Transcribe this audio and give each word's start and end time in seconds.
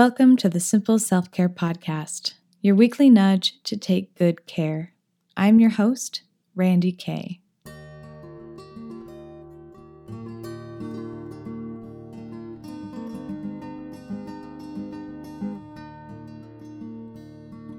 Welcome 0.00 0.38
to 0.38 0.48
the 0.48 0.60
Simple 0.60 0.98
Self 0.98 1.30
Care 1.30 1.50
Podcast, 1.50 2.32
your 2.62 2.74
weekly 2.74 3.10
nudge 3.10 3.62
to 3.64 3.76
take 3.76 4.14
good 4.14 4.46
care. 4.46 4.94
I'm 5.36 5.60
your 5.60 5.68
host, 5.68 6.22
Randy 6.54 6.90
Kay. 6.90 7.42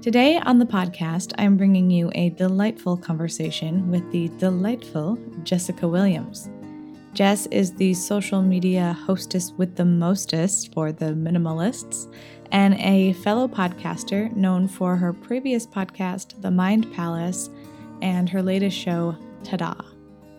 Today 0.00 0.38
on 0.38 0.60
the 0.60 0.64
podcast, 0.64 1.32
I'm 1.38 1.56
bringing 1.56 1.90
you 1.90 2.12
a 2.14 2.30
delightful 2.30 2.96
conversation 2.96 3.90
with 3.90 4.08
the 4.12 4.28
delightful 4.38 5.18
Jessica 5.42 5.88
Williams. 5.88 6.48
Jess 7.14 7.44
is 7.46 7.74
the 7.74 7.92
social 7.92 8.40
media 8.40 8.96
hostess 9.04 9.52
with 9.52 9.76
the 9.76 9.84
mostest 9.84 10.72
for 10.72 10.92
the 10.92 11.12
minimalists 11.12 12.10
and 12.52 12.72
a 12.74 13.12
fellow 13.14 13.46
podcaster 13.46 14.34
known 14.34 14.66
for 14.66 14.96
her 14.96 15.12
previous 15.12 15.66
podcast, 15.66 16.40
The 16.40 16.50
Mind 16.50 16.90
Palace, 16.94 17.50
and 18.00 18.30
her 18.30 18.42
latest 18.42 18.78
show, 18.78 19.14
Tada. 19.42 19.84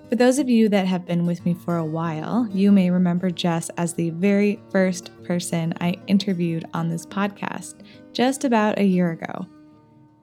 For 0.10 0.16
those 0.16 0.40
of 0.40 0.50
you 0.50 0.68
that 0.70 0.88
have 0.88 1.06
been 1.06 1.28
with 1.28 1.46
me 1.46 1.54
for 1.54 1.78
a 1.78 1.86
while, 1.86 2.48
you 2.52 2.72
may 2.72 2.90
remember 2.90 3.30
Jess 3.30 3.70
as 3.78 3.94
the 3.94 4.10
very 4.10 4.60
first 4.72 5.12
person 5.24 5.76
I 5.80 6.00
interviewed 6.08 6.66
on 6.74 6.90
this 6.90 7.06
podcast 7.06 7.76
just 8.14 8.46
about 8.46 8.80
a 8.80 8.84
year 8.84 9.12
ago. 9.12 9.48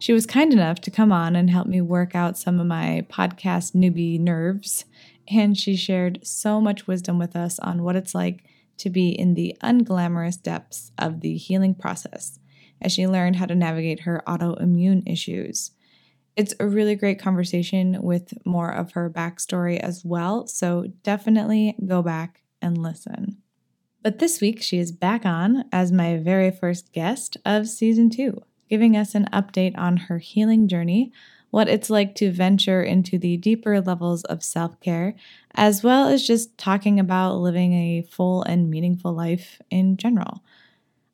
She 0.00 0.12
was 0.12 0.26
kind 0.26 0.52
enough 0.52 0.80
to 0.80 0.90
come 0.90 1.12
on 1.12 1.36
and 1.36 1.50
help 1.50 1.66
me 1.66 1.80
work 1.80 2.14
out 2.14 2.38
some 2.38 2.58
of 2.58 2.66
my 2.66 3.06
podcast 3.10 3.74
newbie 3.74 4.18
nerves, 4.18 4.86
and 5.28 5.56
she 5.56 5.76
shared 5.76 6.20
so 6.22 6.60
much 6.60 6.86
wisdom 6.86 7.18
with 7.18 7.36
us 7.36 7.58
on 7.58 7.82
what 7.82 7.96
it's 7.96 8.14
like 8.14 8.44
to 8.78 8.90
be 8.90 9.10
in 9.10 9.34
the 9.34 9.56
unglamorous 9.62 10.42
depths 10.42 10.90
of 10.98 11.20
the 11.20 11.36
healing 11.36 11.74
process 11.74 12.38
as 12.80 12.92
she 12.92 13.06
learned 13.06 13.36
how 13.36 13.46
to 13.46 13.54
navigate 13.54 14.00
her 14.00 14.22
autoimmune 14.26 15.02
issues. 15.06 15.72
It's 16.36 16.54
a 16.58 16.66
really 16.66 16.94
great 16.94 17.18
conversation 17.18 17.98
with 18.02 18.32
more 18.46 18.70
of 18.70 18.92
her 18.92 19.10
backstory 19.10 19.78
as 19.78 20.04
well, 20.04 20.46
so 20.46 20.86
definitely 21.02 21.76
go 21.86 22.02
back 22.02 22.42
and 22.62 22.78
listen. 22.78 23.38
But 24.02 24.18
this 24.18 24.40
week, 24.40 24.62
she 24.62 24.78
is 24.78 24.92
back 24.92 25.26
on 25.26 25.64
as 25.72 25.92
my 25.92 26.16
very 26.16 26.50
first 26.50 26.92
guest 26.92 27.36
of 27.44 27.68
season 27.68 28.08
two, 28.08 28.40
giving 28.68 28.96
us 28.96 29.14
an 29.14 29.26
update 29.32 29.76
on 29.76 29.96
her 29.98 30.18
healing 30.18 30.68
journey, 30.68 31.12
what 31.50 31.68
it's 31.68 31.90
like 31.90 32.14
to 32.16 32.30
venture 32.30 32.82
into 32.82 33.18
the 33.18 33.36
deeper 33.36 33.80
levels 33.80 34.24
of 34.24 34.42
self 34.42 34.78
care, 34.80 35.14
as 35.54 35.82
well 35.82 36.08
as 36.08 36.26
just 36.26 36.56
talking 36.58 37.00
about 37.00 37.36
living 37.36 37.72
a 37.72 38.06
full 38.10 38.42
and 38.42 38.70
meaningful 38.70 39.12
life 39.12 39.60
in 39.70 39.96
general. 39.96 40.42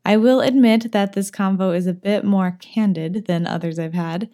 I 0.04 0.16
will 0.16 0.40
admit 0.40 0.92
that 0.92 1.14
this 1.14 1.30
convo 1.30 1.76
is 1.76 1.86
a 1.86 1.92
bit 1.92 2.24
more 2.24 2.56
candid 2.60 3.26
than 3.26 3.46
others 3.46 3.78
I've 3.78 3.94
had, 3.94 4.30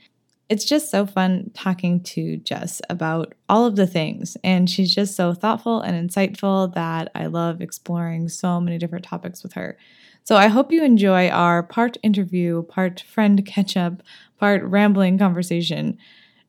it's 0.52 0.66
just 0.66 0.90
so 0.90 1.06
fun 1.06 1.50
talking 1.54 2.02
to 2.02 2.36
Jess 2.36 2.82
about 2.90 3.32
all 3.48 3.64
of 3.64 3.76
the 3.76 3.86
things. 3.86 4.36
And 4.44 4.68
she's 4.68 4.94
just 4.94 5.16
so 5.16 5.32
thoughtful 5.32 5.80
and 5.80 6.10
insightful 6.10 6.74
that 6.74 7.10
I 7.14 7.24
love 7.24 7.62
exploring 7.62 8.28
so 8.28 8.60
many 8.60 8.76
different 8.76 9.06
topics 9.06 9.42
with 9.42 9.54
her. 9.54 9.78
So 10.24 10.36
I 10.36 10.48
hope 10.48 10.72
you 10.72 10.84
enjoy 10.84 11.28
our 11.28 11.62
part 11.62 11.96
interview, 12.02 12.62
part 12.62 13.00
friend 13.00 13.44
catch 13.44 13.76
up, 13.76 14.02
part 14.38 14.62
rambling 14.62 15.18
conversation. 15.18 15.98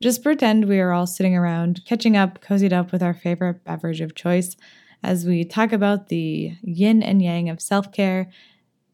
Just 0.01 0.21
pretend 0.23 0.67
we 0.67 0.79
are 0.79 0.91
all 0.91 1.07
sitting 1.07 1.35
around, 1.35 1.83
catching 1.85 2.15
up, 2.17 2.41
cozied 2.41 2.73
up 2.73 2.91
with 2.91 3.01
our 3.01 3.13
favorite 3.13 3.63
beverage 3.63 4.01
of 4.01 4.15
choice 4.15 4.55
as 5.01 5.25
we 5.25 5.43
talk 5.43 5.71
about 5.71 6.07
the 6.09 6.55
yin 6.61 7.03
and 7.03 7.21
yang 7.21 7.49
of 7.49 7.61
self 7.61 7.91
care, 7.91 8.29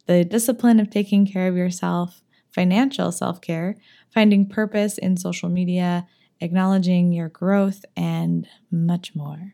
the 0.08 0.26
discipline 0.26 0.80
of 0.80 0.90
taking 0.90 1.26
care 1.26 1.48
of 1.48 1.56
yourself, 1.58 2.22
financial 2.52 3.12
self 3.12 3.42
care, 3.42 3.76
finding 4.14 4.48
purpose 4.48 4.98
in 4.98 5.18
social 5.18 5.50
media, 5.50 6.08
acknowledging 6.42 7.12
your 7.14 7.30
growth, 7.30 7.86
and 7.96 8.48
much 8.72 9.16
more. 9.16 9.54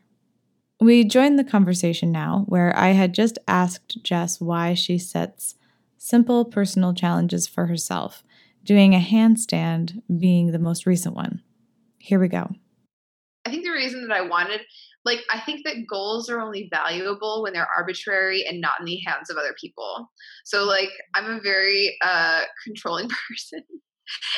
We 0.80 1.04
join 1.04 1.36
the 1.36 1.44
conversation 1.44 2.12
now 2.12 2.44
where 2.48 2.76
I 2.76 2.88
had 2.88 3.14
just 3.14 3.38
asked 3.48 4.02
Jess 4.02 4.40
why 4.40 4.74
she 4.74 4.98
sets 4.98 5.54
simple 5.96 6.44
personal 6.44 6.92
challenges 6.92 7.46
for 7.46 7.66
herself, 7.66 8.22
doing 8.62 8.94
a 8.94 9.00
handstand 9.00 10.02
being 10.18 10.52
the 10.52 10.58
most 10.58 10.84
recent 10.84 11.14
one. 11.14 11.42
Here 11.98 12.20
we 12.20 12.28
go. 12.28 12.50
I 13.46 13.50
think 13.50 13.64
the 13.64 13.70
reason 13.70 14.06
that 14.06 14.14
I 14.14 14.20
wanted, 14.20 14.60
like, 15.04 15.20
I 15.32 15.40
think 15.40 15.64
that 15.64 15.86
goals 15.88 16.28
are 16.28 16.40
only 16.40 16.68
valuable 16.70 17.42
when 17.42 17.52
they're 17.52 17.68
arbitrary 17.74 18.44
and 18.44 18.60
not 18.60 18.80
in 18.80 18.86
the 18.86 19.00
hands 19.06 19.30
of 19.30 19.36
other 19.36 19.54
people. 19.58 20.10
So, 20.44 20.64
like, 20.64 20.90
I'm 21.14 21.30
a 21.30 21.40
very 21.40 21.96
uh, 22.04 22.42
controlling 22.64 23.08
person 23.28 23.62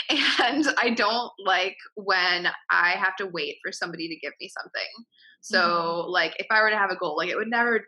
and 0.08 0.66
I 0.78 0.90
don't 0.90 1.30
like 1.44 1.76
when 1.94 2.48
I 2.70 2.90
have 2.92 3.16
to 3.16 3.26
wait 3.26 3.56
for 3.62 3.72
somebody 3.72 4.08
to 4.08 4.16
give 4.16 4.32
me 4.40 4.48
something. 4.48 5.04
So 5.40 5.58
mm-hmm. 5.60 6.10
like 6.10 6.34
if 6.38 6.46
I 6.50 6.62
were 6.62 6.70
to 6.70 6.78
have 6.78 6.90
a 6.90 6.96
goal, 6.96 7.16
like 7.16 7.28
it 7.28 7.36
would 7.36 7.48
never 7.48 7.84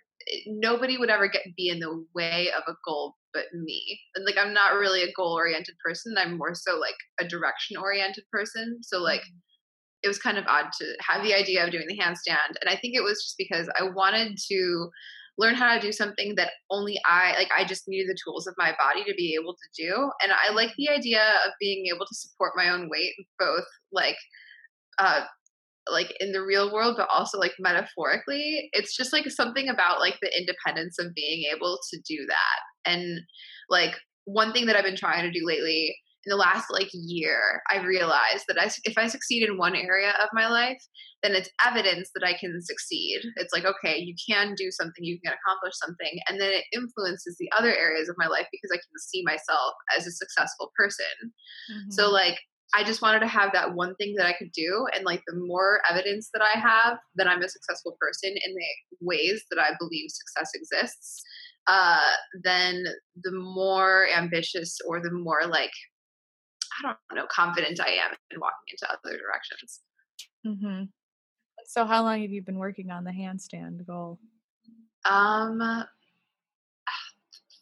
nobody 0.47 0.99
would 0.99 1.11
ever 1.11 1.29
get 1.29 1.43
be 1.57 1.69
in 1.69 1.81
the 1.81 2.05
way 2.15 2.51
of 2.57 2.63
a 2.69 2.77
goal 2.87 3.17
but 3.33 3.45
me. 3.55 4.01
And 4.15 4.25
like 4.25 4.37
I'm 4.39 4.53
not 4.53 4.75
really 4.75 5.03
a 5.03 5.13
goal 5.17 5.33
oriented 5.33 5.77
person. 5.85 6.15
I'm 6.19 6.37
more 6.37 6.55
so 6.55 6.79
like 6.79 6.97
a 7.21 7.27
direction 7.27 7.77
oriented 7.77 8.25
person. 8.31 8.79
So 8.83 8.99
like 8.99 9.21
mm-hmm. 9.21 9.39
it 10.03 10.09
was 10.09 10.19
kind 10.19 10.39
of 10.39 10.47
odd 10.47 10.67
to 10.81 10.95
have 11.01 11.23
the 11.23 11.35
idea 11.35 11.65
of 11.65 11.71
doing 11.71 11.87
the 11.89 11.99
handstand 11.99 12.57
and 12.61 12.69
I 12.69 12.77
think 12.77 12.95
it 12.95 13.05
was 13.05 13.23
just 13.23 13.37
because 13.39 13.69
I 13.79 13.85
wanted 13.85 14.37
to 14.49 14.91
learn 15.39 15.55
how 15.55 15.75
to 15.75 15.81
do 15.81 15.91
something 15.91 16.35
that 16.37 16.51
only 16.71 17.01
I 17.07 17.35
like 17.39 17.49
I 17.57 17.65
just 17.65 17.89
needed 17.89 18.09
the 18.09 18.19
tools 18.25 18.47
of 18.47 18.55
my 18.59 18.75
body 18.79 19.05
to 19.05 19.15
be 19.17 19.37
able 19.41 19.55
to 19.55 19.83
do. 19.83 20.11
And 20.23 20.33
I 20.33 20.53
like 20.53 20.73
the 20.77 20.91
idea 20.91 21.23
of 21.47 21.53
being 21.59 21.87
able 21.87 22.05
to 22.05 22.15
support 22.15 22.53
my 22.57 22.69
own 22.69 22.89
weight 22.91 23.15
both 23.39 23.65
like 23.91 24.17
uh 24.99 25.23
like 25.91 26.15
in 26.21 26.33
the 26.33 26.43
real 26.43 26.73
world 26.73 26.95
but 26.97 27.09
also 27.13 27.39
like 27.39 27.53
metaphorically. 27.59 28.69
It's 28.73 28.97
just 28.97 29.13
like 29.13 29.29
something 29.31 29.69
about 29.69 30.01
like 30.01 30.19
the 30.21 30.37
independence 30.37 30.99
of 30.99 31.15
being 31.15 31.45
able 31.55 31.79
to 31.91 32.01
do 32.09 32.27
that. 32.27 32.91
And 32.91 33.21
like 33.69 33.95
one 34.25 34.53
thing 34.53 34.67
that 34.67 34.77
I've 34.77 34.85
been 34.85 34.97
trying 34.97 35.31
to 35.31 35.39
do 35.39 35.47
lately 35.47 35.95
in 36.27 36.31
the 36.31 36.37
last 36.37 36.67
like 36.71 36.91
year, 36.93 37.63
I 37.71 37.83
realized 37.83 38.45
that 38.49 38.61
I, 38.61 38.71
if 38.85 38.99
I 38.99 39.07
succeed 39.07 39.49
in 39.49 39.57
one 39.57 39.75
area 39.75 40.13
of 40.23 40.29
my 40.35 40.49
life, 40.49 40.83
then 41.23 41.33
it's 41.33 41.49
evidence 41.65 42.11
that 42.15 42.27
I 42.27 42.35
can 42.39 42.61
succeed. 42.61 43.21
It's 43.37 43.53
like, 43.55 43.65
okay, 43.65 43.99
you 43.99 44.15
can 44.29 44.55
do 44.55 44.71
something, 44.71 45.03
you 45.03 45.19
can 45.25 45.33
accomplish 45.33 45.75
something. 45.77 46.21
And 46.29 46.41
then 46.41 46.51
it 46.53 46.65
influences 46.75 47.37
the 47.39 47.51
other 47.57 47.75
areas 47.75 48.09
of 48.09 48.17
my 48.19 48.27
life 48.27 48.47
because 48.53 48.71
I 48.71 48.77
can 48.77 48.99
see 48.99 49.23
myself 49.25 49.73
as 49.97 50.07
a 50.07 50.13
successful 50.13 50.73
person. 50.77 51.33
Mm-hmm. 51.73 51.91
So, 51.91 52.11
like, 52.11 52.39
I 52.75 52.85
just 52.85 53.03
wanted 53.03 53.21
to 53.21 53.27
have 53.27 53.53
that 53.53 53.75
one 53.75 53.95
thing 53.97 54.15
that 54.17 54.27
I 54.27 54.35
could 54.35 54.53
do. 54.53 54.87
And 54.95 55.05
like, 55.05 55.23
the 55.27 55.37
more 55.37 55.81
evidence 55.91 56.31
that 56.33 56.43
I 56.43 56.59
have 56.59 56.99
that 57.17 57.27
I'm 57.27 57.43
a 57.43 57.49
successful 57.49 57.97
person 58.01 58.31
in 58.31 58.55
the 58.55 58.67
ways 59.01 59.45
that 59.51 59.59
I 59.61 59.71
believe 59.79 60.11
success 60.11 60.51
exists, 60.55 61.23
uh, 61.67 62.13
then 62.43 62.85
the 63.23 63.33
more 63.33 64.09
ambitious 64.09 64.79
or 64.87 65.01
the 65.01 65.11
more 65.11 65.47
like 65.49 65.73
I 66.79 66.95
don't 67.11 67.17
know, 67.17 67.27
confident 67.31 67.81
I 67.81 67.91
am 67.91 68.13
in 68.31 68.41
walking 68.41 68.71
into 68.71 68.91
other 68.91 69.19
directions. 69.19 69.81
Mm-hmm. 70.47 70.85
So, 71.67 71.85
how 71.85 72.03
long 72.03 72.23
have 72.23 72.31
you 72.31 72.43
been 72.43 72.59
working 72.59 72.91
on 72.91 73.05
the 73.05 73.11
handstand 73.11 73.87
goal? 73.87 74.19
Um, 75.05 75.85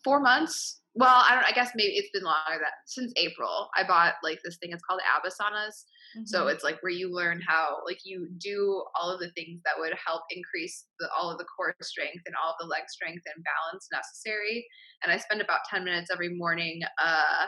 four 0.05 0.21
months. 0.21 0.81
Well, 0.99 1.25
I 1.29 1.35
don't. 1.35 1.45
I 1.45 1.53
guess 1.53 1.71
maybe 1.75 1.95
it's 1.95 2.11
been 2.13 2.25
longer 2.25 2.59
than 2.59 2.75
since 2.87 3.13
April. 3.17 3.69
I 3.77 3.85
bought 3.87 4.15
like 4.23 4.41
this 4.45 4.59
thing. 4.59 4.73
It's 4.73 4.83
called 4.83 5.01
Abasanas. 5.01 5.87
Mm-hmm. 6.17 6.27
So 6.27 6.49
it's 6.49 6.65
like 6.65 6.83
where 6.83 6.93
you 6.93 7.15
learn 7.15 7.41
how, 7.47 7.79
like, 7.87 8.01
you 8.05 8.29
do 8.39 8.83
all 8.99 9.11
of 9.11 9.21
the 9.21 9.31
things 9.33 9.61
that 9.65 9.75
would 9.79 9.93
help 10.05 10.23
increase 10.31 10.87
the, 10.99 11.09
all 11.17 11.31
of 11.31 11.39
the 11.39 11.45
core 11.45 11.75
strength 11.83 12.23
and 12.27 12.35
all 12.43 12.51
of 12.51 12.57
the 12.61 12.67
leg 12.67 12.83
strength 12.89 13.23
and 13.27 13.45
balance 13.45 13.89
necessary. 13.93 14.67
And 15.03 15.13
I 15.13 15.19
spend 15.19 15.41
about 15.41 15.61
ten 15.71 15.85
minutes 15.85 16.11
every 16.13 16.35
morning. 16.37 16.81
Uh, 17.03 17.47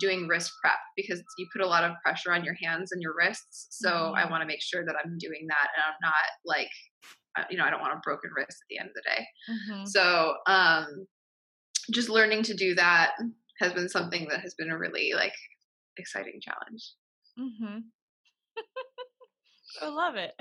doing 0.00 0.26
wrist 0.26 0.50
prep 0.60 0.78
because 0.96 1.22
you 1.38 1.46
put 1.54 1.62
a 1.62 1.66
lot 1.66 1.84
of 1.84 1.92
pressure 2.02 2.32
on 2.32 2.44
your 2.44 2.56
hands 2.60 2.90
and 2.92 3.00
your 3.00 3.14
wrists. 3.16 3.68
So 3.70 3.88
mm-hmm. 3.88 4.16
I 4.16 4.28
want 4.28 4.42
to 4.42 4.46
make 4.46 4.60
sure 4.60 4.84
that 4.84 4.96
I'm 5.02 5.16
doing 5.16 5.46
that 5.48 5.68
and 5.74 5.84
I'm 5.86 5.94
not 6.02 6.12
like, 6.44 6.68
uh, 7.38 7.44
you 7.50 7.56
know, 7.56 7.64
I 7.64 7.70
don't 7.70 7.80
want 7.80 7.94
a 7.94 8.00
broken 8.04 8.30
wrist 8.36 8.58
at 8.60 8.68
the 8.68 8.78
end 8.80 8.90
of 8.90 8.94
the 8.94 9.02
day. 9.06 9.26
Mm-hmm. 9.48 9.84
So 9.86 10.34
um, 10.48 11.06
just 11.92 12.08
learning 12.08 12.42
to 12.44 12.54
do 12.54 12.74
that 12.74 13.12
has 13.60 13.72
been 13.72 13.88
something 13.88 14.26
that 14.30 14.40
has 14.40 14.54
been 14.54 14.70
a 14.70 14.78
really 14.78 15.12
like 15.14 15.34
exciting 15.96 16.40
challenge. 16.40 16.92
Mm-hmm. 17.38 17.78
I 19.82 19.88
love 19.88 20.14
it. 20.16 20.32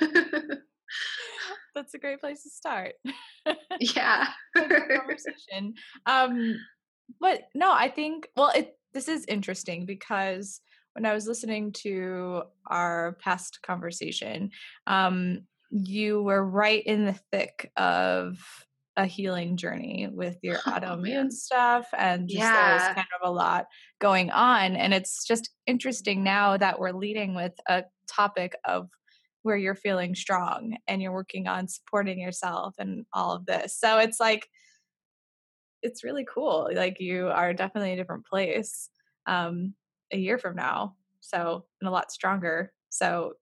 That's 1.74 1.94
a 1.94 1.98
great 1.98 2.20
place 2.20 2.42
to 2.42 2.50
start. 2.50 2.94
yeah. 3.80 4.26
conversation. 4.56 5.74
Um, 6.06 6.56
but 7.20 7.42
no, 7.54 7.72
I 7.72 7.88
think 7.88 8.28
well, 8.36 8.50
it 8.54 8.76
this 8.92 9.08
is 9.08 9.24
interesting 9.26 9.86
because 9.86 10.60
when 10.94 11.04
I 11.04 11.12
was 11.12 11.26
listening 11.26 11.72
to 11.82 12.44
our 12.68 13.18
past 13.22 13.60
conversation, 13.62 14.50
um, 14.86 15.42
you 15.70 16.22
were 16.22 16.44
right 16.44 16.82
in 16.84 17.04
the 17.04 17.20
thick 17.30 17.70
of 17.76 18.38
a 18.96 19.06
healing 19.06 19.56
journey 19.56 20.08
with 20.10 20.38
your 20.42 20.62
Oh, 20.66 20.80
autoimmune 20.80 21.00
man. 21.00 21.30
stuff 21.30 21.86
and 21.96 22.28
just 22.28 22.52
there's 22.52 22.88
Yeah. 22.88 22.94
kind 22.94 23.06
of 23.20 23.28
a 23.28 23.32
lot 23.32 23.66
going 24.00 24.30
on 24.30 24.74
and 24.76 24.94
it's 24.94 25.24
just 25.26 25.50
interesting 25.66 26.24
now 26.24 26.56
that 26.56 26.78
we're 26.78 26.92
leading 26.92 27.34
with 27.34 27.52
a 27.68 27.84
topic 28.08 28.56
of 28.64 28.88
where 29.42 29.56
you're 29.56 29.74
feeling 29.74 30.14
strong 30.14 30.76
and 30.88 31.02
you're 31.02 31.12
working 31.12 31.46
on 31.46 31.68
supporting 31.68 32.18
yourself 32.18 32.74
and 32.78 33.04
all 33.12 33.32
of 33.32 33.46
this 33.46 33.78
so 33.78 33.98
it's 33.98 34.18
like 34.18 34.48
it's 35.82 36.04
really 36.04 36.24
cool 36.24 36.68
like 36.74 37.00
you 37.00 37.28
are 37.28 37.52
definitely 37.52 37.92
a 37.92 37.96
different 37.96 38.26
place 38.26 38.90
um 39.26 39.74
a 40.12 40.16
year 40.16 40.38
from 40.38 40.56
now 40.56 40.96
so 41.20 41.66
and 41.80 41.88
a 41.88 41.90
lot 41.92 42.10
stronger 42.10 42.72
so 42.88 43.34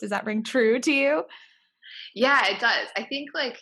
does 0.00 0.10
that 0.10 0.26
ring 0.26 0.42
true 0.42 0.80
to 0.80 0.92
you 0.92 1.24
Yeah, 2.14 2.46
it 2.48 2.60
does. 2.60 2.88
I 2.96 3.04
think 3.04 3.30
like 3.34 3.58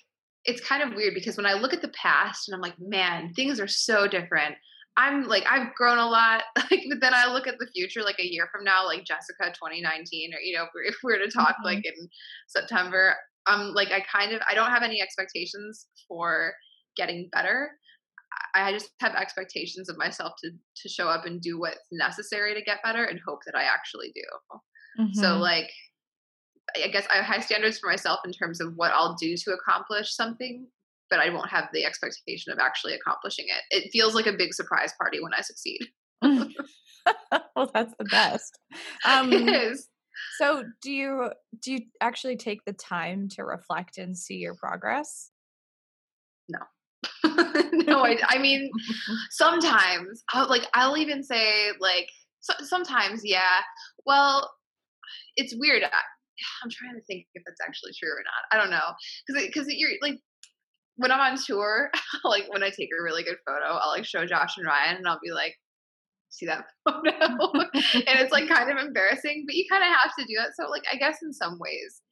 it's 0.46 0.60
kind 0.66 0.82
of 0.82 0.94
weird 0.94 1.14
because 1.14 1.36
when 1.36 1.46
I 1.46 1.54
look 1.54 1.72
at 1.72 1.82
the 1.82 1.88
past 2.00 2.48
and 2.48 2.54
I'm 2.54 2.60
like, 2.60 2.78
man, 2.78 3.32
things 3.34 3.58
are 3.60 3.68
so 3.68 4.06
different. 4.06 4.54
I'm 4.96 5.24
like, 5.28 5.44
I've 5.50 5.74
grown 5.74 5.98
a 5.98 6.06
lot. 6.06 6.44
Like, 6.70 6.84
but 6.88 7.00
then 7.00 7.14
I 7.14 7.26
look 7.32 7.46
at 7.46 7.58
the 7.58 7.66
future, 7.74 8.02
like 8.02 8.18
a 8.18 8.26
year 8.26 8.48
from 8.50 8.64
now, 8.64 8.84
like 8.86 9.04
Jessica 9.04 9.44
2019, 9.52 10.34
or 10.34 10.40
you 10.40 10.56
know, 10.56 10.64
if 10.64 10.70
we're, 10.74 10.82
if 10.84 10.96
we're 11.04 11.18
to 11.18 11.30
talk 11.30 11.56
Mhm. 11.60 11.64
like 11.64 11.84
in 11.84 12.08
September, 12.48 13.14
I'm 13.46 13.72
like, 13.74 13.92
I 13.92 14.00
kind 14.00 14.32
of, 14.32 14.40
I 14.50 14.54
don't 14.54 14.70
have 14.70 14.82
any 14.82 15.00
expectations 15.00 15.86
for 16.08 16.54
getting 16.96 17.28
better. 17.32 17.70
I 18.54 18.72
just 18.72 18.90
have 19.00 19.14
expectations 19.14 19.88
of 19.88 19.96
myself 19.98 20.32
to 20.42 20.50
to 20.50 20.88
show 20.88 21.08
up 21.08 21.24
and 21.26 21.40
do 21.40 21.58
what's 21.58 21.78
necessary 21.92 22.54
to 22.54 22.62
get 22.62 22.82
better, 22.82 23.04
and 23.04 23.20
hope 23.26 23.40
that 23.46 23.54
I 23.56 23.62
actually 23.64 24.12
do. 24.14 24.58
So 25.12 25.36
Mhm. 25.36 25.40
like 25.40 25.70
I 26.84 26.88
guess 26.88 27.06
I 27.10 27.16
have 27.16 27.24
high 27.24 27.40
standards 27.40 27.78
for 27.78 27.88
myself 27.90 28.20
in 28.24 28.32
terms 28.32 28.60
of 28.60 28.74
what 28.76 28.92
I'll 28.92 29.14
do 29.14 29.36
to 29.36 29.52
accomplish 29.52 30.14
something, 30.14 30.66
but 31.10 31.20
I 31.20 31.30
won't 31.30 31.50
have 31.50 31.68
the 31.72 31.84
expectation 31.84 32.52
of 32.52 32.58
actually 32.58 32.94
accomplishing 32.94 33.46
it. 33.48 33.76
It 33.76 33.90
feels 33.90 34.14
like 34.14 34.26
a 34.26 34.32
big 34.32 34.54
surprise 34.54 34.92
party 34.98 35.20
when 35.20 35.32
I 35.34 35.42
succeed. 35.42 35.80
well 37.54 37.70
that's 37.72 37.94
the 37.98 38.04
best 38.06 38.58
um 39.04 39.32
it 39.32 39.48
is. 39.48 39.86
so 40.38 40.64
do 40.82 40.90
you 40.90 41.30
do 41.62 41.72
you 41.72 41.80
actually 42.00 42.36
take 42.36 42.64
the 42.64 42.72
time 42.72 43.28
to 43.28 43.44
reflect 43.44 43.98
and 43.98 44.16
see 44.16 44.36
your 44.36 44.54
progress 44.54 45.30
no, 47.86 48.02
I, 48.04 48.18
I 48.28 48.38
mean, 48.38 48.70
sometimes 49.30 50.22
I'll, 50.32 50.48
like 50.48 50.66
I'll 50.74 50.96
even 50.96 51.22
say 51.22 51.70
like 51.80 52.08
so, 52.40 52.54
sometimes 52.64 53.22
yeah. 53.24 53.60
Well, 54.04 54.50
it's 55.36 55.54
weird. 55.56 55.82
I'm 56.62 56.70
trying 56.70 56.94
to 56.94 57.04
think 57.06 57.26
if 57.34 57.42
that's 57.44 57.60
actually 57.66 57.92
true 57.98 58.10
or 58.10 58.22
not. 58.24 58.42
I 58.52 58.60
don't 58.60 58.70
know 58.70 58.94
because 59.26 59.46
because 59.46 59.66
you're 59.68 59.90
like 60.02 60.18
when 60.96 61.10
I'm 61.12 61.20
on 61.20 61.38
tour, 61.38 61.90
like 62.24 62.44
when 62.48 62.62
I 62.62 62.70
take 62.70 62.88
a 62.98 63.02
really 63.02 63.22
good 63.22 63.36
photo, 63.46 63.76
I'll 63.76 63.90
like 63.90 64.04
show 64.04 64.26
Josh 64.26 64.56
and 64.56 64.66
Ryan, 64.66 64.96
and 64.96 65.08
I'll 65.08 65.20
be 65.22 65.32
like, 65.32 65.54
"See 66.30 66.46
that 66.46 66.64
photo?" 66.88 67.10
and 67.12 68.18
it's 68.20 68.32
like 68.32 68.48
kind 68.48 68.70
of 68.70 68.84
embarrassing, 68.84 69.44
but 69.46 69.54
you 69.54 69.64
kind 69.70 69.82
of 69.82 69.88
have 69.88 70.12
to 70.18 70.24
do 70.24 70.34
that. 70.38 70.52
So 70.58 70.70
like 70.70 70.84
I 70.92 70.96
guess 70.96 71.18
in 71.22 71.32
some 71.32 71.58
ways, 71.58 72.02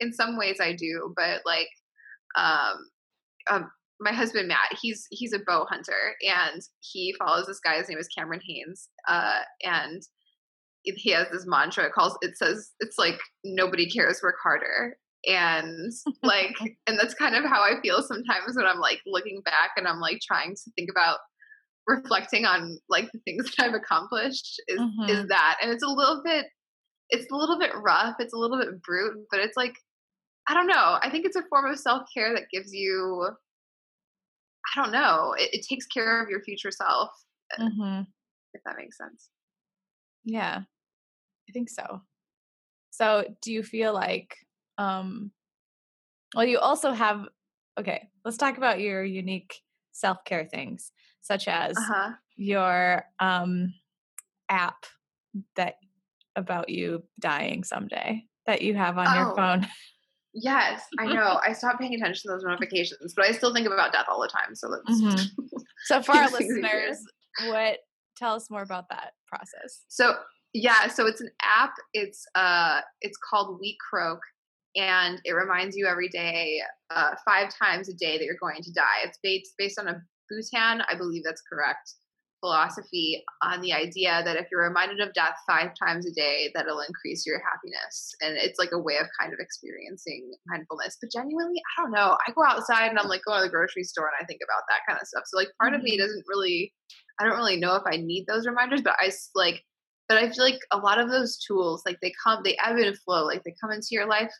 in 0.00 0.12
some 0.12 0.36
ways 0.36 0.56
I 0.60 0.72
do, 0.72 1.12
but 1.16 1.42
like 1.44 1.68
um, 2.36 2.88
um 3.50 3.70
my 4.00 4.12
husband 4.12 4.48
Matt, 4.48 4.78
he's 4.80 5.06
he's 5.10 5.34
a 5.34 5.40
bow 5.46 5.66
hunter 5.68 6.14
and 6.22 6.62
he 6.80 7.14
follows 7.18 7.46
this 7.46 7.60
guy. 7.60 7.76
His 7.76 7.88
name 7.88 7.98
is 7.98 8.08
Cameron 8.08 8.40
Hanes, 8.46 8.88
uh, 9.06 9.40
and 9.62 10.02
he 10.84 11.10
has 11.10 11.26
this 11.30 11.46
mantra. 11.46 11.84
It 11.86 11.92
calls 11.92 12.16
it 12.22 12.36
says 12.36 12.72
it's 12.80 12.98
like 12.98 13.18
nobody 13.44 13.88
cares, 13.90 14.20
work 14.22 14.36
harder, 14.42 14.96
and 15.26 15.92
like 16.22 16.56
and 16.86 16.98
that's 16.98 17.14
kind 17.14 17.34
of 17.36 17.44
how 17.44 17.60
I 17.62 17.80
feel 17.82 18.02
sometimes 18.02 18.56
when 18.56 18.66
I'm 18.66 18.80
like 18.80 19.00
looking 19.06 19.42
back 19.44 19.70
and 19.76 19.86
I'm 19.86 20.00
like 20.00 20.20
trying 20.26 20.54
to 20.54 20.70
think 20.76 20.90
about 20.90 21.18
reflecting 21.86 22.44
on 22.46 22.78
like 22.88 23.10
the 23.12 23.20
things 23.20 23.50
that 23.56 23.66
I've 23.66 23.74
accomplished 23.74 24.60
is 24.68 24.80
is 25.08 25.18
Mhm. 25.20 25.28
that, 25.28 25.58
and 25.62 25.70
it's 25.70 25.84
a 25.84 25.88
little 25.88 26.22
bit 26.24 26.46
it's 27.10 27.30
a 27.32 27.36
little 27.36 27.58
bit 27.58 27.72
rough, 27.74 28.16
it's 28.20 28.34
a 28.34 28.38
little 28.38 28.58
bit 28.58 28.80
brute, 28.82 29.26
but 29.30 29.40
it's 29.40 29.56
like 29.56 29.74
I 30.48 30.54
don't 30.54 30.66
know. 30.66 30.98
I 31.02 31.10
think 31.10 31.26
it's 31.26 31.36
a 31.36 31.44
form 31.48 31.70
of 31.70 31.78
self 31.78 32.02
care 32.14 32.34
that 32.34 32.44
gives 32.52 32.72
you 32.72 33.28
I 34.76 34.82
don't 34.82 34.92
know. 34.92 35.34
It, 35.38 35.50
it 35.54 35.66
takes 35.68 35.86
care 35.86 36.22
of 36.22 36.28
your 36.28 36.42
future 36.42 36.70
self, 36.70 37.10
Mhm. 37.58 38.06
if 38.54 38.62
that 38.64 38.76
makes 38.76 38.96
sense. 38.96 39.30
Yeah, 40.24 40.60
I 41.48 41.52
think 41.52 41.68
so. 41.70 42.02
So, 42.90 43.24
do 43.40 43.52
you 43.52 43.62
feel 43.62 43.92
like, 43.94 44.36
um, 44.78 45.30
well, 46.34 46.44
you 46.44 46.58
also 46.58 46.92
have, 46.92 47.26
okay, 47.78 48.08
let's 48.24 48.36
talk 48.36 48.56
about 48.56 48.80
your 48.80 49.02
unique 49.04 49.54
self 49.92 50.24
care 50.24 50.44
things, 50.44 50.92
such 51.20 51.48
as 51.48 51.76
Uh 51.78 51.82
huh. 51.82 52.10
your 52.36 53.04
um, 53.20 53.72
app 54.48 54.84
that 55.56 55.76
about 56.36 56.68
you 56.68 57.02
dying 57.18 57.64
someday 57.64 58.24
that 58.46 58.62
you 58.62 58.74
have 58.74 58.98
on 58.98 59.14
your 59.14 59.30
Oh. 59.32 59.34
phone. 59.36 59.66
Yes, 60.32 60.82
I 60.98 61.06
know. 61.14 61.40
I 61.44 61.52
stopped 61.52 61.80
paying 61.80 61.94
attention 61.94 62.22
to 62.22 62.34
those 62.34 62.44
notifications, 62.44 63.14
but 63.14 63.26
I 63.26 63.32
still 63.32 63.52
think 63.54 63.66
about 63.66 63.92
death 63.92 64.06
all 64.08 64.20
the 64.20 64.28
time. 64.28 64.54
So 64.54 64.68
let's. 64.68 65.00
Mhm. 65.02 65.26
So, 65.86 66.02
for 66.02 66.12
our 66.12 66.20
Makes 66.24 66.36
things 66.36 66.52
easier. 66.58 66.62
listeners, 66.90 67.04
what 67.48 67.78
tell 68.16 68.34
us 68.34 68.50
more 68.50 68.60
about 68.62 68.90
that 68.90 69.12
process? 69.30 69.84
So 69.88 70.14
yeah, 70.52 70.88
so 70.88 71.06
it's 71.06 71.20
an 71.20 71.30
app. 71.42 71.74
It's 71.94 72.26
uh, 72.34 72.80
it's 73.00 73.18
called 73.18 73.58
We 73.60 73.76
Croak, 73.88 74.20
and 74.76 75.20
it 75.24 75.32
reminds 75.32 75.76
you 75.76 75.86
every 75.86 76.08
day, 76.08 76.60
uh, 76.90 77.14
five 77.24 77.50
times 77.56 77.88
a 77.88 77.94
day 77.94 78.18
that 78.18 78.24
you're 78.24 78.36
going 78.40 78.62
to 78.62 78.72
die. 78.72 79.04
It's 79.04 79.18
based 79.22 79.52
based 79.58 79.78
on 79.78 79.88
a 79.88 80.02
Bhutan, 80.30 80.82
I 80.88 80.96
believe 80.96 81.22
that's 81.24 81.42
correct, 81.42 81.94
philosophy 82.40 83.22
on 83.42 83.60
the 83.60 83.72
idea 83.72 84.22
that 84.24 84.36
if 84.36 84.46
you're 84.50 84.66
reminded 84.66 85.00
of 85.00 85.12
death 85.12 85.36
five 85.46 85.70
times 85.74 86.06
a 86.06 86.12
day, 86.12 86.50
that 86.54 86.66
it'll 86.66 86.80
increase 86.80 87.26
your 87.26 87.40
happiness. 87.40 88.14
And 88.20 88.36
it's 88.36 88.58
like 88.58 88.70
a 88.72 88.78
way 88.78 88.96
of 88.98 89.06
kind 89.20 89.32
of 89.32 89.38
experiencing 89.40 90.32
mindfulness. 90.46 90.96
But 91.00 91.10
genuinely, 91.12 91.60
I 91.76 91.82
don't 91.82 91.92
know. 91.92 92.16
I 92.26 92.32
go 92.32 92.44
outside 92.44 92.88
and 92.88 92.98
I'm 92.98 93.08
like 93.08 93.22
going 93.26 93.40
to 93.40 93.46
the 93.46 93.52
grocery 93.52 93.84
store 93.84 94.06
and 94.06 94.22
I 94.22 94.26
think 94.26 94.40
about 94.42 94.62
that 94.68 94.80
kind 94.88 94.98
of 95.00 95.06
stuff. 95.06 95.24
So 95.26 95.36
like 95.36 95.50
part 95.60 95.74
of 95.74 95.82
me 95.82 95.98
doesn't 95.98 96.24
really, 96.28 96.72
I 97.20 97.24
don't 97.24 97.36
really 97.36 97.56
know 97.56 97.76
if 97.76 97.82
I 97.86 97.96
need 97.98 98.26
those 98.26 98.46
reminders, 98.46 98.82
but 98.82 98.96
I 98.98 99.10
like, 99.34 99.62
but 100.08 100.18
I 100.18 100.30
feel 100.30 100.44
like 100.44 100.60
a 100.72 100.78
lot 100.78 100.98
of 100.98 101.10
those 101.10 101.38
tools, 101.38 101.82
like 101.86 101.98
they 102.00 102.12
come, 102.24 102.40
they 102.42 102.56
ebb 102.64 102.78
and 102.78 102.98
flow, 102.98 103.24
like 103.24 103.44
they 103.44 103.54
come 103.60 103.70
into 103.70 103.88
your 103.92 104.06
life. 104.06 104.32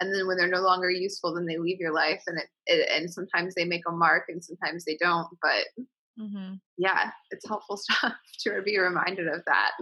And 0.00 0.14
then 0.14 0.26
when 0.26 0.36
they're 0.38 0.48
no 0.48 0.62
longer 0.62 0.90
useful, 0.90 1.34
then 1.34 1.46
they 1.46 1.58
leave 1.58 1.78
your 1.78 1.92
life, 1.92 2.22
and 2.26 2.38
it, 2.38 2.46
it 2.66 2.88
and 2.90 3.12
sometimes 3.12 3.54
they 3.54 3.64
make 3.64 3.82
a 3.86 3.92
mark, 3.92 4.24
and 4.28 4.42
sometimes 4.42 4.84
they 4.84 4.96
don't. 5.00 5.28
But 5.42 5.84
Mm-hmm. 6.18 6.54
yeah, 6.76 7.10
it's 7.30 7.48
helpful 7.48 7.76
stuff 7.78 8.12
to 8.40 8.62
be 8.62 8.78
reminded 8.78 9.28
of 9.28 9.42
that. 9.46 9.72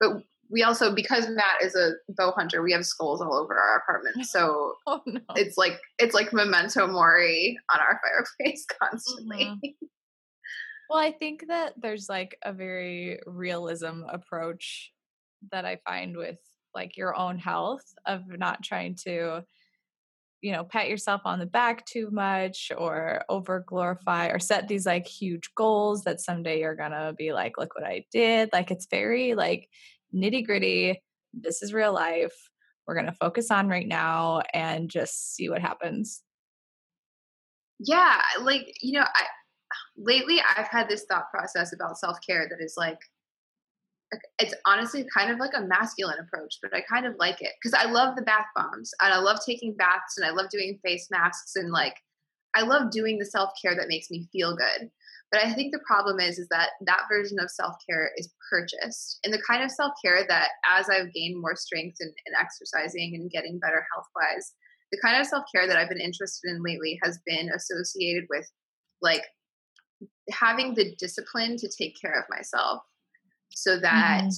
But 0.00 0.22
we 0.50 0.62
also, 0.62 0.94
because 0.94 1.28
Matt 1.28 1.62
is 1.62 1.74
a 1.74 1.92
bow 2.08 2.32
hunter, 2.32 2.62
we 2.62 2.72
have 2.72 2.84
skulls 2.84 3.20
all 3.20 3.34
over 3.34 3.58
our 3.58 3.78
apartment. 3.78 4.16
So 4.26 4.74
Oh 4.86 5.00
no. 5.06 5.20
it's 5.36 5.56
like 5.56 5.80
it's 5.98 6.14
like 6.14 6.32
memento 6.32 6.86
mori 6.86 7.58
on 7.72 7.80
our 7.80 8.00
fireplace 8.38 8.66
constantly. 8.80 9.58
Well, 10.88 10.98
I 10.98 11.12
think 11.12 11.46
that 11.48 11.74
there's 11.80 12.08
like 12.08 12.36
a 12.44 12.52
very 12.52 13.18
realism 13.26 14.02
approach 14.08 14.92
that 15.52 15.64
I 15.64 15.78
find 15.86 16.16
with 16.16 16.38
like 16.74 16.96
your 16.96 17.16
own 17.16 17.38
health 17.38 17.84
of 18.06 18.22
not 18.28 18.62
trying 18.62 18.96
to, 19.04 19.44
you 20.42 20.52
know, 20.52 20.64
pat 20.64 20.88
yourself 20.88 21.22
on 21.24 21.38
the 21.38 21.46
back 21.46 21.86
too 21.86 22.10
much 22.10 22.70
or 22.76 23.22
over 23.28 23.64
glorify 23.66 24.28
or 24.28 24.38
set 24.38 24.68
these 24.68 24.84
like 24.86 25.06
huge 25.06 25.50
goals 25.56 26.04
that 26.04 26.20
someday 26.20 26.60
you're 26.60 26.76
gonna 26.76 27.14
be 27.16 27.32
like, 27.32 27.58
look 27.58 27.74
what 27.74 27.86
I 27.86 28.04
did. 28.12 28.50
Like 28.52 28.70
it's 28.70 28.86
very 28.90 29.34
like 29.34 29.68
nitty 30.14 30.44
gritty. 30.46 31.00
This 31.32 31.62
is 31.62 31.72
real 31.72 31.94
life. 31.94 32.34
We're 32.86 32.94
gonna 32.96 33.14
focus 33.18 33.50
on 33.50 33.68
right 33.68 33.88
now 33.88 34.42
and 34.52 34.90
just 34.90 35.34
see 35.34 35.48
what 35.48 35.62
happens. 35.62 36.22
yeah, 37.78 38.20
like 38.40 38.74
you 38.80 38.92
know, 38.98 39.04
I 39.04 39.26
lately 39.96 40.40
I've 40.56 40.68
had 40.68 40.88
this 40.88 41.04
thought 41.08 41.30
process 41.30 41.72
about 41.72 41.98
self 41.98 42.18
care 42.26 42.48
that 42.48 42.62
is 42.62 42.74
like 42.76 42.98
it's 44.38 44.54
honestly 44.66 45.04
kind 45.14 45.30
of 45.30 45.38
like 45.38 45.52
a 45.56 45.62
masculine 45.62 46.18
approach, 46.20 46.58
but 46.62 46.74
I 46.74 46.82
kind 46.82 47.06
of 47.06 47.14
like 47.18 47.40
it 47.40 47.52
because 47.60 47.74
I 47.74 47.90
love 47.90 48.14
the 48.14 48.22
bath 48.22 48.46
bombs 48.54 48.92
and 49.00 49.12
I 49.12 49.18
love 49.18 49.38
taking 49.44 49.74
baths 49.74 50.16
and 50.16 50.26
I 50.26 50.30
love 50.30 50.50
doing 50.50 50.78
face 50.84 51.08
masks 51.10 51.56
and 51.56 51.70
like 51.72 51.96
I 52.54 52.62
love 52.62 52.90
doing 52.90 53.18
the 53.18 53.24
self 53.24 53.50
care 53.60 53.74
that 53.74 53.88
makes 53.88 54.10
me 54.10 54.28
feel 54.32 54.56
good. 54.56 54.90
But 55.32 55.44
I 55.44 55.52
think 55.52 55.72
the 55.72 55.82
problem 55.84 56.20
is 56.20 56.38
is 56.38 56.46
that 56.48 56.70
that 56.86 57.06
version 57.10 57.38
of 57.40 57.50
self 57.50 57.74
care 57.88 58.12
is 58.16 58.32
purchased, 58.50 59.18
and 59.24 59.34
the 59.34 59.42
kind 59.48 59.64
of 59.64 59.70
self 59.70 59.92
care 60.04 60.24
that 60.28 60.50
as 60.70 60.88
I've 60.88 61.12
gained 61.12 61.40
more 61.40 61.56
strength 61.56 61.96
and, 62.00 62.12
and 62.26 62.36
exercising 62.40 63.14
and 63.14 63.30
getting 63.30 63.58
better 63.58 63.84
health 63.92 64.06
wise, 64.14 64.52
the 64.92 65.00
kind 65.04 65.20
of 65.20 65.26
self 65.26 65.44
care 65.52 65.66
that 65.66 65.76
I've 65.76 65.88
been 65.88 66.00
interested 66.00 66.50
in 66.50 66.62
lately 66.62 67.00
has 67.02 67.18
been 67.26 67.50
associated 67.50 68.24
with 68.30 68.48
like 69.02 69.24
having 70.30 70.74
the 70.74 70.94
discipline 70.98 71.56
to 71.56 71.68
take 71.68 72.00
care 72.00 72.18
of 72.18 72.24
myself 72.30 72.82
so 73.50 73.78
that 73.78 74.30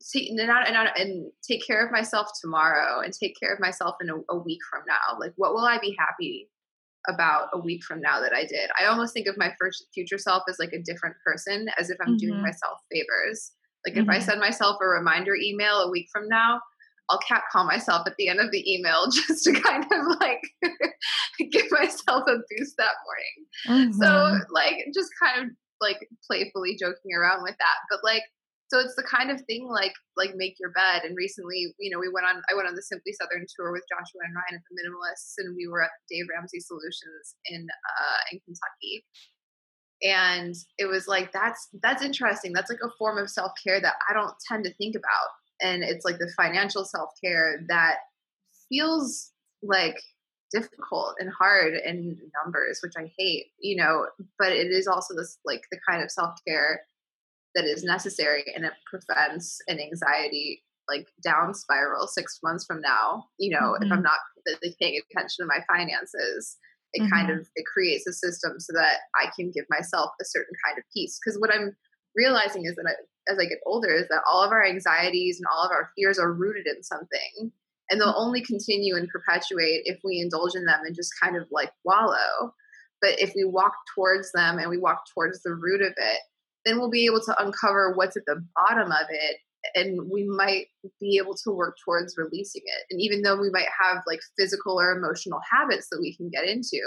see 0.00 0.28
and 0.28 0.48
not, 0.48 0.72
not 0.72 0.98
and 0.98 1.30
take 1.46 1.66
care 1.66 1.84
of 1.84 1.92
myself 1.92 2.28
tomorrow 2.40 3.00
and 3.00 3.12
take 3.12 3.38
care 3.38 3.52
of 3.52 3.60
myself 3.60 3.96
in 4.00 4.08
a, 4.08 4.14
a 4.30 4.38
week 4.38 4.60
from 4.70 4.82
now 4.86 5.18
like 5.18 5.32
what 5.36 5.52
will 5.52 5.64
i 5.64 5.78
be 5.78 5.94
happy 5.98 6.48
about 7.08 7.48
a 7.52 7.58
week 7.58 7.84
from 7.84 8.00
now 8.00 8.20
that 8.20 8.32
I 8.32 8.42
did. 8.42 8.70
I 8.80 8.86
almost 8.86 9.12
think 9.12 9.26
of 9.26 9.36
my 9.36 9.52
first 9.60 9.86
future 9.92 10.18
self 10.18 10.42
as 10.48 10.58
like 10.58 10.72
a 10.72 10.82
different 10.82 11.16
person, 11.24 11.68
as 11.78 11.90
if 11.90 11.98
I'm 12.00 12.14
mm-hmm. 12.14 12.28
doing 12.28 12.42
myself 12.42 12.78
favors. 12.90 13.52
Like 13.86 13.94
mm-hmm. 13.94 14.04
if 14.04 14.08
I 14.08 14.18
mm-hmm. 14.18 14.24
send 14.24 14.40
myself 14.40 14.78
a 14.82 14.86
reminder 14.86 15.34
email 15.34 15.80
a 15.80 15.90
week 15.90 16.08
from 16.12 16.28
now, 16.28 16.60
I'll 17.10 17.18
cat 17.18 17.42
call 17.52 17.64
myself 17.64 18.06
at 18.06 18.14
the 18.18 18.28
end 18.28 18.40
of 18.40 18.50
the 18.50 18.72
email 18.72 19.06
just 19.10 19.44
to 19.44 19.52
kind 19.52 19.84
of 19.84 20.20
like 20.20 20.42
give 21.50 21.70
myself 21.70 22.24
a 22.28 22.36
boost 22.50 22.76
that 22.78 22.94
morning. 23.04 23.92
Mm-hmm. 23.92 24.02
So 24.02 24.38
like 24.52 24.86
just 24.94 25.10
kind 25.22 25.44
of 25.44 25.56
like 25.80 26.08
playfully 26.26 26.76
joking 26.80 27.14
around 27.16 27.42
with 27.42 27.56
that. 27.58 27.78
But 27.90 28.00
like 28.04 28.22
so 28.68 28.80
it's 28.80 28.96
the 28.96 29.02
kind 29.02 29.30
of 29.30 29.40
thing 29.42 29.68
like 29.68 29.92
like 30.16 30.34
make 30.34 30.56
your 30.58 30.70
bed 30.70 31.02
and 31.04 31.16
recently 31.16 31.74
you 31.78 31.90
know 31.90 31.98
we 31.98 32.10
went 32.12 32.26
on 32.26 32.42
i 32.50 32.54
went 32.54 32.66
on 32.66 32.74
the 32.74 32.82
simply 32.82 33.12
southern 33.12 33.46
tour 33.54 33.72
with 33.72 33.84
joshua 33.88 34.20
and 34.24 34.34
ryan 34.34 34.58
at 34.58 34.62
the 34.66 34.74
minimalists 34.74 35.34
and 35.38 35.54
we 35.56 35.68
were 35.68 35.82
at 35.82 35.90
dave 36.10 36.24
ramsey 36.32 36.60
solutions 36.60 37.36
in 37.46 37.66
uh 38.00 38.20
in 38.32 38.40
kentucky 38.40 39.04
and 40.02 40.54
it 40.78 40.86
was 40.86 41.06
like 41.06 41.30
that's 41.32 41.68
that's 41.82 42.02
interesting 42.02 42.52
that's 42.52 42.70
like 42.70 42.82
a 42.82 42.90
form 42.98 43.18
of 43.18 43.30
self-care 43.30 43.80
that 43.80 43.94
i 44.08 44.12
don't 44.12 44.34
tend 44.48 44.64
to 44.64 44.74
think 44.74 44.96
about 44.96 45.30
and 45.60 45.82
it's 45.82 46.04
like 46.04 46.18
the 46.18 46.32
financial 46.36 46.84
self-care 46.84 47.62
that 47.68 47.96
feels 48.68 49.32
like 49.62 50.00
difficult 50.52 51.16
and 51.18 51.30
hard 51.36 51.74
in 51.74 52.16
numbers 52.44 52.80
which 52.82 52.92
i 52.96 53.10
hate 53.18 53.46
you 53.58 53.76
know 53.76 54.06
but 54.38 54.52
it 54.52 54.68
is 54.68 54.86
also 54.86 55.14
this 55.14 55.38
like 55.44 55.62
the 55.72 55.78
kind 55.88 56.02
of 56.02 56.10
self-care 56.10 56.80
that 57.54 57.64
is 57.64 57.82
necessary 57.82 58.44
and 58.54 58.64
it 58.64 58.72
prevents 58.88 59.60
an 59.68 59.80
anxiety 59.80 60.62
like 60.88 61.06
down 61.22 61.54
spiral 61.54 62.06
six 62.06 62.38
months 62.42 62.64
from 62.64 62.80
now 62.80 63.24
you 63.38 63.50
know 63.50 63.72
mm-hmm. 63.72 63.84
if 63.84 63.92
i'm 63.92 64.02
not 64.02 64.18
paying 64.80 65.00
attention 65.10 65.44
to 65.44 65.46
my 65.46 65.58
finances 65.66 66.56
it 66.92 67.02
mm-hmm. 67.02 67.12
kind 67.12 67.30
of 67.30 67.48
it 67.56 67.64
creates 67.66 68.06
a 68.06 68.12
system 68.12 68.60
so 68.60 68.72
that 68.72 68.98
i 69.16 69.26
can 69.34 69.50
give 69.50 69.64
myself 69.70 70.10
a 70.20 70.24
certain 70.24 70.54
kind 70.64 70.78
of 70.78 70.84
peace 70.94 71.18
because 71.18 71.40
what 71.40 71.52
i'm 71.52 71.74
realizing 72.14 72.64
is 72.64 72.76
that 72.76 72.86
I, 72.86 72.94
as 73.28 73.38
i 73.38 73.44
get 73.44 73.58
older 73.66 73.94
is 73.94 74.08
that 74.08 74.22
all 74.30 74.42
of 74.42 74.50
our 74.50 74.64
anxieties 74.64 75.38
and 75.38 75.46
all 75.52 75.64
of 75.64 75.70
our 75.70 75.90
fears 75.96 76.18
are 76.18 76.32
rooted 76.32 76.66
in 76.66 76.82
something 76.82 77.52
and 77.90 78.00
they'll 78.00 78.14
only 78.16 78.40
continue 78.40 78.96
and 78.96 79.08
perpetuate 79.08 79.82
if 79.84 80.00
we 80.02 80.18
indulge 80.18 80.54
in 80.54 80.64
them 80.64 80.80
and 80.86 80.96
just 80.96 81.12
kind 81.22 81.36
of 81.36 81.46
like 81.50 81.70
wallow. 81.84 82.54
But 83.02 83.20
if 83.20 83.34
we 83.36 83.44
walk 83.44 83.74
towards 83.94 84.32
them 84.32 84.58
and 84.58 84.70
we 84.70 84.78
walk 84.78 85.04
towards 85.12 85.42
the 85.42 85.54
root 85.54 85.82
of 85.82 85.92
it 85.96 86.18
then 86.64 86.78
we'll 86.78 86.90
be 86.90 87.04
able 87.04 87.20
to 87.20 87.44
uncover 87.44 87.92
what's 87.94 88.16
at 88.16 88.24
the 88.24 88.42
bottom 88.56 88.90
of 88.90 89.06
it 89.10 89.36
and 89.74 90.10
we 90.10 90.24
might 90.24 90.66
be 90.98 91.18
able 91.18 91.34
to 91.34 91.50
work 91.50 91.76
towards 91.84 92.16
releasing 92.16 92.62
it. 92.64 92.86
And 92.90 93.02
even 93.02 93.20
though 93.20 93.38
we 93.38 93.50
might 93.50 93.68
have 93.78 94.02
like 94.06 94.20
physical 94.38 94.80
or 94.80 94.92
emotional 94.92 95.40
habits 95.50 95.88
that 95.90 96.00
we 96.00 96.16
can 96.16 96.30
get 96.30 96.44
into 96.44 96.80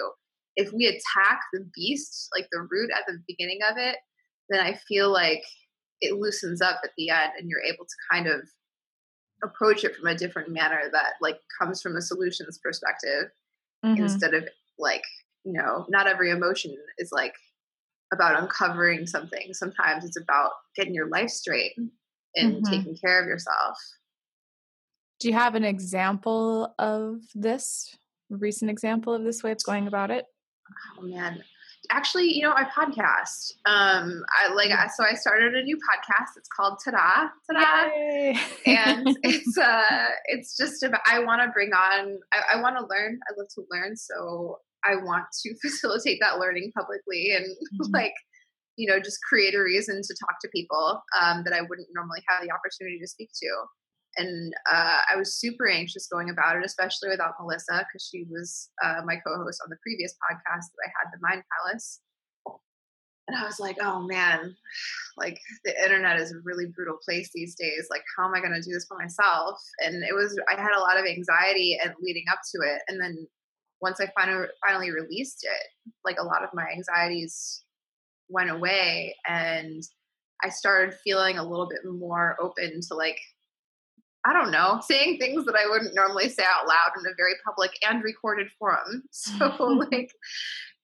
if 0.57 0.73
we 0.73 0.87
attack 0.87 1.39
the 1.53 1.65
beast 1.73 2.29
like 2.35 2.47
the 2.51 2.67
root 2.69 2.89
at 2.91 3.03
the 3.07 3.19
beginning 3.27 3.59
of 3.69 3.77
it 3.77 3.95
then 4.49 4.59
i 4.59 4.73
feel 4.87 5.11
like 5.13 5.43
it 6.01 6.19
loosens 6.19 6.61
up 6.61 6.79
at 6.83 6.91
the 6.97 7.09
end 7.09 7.31
and 7.37 7.49
you're 7.49 7.61
able 7.61 7.85
to 7.85 7.95
kind 8.11 8.27
of 8.27 8.41
approach 9.43 9.83
it 9.83 9.95
from 9.95 10.07
a 10.07 10.15
different 10.15 10.49
manner 10.49 10.89
that 10.91 11.13
like 11.21 11.39
comes 11.59 11.81
from 11.81 11.95
a 11.95 12.01
solutions 12.01 12.59
perspective 12.63 13.29
mm-hmm. 13.85 14.01
instead 14.01 14.33
of 14.33 14.47
like 14.79 15.03
you 15.43 15.53
know 15.53 15.85
not 15.89 16.07
every 16.07 16.31
emotion 16.31 16.75
is 16.97 17.11
like 17.11 17.33
about 18.13 18.41
uncovering 18.41 19.05
something. 19.05 19.53
Sometimes 19.53 20.05
it's 20.05 20.17
about 20.17 20.51
getting 20.75 20.93
your 20.93 21.07
life 21.07 21.29
straight 21.29 21.73
and 22.35 22.55
mm-hmm. 22.55 22.71
taking 22.71 22.95
care 22.95 23.21
of 23.21 23.27
yourself. 23.27 23.77
Do 25.19 25.27
you 25.27 25.33
have 25.33 25.55
an 25.55 25.63
example 25.63 26.73
of 26.77 27.21
this? 27.33 27.95
Recent 28.29 28.69
example 28.69 29.13
of 29.13 29.23
this 29.23 29.41
way 29.41 29.51
of 29.51 29.63
going 29.65 29.87
about 29.87 30.11
it? 30.11 30.25
Oh 30.97 31.01
man. 31.01 31.43
Actually, 31.91 32.33
you 32.33 32.41
know, 32.41 32.53
I 32.53 32.65
podcast. 32.65 33.53
Um, 33.65 34.23
I 34.37 34.53
like 34.53 34.71
so 34.91 35.03
I 35.03 35.13
started 35.13 35.55
a 35.55 35.63
new 35.63 35.77
podcast. 35.77 36.37
It's 36.37 36.49
called 36.49 36.79
Tada 36.85 37.29
Tada, 37.49 38.39
and 38.65 39.17
it's 39.23 39.57
uh, 39.57 40.07
it's 40.25 40.57
just 40.57 40.83
about. 40.83 41.01
I 41.05 41.19
want 41.19 41.41
to 41.41 41.49
bring 41.49 41.71
on. 41.73 42.19
I, 42.33 42.57
I 42.57 42.61
want 42.61 42.77
to 42.77 42.85
learn. 42.89 43.19
I 43.29 43.33
love 43.37 43.47
to 43.55 43.63
learn, 43.71 43.95
so 43.95 44.59
I 44.87 44.95
want 44.95 45.25
to 45.43 45.55
facilitate 45.61 46.19
that 46.21 46.39
learning 46.39 46.71
publicly 46.77 47.33
and 47.35 47.45
mm-hmm. 47.45 47.93
like, 47.93 48.13
you 48.75 48.87
know, 48.89 48.99
just 48.99 49.19
create 49.27 49.55
a 49.55 49.61
reason 49.61 50.01
to 50.01 50.15
talk 50.19 50.37
to 50.41 50.49
people 50.53 51.01
um, 51.19 51.43
that 51.43 51.53
I 51.53 51.61
wouldn't 51.61 51.89
normally 51.93 52.21
have 52.27 52.43
the 52.43 52.51
opportunity 52.51 52.99
to 52.99 53.07
speak 53.07 53.29
to. 53.41 53.49
And 54.17 54.53
uh, 54.71 54.99
I 55.13 55.15
was 55.15 55.39
super 55.39 55.67
anxious 55.67 56.07
going 56.07 56.29
about 56.29 56.57
it, 56.57 56.65
especially 56.65 57.09
without 57.09 57.35
Melissa, 57.39 57.85
because 57.87 58.09
she 58.11 58.25
was 58.29 58.69
uh, 58.83 59.01
my 59.05 59.15
co 59.15 59.35
host 59.43 59.61
on 59.63 59.69
the 59.69 59.77
previous 59.83 60.13
podcast 60.13 60.65
that 60.73 60.85
I 60.85 60.89
had, 60.89 61.11
The 61.13 61.19
Mind 61.21 61.43
Palace. 61.51 62.01
And 63.27 63.35
I 63.35 63.43
was 63.43 63.59
like, 63.59 63.75
oh 63.81 64.07
man, 64.07 64.55
like 65.17 65.37
the 65.65 65.83
internet 65.83 66.17
is 66.17 66.31
a 66.31 66.39
really 66.45 66.67
brutal 66.73 66.97
place 67.03 67.29
these 67.35 67.55
days. 67.55 67.87
Like, 67.89 68.03
how 68.15 68.25
am 68.25 68.33
I 68.33 68.39
going 68.39 68.53
to 68.53 68.61
do 68.61 68.73
this 68.73 68.85
for 68.87 68.97
myself? 68.97 69.59
And 69.85 70.01
it 70.01 70.15
was, 70.15 70.39
I 70.49 70.59
had 70.59 70.71
a 70.77 70.79
lot 70.79 70.97
of 70.97 71.05
anxiety 71.05 71.77
and 71.83 71.93
leading 72.01 72.23
up 72.31 72.39
to 72.55 72.61
it. 72.61 72.81
And 72.87 73.01
then 73.01 73.27
once 73.81 73.99
I 73.99 74.09
finally 74.17 74.47
finally 74.65 74.91
released 74.91 75.43
it, 75.43 75.91
like 76.05 76.17
a 76.19 76.25
lot 76.25 76.43
of 76.43 76.49
my 76.53 76.65
anxieties 76.73 77.63
went 78.29 78.49
away 78.49 79.15
and 79.27 79.83
I 80.43 80.49
started 80.49 80.97
feeling 81.03 81.37
a 81.37 81.47
little 81.47 81.67
bit 81.67 81.79
more 81.85 82.37
open 82.39 82.79
to 82.87 82.95
like 82.95 83.19
I 84.27 84.33
don't 84.33 84.51
know, 84.51 84.81
saying 84.85 85.19
things 85.19 85.45
that 85.45 85.55
I 85.55 85.69
wouldn't 85.69 85.95
normally 85.95 86.27
say 86.27 86.43
out 86.43 86.67
loud 86.67 86.91
in 86.97 87.05
a 87.09 87.15
very 87.15 87.33
public 87.45 87.71
and 87.87 88.03
recorded 88.03 88.47
forum. 88.59 89.03
So 89.11 89.45
like 89.91 90.11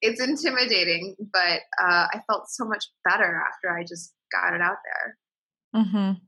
it's 0.01 0.21
intimidating, 0.21 1.15
but 1.31 1.61
uh, 1.81 2.07
I 2.13 2.21
felt 2.27 2.49
so 2.49 2.65
much 2.65 2.85
better 3.03 3.41
after 3.47 3.77
I 3.77 3.83
just 3.83 4.13
got 4.31 4.53
it 4.53 4.61
out 4.61 4.77
there. 4.85 5.83
Mhm. 5.83 6.21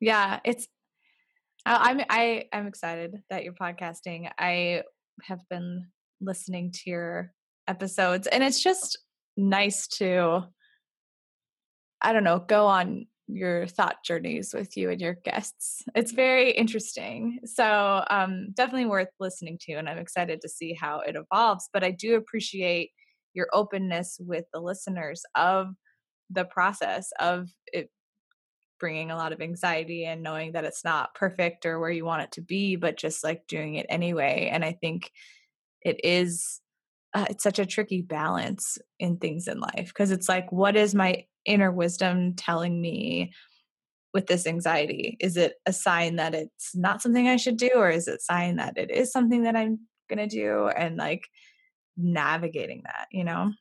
Yeah, 0.00 0.40
it's 0.44 0.66
I'm 1.64 2.00
I 2.10 2.46
I'm 2.52 2.66
excited 2.66 3.22
that 3.30 3.44
you're 3.44 3.52
podcasting. 3.54 4.28
I 4.38 4.82
have 5.24 5.40
been 5.48 5.86
listening 6.20 6.72
to 6.72 6.90
your 6.90 7.32
episodes 7.68 8.26
and 8.26 8.42
it's 8.42 8.60
just 8.60 8.98
nice 9.36 9.86
to 9.98 10.42
I 12.00 12.12
don't 12.12 12.24
know, 12.24 12.40
go 12.40 12.66
on 12.66 13.06
your 13.28 13.66
thought 13.66 13.96
journeys 14.04 14.52
with 14.54 14.76
you 14.76 14.90
and 14.90 15.00
your 15.00 15.14
guests. 15.14 15.82
It's 15.94 16.12
very 16.12 16.50
interesting. 16.52 17.38
So, 17.44 18.04
um, 18.10 18.48
definitely 18.54 18.86
worth 18.86 19.08
listening 19.20 19.58
to, 19.62 19.74
and 19.74 19.88
I'm 19.88 19.98
excited 19.98 20.40
to 20.42 20.48
see 20.48 20.74
how 20.74 21.00
it 21.00 21.16
evolves. 21.16 21.68
But 21.72 21.84
I 21.84 21.90
do 21.90 22.16
appreciate 22.16 22.90
your 23.34 23.48
openness 23.52 24.18
with 24.20 24.44
the 24.52 24.60
listeners 24.60 25.22
of 25.34 25.68
the 26.30 26.44
process 26.44 27.10
of 27.20 27.48
it 27.72 27.90
bringing 28.80 29.12
a 29.12 29.16
lot 29.16 29.32
of 29.32 29.40
anxiety 29.40 30.04
and 30.04 30.24
knowing 30.24 30.52
that 30.52 30.64
it's 30.64 30.84
not 30.84 31.14
perfect 31.14 31.64
or 31.64 31.78
where 31.78 31.90
you 31.90 32.04
want 32.04 32.22
it 32.22 32.32
to 32.32 32.40
be, 32.40 32.74
but 32.74 32.98
just 32.98 33.22
like 33.22 33.46
doing 33.46 33.76
it 33.76 33.86
anyway. 33.88 34.50
And 34.52 34.64
I 34.64 34.72
think 34.72 35.12
it 35.82 36.00
is 36.04 36.60
uh, 37.14 37.26
it's 37.28 37.42
such 37.42 37.58
a 37.58 37.66
tricky 37.66 38.02
balance 38.02 38.78
in 38.98 39.18
things 39.18 39.46
in 39.46 39.60
life 39.60 39.88
because 39.88 40.10
it's 40.10 40.28
like 40.28 40.50
what 40.50 40.76
is 40.76 40.94
my 40.94 41.24
inner 41.44 41.70
wisdom 41.70 42.34
telling 42.34 42.80
me 42.80 43.32
with 44.14 44.26
this 44.26 44.46
anxiety? 44.46 45.16
Is 45.20 45.36
it 45.36 45.54
a 45.66 45.72
sign 45.72 46.16
that 46.16 46.34
it's 46.34 46.74
not 46.74 47.02
something 47.02 47.28
i 47.28 47.36
should 47.36 47.56
do 47.56 47.70
or 47.74 47.90
is 47.90 48.08
it 48.08 48.16
a 48.16 48.20
sign 48.20 48.56
that 48.56 48.76
it 48.76 48.90
is 48.90 49.10
something 49.10 49.42
that 49.42 49.56
i'm 49.56 49.80
gonna 50.08 50.26
do? 50.26 50.68
And 50.68 50.96
like 50.96 51.26
navigating 51.96 52.82
that 52.84 53.08
you 53.10 53.24
know? 53.24 53.52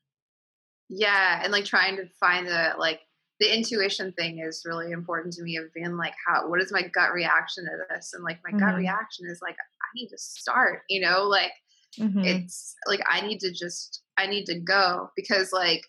Yeah 0.89 1.41
and 1.43 1.51
like 1.51 1.65
trying 1.65 1.97
to 1.97 2.05
find 2.19 2.47
the 2.47 2.73
like 2.77 2.99
the 3.39 3.53
intuition 3.53 4.13
thing 4.13 4.39
is 4.39 4.63
really 4.65 4.91
important 4.91 5.33
to 5.33 5.41
me 5.41 5.57
of 5.57 5.73
being 5.73 5.97
like 5.97 6.13
how 6.27 6.47
what 6.47 6.61
is 6.61 6.71
my 6.71 6.83
gut 6.93 7.13
reaction 7.13 7.65
to 7.65 7.71
this? 7.89 8.13
And 8.13 8.23
like 8.23 8.39
my 8.45 8.51
mm-hmm. 8.51 8.65
gut 8.65 8.75
reaction 8.75 9.25
is 9.29 9.39
like 9.41 9.55
i 9.55 9.87
need 9.95 10.09
to 10.09 10.17
start 10.17 10.83
you 10.89 11.01
know? 11.01 11.23
Like 11.23 11.51
mm-hmm. 11.99 12.19
it's 12.19 12.75
like 12.87 13.01
i 13.09 13.21
need 13.21 13.39
to 13.39 13.51
just 13.51 14.03
i 14.17 14.25
need 14.25 14.45
to 14.45 14.59
go 14.59 15.09
because 15.15 15.51
like 15.51 15.81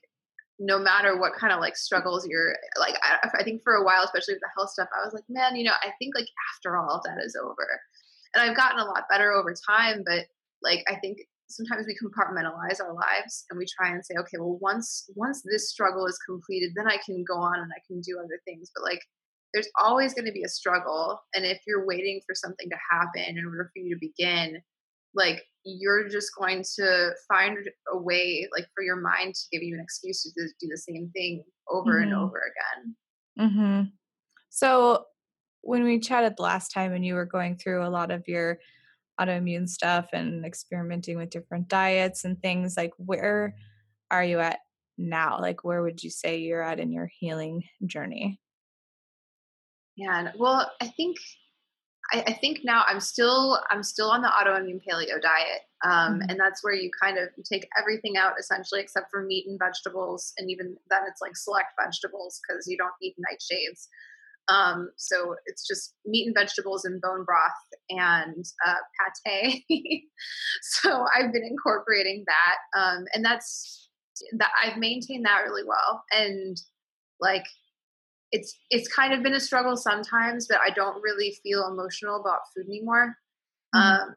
no 0.58 0.78
matter 0.78 1.18
what 1.18 1.34
kind 1.34 1.52
of 1.52 1.60
like 1.60 1.76
struggles 1.76 2.26
you're 2.28 2.54
like 2.78 2.94
I, 3.02 3.28
I 3.40 3.42
think 3.42 3.62
for 3.62 3.74
a 3.74 3.84
while 3.84 4.04
especially 4.04 4.34
with 4.34 4.42
the 4.42 4.50
health 4.56 4.70
stuff 4.70 4.88
i 4.96 5.04
was 5.04 5.14
like 5.14 5.24
man 5.28 5.56
you 5.56 5.64
know 5.64 5.74
i 5.82 5.90
think 5.98 6.14
like 6.14 6.28
after 6.54 6.76
all 6.76 7.00
that 7.04 7.22
is 7.24 7.36
over 7.36 7.66
and 8.34 8.42
i've 8.42 8.56
gotten 8.56 8.78
a 8.78 8.84
lot 8.84 9.04
better 9.10 9.32
over 9.32 9.54
time 9.68 10.02
but 10.06 10.26
like 10.62 10.84
i 10.88 10.94
think 10.96 11.18
sometimes 11.48 11.86
we 11.86 11.96
compartmentalize 12.02 12.80
our 12.80 12.94
lives 12.94 13.44
and 13.50 13.58
we 13.58 13.66
try 13.66 13.90
and 13.90 14.04
say 14.04 14.14
okay 14.18 14.38
well 14.38 14.58
once 14.60 15.10
once 15.14 15.42
this 15.42 15.70
struggle 15.70 16.06
is 16.06 16.18
completed 16.26 16.72
then 16.74 16.86
i 16.86 16.96
can 17.04 17.24
go 17.24 17.34
on 17.34 17.58
and 17.58 17.70
i 17.76 17.80
can 17.86 18.00
do 18.00 18.18
other 18.18 18.40
things 18.44 18.70
but 18.74 18.84
like 18.84 19.00
there's 19.52 19.68
always 19.78 20.14
going 20.14 20.24
to 20.24 20.32
be 20.32 20.44
a 20.44 20.48
struggle 20.48 21.20
and 21.34 21.44
if 21.44 21.60
you're 21.66 21.86
waiting 21.86 22.20
for 22.26 22.34
something 22.34 22.68
to 22.70 22.76
happen 22.90 23.36
in 23.36 23.44
order 23.44 23.70
for 23.72 23.80
you 23.80 23.94
to 23.94 24.00
begin 24.00 24.62
like 25.14 25.42
you're 25.64 26.08
just 26.08 26.30
going 26.36 26.64
to 26.76 27.10
find 27.28 27.58
a 27.92 27.98
way 27.98 28.48
like 28.56 28.66
for 28.74 28.82
your 28.82 28.96
mind 28.96 29.34
to 29.34 29.42
give 29.52 29.62
you 29.62 29.74
an 29.74 29.80
excuse 29.80 30.22
to 30.22 30.30
do 30.34 30.68
the 30.68 30.76
same 30.76 31.10
thing 31.14 31.44
over 31.68 31.92
mm-hmm. 31.92 32.02
and 32.04 32.14
over 32.14 32.42
again 33.38 33.48
mm-hmm. 33.50 33.82
so 34.50 35.04
when 35.60 35.84
we 35.84 36.00
chatted 36.00 36.34
last 36.38 36.70
time 36.70 36.92
and 36.92 37.04
you 37.04 37.14
were 37.14 37.24
going 37.24 37.56
through 37.56 37.86
a 37.86 37.88
lot 37.88 38.10
of 38.10 38.26
your 38.26 38.58
autoimmune 39.20 39.68
stuff 39.68 40.08
and 40.12 40.44
experimenting 40.44 41.16
with 41.16 41.30
different 41.30 41.68
diets 41.68 42.24
and 42.24 42.40
things 42.40 42.76
like 42.76 42.92
where 42.96 43.54
are 44.10 44.24
you 44.24 44.40
at 44.40 44.58
now 44.98 45.38
like 45.40 45.64
where 45.64 45.82
would 45.82 46.02
you 46.02 46.10
say 46.10 46.38
you're 46.38 46.62
at 46.62 46.80
in 46.80 46.92
your 46.92 47.08
healing 47.18 47.62
journey 47.86 48.40
yeah 49.96 50.30
well 50.36 50.70
i 50.80 50.86
think 50.88 51.16
I, 52.12 52.24
I, 52.26 52.32
think 52.34 52.60
now 52.64 52.84
I'm 52.86 53.00
still 53.00 53.58
I'm 53.70 53.82
still 53.82 54.10
on 54.10 54.22
the 54.22 54.28
autoimmune 54.28 54.80
paleo 54.86 55.20
diet, 55.20 55.62
um, 55.84 56.20
mm-hmm. 56.20 56.30
and 56.30 56.38
that's 56.38 56.62
where 56.62 56.74
you 56.74 56.90
kind 57.00 57.18
of 57.18 57.28
you 57.36 57.44
take 57.50 57.68
everything 57.78 58.16
out 58.16 58.34
essentially 58.38 58.80
except 58.80 59.10
for 59.10 59.24
meat 59.24 59.46
and 59.46 59.58
vegetables, 59.58 60.32
and 60.38 60.50
even 60.50 60.76
then 60.90 61.02
it's 61.08 61.20
like 61.20 61.36
select 61.36 61.72
vegetables 61.82 62.40
because 62.46 62.66
you 62.66 62.76
don't 62.76 62.92
eat 63.02 63.14
nightshades. 63.18 63.86
Um, 64.48 64.90
so 64.96 65.36
it's 65.46 65.66
just 65.66 65.94
meat 66.04 66.26
and 66.26 66.34
vegetables 66.36 66.84
and 66.84 67.00
bone 67.00 67.24
broth 67.24 67.50
and 67.90 68.44
uh, 68.66 68.74
pate. 69.24 69.64
so 70.62 71.06
I've 71.16 71.32
been 71.32 71.44
incorporating 71.44 72.24
that, 72.26 72.78
um, 72.78 73.04
and 73.14 73.24
that's 73.24 73.88
that 74.38 74.50
I've 74.62 74.78
maintained 74.78 75.24
that 75.24 75.42
really 75.44 75.64
well, 75.66 76.02
and 76.12 76.56
like 77.20 77.46
it's 78.32 78.58
it's 78.70 78.88
kind 78.88 79.12
of 79.12 79.22
been 79.22 79.34
a 79.34 79.40
struggle 79.40 79.76
sometimes 79.76 80.48
but 80.48 80.58
i 80.66 80.70
don't 80.70 81.00
really 81.02 81.36
feel 81.42 81.68
emotional 81.68 82.20
about 82.20 82.40
food 82.54 82.66
anymore. 82.66 83.14
Mm-hmm. 83.74 84.10
um 84.10 84.14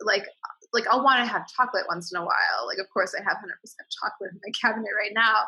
like 0.00 0.26
like 0.72 0.86
i'll 0.88 1.02
want 1.02 1.18
to 1.18 1.30
have 1.30 1.46
chocolate 1.48 1.84
once 1.88 2.12
in 2.12 2.20
a 2.20 2.24
while. 2.24 2.66
Like 2.66 2.78
of 2.78 2.88
course 2.92 3.14
i 3.18 3.22
have 3.22 3.38
100% 3.38 3.50
chocolate 3.90 4.30
in 4.32 4.40
my 4.44 4.52
cabinet 4.62 4.90
right 4.96 5.12
now 5.14 5.42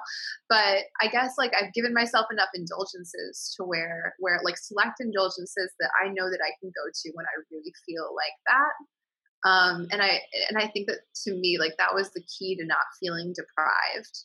but 0.49 0.85
i 1.01 1.07
guess 1.07 1.35
like 1.39 1.53
i've 1.55 1.73
given 1.73 1.95
myself 1.95 2.27
enough 2.33 2.49
indulgences 2.55 3.55
to 3.57 3.65
where 3.65 4.15
where 4.19 4.41
like 4.45 4.59
select 4.59 5.01
indulgences 5.01 5.73
that 5.79 5.91
i 6.03 6.09
know 6.09 6.29
that 6.31 6.41
i 6.45 6.51
can 6.61 6.71
go 6.71 6.91
to 6.93 7.11
when 7.15 7.27
i 7.27 7.43
really 7.51 7.73
feel 7.87 8.13
like 8.15 8.37
that. 8.49 9.49
Um 9.49 9.89
and 9.93 10.03
i 10.03 10.21
and 10.49 10.59
i 10.59 10.67
think 10.67 10.89
that 10.89 11.01
to 11.25 11.35
me 11.35 11.59
like 11.59 11.77
that 11.79 11.95
was 11.95 12.11
the 12.11 12.23
key 12.23 12.57
to 12.57 12.65
not 12.65 12.91
feeling 12.99 13.33
deprived. 13.33 14.25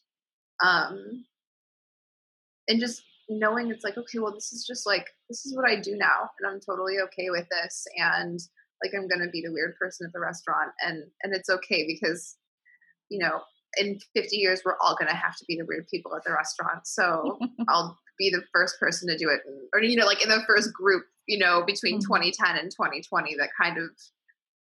Um 0.64 1.26
and 2.68 2.80
just 2.80 3.04
knowing 3.30 3.70
it's 3.70 3.84
like 3.84 3.98
okay 3.98 4.20
well 4.20 4.34
this 4.34 4.54
is 4.54 4.66
just 4.66 4.86
like 4.86 5.08
this 5.30 5.46
is 5.46 5.56
what 5.56 5.70
i 5.70 5.80
do 5.80 5.96
now 5.96 6.30
and 6.40 6.52
i'm 6.52 6.60
totally 6.60 6.96
okay 7.04 7.30
with 7.30 7.46
this 7.50 7.86
and 7.98 8.40
like 8.84 8.92
i'm 8.96 9.08
gonna 9.08 9.30
be 9.32 9.42
the 9.42 9.52
weird 9.52 9.76
person 9.78 10.06
at 10.06 10.14
the 10.14 10.20
restaurant 10.20 10.72
and 10.86 11.04
and 11.24 11.34
it's 11.34 11.50
okay 11.50 11.86
because 11.88 12.38
you 13.10 13.20
know 13.20 13.42
in 13.78 14.00
50 14.16 14.36
years 14.36 14.62
we're 14.64 14.78
all 14.82 14.96
gonna 15.00 15.16
have 15.16 15.36
to 15.38 15.46
be 15.48 15.58
the 15.58 15.66
weird 15.66 15.88
people 15.90 16.16
at 16.16 16.24
the 16.24 16.34
restaurant 16.34 16.86
so 16.86 17.40
i'll 17.68 17.98
be 18.18 18.30
the 18.30 18.44
first 18.54 18.80
person 18.80 19.10
to 19.10 19.18
do 19.18 19.30
it 19.30 19.42
or 19.74 19.82
you 19.82 19.96
know 19.96 20.06
like 20.06 20.24
in 20.24 20.30
the 20.30 20.44
first 20.48 20.72
group 20.74 21.04
you 21.28 21.40
know 21.40 21.64
between 21.66 21.96
mm-hmm. 21.96 22.14
2010 22.14 22.58
and 22.58 22.72
2020 22.72 23.36
that 23.38 23.50
kind 23.60 23.78
of 23.78 23.90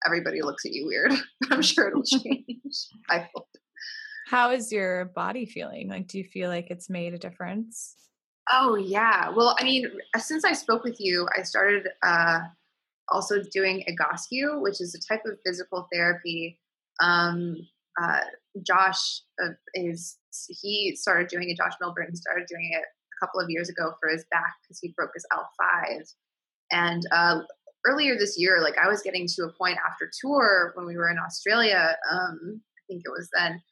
everybody 0.06 0.42
looks 0.42 0.64
at 0.64 0.72
you 0.72 0.86
weird. 0.86 1.12
I'm 1.50 1.62
sure 1.62 1.88
it'll 1.88 2.02
change. 2.04 2.88
I 3.08 3.28
hope. 3.34 3.48
How 4.28 4.52
is 4.52 4.70
your 4.70 5.06
body 5.06 5.46
feeling? 5.46 5.88
Like 5.88 6.06
do 6.06 6.18
you 6.18 6.24
feel 6.24 6.48
like 6.48 6.70
it's 6.70 6.88
made 6.88 7.14
a 7.14 7.18
difference 7.18 7.96
Oh 8.52 8.74
yeah. 8.74 9.30
Well, 9.30 9.56
I 9.58 9.64
mean, 9.64 9.86
since 10.18 10.44
I 10.44 10.52
spoke 10.52 10.82
with 10.82 11.00
you, 11.00 11.28
I 11.38 11.42
started 11.42 11.88
uh, 12.02 12.40
also 13.08 13.42
doing 13.52 13.84
Egoscue, 13.88 14.60
which 14.60 14.80
is 14.80 14.94
a 14.94 15.12
type 15.12 15.22
of 15.24 15.38
physical 15.44 15.86
therapy. 15.92 16.58
Um, 17.00 17.56
uh, 18.00 18.20
Josh 18.66 19.22
uh, 19.42 19.50
is 19.74 20.18
he 20.48 20.96
started 20.96 21.28
doing 21.28 21.50
it. 21.50 21.56
Josh 21.56 21.74
Millburn 21.82 22.14
started 22.16 22.46
doing 22.48 22.70
it 22.72 22.82
a 22.84 23.24
couple 23.26 23.40
of 23.40 23.50
years 23.50 23.68
ago 23.68 23.92
for 24.00 24.08
his 24.08 24.24
back 24.30 24.54
because 24.62 24.78
he 24.80 24.94
broke 24.96 25.10
his 25.14 25.26
L 25.32 25.48
five. 25.58 26.02
And 26.72 27.02
uh, 27.12 27.40
earlier 27.86 28.16
this 28.16 28.38
year, 28.38 28.60
like 28.60 28.78
I 28.78 28.88
was 28.88 29.02
getting 29.02 29.26
to 29.28 29.44
a 29.44 29.52
point 29.52 29.78
after 29.88 30.10
tour 30.20 30.72
when 30.74 30.86
we 30.86 30.96
were 30.96 31.10
in 31.10 31.18
Australia. 31.18 31.96
Um, 32.10 32.60
I 32.78 32.82
think 32.88 33.02
it 33.04 33.10
was 33.10 33.28
then 33.36 33.62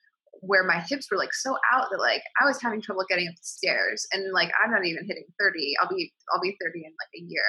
where 0.40 0.64
my 0.64 0.80
hips 0.88 1.09
were 1.11 1.18
like 1.18 1.33
so 1.33 1.57
out 1.73 1.87
that 1.90 1.99
like 1.99 2.23
I 2.40 2.45
was 2.45 2.61
having 2.61 2.80
trouble 2.80 3.04
getting 3.09 3.28
up 3.28 3.35
the 3.35 3.42
stairs 3.42 4.07
and 4.12 4.33
like 4.33 4.50
I'm 4.62 4.71
not 4.71 4.85
even 4.85 5.07
hitting 5.07 5.25
30. 5.40 5.75
I'll 5.80 5.88
be 5.88 6.12
I'll 6.33 6.40
be 6.40 6.57
30 6.62 6.78
in 6.78 6.92
like 6.92 7.23
a 7.23 7.25
year. 7.25 7.45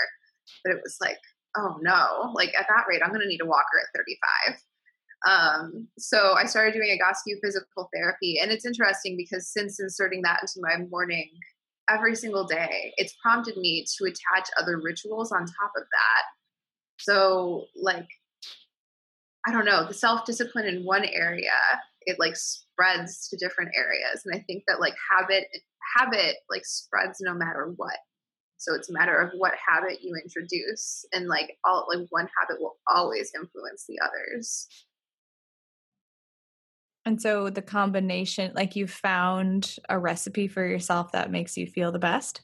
But 0.63 0.73
it 0.73 0.81
was 0.83 0.97
like, 1.01 1.19
oh 1.57 1.77
no, 1.81 2.31
like 2.33 2.49
at 2.57 2.67
that 2.67 2.85
rate 2.87 3.01
I'm 3.03 3.11
gonna 3.11 3.25
need 3.27 3.41
a 3.41 3.45
walker 3.45 3.79
at 3.81 3.99
35. 4.47 4.61
Um, 5.27 5.87
so 5.97 6.33
I 6.33 6.45
started 6.45 6.73
doing 6.73 6.97
Egoscue 6.97 7.41
physical 7.43 7.89
therapy 7.93 8.39
and 8.41 8.51
it's 8.51 8.65
interesting 8.65 9.17
because 9.17 9.51
since 9.51 9.79
inserting 9.79 10.21
that 10.21 10.39
into 10.41 10.61
my 10.61 10.85
morning 10.85 11.29
every 11.89 12.15
single 12.15 12.45
day, 12.45 12.93
it's 12.97 13.15
prompted 13.21 13.57
me 13.57 13.85
to 13.97 14.05
attach 14.05 14.49
other 14.57 14.79
rituals 14.79 15.31
on 15.31 15.41
top 15.41 15.71
of 15.75 15.83
that. 15.83 16.23
So 16.99 17.65
like 17.75 18.07
I 19.47 19.51
don't 19.51 19.65
know, 19.65 19.85
the 19.85 19.93
self 19.93 20.25
discipline 20.25 20.65
in 20.65 20.83
one 20.83 21.05
area, 21.05 21.51
it 22.01 22.19
like 22.19 22.35
spreads 22.79 23.27
to 23.27 23.37
different 23.37 23.71
areas 23.75 24.21
and 24.25 24.33
i 24.35 24.39
think 24.47 24.63
that 24.67 24.79
like 24.79 24.95
habit 25.11 25.45
habit 25.97 26.37
like 26.49 26.65
spreads 26.65 27.19
no 27.21 27.33
matter 27.33 27.73
what. 27.75 27.97
So 28.57 28.73
it's 28.75 28.89
a 28.89 28.93
matter 28.93 29.15
of 29.15 29.31
what 29.37 29.53
habit 29.67 29.99
you 30.01 30.15
introduce 30.21 31.05
and 31.13 31.27
like 31.27 31.57
all 31.63 31.87
like 31.93 32.07
one 32.09 32.27
habit 32.37 32.61
will 32.61 32.77
always 32.87 33.31
influence 33.33 33.85
the 33.87 33.99
others. 34.03 34.67
And 37.05 37.21
so 37.21 37.49
the 37.49 37.61
combination 37.61 38.51
like 38.53 38.75
you 38.75 38.85
found 38.85 39.77
a 39.87 39.97
recipe 39.97 40.47
for 40.47 40.65
yourself 40.65 41.13
that 41.13 41.31
makes 41.31 41.57
you 41.57 41.65
feel 41.65 41.91
the 41.91 41.99
best? 41.99 42.41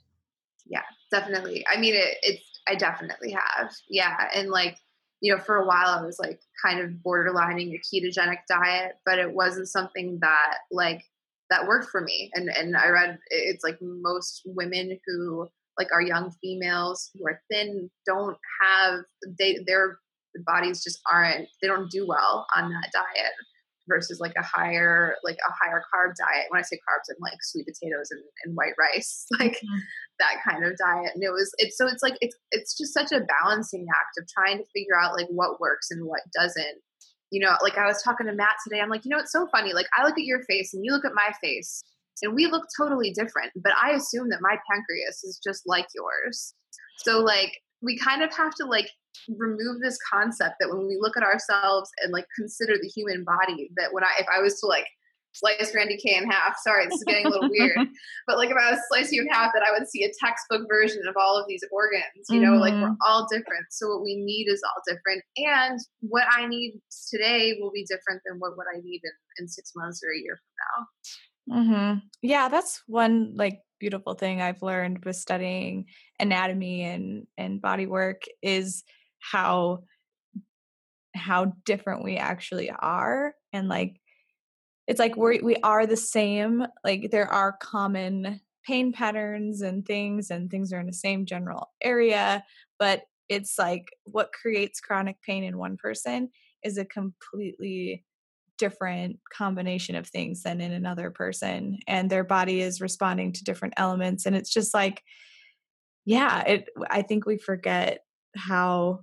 Yeah 0.65 0.83
definitely. 1.11 1.65
I 1.71 1.77
mean 1.79 1.95
it, 1.95 2.17
it's 2.23 2.61
i 2.67 2.75
definitely 2.75 3.31
have. 3.31 3.71
Yeah 3.89 4.29
and 4.33 4.49
like 4.49 4.77
you 5.25 5.35
know, 5.35 5.41
for 5.41 5.55
a 5.55 5.65
while 5.65 5.87
I 5.87 6.05
was 6.05 6.19
like 6.19 6.39
kind 6.63 6.79
of 6.79 6.91
borderlining 7.03 7.73
a 7.73 7.81
ketogenic 7.81 8.41
diet, 8.47 8.91
but 9.07 9.17
it 9.17 9.33
wasn't 9.33 9.67
something 9.67 10.19
that 10.21 10.57
like 10.69 11.03
that 11.49 11.67
worked 11.67 11.89
for 11.89 12.01
me. 12.01 12.29
And 12.35 12.47
and 12.47 12.77
I 12.77 12.89
read 12.89 13.17
it's 13.31 13.63
like 13.63 13.79
most 13.81 14.43
women 14.45 14.99
who 15.07 15.47
like 15.79 15.91
are 15.91 16.01
young 16.03 16.31
females 16.43 17.09
who 17.15 17.25
are 17.25 17.41
thin 17.49 17.89
don't 18.05 18.37
have 18.61 18.99
they 19.39 19.57
their 19.65 19.97
bodies 20.45 20.83
just 20.83 20.99
aren't 21.11 21.47
they 21.59 21.67
don't 21.67 21.89
do 21.89 22.05
well 22.05 22.45
on 22.55 22.69
that 22.69 22.91
diet 22.93 23.33
versus 23.87 24.19
like 24.19 24.33
a 24.37 24.43
higher 24.43 25.15
like 25.23 25.37
a 25.47 25.51
higher 25.51 25.83
carb 25.93 26.13
diet. 26.15 26.45
When 26.49 26.59
i 26.59 26.63
say 26.63 26.77
carbs 26.77 27.09
i'm 27.09 27.17
like 27.21 27.37
sweet 27.41 27.65
potatoes 27.65 28.11
and, 28.11 28.21
and 28.43 28.55
white 28.55 28.73
rice 28.79 29.25
like 29.39 29.53
mm-hmm. 29.53 29.79
that 30.19 30.41
kind 30.47 30.65
of 30.65 30.77
diet. 30.77 31.11
And 31.13 31.23
it 31.23 31.31
was 31.31 31.53
it's 31.57 31.77
so 31.77 31.87
it's 31.87 32.03
like 32.03 32.15
it's 32.21 32.35
it's 32.51 32.77
just 32.77 32.93
such 32.93 33.11
a 33.11 33.25
balancing 33.25 33.85
act 33.89 34.17
of 34.19 34.27
trying 34.27 34.57
to 34.57 34.71
figure 34.73 34.99
out 34.99 35.15
like 35.15 35.27
what 35.29 35.59
works 35.59 35.91
and 35.91 36.05
what 36.05 36.21
doesn't. 36.33 36.81
You 37.31 37.41
know 37.41 37.55
like 37.61 37.77
i 37.77 37.85
was 37.85 38.01
talking 38.03 38.27
to 38.27 38.33
matt 38.33 38.55
today. 38.63 38.81
I'm 38.81 38.89
like 38.89 39.05
you 39.05 39.09
know 39.09 39.19
it's 39.19 39.33
so 39.33 39.47
funny. 39.51 39.73
Like 39.73 39.87
i 39.97 40.03
look 40.03 40.17
at 40.17 40.25
your 40.25 40.43
face 40.43 40.73
and 40.73 40.83
you 40.83 40.91
look 40.91 41.05
at 41.05 41.13
my 41.13 41.31
face 41.41 41.83
and 42.21 42.33
we 42.33 42.45
look 42.45 42.63
totally 42.79 43.11
different 43.11 43.51
but 43.57 43.73
i 43.81 43.91
assume 43.91 44.29
that 44.29 44.39
my 44.39 44.57
pancreas 44.71 45.23
is 45.23 45.39
just 45.43 45.63
like 45.65 45.87
yours. 45.93 46.53
So 46.97 47.19
like 47.19 47.57
we 47.81 47.97
kind 47.97 48.23
of 48.23 48.33
have 48.35 48.53
to 48.55 48.65
like 48.65 48.89
remove 49.37 49.81
this 49.81 49.97
concept 50.11 50.55
that 50.59 50.69
when 50.69 50.87
we 50.87 50.97
look 50.99 51.17
at 51.17 51.23
ourselves 51.23 51.89
and 52.03 52.11
like 52.11 52.25
consider 52.35 52.75
the 52.81 52.87
human 52.87 53.23
body 53.23 53.69
that 53.77 53.93
when 53.93 54.03
i 54.03 54.11
if 54.19 54.27
i 54.35 54.41
was 54.41 54.59
to 54.59 54.67
like 54.67 54.85
slice 55.35 55.75
randy 55.75 55.97
k 55.97 56.15
in 56.15 56.29
half 56.29 56.55
sorry 56.63 56.85
this 56.85 56.95
is 56.95 57.03
getting 57.03 57.25
a 57.25 57.29
little 57.29 57.49
weird 57.49 57.77
but 58.27 58.37
like 58.37 58.49
if 58.49 58.55
i 58.55 58.71
was 58.71 58.79
slice 58.87 59.11
you 59.11 59.21
in 59.21 59.27
half 59.27 59.51
that 59.53 59.63
i 59.63 59.77
would 59.77 59.87
see 59.87 60.03
a 60.03 60.11
textbook 60.23 60.65
version 60.69 61.01
of 61.07 61.15
all 61.19 61.37
of 61.37 61.45
these 61.47 61.63
organs 61.71 62.03
you 62.29 62.39
know 62.39 62.51
mm-hmm. 62.51 62.61
like 62.61 62.73
we're 62.73 62.89
mm-hmm. 62.89 63.05
all 63.05 63.27
different 63.29 63.65
so 63.69 63.87
what 63.89 64.01
we 64.01 64.15
need 64.15 64.47
is 64.47 64.61
all 64.63 64.81
different 64.87 65.21
and 65.37 65.79
what 65.99 66.23
i 66.31 66.47
need 66.47 66.79
today 67.11 67.57
will 67.59 67.71
be 67.71 67.83
different 67.83 68.21
than 68.25 68.39
what, 68.39 68.55
what 68.55 68.67
i 68.73 68.79
need 68.79 69.01
in, 69.03 69.11
in 69.39 69.47
six 69.47 69.73
months 69.75 70.01
or 70.03 70.13
a 70.13 70.17
year 70.17 70.39
from 71.45 71.59
now 71.59 71.63
mm-hmm. 71.63 71.99
yeah 72.21 72.47
that's 72.47 72.81
one 72.87 73.33
like 73.35 73.59
beautiful 73.77 74.13
thing 74.13 74.41
i've 74.41 74.61
learned 74.61 75.03
with 75.03 75.17
studying 75.17 75.85
anatomy 76.19 76.83
and 76.83 77.27
and 77.37 77.61
body 77.61 77.87
work 77.87 78.21
is 78.41 78.83
how 79.31 79.79
how 81.15 81.53
different 81.65 82.03
we 82.03 82.17
actually 82.17 82.69
are 82.69 83.33
and 83.53 83.69
like 83.69 83.99
it's 84.87 84.99
like 84.99 85.15
we 85.15 85.39
we 85.39 85.55
are 85.57 85.85
the 85.85 85.97
same 85.97 86.65
like 86.83 87.09
there 87.11 87.31
are 87.31 87.57
common 87.61 88.39
pain 88.65 88.91
patterns 88.91 89.61
and 89.61 89.85
things 89.85 90.29
and 90.29 90.49
things 90.49 90.73
are 90.73 90.79
in 90.79 90.87
the 90.87 90.93
same 90.93 91.25
general 91.25 91.69
area 91.81 92.43
but 92.79 93.03
it's 93.29 93.57
like 93.57 93.87
what 94.03 94.33
creates 94.33 94.79
chronic 94.79 95.15
pain 95.21 95.43
in 95.43 95.57
one 95.57 95.77
person 95.77 96.29
is 96.63 96.77
a 96.77 96.85
completely 96.85 98.03
different 98.57 99.19
combination 99.33 99.95
of 99.95 100.07
things 100.07 100.43
than 100.43 100.61
in 100.61 100.71
another 100.71 101.09
person 101.09 101.77
and 101.87 102.09
their 102.09 102.23
body 102.23 102.61
is 102.61 102.81
responding 102.81 103.31
to 103.31 103.43
different 103.43 103.73
elements 103.77 104.25
and 104.25 104.35
it's 104.35 104.53
just 104.53 104.73
like 104.73 105.03
yeah 106.05 106.41
it 106.41 106.69
i 106.89 107.01
think 107.01 107.25
we 107.25 107.37
forget 107.37 107.99
how 108.35 108.99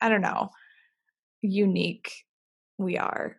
I 0.00 0.08
don't 0.08 0.20
know, 0.20 0.50
unique 1.42 2.12
we 2.78 2.98
are, 2.98 3.36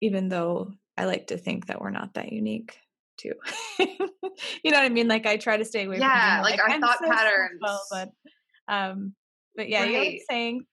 even 0.00 0.28
though 0.28 0.72
I 0.96 1.04
like 1.04 1.28
to 1.28 1.38
think 1.38 1.66
that 1.66 1.80
we're 1.80 1.90
not 1.90 2.14
that 2.14 2.32
unique 2.32 2.78
too. 3.16 3.32
you 3.78 4.70
know 4.70 4.78
what 4.78 4.84
I 4.84 4.88
mean? 4.88 5.08
Like 5.08 5.26
I 5.26 5.36
try 5.36 5.56
to 5.56 5.64
stay 5.64 5.86
away 5.86 5.98
yeah, 5.98 6.36
from 6.36 6.44
like, 6.44 6.58
like 6.58 6.60
our 6.60 6.74
I'm 6.74 6.80
thought 6.80 6.98
so 6.98 7.10
patterns. 7.10 7.60
Well, 7.60 7.82
but 7.90 8.10
um 8.68 9.14
but 9.56 9.68
yeah, 9.68 9.82
right. 9.82 10.12
you're 10.12 10.20
saying 10.28 10.66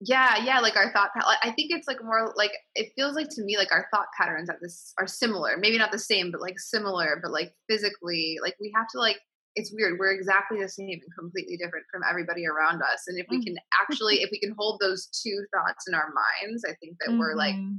yeah 0.00 0.42
yeah 0.42 0.60
like 0.60 0.76
our 0.76 0.90
thought 0.92 1.10
pattern. 1.12 1.36
i 1.42 1.50
think 1.52 1.70
it's 1.70 1.86
like 1.86 2.02
more 2.02 2.32
like 2.34 2.52
it 2.74 2.90
feels 2.96 3.14
like 3.14 3.28
to 3.28 3.42
me 3.42 3.58
like 3.58 3.70
our 3.70 3.86
thought 3.92 4.06
patterns 4.18 4.48
at 4.48 4.56
this 4.62 4.94
are 4.98 5.06
similar 5.06 5.58
maybe 5.58 5.76
not 5.76 5.92
the 5.92 5.98
same 5.98 6.30
but 6.30 6.40
like 6.40 6.58
similar 6.58 7.20
but 7.22 7.30
like 7.30 7.52
physically 7.68 8.38
like 8.42 8.54
we 8.60 8.72
have 8.74 8.86
to 8.88 8.98
like 8.98 9.18
it's 9.56 9.72
weird 9.72 9.98
we're 9.98 10.12
exactly 10.12 10.60
the 10.60 10.68
same 10.68 10.90
and 10.90 11.14
completely 11.18 11.56
different 11.56 11.84
from 11.90 12.02
everybody 12.08 12.46
around 12.46 12.82
us 12.82 13.04
and 13.08 13.18
if 13.18 13.26
we 13.30 13.40
mm. 13.40 13.44
can 13.44 13.56
actually 13.80 14.22
if 14.22 14.30
we 14.30 14.38
can 14.38 14.54
hold 14.58 14.80
those 14.80 15.06
two 15.06 15.44
thoughts 15.52 15.86
in 15.88 15.94
our 15.94 16.12
minds 16.14 16.64
i 16.64 16.74
think 16.80 16.96
that 17.00 17.10
mm-hmm. 17.10 17.18
we're 17.18 17.34
like 17.34 17.54
mm-hmm. 17.54 17.74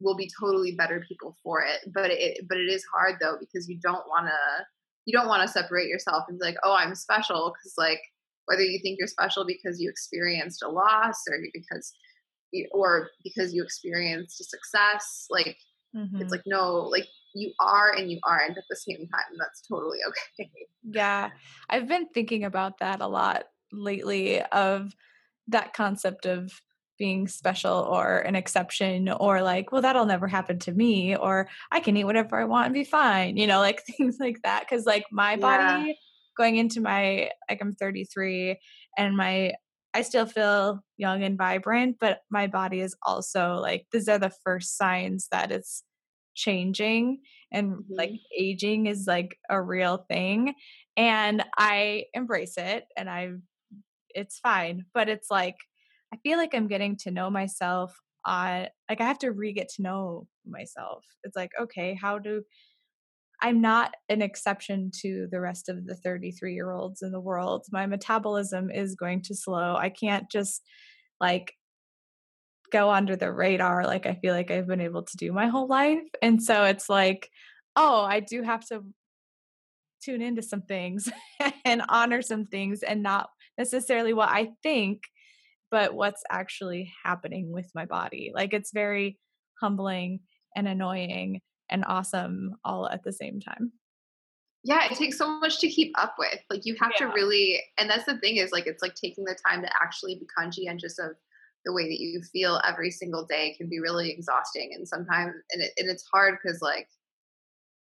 we'll 0.00 0.16
be 0.16 0.30
totally 0.38 0.72
better 0.72 1.04
people 1.08 1.36
for 1.42 1.62
it 1.62 1.80
but 1.92 2.10
it 2.10 2.46
but 2.48 2.58
it 2.58 2.70
is 2.70 2.84
hard 2.94 3.16
though 3.20 3.36
because 3.40 3.68
you 3.68 3.78
don't 3.80 4.06
want 4.08 4.26
to 4.26 4.64
you 5.06 5.12
don't 5.12 5.28
want 5.28 5.42
to 5.42 5.52
separate 5.52 5.88
yourself 5.88 6.24
and 6.28 6.38
be 6.38 6.44
like 6.44 6.56
oh 6.64 6.76
i'm 6.78 6.94
special 6.94 7.52
because 7.52 7.74
like 7.76 8.00
whether 8.46 8.62
you 8.62 8.78
think 8.82 8.98
you're 8.98 9.08
special 9.08 9.44
because 9.44 9.80
you 9.80 9.90
experienced 9.90 10.62
a 10.62 10.68
loss 10.68 11.22
or 11.30 11.38
because 11.52 11.92
or 12.72 13.08
because 13.24 13.52
you 13.52 13.62
experienced 13.62 14.40
a 14.40 14.44
success 14.44 15.26
like 15.30 15.56
mm-hmm. 15.94 16.20
it's 16.20 16.32
like 16.32 16.42
no 16.46 16.88
like 16.90 17.06
you 17.34 17.52
are 17.60 17.92
and 17.94 18.10
you 18.10 18.18
aren't 18.24 18.56
at 18.56 18.64
the 18.68 18.76
same 18.76 18.98
time 19.08 19.36
that's 19.38 19.62
totally 19.62 19.98
okay. 20.08 20.50
Yeah 20.82 21.30
i've 21.68 21.88
been 21.88 22.08
thinking 22.08 22.44
about 22.44 22.78
that 22.78 23.00
a 23.00 23.06
lot 23.06 23.44
lately 23.72 24.42
of 24.42 24.92
that 25.48 25.74
concept 25.74 26.26
of 26.26 26.50
being 26.98 27.28
special 27.28 27.74
or 27.74 28.18
an 28.18 28.34
exception 28.34 29.08
or 29.08 29.40
like 29.40 29.70
well 29.70 29.82
that'll 29.82 30.04
never 30.04 30.26
happen 30.26 30.58
to 30.58 30.72
me 30.72 31.14
or 31.14 31.48
i 31.70 31.78
can 31.78 31.96
eat 31.96 32.04
whatever 32.04 32.40
i 32.40 32.44
want 32.44 32.66
and 32.66 32.74
be 32.74 32.82
fine 32.82 33.36
you 33.36 33.46
know 33.46 33.60
like 33.60 33.82
things 33.96 34.16
like 34.18 34.40
that 34.42 34.64
because 34.68 34.84
like 34.84 35.04
my 35.12 35.36
body 35.36 35.88
yeah 35.88 35.94
going 36.38 36.56
into 36.56 36.80
my 36.80 37.28
like 37.50 37.58
I'm 37.60 37.72
33 37.72 38.56
and 38.96 39.16
my 39.16 39.52
I 39.94 40.02
still 40.02 40.26
feel 40.26 40.80
young 40.96 41.24
and 41.24 41.36
vibrant, 41.36 41.96
but 41.98 42.20
my 42.30 42.46
body 42.46 42.80
is 42.80 42.94
also 43.02 43.54
like 43.54 43.86
these 43.90 44.08
are 44.08 44.18
the 44.18 44.32
first 44.44 44.76
signs 44.76 45.26
that 45.32 45.50
it's 45.50 45.82
changing 46.38 47.18
and 47.52 47.72
mm-hmm. 47.72 47.94
like 47.94 48.12
aging 48.36 48.86
is 48.86 49.06
like 49.06 49.36
a 49.50 49.60
real 49.60 50.04
thing 50.08 50.54
and 50.96 51.44
I 51.56 52.04
embrace 52.14 52.54
it 52.56 52.84
and 52.96 53.10
I 53.10 53.30
it's 54.10 54.38
fine, 54.38 54.84
but 54.94 55.08
it's 55.08 55.30
like 55.30 55.56
I 56.12 56.16
feel 56.22 56.38
like 56.38 56.54
I'm 56.54 56.68
getting 56.68 56.96
to 56.98 57.10
know 57.10 57.30
myself 57.30 57.94
on 58.24 58.66
like 58.88 59.00
I 59.00 59.04
have 59.04 59.18
to 59.20 59.32
re 59.32 59.52
get 59.52 59.68
to 59.76 59.82
know 59.82 60.26
myself. 60.46 61.04
It's 61.24 61.36
like 61.36 61.50
okay, 61.60 61.98
how 62.00 62.18
do 62.18 62.42
I'm 63.40 63.60
not 63.60 63.94
an 64.08 64.22
exception 64.22 64.90
to 65.02 65.28
the 65.30 65.40
rest 65.40 65.68
of 65.68 65.86
the 65.86 65.94
33 65.94 66.54
year 66.54 66.72
olds 66.72 67.02
in 67.02 67.12
the 67.12 67.20
world. 67.20 67.66
My 67.70 67.86
metabolism 67.86 68.70
is 68.70 68.96
going 68.96 69.22
to 69.22 69.34
slow. 69.34 69.76
I 69.76 69.90
can't 69.90 70.28
just 70.30 70.62
like 71.20 71.52
go 72.72 72.90
under 72.90 73.16
the 73.16 73.32
radar 73.32 73.84
like 73.84 74.06
I 74.06 74.14
feel 74.14 74.34
like 74.34 74.50
I've 74.50 74.66
been 74.66 74.80
able 74.80 75.02
to 75.02 75.16
do 75.16 75.32
my 75.32 75.48
whole 75.48 75.66
life. 75.66 76.06
And 76.22 76.42
so 76.42 76.64
it's 76.64 76.88
like, 76.88 77.28
oh, 77.76 78.02
I 78.02 78.20
do 78.20 78.42
have 78.42 78.66
to 78.68 78.84
tune 80.02 80.22
into 80.22 80.42
some 80.42 80.62
things 80.62 81.08
and 81.64 81.82
honor 81.88 82.22
some 82.22 82.46
things 82.46 82.82
and 82.82 83.02
not 83.02 83.28
necessarily 83.56 84.12
what 84.12 84.28
I 84.28 84.50
think, 84.62 85.02
but 85.70 85.94
what's 85.94 86.22
actually 86.30 86.92
happening 87.04 87.50
with 87.50 87.70
my 87.74 87.84
body. 87.84 88.32
Like 88.34 88.54
it's 88.54 88.72
very 88.72 89.18
humbling 89.60 90.20
and 90.56 90.68
annoying 90.68 91.40
and 91.70 91.84
awesome 91.86 92.54
all 92.64 92.88
at 92.88 93.02
the 93.04 93.12
same 93.12 93.40
time 93.40 93.72
yeah 94.64 94.86
it 94.90 94.96
takes 94.96 95.16
so 95.16 95.38
much 95.40 95.58
to 95.60 95.68
keep 95.68 95.92
up 95.98 96.14
with 96.18 96.38
like 96.50 96.64
you 96.64 96.74
have 96.80 96.92
yeah. 96.98 97.06
to 97.06 97.12
really 97.12 97.60
and 97.78 97.88
that's 97.88 98.04
the 98.04 98.18
thing 98.18 98.36
is 98.36 98.52
like 98.52 98.66
it's 98.66 98.82
like 98.82 98.94
taking 98.94 99.24
the 99.24 99.36
time 99.46 99.62
to 99.62 99.68
actually 99.82 100.16
be 100.16 100.26
conscientious 100.26 100.98
of 100.98 101.12
the 101.68 101.74
way 101.74 101.84
that 101.84 102.00
you 102.00 102.22
feel 102.32 102.62
every 102.66 102.90
single 102.90 103.26
day 103.26 103.54
can 103.58 103.68
be 103.68 103.78
really 103.78 104.10
exhausting 104.10 104.70
and 104.74 104.88
sometimes 104.88 105.34
and, 105.52 105.62
it, 105.62 105.70
and 105.76 105.90
it's 105.90 106.08
hard 106.10 106.38
because 106.42 106.62
like 106.62 106.88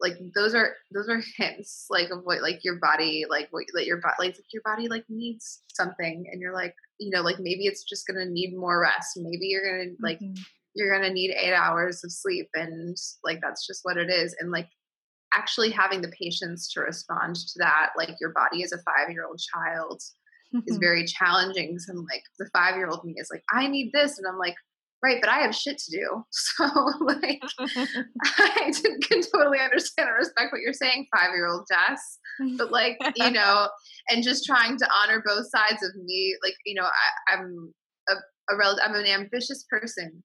like 0.00 0.18
those 0.34 0.54
are 0.54 0.74
those 0.92 1.08
are 1.08 1.22
hints 1.36 1.86
like 1.88 2.10
of 2.10 2.24
what 2.24 2.42
like 2.42 2.64
your 2.64 2.80
body 2.80 3.24
like 3.30 3.46
what 3.52 3.64
like 3.74 3.86
your 3.86 4.00
body 4.00 4.14
like 4.18 4.36
your 4.52 4.62
body 4.64 4.88
like 4.88 5.04
needs 5.08 5.62
something 5.72 6.26
and 6.32 6.40
you're 6.40 6.54
like 6.54 6.74
you 6.98 7.10
know 7.10 7.22
like 7.22 7.38
maybe 7.38 7.66
it's 7.66 7.84
just 7.84 8.06
gonna 8.06 8.26
need 8.26 8.56
more 8.56 8.80
rest. 8.80 9.16
Maybe 9.16 9.46
you're 9.46 9.64
gonna 9.64 9.94
like 10.00 10.18
mm-hmm. 10.18 10.42
you're 10.74 10.90
going 10.90 11.08
to 11.08 11.14
need 11.14 11.32
eight 11.32 11.54
hours 11.54 12.02
of 12.04 12.12
sleep 12.12 12.48
and 12.54 12.96
like 13.24 13.40
that's 13.40 13.66
just 13.66 13.80
what 13.82 13.96
it 13.96 14.10
is. 14.10 14.36
And 14.40 14.50
like 14.50 14.68
actually 15.32 15.70
having 15.70 16.00
the 16.00 16.12
patience 16.20 16.72
to 16.72 16.80
respond 16.80 17.36
to 17.36 17.58
that 17.58 17.90
like 17.96 18.10
your 18.20 18.32
body 18.32 18.62
is 18.62 18.72
a 18.72 18.78
five 18.78 19.10
year 19.10 19.26
old 19.26 19.40
child 19.54 20.02
is 20.66 20.76
very 20.80 21.04
challenging 21.04 21.78
so 21.78 21.92
I'm 21.92 22.06
like 22.10 22.22
the 22.38 22.48
five 22.52 22.76
year 22.76 22.88
old 22.88 23.04
me 23.04 23.14
is 23.16 23.28
like 23.32 23.44
i 23.52 23.66
need 23.66 23.90
this 23.92 24.18
and 24.18 24.26
i'm 24.26 24.38
like 24.38 24.54
right 25.02 25.18
but 25.20 25.30
i 25.30 25.38
have 25.38 25.54
shit 25.54 25.78
to 25.78 25.90
do. 25.90 26.24
So 26.32 26.64
like 27.00 27.40
i 27.58 28.72
can 29.02 29.22
totally 29.32 29.58
understand 29.58 30.08
and 30.08 30.18
respect 30.18 30.52
what 30.52 30.60
you're 30.60 30.72
saying 30.72 31.06
five 31.16 31.30
year 31.34 31.48
old 31.48 31.66
jess 31.70 32.18
but 32.58 32.70
like 32.70 32.98
you 33.16 33.30
know 33.30 33.68
and 34.08 34.22
just 34.22 34.44
trying 34.44 34.76
to 34.78 34.88
honor 35.02 35.22
both 35.24 35.48
sides 35.50 35.82
of 35.82 35.94
me 36.04 36.36
like 36.42 36.54
you 36.66 36.74
know 36.74 36.86
I, 36.86 37.34
i'm 37.34 37.72
a, 38.08 38.14
a 38.52 38.56
rel- 38.56 38.80
i'm 38.84 38.94
an 38.94 39.06
ambitious 39.06 39.64
person 39.70 40.22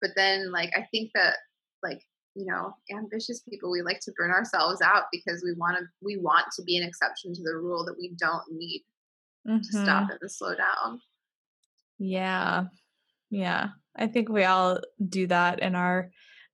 but 0.00 0.10
then 0.16 0.52
like 0.52 0.70
i 0.76 0.86
think 0.92 1.10
that 1.14 1.36
like 1.82 2.00
you 2.34 2.46
know 2.46 2.74
ambitious 2.92 3.42
people 3.48 3.70
we 3.70 3.82
like 3.82 4.00
to 4.00 4.12
burn 4.16 4.30
ourselves 4.30 4.80
out 4.82 5.04
because 5.12 5.42
we 5.44 5.54
want 5.54 5.76
to 5.78 5.84
we 6.02 6.16
want 6.16 6.46
to 6.56 6.62
be 6.62 6.76
an 6.76 6.86
exception 6.86 7.32
to 7.32 7.42
the 7.42 7.56
rule 7.56 7.84
that 7.84 7.96
we 7.98 8.12
don't 8.18 8.44
need 8.50 8.84
mm-hmm. 9.46 9.58
to 9.58 9.82
stop 9.82 10.08
and 10.10 10.30
slow 10.30 10.54
down 10.54 11.00
yeah 11.98 12.64
yeah 13.30 13.68
i 13.96 14.06
think 14.06 14.28
we 14.28 14.44
all 14.44 14.78
do 15.08 15.26
that 15.26 15.60
in 15.60 15.74
our 15.74 16.10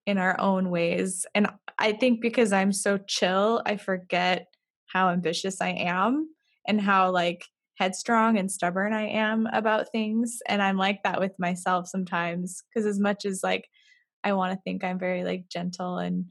in 0.06 0.18
our 0.18 0.38
own 0.40 0.70
ways 0.70 1.26
and 1.34 1.48
i 1.78 1.92
think 1.92 2.20
because 2.20 2.52
i'm 2.52 2.72
so 2.72 2.98
chill 2.98 3.62
i 3.66 3.76
forget 3.76 4.46
how 4.86 5.10
ambitious 5.10 5.60
i 5.60 5.68
am 5.70 6.28
and 6.66 6.80
how 6.80 7.10
like 7.10 7.44
headstrong 7.80 8.36
and 8.36 8.52
stubborn 8.52 8.92
I 8.92 9.08
am 9.08 9.46
about 9.54 9.90
things. 9.90 10.40
And 10.46 10.62
I'm 10.62 10.76
like 10.76 11.02
that 11.02 11.18
with 11.18 11.32
myself 11.38 11.88
sometimes 11.88 12.62
because 12.68 12.86
as 12.86 13.00
much 13.00 13.24
as 13.24 13.40
like 13.42 13.68
I 14.22 14.34
want 14.34 14.52
to 14.52 14.60
think 14.62 14.84
I'm 14.84 14.98
very 14.98 15.24
like 15.24 15.48
gentle 15.50 15.96
and 15.96 16.26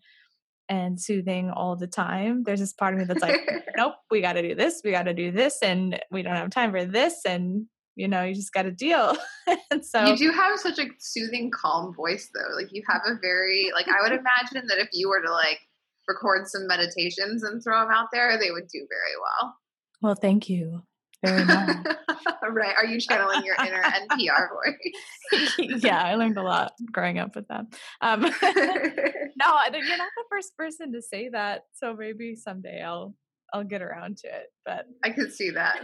and 0.70 1.02
soothing 1.02 1.50
all 1.50 1.76
the 1.76 1.88
time, 1.88 2.44
there's 2.44 2.60
this 2.60 2.74
part 2.74 2.94
of 2.94 3.00
me 3.00 3.06
that's 3.06 3.22
like, 3.22 3.40
nope, 3.76 3.96
we 4.12 4.22
got 4.22 4.34
to 4.34 4.42
do 4.42 4.56
this, 4.56 4.82
we 4.84 4.92
got 4.92 5.04
to 5.04 5.14
do 5.14 5.32
this, 5.32 5.60
and 5.62 6.00
we 6.12 6.22
don't 6.22 6.36
have 6.36 6.50
time 6.50 6.72
for 6.72 6.86
this, 6.86 7.26
and 7.26 7.66
you 7.96 8.08
know, 8.08 8.24
you 8.24 8.34
just 8.34 8.54
got 8.54 8.62
to 8.62 8.72
deal. 8.72 9.18
and 9.72 9.86
so 9.86 10.06
you 10.06 10.16
do 10.16 10.32
have 10.32 10.58
such 10.60 10.80
a 10.80 10.86
soothing, 11.00 11.52
calm 11.52 11.94
voice, 11.94 12.30
though. 12.34 12.56
Like 12.56 12.70
you 12.72 12.82
have 12.88 13.02
a 13.06 13.16
very 13.22 13.72
like 13.74 13.88
I 13.90 14.02
would 14.02 14.14
imagine 14.14 14.68
that 14.68 14.78
if 14.78 14.88
you 14.94 15.10
were 15.10 15.22
to 15.22 15.32
like 15.32 15.60
record 16.08 16.48
some 16.48 16.66
meditations 16.68 17.44
and 17.44 17.62
throw 17.62 17.82
them 17.82 17.92
out 17.92 18.08
there, 18.14 18.40
they 18.40 18.52
would 18.52 18.68
do 18.72 18.88
very 18.90 19.16
well. 19.22 19.56
Well, 20.02 20.16
thank 20.16 20.50
you. 20.50 20.84
Very 21.24 21.44
right. 22.52 22.76
Are 22.78 22.86
you 22.86 23.00
channeling 23.00 23.44
your 23.44 23.56
inner 23.56 23.82
NPR 23.82 24.48
voice? 24.50 25.54
yeah, 25.84 26.04
I 26.04 26.16
learned 26.16 26.38
a 26.38 26.44
lot 26.44 26.74
growing 26.92 27.20
up 27.20 27.36
with 27.36 27.48
them. 27.48 27.68
Um, 28.02 28.22
no, 28.22 28.30
you're 28.42 29.98
not 29.98 30.12
the 30.16 30.26
first 30.30 30.56
person 30.58 30.94
to 30.94 31.02
say 31.02 31.30
that. 31.30 31.64
So 31.74 31.94
maybe 31.94 32.36
someday 32.36 32.82
I'll 32.82 33.16
I'll 33.54 33.64
get 33.64 33.82
around 33.82 34.18
to 34.20 34.28
it. 34.28 34.48
But 34.66 34.86
I 35.04 35.10
could 35.10 35.34
see 35.34 35.50
that. 35.52 35.82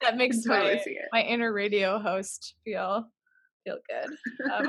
that 0.00 0.16
makes 0.16 0.42
totally 0.44 0.80
my, 1.12 1.20
my 1.20 1.22
inner 1.22 1.52
radio 1.52 1.98
host 1.98 2.54
feel 2.64 3.06
feel 3.64 3.78
good. 3.88 4.50
Um, 4.52 4.68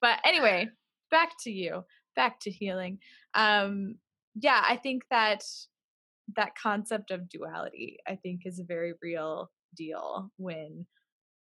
but 0.00 0.18
anyway, 0.24 0.68
back 1.10 1.30
to 1.44 1.50
you. 1.50 1.84
Back 2.16 2.40
to 2.40 2.50
healing. 2.50 2.98
Um, 3.34 3.96
yeah, 4.34 4.62
I 4.68 4.76
think 4.76 5.04
that 5.10 5.42
that 6.36 6.56
concept 6.60 7.10
of 7.10 7.28
duality, 7.28 7.98
I 8.06 8.16
think, 8.16 8.42
is 8.44 8.58
a 8.58 8.64
very 8.64 8.94
real 9.02 9.50
deal 9.74 10.30
when 10.36 10.86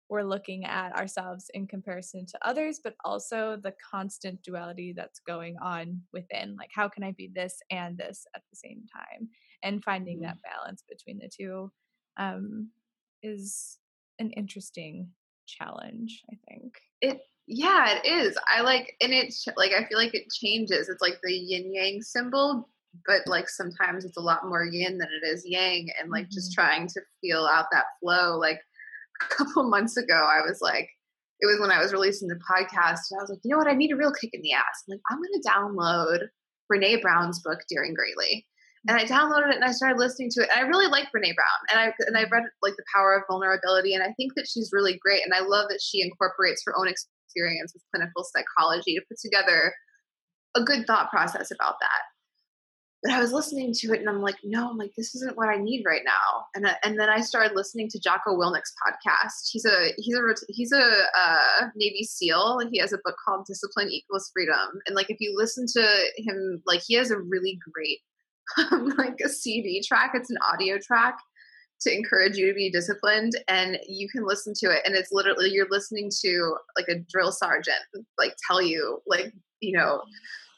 we're 0.08 0.22
looking 0.22 0.64
at 0.64 0.94
ourselves 0.96 1.50
in 1.54 1.68
comparison 1.68 2.26
to 2.26 2.38
others, 2.42 2.80
but 2.82 2.96
also 3.04 3.56
the 3.62 3.72
constant 3.90 4.42
duality 4.42 4.92
that's 4.92 5.20
going 5.20 5.56
on 5.62 6.00
within. 6.12 6.56
Like, 6.56 6.70
how 6.74 6.88
can 6.88 7.04
I 7.04 7.12
be 7.12 7.30
this 7.32 7.60
and 7.70 7.96
this 7.96 8.26
at 8.34 8.42
the 8.50 8.56
same 8.56 8.82
time? 8.92 9.28
And 9.62 9.84
finding 9.84 10.16
mm-hmm. 10.16 10.26
that 10.26 10.38
balance 10.42 10.82
between 10.88 11.18
the 11.18 11.28
two 11.28 11.70
um, 12.16 12.70
is 13.22 13.78
an 14.18 14.30
interesting 14.32 15.08
challenge, 15.46 16.22
I 16.32 16.36
think. 16.48 16.74
It, 17.00 17.20
yeah, 17.46 17.98
it 18.02 18.08
is. 18.08 18.36
I 18.52 18.62
like, 18.62 18.96
and 19.00 19.12
it's 19.12 19.46
like, 19.56 19.72
I 19.72 19.86
feel 19.86 19.98
like 19.98 20.14
it 20.14 20.30
changes. 20.32 20.88
It's 20.88 21.02
like 21.02 21.18
the 21.22 21.32
yin 21.32 21.72
yang 21.72 22.02
symbol 22.02 22.68
but 23.06 23.22
like 23.26 23.48
sometimes 23.48 24.04
it's 24.04 24.16
a 24.16 24.22
lot 24.22 24.48
more 24.48 24.64
yin 24.64 24.98
than 24.98 25.08
it 25.22 25.26
is 25.26 25.42
yang 25.46 25.88
and 26.00 26.10
like 26.10 26.24
mm-hmm. 26.24 26.34
just 26.34 26.52
trying 26.52 26.86
to 26.86 27.00
feel 27.20 27.46
out 27.46 27.66
that 27.72 27.84
flow 28.00 28.38
like 28.38 28.60
a 29.22 29.34
couple 29.34 29.62
months 29.68 29.96
ago 29.96 30.28
i 30.30 30.40
was 30.46 30.60
like 30.60 30.88
it 31.40 31.46
was 31.46 31.60
when 31.60 31.70
i 31.70 31.80
was 31.80 31.92
releasing 31.92 32.28
the 32.28 32.40
podcast 32.50 33.10
and 33.10 33.18
i 33.18 33.22
was 33.22 33.30
like 33.30 33.40
you 33.44 33.50
know 33.50 33.58
what 33.58 33.68
i 33.68 33.74
need 33.74 33.92
a 33.92 33.96
real 33.96 34.12
kick 34.12 34.30
in 34.32 34.42
the 34.42 34.52
ass 34.52 34.84
I'm 34.88 34.92
like 34.92 35.00
i'm 35.10 35.18
going 35.18 35.40
to 35.40 35.48
download 35.48 36.28
brene 36.70 37.02
brown's 37.02 37.40
book 37.42 37.60
daring 37.68 37.94
greatly 37.94 38.46
and 38.88 38.96
I 38.96 39.04
downloaded 39.04 39.50
it 39.50 39.56
and 39.56 39.64
I 39.64 39.72
started 39.72 39.98
listening 39.98 40.30
to 40.32 40.42
it. 40.42 40.48
And 40.54 40.64
I 40.64 40.68
really 40.68 40.86
like 40.86 41.08
Brene 41.14 41.34
Brown, 41.34 41.60
and 41.70 41.80
I 41.80 41.92
and 42.06 42.16
I 42.16 42.22
read 42.30 42.44
like 42.62 42.76
the 42.76 42.84
Power 42.94 43.14
of 43.14 43.24
Vulnerability, 43.30 43.94
and 43.94 44.02
I 44.02 44.12
think 44.16 44.32
that 44.36 44.48
she's 44.48 44.70
really 44.72 44.98
great. 45.02 45.22
And 45.24 45.34
I 45.34 45.40
love 45.40 45.68
that 45.68 45.82
she 45.82 46.00
incorporates 46.00 46.62
her 46.64 46.72
own 46.78 46.88
experience 46.88 47.74
with 47.74 47.82
clinical 47.94 48.24
psychology 48.24 48.94
to 48.94 49.02
put 49.08 49.18
together 49.20 49.74
a 50.54 50.62
good 50.62 50.86
thought 50.86 51.10
process 51.10 51.50
about 51.50 51.74
that. 51.80 52.00
But 53.02 53.12
I 53.12 53.20
was 53.20 53.32
listening 53.32 53.72
to 53.72 53.94
it 53.94 54.00
and 54.00 54.10
I'm 54.10 54.20
like, 54.20 54.36
no, 54.44 54.68
I'm 54.68 54.76
like, 54.76 54.92
this 54.94 55.14
isn't 55.14 55.36
what 55.36 55.48
I 55.48 55.56
need 55.56 55.84
right 55.86 56.02
now. 56.04 56.44
And 56.54 56.66
uh, 56.66 56.74
and 56.84 57.00
then 57.00 57.08
I 57.08 57.20
started 57.20 57.56
listening 57.56 57.88
to 57.88 58.00
Jocko 58.00 58.36
Willink's 58.36 58.74
podcast. 58.86 59.48
He's 59.50 59.64
a 59.64 59.92
he's 59.96 60.16
a 60.16 60.34
he's 60.48 60.72
a 60.72 61.04
uh, 61.16 61.68
Navy 61.76 62.04
SEAL. 62.04 62.60
He 62.70 62.78
has 62.78 62.92
a 62.92 62.98
book 63.02 63.16
called 63.24 63.46
Discipline 63.46 63.90
Equals 63.90 64.30
Freedom. 64.34 64.80
And 64.86 64.94
like, 64.94 65.08
if 65.08 65.16
you 65.18 65.34
listen 65.34 65.66
to 65.68 66.10
him, 66.18 66.62
like, 66.66 66.82
he 66.86 66.94
has 66.94 67.10
a 67.10 67.18
really 67.18 67.58
great 67.72 68.00
like 68.98 69.18
a 69.24 69.28
CD 69.28 69.82
track. 69.86 70.12
It's 70.14 70.30
an 70.30 70.38
audio 70.52 70.78
track 70.78 71.16
to 71.80 71.94
encourage 71.94 72.36
you 72.36 72.46
to 72.46 72.54
be 72.54 72.70
disciplined 72.70 73.32
and 73.48 73.78
you 73.88 74.08
can 74.08 74.26
listen 74.26 74.52
to 74.54 74.70
it 74.70 74.82
and 74.84 74.94
it's 74.94 75.12
literally 75.12 75.50
you're 75.50 75.66
listening 75.70 76.10
to 76.20 76.54
like 76.76 76.88
a 76.88 76.98
drill 77.10 77.32
sergeant 77.32 77.80
like 78.18 78.34
tell 78.46 78.60
you 78.60 79.00
like 79.06 79.32
you 79.60 79.72
know 79.72 80.02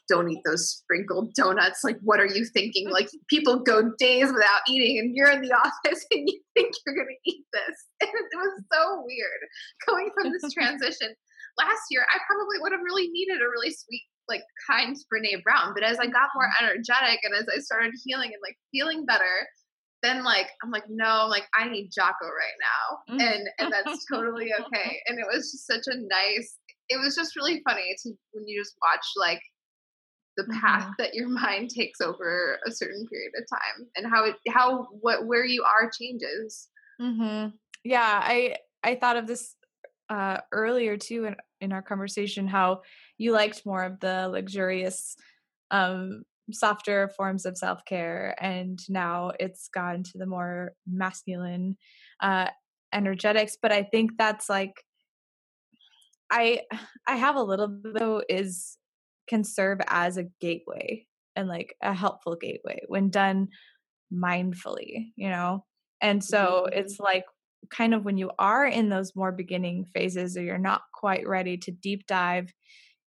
don't 0.09 0.29
eat 0.29 0.41
those 0.45 0.69
sprinkled 0.69 1.33
donuts. 1.33 1.83
Like, 1.83 1.97
what 2.01 2.19
are 2.19 2.25
you 2.25 2.45
thinking? 2.45 2.89
Like, 2.89 3.09
people 3.29 3.59
go 3.59 3.91
days 3.97 4.27
without 4.27 4.61
eating, 4.67 4.99
and 4.99 5.15
you're 5.15 5.31
in 5.31 5.41
the 5.41 5.53
office 5.65 6.05
and 6.11 6.27
you 6.27 6.39
think 6.55 6.73
you're 6.85 6.95
going 6.95 7.07
to 7.07 7.31
eat 7.31 7.45
this. 7.53 7.77
And 8.03 8.11
it 8.11 8.35
was 8.35 8.63
so 8.71 9.03
weird 9.05 9.41
going 9.87 10.11
from 10.13 10.31
this 10.31 10.51
transition. 10.53 11.15
Last 11.57 11.83
year, 11.89 12.05
I 12.13 12.19
probably 12.27 12.57
would 12.59 12.73
have 12.73 12.83
really 12.83 13.07
needed 13.07 13.39
a 13.41 13.47
really 13.47 13.71
sweet, 13.71 14.03
like, 14.27 14.43
kind 14.69 14.95
Brene 15.07 15.41
Brown. 15.43 15.73
But 15.73 15.83
as 15.83 15.99
I 15.99 16.07
got 16.07 16.35
more 16.35 16.45
mm-hmm. 16.45 16.65
energetic 16.65 17.19
and 17.23 17.33
as 17.33 17.47
I 17.47 17.59
started 17.59 17.93
healing 18.03 18.31
and 18.33 18.43
like 18.43 18.57
feeling 18.71 19.05
better, 19.05 19.47
then 20.01 20.25
like 20.25 20.49
I'm 20.61 20.69
like, 20.69 20.83
no, 20.89 21.23
I'm 21.23 21.29
like, 21.29 21.47
I 21.55 21.69
need 21.69 21.91
Jocko 21.95 22.27
right 22.27 22.59
now. 22.59 23.15
Mm. 23.15 23.21
And 23.23 23.47
and 23.59 23.71
that's 23.71 24.03
totally 24.11 24.51
okay. 24.51 24.99
And 25.07 25.17
it 25.17 25.25
was 25.31 25.49
just 25.51 25.65
such 25.65 25.87
a 25.87 25.95
nice 25.95 26.59
it 26.89 26.99
was 26.99 27.15
just 27.15 27.35
really 27.35 27.61
funny 27.67 27.95
to 28.03 28.13
when 28.31 28.47
you 28.47 28.59
just 28.61 28.75
watch 28.81 29.05
like 29.17 29.41
the 30.37 30.45
path 30.61 30.83
mm-hmm. 30.83 30.91
that 30.99 31.13
your 31.13 31.29
mind 31.41 31.69
takes 31.69 32.01
over 32.01 32.59
a 32.65 32.71
certain 32.71 33.05
period 33.07 33.31
of 33.37 33.45
time 33.49 33.87
and 33.95 34.07
how 34.11 34.25
it 34.25 34.35
how 34.49 34.87
what 35.01 35.25
where 35.25 35.45
you 35.45 35.63
are 35.63 35.89
changes 35.89 36.69
mm-hmm. 37.01 37.49
yeah 37.83 38.21
i 38.23 38.55
i 38.83 38.95
thought 38.95 39.17
of 39.17 39.27
this 39.27 39.55
uh 40.09 40.37
earlier 40.51 40.97
too 40.97 41.25
in, 41.25 41.35
in 41.61 41.71
our 41.71 41.81
conversation 41.81 42.47
how 42.47 42.81
you 43.17 43.31
liked 43.31 43.65
more 43.65 43.83
of 43.83 43.99
the 43.99 44.27
luxurious 44.29 45.15
um 45.71 46.23
softer 46.51 47.09
forms 47.15 47.45
of 47.45 47.57
self-care 47.57 48.35
and 48.39 48.79
now 48.89 49.31
it's 49.39 49.69
gone 49.69 50.03
to 50.03 50.17
the 50.17 50.25
more 50.25 50.73
masculine 50.85 51.77
uh 52.19 52.47
energetics 52.93 53.57
but 53.61 53.71
i 53.71 53.81
think 53.81 54.11
that's 54.17 54.49
like 54.49 54.83
i 56.29 56.59
i 57.07 57.15
have 57.15 57.35
a 57.35 57.43
little 57.43 57.67
bit 57.67 57.93
though 57.97 58.21
is 58.27 58.77
can 59.27 59.43
serve 59.43 59.79
as 59.87 60.17
a 60.17 60.25
gateway 60.41 61.05
and 61.35 61.47
like 61.47 61.75
a 61.81 61.93
helpful 61.93 62.35
gateway 62.39 62.81
when 62.87 63.09
done 63.09 63.47
mindfully, 64.13 65.11
you 65.15 65.29
know? 65.29 65.65
And 66.01 66.23
so 66.23 66.67
mm-hmm. 66.67 66.79
it's 66.79 66.99
like 66.99 67.25
kind 67.69 67.93
of 67.93 68.03
when 68.03 68.17
you 68.17 68.31
are 68.37 68.65
in 68.65 68.89
those 68.89 69.15
more 69.15 69.31
beginning 69.31 69.85
phases 69.85 70.35
or 70.37 70.43
you're 70.43 70.57
not 70.57 70.81
quite 70.93 71.27
ready 71.27 71.57
to 71.57 71.71
deep 71.71 72.05
dive, 72.07 72.53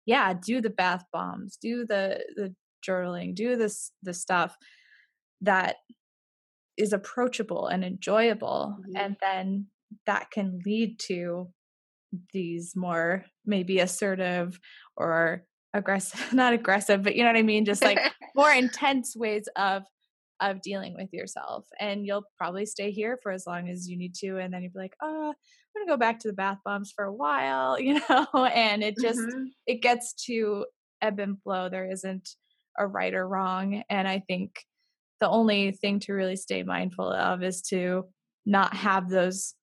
yeah, 0.06 0.34
do 0.34 0.60
the 0.60 0.70
bath 0.70 1.04
bombs, 1.12 1.58
do 1.60 1.84
the 1.86 2.24
the 2.36 2.54
journaling, 2.86 3.34
do 3.34 3.56
this 3.56 3.90
the 4.02 4.14
stuff 4.14 4.56
that 5.40 5.76
is 6.76 6.92
approachable 6.92 7.66
and 7.66 7.84
enjoyable 7.84 8.76
mm-hmm. 8.80 8.96
and 8.96 9.16
then 9.20 9.66
that 10.06 10.30
can 10.30 10.58
lead 10.66 10.98
to 10.98 11.48
these 12.32 12.74
more 12.76 13.24
maybe 13.44 13.78
assertive 13.78 14.58
or 14.96 15.44
aggressive 15.74 16.32
not 16.32 16.52
aggressive 16.52 17.02
but 17.02 17.14
you 17.14 17.22
know 17.22 17.28
what 17.28 17.36
i 17.36 17.42
mean? 17.42 17.64
Just 17.64 17.82
like 17.82 17.98
more 18.34 18.52
intense 18.52 19.14
ways 19.14 19.48
of 19.56 19.82
of 20.40 20.60
dealing 20.62 20.94
with 20.94 21.12
yourself. 21.12 21.64
And 21.78 22.04
you'll 22.04 22.24
probably 22.36 22.66
stay 22.66 22.90
here 22.90 23.18
for 23.22 23.30
as 23.30 23.46
long 23.46 23.68
as 23.68 23.88
you 23.88 23.96
need 23.96 24.14
to 24.16 24.38
and 24.38 24.52
then 24.52 24.62
you'll 24.62 24.72
be 24.72 24.78
like 24.78 24.96
oh 25.02 25.28
i'm 25.28 25.82
gonna 25.82 25.92
go 25.92 25.98
back 25.98 26.20
to 26.20 26.28
the 26.28 26.34
bath 26.34 26.58
bombs 26.64 26.92
for 26.94 27.04
a 27.04 27.12
while 27.12 27.78
you 27.86 28.00
know? 28.08 28.26
And 28.34 28.82
it 28.82 28.96
just 29.00 29.20
mm-hmm. 29.20 29.44
it 29.66 29.82
gets 29.82 30.14
to 30.26 30.66
ebb 31.02 31.18
and 31.18 31.40
flow. 31.42 31.68
There 31.68 31.90
isn't 31.90 32.30
a 32.78 32.86
right 32.86 33.14
or 33.14 33.28
wrong. 33.28 33.82
And 33.90 34.08
i 34.08 34.20
think 34.20 34.64
the 35.20 35.28
only 35.28 35.72
thing 35.72 36.00
to 36.00 36.12
really 36.12 36.36
stay 36.36 36.62
mindful 36.62 37.10
of 37.10 37.42
is 37.42 37.62
to 37.62 38.04
not 38.44 38.74
have 38.74 39.08
those 39.08 39.54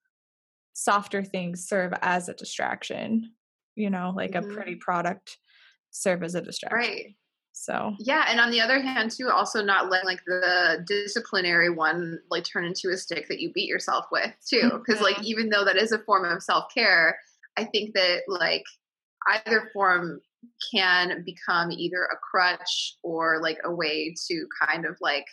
softer 0.74 1.24
things 1.24 1.68
serve 1.68 1.94
as 2.02 2.30
a 2.30 2.34
distraction 2.34 3.32
you 3.76 3.90
know 3.90 4.14
like 4.16 4.32
mm-hmm. 4.32 4.50
a 4.50 4.54
pretty 4.54 4.76
product 4.76 5.38
serve 5.92 6.24
as 6.24 6.36
a 6.36 6.42
distraction. 6.42 6.78
Right. 6.78 7.16
So 7.54 7.96
yeah, 8.00 8.26
and 8.30 8.40
on 8.40 8.50
the 8.50 8.62
other 8.62 8.82
hand, 8.82 9.12
too, 9.12 9.30
also 9.30 9.64
not 9.64 9.92
letting 9.92 10.08
like 10.08 10.24
the 10.26 10.84
disciplinary 10.88 11.70
one 11.70 12.20
like 12.30 12.46
turn 12.46 12.66
into 12.66 12.90
a 12.90 12.98
stick 12.98 13.28
that 13.28 13.40
you 13.40 13.52
beat 13.54 13.68
yourself 13.68 14.06
with 14.12 14.34
too, 14.50 14.82
because 14.86 15.02
like 15.02 15.22
even 15.24 15.50
though 15.50 15.66
that 15.66 15.78
is 15.78 15.92
a 15.92 16.00
form 16.00 16.26
of 16.26 16.42
self 16.42 16.74
care, 16.74 17.20
I 17.58 17.66
think 17.66 17.94
that 17.94 18.22
like 18.28 18.64
either 19.28 19.70
form 19.74 20.22
can 20.74 21.24
become 21.24 21.72
either 21.72 22.04
a 22.06 22.18
crutch 22.18 22.96
or 23.04 23.40
like 23.42 23.60
a 23.64 23.74
way 23.74 24.16
to 24.28 24.48
kind 24.66 24.86
of 24.86 24.96
like 25.02 25.26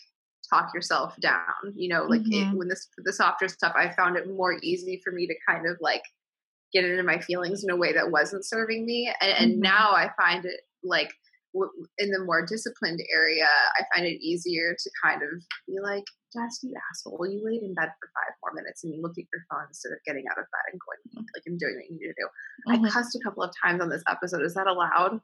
talk 0.51 0.75
yourself 0.75 1.15
down. 1.21 1.73
You 1.75 1.89
know, 1.89 2.03
like 2.05 2.23
mm-hmm. 2.23 2.53
it, 2.53 2.59
when 2.59 2.69
this 2.69 2.89
the 2.99 3.13
softer 3.13 3.49
stuff, 3.49 3.73
I 3.77 3.91
found 3.91 4.17
it 4.17 4.29
more 4.29 4.59
easy 4.63 5.01
for 5.05 5.13
me 5.13 5.27
to 5.27 5.35
kind 5.49 5.67
of 5.67 5.77
like 5.81 6.03
get 6.73 6.85
into 6.85 7.03
my 7.03 7.19
feelings 7.19 7.65
in 7.65 7.71
a 7.71 7.77
way 7.77 7.93
that 7.93 8.11
wasn't 8.11 8.47
serving 8.47 8.85
me. 8.85 9.13
And, 9.21 9.33
and 9.33 9.53
mm-hmm. 9.53 9.63
now 9.63 9.91
I 9.93 10.11
find 10.21 10.45
it 10.45 10.61
like 10.85 11.11
w- 11.55 11.73
in 11.99 12.11
the 12.11 12.25
more 12.25 12.45
disciplined 12.45 13.01
area, 13.13 13.47
I 13.79 13.83
find 13.95 14.07
it 14.07 14.21
easier 14.21 14.75
to 14.79 14.91
kind 15.03 15.23
of 15.23 15.31
be 15.67 15.77
like, 15.83 16.05
Jess, 16.33 16.61
you 16.63 16.75
asshole, 16.91 17.27
you 17.27 17.41
laid 17.45 17.63
in 17.63 17.75
bed 17.75 17.89
for 18.01 18.11
five 18.13 18.35
more 18.43 18.53
minutes 18.55 18.85
and 18.85 18.95
you 18.95 19.01
looked 19.01 19.19
at 19.19 19.25
your 19.33 19.43
phone 19.51 19.67
instead 19.69 19.93
of 19.93 19.99
getting 20.07 20.25
out 20.31 20.39
of 20.39 20.45
bed 20.45 20.73
and 20.73 20.81
going, 20.81 21.27
like, 21.35 21.43
I'm 21.47 21.57
doing 21.57 21.77
what 21.77 21.91
you 21.91 21.97
need 21.97 22.13
to 22.13 22.15
do. 22.17 22.29
Mm-hmm. 22.69 22.85
I 22.85 22.91
cussed 22.91 23.17
a 23.17 23.25
couple 23.25 23.43
of 23.43 23.51
times 23.65 23.81
on 23.81 23.89
this 23.89 24.03
episode. 24.09 24.43
Is 24.43 24.55
that 24.55 24.67
allowed? 24.67 25.21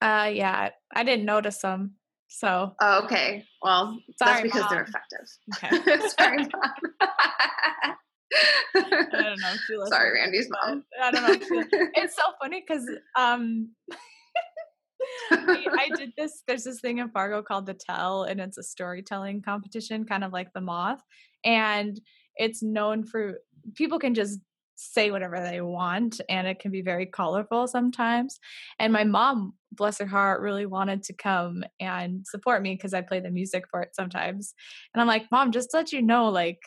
Uh, 0.00 0.30
yeah, 0.32 0.70
I 0.94 1.04
didn't 1.04 1.24
notice 1.24 1.58
them. 1.58 1.94
So. 2.28 2.72
Oh, 2.80 3.04
okay. 3.04 3.44
Well, 3.62 3.98
Sorry, 4.18 4.32
that's 4.32 4.42
because 4.42 4.60
Mom. 4.62 4.70
they're 4.70 4.82
effective. 4.82 5.26
Okay. 5.56 6.08
Sorry, 6.18 6.38
Mom. 6.38 7.94
I 8.74 9.06
don't 9.12 9.40
know. 9.40 9.54
She 9.66 9.76
Sorry, 9.86 10.12
Randy's 10.14 10.48
mom. 10.50 10.84
I 11.02 11.10
don't 11.10 11.22
know. 11.22 11.64
it's 11.94 12.16
so 12.16 12.22
funny 12.40 12.64
because 12.66 12.88
um, 13.16 13.70
I 15.30 15.90
did 15.96 16.12
this. 16.16 16.42
There's 16.46 16.64
this 16.64 16.80
thing 16.80 16.98
in 16.98 17.10
Fargo 17.10 17.42
called 17.42 17.66
the 17.66 17.74
Tell, 17.74 18.24
and 18.24 18.40
it's 18.40 18.58
a 18.58 18.62
storytelling 18.62 19.42
competition, 19.42 20.04
kind 20.04 20.24
of 20.24 20.32
like 20.32 20.52
the 20.52 20.60
Moth, 20.60 21.02
and 21.44 22.00
it's 22.36 22.62
known 22.62 23.04
for 23.04 23.38
people 23.74 23.98
can 23.98 24.14
just 24.14 24.40
say 24.80 25.10
whatever 25.10 25.40
they 25.40 25.60
want 25.60 26.20
and 26.28 26.46
it 26.46 26.60
can 26.60 26.70
be 26.70 26.82
very 26.82 27.04
colorful 27.04 27.66
sometimes 27.66 28.38
and 28.78 28.92
my 28.92 29.02
mom 29.02 29.52
bless 29.72 29.98
her 29.98 30.06
heart 30.06 30.40
really 30.40 30.66
wanted 30.66 31.02
to 31.02 31.12
come 31.12 31.64
and 31.80 32.24
support 32.24 32.62
me 32.62 32.76
because 32.76 32.94
i 32.94 33.00
play 33.00 33.18
the 33.18 33.28
music 33.28 33.64
for 33.72 33.82
it 33.82 33.90
sometimes 33.92 34.54
and 34.94 35.00
i'm 35.00 35.08
like 35.08 35.26
mom 35.32 35.50
just 35.50 35.72
to 35.72 35.78
let 35.78 35.92
you 35.92 36.00
know 36.00 36.28
like 36.28 36.60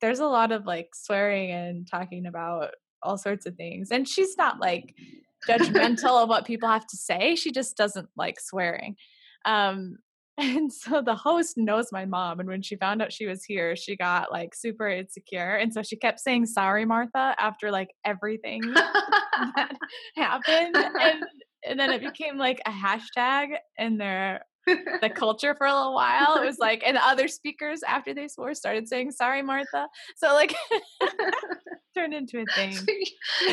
there's 0.00 0.20
a 0.20 0.26
lot 0.26 0.52
of 0.52 0.66
like 0.66 0.90
swearing 0.94 1.50
and 1.50 1.88
talking 1.90 2.26
about 2.26 2.70
all 3.02 3.18
sorts 3.18 3.46
of 3.46 3.56
things. 3.56 3.90
And 3.90 4.08
she's 4.08 4.36
not 4.36 4.60
like 4.60 4.94
judgmental 5.48 6.22
of 6.22 6.28
what 6.28 6.46
people 6.46 6.68
have 6.68 6.86
to 6.86 6.96
say. 6.96 7.34
She 7.34 7.52
just 7.52 7.76
doesn't 7.76 8.08
like 8.16 8.40
swearing. 8.40 8.96
Um, 9.44 9.96
and 10.38 10.72
so 10.72 11.02
the 11.02 11.16
host 11.16 11.54
knows 11.56 11.88
my 11.90 12.04
mom. 12.04 12.38
And 12.38 12.48
when 12.48 12.62
she 12.62 12.76
found 12.76 13.02
out 13.02 13.12
she 13.12 13.26
was 13.26 13.44
here, 13.44 13.74
she 13.74 13.96
got 13.96 14.30
like 14.30 14.54
super 14.54 14.88
insecure. 14.88 15.56
And 15.56 15.72
so 15.72 15.82
she 15.82 15.96
kept 15.96 16.20
saying, 16.20 16.46
sorry, 16.46 16.84
Martha, 16.84 17.34
after 17.40 17.72
like 17.72 17.90
everything 18.04 18.60
that 18.74 19.72
happened. 20.14 20.76
And, 20.76 21.24
and 21.66 21.80
then 21.80 21.90
it 21.90 22.02
became 22.02 22.38
like 22.38 22.60
a 22.66 22.70
hashtag 22.70 23.56
in 23.78 23.98
their 23.98 24.42
the 25.00 25.10
culture 25.10 25.54
for 25.54 25.66
a 25.66 25.74
little 25.74 25.94
while. 25.94 26.36
It 26.36 26.44
was 26.44 26.58
like, 26.58 26.82
and 26.84 26.96
other 26.96 27.28
speakers 27.28 27.82
after 27.82 28.14
they 28.14 28.28
swore 28.28 28.54
started 28.54 28.88
saying, 28.88 29.12
"Sorry, 29.12 29.42
Martha." 29.42 29.88
So 30.16 30.34
like, 30.34 30.54
turned 31.96 32.14
into 32.14 32.40
a 32.40 32.44
thing. 32.54 32.76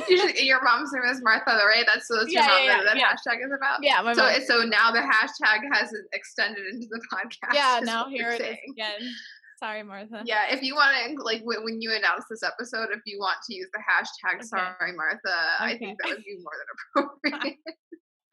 Usually, 0.10 0.46
your 0.46 0.64
mom's 0.64 0.92
name 0.94 1.04
is 1.12 1.22
Martha, 1.24 1.52
right? 1.68 1.86
That's 1.86 2.10
what 2.10 2.32
yeah, 2.32 2.42
your 2.42 2.50
mom 2.50 2.66
yeah, 2.66 2.84
that 2.84 2.98
yeah. 2.98 3.12
hashtag 3.12 3.46
is 3.46 3.52
about. 3.56 3.80
Yeah, 3.82 4.02
my 4.02 4.14
so 4.14 4.24
mom. 4.24 4.42
so 4.46 4.64
now 4.64 4.92
the 4.92 5.00
hashtag 5.00 5.60
has 5.74 5.94
extended 6.14 6.66
into 6.74 6.88
the 6.90 7.02
podcast. 7.12 7.54
Yeah, 7.54 7.80
now 7.84 8.08
here 8.08 8.32
it 8.32 8.40
saying. 8.40 8.58
is 8.68 8.74
again. 8.74 9.12
Sorry, 9.58 9.84
Martha. 9.84 10.22
Yeah, 10.26 10.52
if 10.52 10.62
you 10.62 10.76
want 10.76 10.96
to, 11.18 11.24
like, 11.24 11.42
when 11.46 11.82
you 11.82 11.96
announce 11.96 12.26
this 12.30 12.44
episode, 12.44 12.90
if 12.92 13.00
you 13.06 13.20
want 13.20 13.38
to 13.48 13.56
use 13.56 13.70
the 13.72 13.80
hashtag 13.80 14.36
okay. 14.36 14.44
Sorry, 14.44 14.92
Martha, 14.92 15.18
okay. 15.24 15.74
I 15.74 15.78
think 15.78 15.98
that 16.04 16.10
would 16.10 16.26
be 16.26 16.38
more 16.44 16.52
than 16.60 17.08
appropriate. 17.32 17.56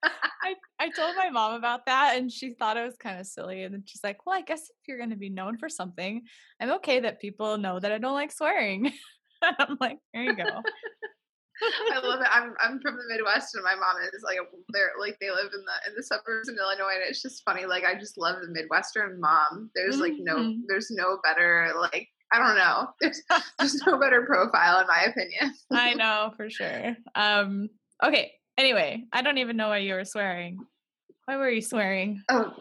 I, 0.03 0.55
I 0.79 0.91
told 0.91 1.17
my 1.17 1.31
mom 1.31 1.55
about 1.55 1.87
that 1.87 2.17
and 2.17 2.31
she 2.31 2.55
thought 2.55 2.77
it 2.77 2.85
was 2.85 2.97
kind 2.97 3.21
of 3.21 3.27
silly. 3.27 3.63
And 3.63 3.75
then 3.75 3.85
she's 3.87 4.03
like, 4.03 4.27
Well, 4.27 4.37
I 4.37 4.43
guess 4.43 4.63
if 4.63 4.89
you're 4.89 4.99
going 4.99 5.11
to 5.11 5.17
be 5.17 5.31
known 5.31 5.59
for 5.59 5.69
something, 5.69 6.23
I'm 6.61 6.73
okay 6.73 7.01
that 7.01 7.21
people 7.21 7.59
know 7.59 7.79
that 7.79 7.93
I 7.93 7.99
don't 7.99 8.15
like 8.15 8.33
swearing. 8.33 8.93
I'm 9.43 9.77
like, 9.81 9.99
There 10.13 10.25
you 10.25 10.37
go. 10.37 10.63
I 11.93 12.01
love 12.03 12.21
it. 12.21 12.27
I'm 12.33 12.55
I'm 12.61 12.81
from 12.81 12.97
the 12.97 13.15
Midwest, 13.15 13.55
and 13.55 13.63
my 13.63 13.75
mom 13.75 13.97
is 14.03 14.23
like 14.25 14.39
they're 14.73 14.93
like 14.99 15.17
they 15.21 15.31
live 15.31 15.51
in 15.55 15.61
the 15.61 15.91
in 15.91 15.95
the 15.97 16.03
suburbs 16.03 16.49
in 16.49 16.57
Illinois, 16.57 16.95
and 16.95 17.09
it's 17.09 17.23
just 17.23 17.45
funny. 17.45 17.67
Like 17.67 17.85
I 17.85 17.95
just 17.95 18.19
love 18.19 18.41
the 18.41 18.49
Midwestern 18.49 19.21
mom. 19.21 19.71
There's 19.75 19.99
like 19.99 20.15
no 20.19 20.37
mm-hmm. 20.37 20.61
there's 20.67 20.91
no 20.91 21.19
better 21.23 21.73
like 21.79 22.09
I 22.33 22.39
don't 22.39 22.57
know. 22.57 22.89
There's 23.01 23.23
there's 23.59 23.87
no 23.87 23.99
better 24.01 24.25
profile 24.25 24.81
in 24.81 24.87
my 24.87 25.03
opinion. 25.03 25.55
I 25.71 25.95
know 25.95 26.33
for 26.37 26.49
sure. 26.49 26.97
Um. 27.15 27.69
Okay. 28.03 28.33
Anyway, 28.59 29.05
I 29.13 29.23
don't 29.23 29.39
even 29.39 29.57
know 29.57 29.69
why 29.69 29.79
you 29.79 29.95
were 29.95 30.05
swearing. 30.05 30.59
Why 31.25 31.37
were 31.37 31.49
you 31.49 31.63
swearing? 31.63 32.23
Oh, 32.29 32.53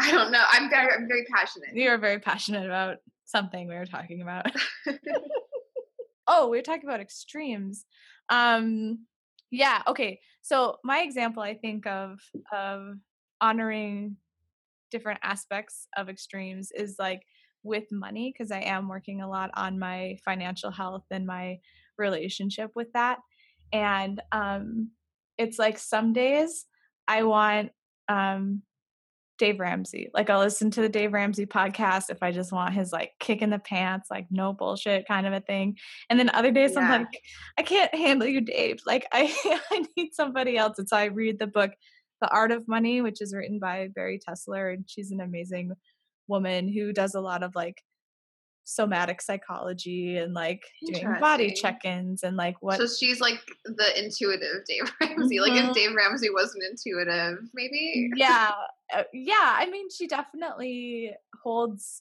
I 0.00 0.10
don't 0.10 0.32
know. 0.32 0.44
I'm 0.50 0.70
very 0.70 0.92
I'm 0.92 1.06
very 1.06 1.26
passionate. 1.32 1.70
You 1.74 1.90
were 1.90 1.98
very 1.98 2.18
passionate 2.18 2.66
about 2.66 2.96
something 3.24 3.68
we 3.68 3.74
were 3.74 3.86
talking 3.86 4.22
about. 4.22 4.46
oh, 6.26 6.48
we 6.48 6.56
were 6.56 6.62
talking 6.62 6.88
about 6.88 7.00
extremes. 7.00 7.84
Um, 8.28 9.06
yeah. 9.50 9.82
Okay. 9.86 10.20
So 10.42 10.76
my 10.84 11.00
example, 11.00 11.42
I 11.42 11.54
think 11.54 11.86
of 11.86 12.18
of 12.52 12.94
honoring 13.40 14.16
different 14.90 15.20
aspects 15.22 15.86
of 15.96 16.08
extremes 16.08 16.70
is 16.74 16.96
like 16.98 17.22
with 17.62 17.84
money 17.92 18.32
because 18.32 18.50
I 18.50 18.60
am 18.60 18.88
working 18.88 19.20
a 19.20 19.28
lot 19.28 19.50
on 19.54 19.78
my 19.78 20.16
financial 20.24 20.70
health 20.70 21.04
and 21.10 21.26
my 21.26 21.58
relationship 21.98 22.70
with 22.74 22.88
that. 22.94 23.18
And 23.72 24.20
um, 24.32 24.90
it's 25.40 25.58
like 25.58 25.78
some 25.78 26.12
days 26.12 26.66
I 27.08 27.22
want 27.22 27.70
um, 28.08 28.62
Dave 29.38 29.58
Ramsey. 29.58 30.10
Like 30.12 30.28
I'll 30.28 30.40
listen 30.40 30.70
to 30.72 30.82
the 30.82 30.88
Dave 30.88 31.14
Ramsey 31.14 31.46
podcast 31.46 32.10
if 32.10 32.22
I 32.22 32.30
just 32.30 32.52
want 32.52 32.74
his 32.74 32.92
like 32.92 33.12
kick 33.18 33.40
in 33.40 33.48
the 33.48 33.58
pants, 33.58 34.08
like 34.10 34.26
no 34.30 34.52
bullshit 34.52 35.08
kind 35.08 35.26
of 35.26 35.32
a 35.32 35.40
thing. 35.40 35.78
And 36.10 36.20
then 36.20 36.30
other 36.30 36.50
days 36.50 36.72
yeah. 36.74 36.80
I'm 36.80 37.00
like, 37.02 37.22
I 37.58 37.62
can't 37.62 37.94
handle 37.94 38.28
you, 38.28 38.42
Dave. 38.42 38.80
Like 38.86 39.06
I 39.12 39.34
I 39.70 39.86
need 39.96 40.14
somebody 40.14 40.58
else. 40.58 40.78
And 40.78 40.88
so 40.88 40.96
I 40.96 41.06
read 41.06 41.38
the 41.38 41.46
book 41.46 41.70
The 42.20 42.30
Art 42.30 42.52
of 42.52 42.68
Money, 42.68 43.00
which 43.00 43.22
is 43.22 43.34
written 43.34 43.58
by 43.58 43.88
Bari 43.94 44.20
Tessler, 44.20 44.74
and 44.74 44.84
she's 44.86 45.10
an 45.10 45.22
amazing 45.22 45.72
woman 46.28 46.68
who 46.68 46.92
does 46.92 47.14
a 47.14 47.20
lot 47.20 47.42
of 47.42 47.54
like 47.54 47.82
somatic 48.70 49.20
psychology 49.20 50.16
and 50.16 50.32
like 50.32 50.62
doing 50.86 51.16
body 51.20 51.52
check-ins 51.52 52.22
and 52.22 52.36
like 52.36 52.54
what 52.60 52.78
so 52.78 52.86
she's 52.86 53.20
like 53.20 53.40
the 53.64 53.98
intuitive 53.98 54.64
dave 54.64 54.92
ramsey 55.00 55.36
mm-hmm. 55.36 55.42
like 55.42 55.58
if 55.58 55.64
mm-hmm. 55.64 55.72
dave 55.72 55.90
ramsey 55.96 56.28
wasn't 56.32 56.62
intuitive 56.62 57.38
maybe 57.52 58.08
yeah 58.14 58.52
uh, 58.96 59.02
yeah 59.12 59.56
i 59.58 59.68
mean 59.68 59.88
she 59.90 60.06
definitely 60.06 61.10
holds 61.42 62.00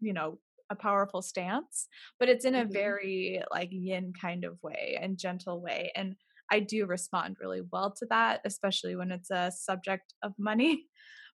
you 0.00 0.12
know 0.12 0.38
a 0.70 0.76
powerful 0.76 1.20
stance 1.20 1.88
but 2.20 2.28
it's 2.28 2.44
in 2.44 2.54
a 2.54 2.62
mm-hmm. 2.62 2.72
very 2.72 3.42
like 3.50 3.70
yin 3.72 4.12
kind 4.18 4.44
of 4.44 4.56
way 4.62 4.96
and 5.02 5.18
gentle 5.18 5.60
way 5.60 5.90
and 5.96 6.14
i 6.52 6.60
do 6.60 6.86
respond 6.86 7.36
really 7.40 7.62
well 7.72 7.90
to 7.90 8.06
that 8.08 8.40
especially 8.44 8.94
when 8.94 9.10
it's 9.10 9.32
a 9.32 9.50
subject 9.50 10.14
of 10.22 10.32
money 10.38 10.84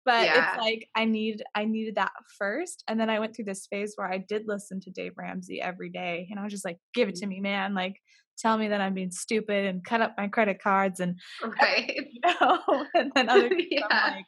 but 0.05 0.25
yeah. 0.25 0.55
it's 0.55 0.59
like 0.63 0.89
i 0.95 1.05
need 1.05 1.43
i 1.55 1.65
needed 1.65 1.95
that 1.95 2.13
first 2.39 2.83
and 2.89 2.99
then 2.99 3.11
i 3.11 3.19
went 3.19 3.35
through 3.35 3.45
this 3.45 3.67
phase 3.71 3.93
where 3.97 4.11
i 4.11 4.19
did 4.19 4.43
listen 4.47 4.81
to 4.81 4.91
dave 4.91 5.13
ramsey 5.17 5.61
every 5.61 5.91
day 5.91 6.27
and 6.31 6.39
i 6.39 6.45
was 6.45 6.53
just 6.53 6.65
like 6.65 6.79
give 6.95 7.09
it 7.09 7.15
to 7.15 7.27
mm. 7.27 7.31
me 7.31 7.41
man 7.41 7.75
like 7.75 7.97
tell 8.39 8.57
me 8.57 8.69
that 8.69 8.81
i'm 8.81 8.95
being 8.95 9.11
stupid 9.11 9.67
and 9.67 9.85
cut 9.85 10.01
up 10.01 10.15
my 10.17 10.29
credit 10.29 10.63
cards 10.63 11.01
and 11.01 11.19
right 11.61 11.95
you 12.11 12.21
know 12.41 12.85
and 12.95 13.13
then 13.15 13.29
other 13.29 13.51
yeah. 13.71 13.87
i'm 13.91 14.13
like 14.13 14.25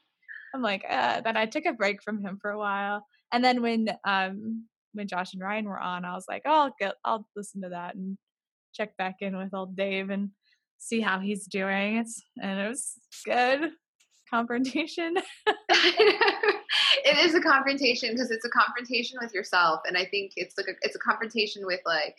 i'm 0.55 0.63
like 0.63 0.85
uh, 0.89 1.21
then 1.23 1.37
i 1.37 1.47
took 1.47 1.65
a 1.65 1.73
break 1.73 2.03
from 2.03 2.23
him 2.23 2.39
for 2.41 2.51
a 2.51 2.59
while 2.59 3.05
and 3.33 3.45
then 3.45 3.63
when 3.63 3.89
um 4.07 4.67
when 4.93 5.09
josh 5.09 5.33
and 5.33 5.43
ryan 5.43 5.65
were 5.65 5.81
on 5.81 6.05
i 6.05 6.15
was 6.15 6.27
like 6.29 6.43
oh 6.47 6.65
i'll 6.65 6.75
get 6.79 6.95
i'll 7.05 7.27
listen 7.35 7.63
to 7.63 7.71
that 7.71 7.95
and 7.95 8.19
check 8.75 8.97
back 8.97 9.17
in 9.21 9.37
with 9.37 9.55
old 9.55 9.77
dave 9.77 10.11
and 10.11 10.31
see 10.79 11.01
how 11.01 11.21
he's 11.21 11.47
doing 11.47 11.97
it's 11.97 12.23
and 12.43 12.59
it 12.59 12.69
was 12.69 12.95
good 13.25 13.71
confrontation? 14.33 15.17
it 15.69 17.19
is 17.19 17.35
a 17.35 17.41
confrontation 17.41 18.11
because 18.13 18.31
it's 18.31 18.45
a 18.45 18.51
confrontation 18.51 19.19
with 19.21 19.35
yourself, 19.35 19.81
and 19.87 19.97
I 19.97 20.05
think 20.07 20.33
it's 20.37 20.57
like 20.57 20.69
a, 20.69 20.73
it's 20.83 20.97
a 20.97 21.01
confrontation 21.01 21.67
with 21.67 21.81
like 21.85 22.17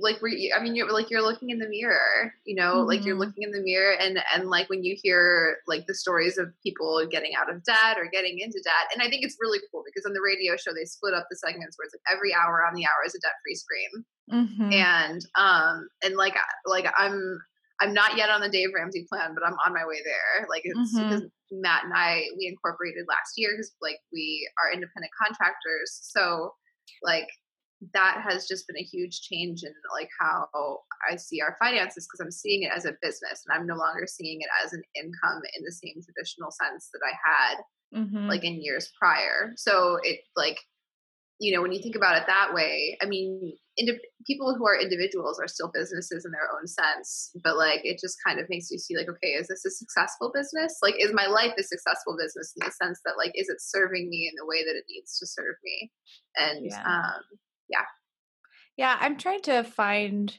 like 0.00 0.20
we 0.22 0.52
i 0.56 0.62
mean 0.62 0.74
you're 0.74 0.90
like 0.90 1.10
you're 1.10 1.22
looking 1.22 1.50
in 1.50 1.58
the 1.58 1.68
mirror 1.68 2.32
you 2.46 2.54
know 2.54 2.76
mm-hmm. 2.76 2.88
like 2.88 3.04
you're 3.04 3.14
mm-hmm. 3.14 3.24
looking 3.24 3.42
in 3.42 3.50
the 3.50 3.60
mirror 3.60 3.94
and 4.00 4.18
and 4.34 4.48
like 4.48 4.68
when 4.70 4.82
you 4.82 4.96
hear 5.02 5.58
like 5.66 5.86
the 5.86 5.94
stories 5.94 6.38
of 6.38 6.48
people 6.62 7.06
getting 7.10 7.32
out 7.38 7.54
of 7.54 7.62
debt 7.64 7.98
or 7.98 8.08
getting 8.10 8.38
into 8.38 8.58
debt 8.64 8.88
and 8.94 9.02
i 9.02 9.08
think 9.10 9.22
it's 9.22 9.36
really 9.38 9.58
cool 9.70 9.82
because 9.84 10.06
on 10.06 10.14
the 10.14 10.20
radio 10.20 10.56
show 10.56 10.72
they 10.72 10.84
split 10.86 11.12
up 11.12 11.26
the 11.30 11.36
segments 11.36 11.76
where 11.76 11.84
it's 11.84 11.94
like 11.94 12.16
every 12.16 12.32
hour 12.34 12.64
on 12.66 12.74
the 12.74 12.86
hour 12.86 13.04
is 13.04 13.14
a 13.14 13.20
debt 13.20 13.32
free 13.44 13.54
scream 13.54 14.04
mm-hmm. 14.32 14.72
and 14.72 15.26
um 15.34 15.86
and 16.02 16.16
like 16.16 16.36
like 16.66 16.86
i'm 16.96 17.38
I'm 17.80 17.92
not 17.92 18.16
yet 18.16 18.30
on 18.30 18.40
the 18.40 18.48
Dave 18.48 18.70
Ramsey 18.74 19.06
plan, 19.08 19.34
but 19.34 19.46
I'm 19.46 19.56
on 19.66 19.74
my 19.74 19.84
way 19.86 20.00
there. 20.04 20.46
Like 20.48 20.62
it's 20.64 20.94
mm-hmm. 20.94 21.08
because 21.08 21.24
Matt 21.52 21.84
and 21.84 21.92
I 21.94 22.24
we 22.38 22.46
incorporated 22.46 23.04
last 23.08 23.32
year 23.36 23.50
because 23.52 23.74
like 23.82 23.98
we 24.12 24.48
are 24.58 24.72
independent 24.72 25.12
contractors. 25.20 26.00
So 26.02 26.54
like 27.02 27.28
that 27.92 28.24
has 28.26 28.46
just 28.46 28.66
been 28.66 28.78
a 28.78 28.82
huge 28.82 29.20
change 29.20 29.62
in 29.62 29.72
like 29.92 30.08
how 30.18 30.46
I 31.10 31.16
see 31.16 31.42
our 31.42 31.56
finances 31.60 32.06
because 32.06 32.20
I'm 32.20 32.30
seeing 32.30 32.62
it 32.62 32.72
as 32.74 32.86
a 32.86 32.96
business 33.02 33.44
and 33.46 33.56
I'm 33.56 33.66
no 33.66 33.76
longer 33.76 34.06
seeing 34.06 34.40
it 34.40 34.48
as 34.64 34.72
an 34.72 34.82
income 34.94 35.42
in 35.56 35.64
the 35.64 35.72
same 35.72 36.00
traditional 36.02 36.50
sense 36.50 36.88
that 36.92 37.02
I 37.04 37.12
had 37.12 38.00
mm-hmm. 38.00 38.28
like 38.28 38.44
in 38.44 38.62
years 38.62 38.90
prior. 38.98 39.52
So 39.56 39.98
it 40.02 40.20
like 40.36 40.58
you 41.38 41.54
know 41.54 41.62
when 41.62 41.72
you 41.72 41.82
think 41.82 41.96
about 41.96 42.16
it 42.16 42.24
that 42.26 42.54
way, 42.54 42.96
I 43.02 43.06
mean 43.06 43.54
people 44.26 44.54
who 44.54 44.66
are 44.66 44.80
individuals 44.80 45.38
are 45.38 45.46
still 45.46 45.70
businesses 45.72 46.24
in 46.24 46.32
their 46.32 46.48
own 46.58 46.66
sense 46.66 47.30
but 47.44 47.58
like 47.58 47.80
it 47.84 48.00
just 48.00 48.16
kind 48.26 48.40
of 48.40 48.48
makes 48.48 48.70
you 48.70 48.78
see 48.78 48.96
like 48.96 49.06
okay 49.06 49.28
is 49.28 49.48
this 49.48 49.64
a 49.64 49.70
successful 49.70 50.32
business? 50.34 50.78
Like 50.82 50.94
is 50.98 51.12
my 51.12 51.26
life 51.26 51.52
a 51.58 51.62
successful 51.62 52.16
business 52.18 52.54
in 52.58 52.66
the 52.66 52.72
sense 52.72 53.00
that 53.04 53.14
like 53.18 53.32
is 53.34 53.48
it 53.48 53.60
serving 53.60 54.08
me 54.08 54.30
in 54.30 54.34
the 54.36 54.46
way 54.46 54.64
that 54.64 54.76
it 54.76 54.84
needs 54.88 55.18
to 55.18 55.26
serve 55.26 55.56
me? 55.62 55.90
And 56.36 56.66
yeah. 56.66 56.82
um 56.82 57.22
yeah. 57.68 57.84
Yeah 58.76 58.96
i'm 59.00 59.18
trying 59.18 59.42
to 59.42 59.62
find 59.62 60.38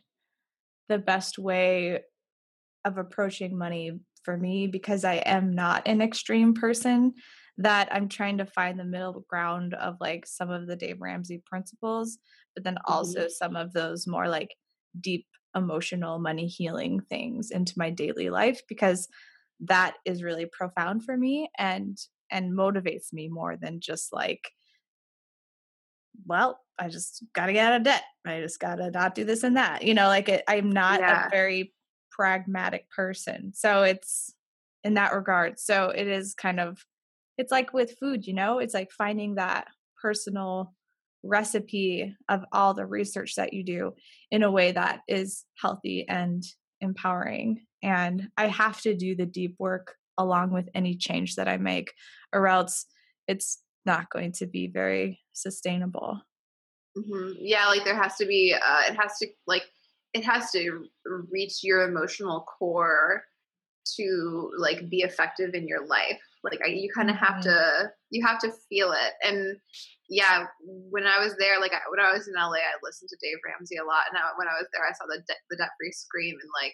the 0.90 0.98
best 0.98 1.38
way 1.38 2.02
of 2.86 2.98
approaching 2.98 3.58
money 3.58 3.92
for 4.24 4.38
me 4.38 4.68
because 4.68 5.04
i 5.04 5.16
am 5.16 5.54
not 5.54 5.84
an 5.86 6.02
extreme 6.02 6.54
person 6.54 7.14
that 7.58 7.90
I'm 7.92 8.08
trying 8.08 8.38
to 8.38 8.46
find 8.46 8.80
the 8.80 8.86
middle 8.86 9.26
ground 9.28 9.74
of 9.74 9.98
like 10.00 10.26
some 10.26 10.52
of 10.52 10.68
the 10.68 10.76
Dave 10.76 11.02
Ramsey 11.02 11.42
principles, 11.46 12.20
but 12.56 12.64
then 12.64 12.78
also 12.86 13.22
mm-hmm. 13.22 13.30
some 13.30 13.56
of 13.56 13.74
those 13.74 14.06
more 14.08 14.28
like 14.28 14.50
deep 15.00 15.26
emotional 15.56 16.20
money 16.20 16.48
healing 16.48 17.02
things 17.10 17.52
into 17.52 17.74
my 17.78 17.90
daily 17.90 18.30
life 18.30 18.62
because 18.68 19.08
that 19.60 19.96
is 20.06 20.24
really 20.24 20.46
profound 20.46 21.04
for 21.04 21.18
me 21.18 21.50
and 21.58 21.98
and 22.32 22.56
motivates 22.56 23.12
me 23.12 23.28
more 23.28 23.58
than 23.58 23.80
just 23.80 24.14
like 24.14 24.52
well 26.26 26.60
i 26.78 26.88
just 26.88 27.24
gotta 27.34 27.54
get 27.54 27.72
out 27.72 27.78
of 27.78 27.84
debt 27.84 28.04
i 28.26 28.40
just 28.40 28.60
gotta 28.60 28.92
not 28.92 29.16
do 29.16 29.24
this 29.24 29.44
and 29.44 29.58
that 29.58 29.84
you 29.84 29.94
know 29.94 30.08
like 30.08 30.30
it, 30.30 30.44
i'm 30.48 30.72
not 30.72 31.00
yeah. 31.00 31.26
a 31.26 31.30
very 31.30 31.74
pragmatic 32.12 32.90
person 32.90 33.52
so 33.56 33.84
it's 33.84 34.34
in 34.84 34.94
that 34.96 35.14
regard 35.14 35.60
so 35.60 35.90
it 35.90 36.08
is 36.08 36.36
kind 36.36 36.60
of 36.60 36.86
it's 37.38 37.52
like 37.52 37.74
with 37.74 37.98
food 38.00 38.26
you 38.26 38.34
know 38.34 38.60
it's 38.60 38.74
like 38.74 38.92
finding 38.92 39.36
that 39.36 39.68
personal 40.02 40.74
recipe 41.24 42.16
of 42.30 42.44
all 42.52 42.74
the 42.74 42.86
research 42.86 43.36
that 43.36 43.54
you 43.54 43.64
do 43.64 43.94
in 44.32 44.44
a 44.44 44.52
way 44.52 44.72
that 44.72 45.02
is 45.08 45.46
healthy 45.62 46.06
and 46.08 46.44
empowering. 46.82 47.66
And 47.84 48.30
I 48.38 48.48
have 48.48 48.82
to 48.82 48.96
do 48.96 49.16
the 49.16 49.26
deep 49.26 49.56
work 49.60 49.96
along 50.18 50.52
with 50.52 50.70
any 50.74 50.96
change 50.96 51.36
that 51.36 51.48
I 51.48 51.58
make, 51.58 51.92
or 52.34 52.48
else 52.48 52.86
it's 53.28 53.60
not 53.86 54.10
going 54.10 54.32
to 54.34 54.48
be 54.48 54.68
very 54.68 55.20
sustainable. 55.34 56.22
Mm-hmm. 56.98 57.34
Yeah, 57.40 57.68
like 57.68 57.84
there 57.84 58.02
has 58.02 58.16
to 58.18 58.26
be, 58.26 58.54
uh, 58.54 58.82
it 58.90 58.96
has 58.96 59.18
to, 59.20 59.28
like, 59.46 59.64
it 60.14 60.24
has 60.26 60.52
to 60.52 60.86
reach 61.30 61.64
your 61.64 61.88
emotional 61.88 62.42
core 62.42 63.24
to 63.96 64.52
like 64.58 64.90
be 64.90 64.98
effective 65.02 65.54
in 65.54 65.68
your 65.68 65.86
life 65.86 66.20
like 66.52 66.62
I, 66.64 66.70
you 66.70 66.90
kind 66.94 67.10
of 67.10 67.16
have 67.16 67.44
mm-hmm. 67.44 67.50
to 67.50 67.92
you 68.10 68.26
have 68.26 68.40
to 68.40 68.52
feel 68.70 68.92
it 68.92 69.14
and 69.22 69.58
yeah 70.10 70.46
when 70.90 71.06
i 71.06 71.20
was 71.20 71.36
there 71.38 71.60
like 71.60 71.74
I, 71.74 71.82
when 71.90 72.00
i 72.00 72.12
was 72.14 72.28
in 72.28 72.34
la 72.36 72.52
i 72.52 72.78
listened 72.84 73.10
to 73.10 73.18
dave 73.22 73.38
ramsey 73.46 73.78
a 73.78 73.84
lot 73.84 74.08
and 74.10 74.18
I, 74.18 74.32
when 74.38 74.48
i 74.48 74.56
was 74.56 74.68
there 74.74 74.88
i 74.88 74.94
saw 74.94 75.06
the, 75.08 75.20
de- 75.28 75.46
the 75.50 75.58
debt 75.58 75.76
free 75.80 75.92
scream 75.92 76.36
and 76.40 76.52
like 76.62 76.74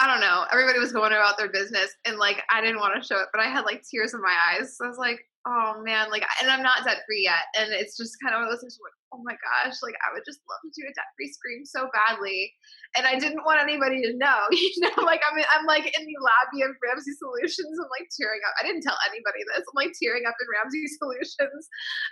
I 0.00 0.06
don't 0.06 0.20
know. 0.20 0.44
Everybody 0.52 0.78
was 0.78 0.92
going 0.92 1.10
about 1.10 1.36
their 1.38 1.48
business, 1.48 1.90
and 2.04 2.18
like 2.18 2.44
I 2.52 2.60
didn't 2.60 2.78
want 2.78 2.94
to 2.94 3.06
show 3.06 3.18
it, 3.18 3.30
but 3.32 3.40
I 3.40 3.48
had 3.48 3.64
like 3.64 3.82
tears 3.82 4.14
in 4.14 4.22
my 4.22 4.36
eyes. 4.48 4.76
So 4.76 4.84
I 4.84 4.88
was 4.88 4.96
like, 4.96 5.18
oh 5.46 5.82
man, 5.84 6.10
like, 6.10 6.24
and 6.42 6.50
I'm 6.50 6.62
not 6.62 6.84
debt 6.84 7.02
free 7.06 7.22
yet, 7.24 7.46
and 7.58 7.72
it's 7.72 7.96
just 7.96 8.16
kind 8.22 8.34
of 8.34 8.40
one 8.40 8.48
of 8.48 8.52
those 8.52 8.60
things 8.60 8.78
where 8.80 8.92
oh 9.12 9.24
my 9.24 9.36
gosh, 9.40 9.80
like 9.80 9.96
I 10.04 10.12
would 10.12 10.24
just 10.28 10.44
love 10.44 10.60
to 10.60 10.72
do 10.76 10.84
a 10.84 10.92
debt 10.92 11.08
free 11.16 11.32
scream 11.32 11.64
so 11.64 11.88
badly. 11.96 12.52
And 12.96 13.08
I 13.08 13.16
didn't 13.16 13.44
want 13.44 13.60
anybody 13.60 14.04
to 14.04 14.12
know, 14.16 14.48
you 14.52 14.72
know, 14.84 15.04
like 15.04 15.20
I'm, 15.24 15.36
I'm 15.52 15.64
like 15.64 15.88
in 15.88 16.04
the 16.04 16.18
lobby 16.20 16.64
of 16.64 16.76
Ramsey 16.80 17.16
Solutions. 17.16 17.76
I'm 17.80 17.92
like 17.92 18.08
tearing 18.12 18.40
up. 18.44 18.56
I 18.60 18.68
didn't 18.68 18.84
tell 18.84 18.96
anybody 19.08 19.44
this. 19.48 19.64
I'm 19.64 19.76
like 19.76 19.96
tearing 19.96 20.28
up 20.28 20.36
in 20.36 20.48
Ramsey 20.48 20.84
Solutions. 21.00 21.62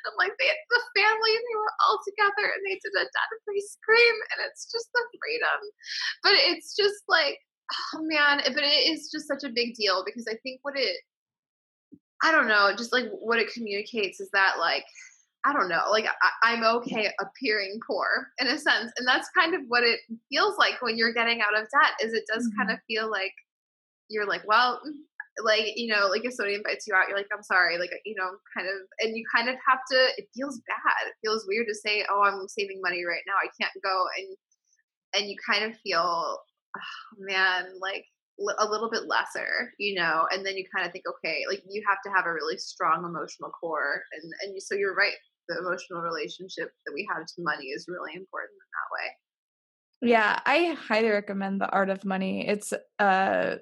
I'm 0.08 0.16
like, 0.16 0.32
they, 0.40 0.48
the 0.48 0.82
family, 0.96 1.32
and 1.36 1.44
they 1.44 1.58
were 1.58 1.76
all 1.84 2.00
together 2.04 2.46
and 2.48 2.62
they 2.64 2.76
did 2.80 2.96
a 2.96 3.04
debt 3.04 3.30
free 3.44 3.64
scream. 3.64 4.16
And 4.36 4.48
it's 4.48 4.68
just 4.68 4.88
the 4.92 5.04
freedom. 5.20 5.60
But 6.24 6.36
it's 6.48 6.72
just 6.72 7.04
like, 7.08 7.40
oh 7.92 8.04
man, 8.08 8.40
but 8.56 8.64
it 8.64 8.88
is 8.88 9.12
just 9.12 9.28
such 9.28 9.44
a 9.44 9.52
big 9.52 9.76
deal 9.76 10.04
because 10.06 10.24
I 10.28 10.38
think 10.40 10.64
what 10.64 10.78
it, 10.78 10.96
I 12.22 12.32
don't 12.32 12.48
know, 12.48 12.72
just 12.76 12.92
like 12.92 13.06
what 13.20 13.38
it 13.38 13.52
communicates 13.52 14.20
is 14.20 14.30
that 14.32 14.54
like 14.58 14.84
I 15.46 15.52
don't 15.52 15.68
know, 15.68 15.84
like 15.92 16.06
I, 16.42 16.54
am 16.54 16.64
okay 16.64 17.08
appearing 17.20 17.78
poor 17.86 18.28
in 18.40 18.48
a 18.48 18.58
sense, 18.58 18.90
and 18.96 19.06
that's 19.06 19.28
kind 19.30 19.54
of 19.54 19.60
what 19.68 19.84
it 19.84 20.00
feels 20.28 20.58
like 20.58 20.82
when 20.82 20.98
you're 20.98 21.12
getting 21.12 21.40
out 21.40 21.56
of 21.56 21.68
debt. 21.70 21.92
Is 22.02 22.14
it 22.14 22.24
does 22.26 22.48
mm-hmm. 22.48 22.58
kind 22.58 22.70
of 22.72 22.82
feel 22.88 23.08
like 23.08 23.32
you're 24.08 24.26
like, 24.26 24.42
well, 24.48 24.80
like 25.44 25.76
you 25.76 25.86
know, 25.86 26.08
like 26.08 26.24
if 26.24 26.34
somebody 26.34 26.56
invites 26.56 26.88
you 26.88 26.94
out, 26.94 27.06
you're 27.08 27.16
like, 27.16 27.28
I'm 27.32 27.44
sorry, 27.44 27.78
like 27.78 27.92
you 28.04 28.16
know, 28.16 28.30
kind 28.56 28.66
of, 28.66 28.74
and 28.98 29.16
you 29.16 29.24
kind 29.32 29.48
of 29.48 29.54
have 29.68 29.78
to. 29.92 30.08
It 30.18 30.28
feels 30.34 30.60
bad. 30.66 31.08
It 31.08 31.14
feels 31.22 31.46
weird 31.46 31.68
to 31.68 31.74
say, 31.74 32.04
oh, 32.10 32.22
I'm 32.24 32.48
saving 32.48 32.80
money 32.82 33.04
right 33.04 33.22
now, 33.26 33.34
I 33.34 33.48
can't 33.60 33.84
go, 33.84 34.04
and 34.18 34.36
and 35.14 35.30
you 35.30 35.36
kind 35.48 35.64
of 35.64 35.78
feel, 35.78 36.00
oh, 36.02 37.16
man, 37.18 37.66
like 37.80 38.04
a 38.58 38.68
little 38.68 38.90
bit 38.90 39.06
lesser, 39.06 39.72
you 39.78 39.94
know, 39.94 40.26
and 40.30 40.44
then 40.44 40.56
you 40.56 40.64
kind 40.74 40.86
of 40.86 40.92
think, 40.92 41.04
okay, 41.08 41.44
like 41.48 41.62
you 41.68 41.82
have 41.88 41.98
to 42.04 42.10
have 42.10 42.26
a 42.26 42.32
really 42.32 42.58
strong 42.58 43.04
emotional 43.04 43.50
core, 43.50 44.02
and 44.12 44.32
and 44.42 44.54
you, 44.54 44.60
so 44.60 44.74
you're 44.74 44.94
right 44.94 45.14
the 45.48 45.58
emotional 45.58 46.00
relationship 46.00 46.70
that 46.84 46.92
we 46.92 47.08
have 47.12 47.24
to 47.26 47.34
money 47.38 47.66
is 47.66 47.86
really 47.88 48.14
important 48.14 48.52
in 48.52 48.68
that 48.72 50.10
way. 50.10 50.10
Yeah, 50.12 50.40
I 50.44 50.74
highly 50.74 51.08
recommend 51.08 51.60
the 51.60 51.68
art 51.70 51.90
of 51.90 52.04
money. 52.04 52.46
It's 52.46 52.72
uh 52.98 53.56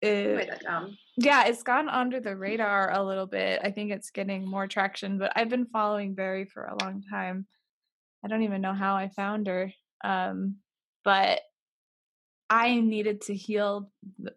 it, 0.00 0.48
yeah, 1.16 1.46
it's 1.46 1.64
gone 1.64 1.88
under 1.88 2.20
the 2.20 2.36
radar 2.36 2.92
a 2.92 3.02
little 3.02 3.26
bit. 3.26 3.60
I 3.64 3.72
think 3.72 3.90
it's 3.90 4.10
getting 4.10 4.48
more 4.48 4.68
traction, 4.68 5.18
but 5.18 5.32
I've 5.34 5.48
been 5.48 5.66
following 5.66 6.14
Bari 6.14 6.44
for 6.44 6.64
a 6.64 6.76
long 6.84 7.02
time. 7.10 7.46
I 8.24 8.28
don't 8.28 8.44
even 8.44 8.60
know 8.60 8.74
how 8.74 8.94
I 8.94 9.08
found 9.08 9.48
her. 9.48 9.72
Um, 10.04 10.58
but 11.04 11.40
I 12.50 12.80
needed 12.80 13.22
to 13.22 13.34
heal 13.34 13.90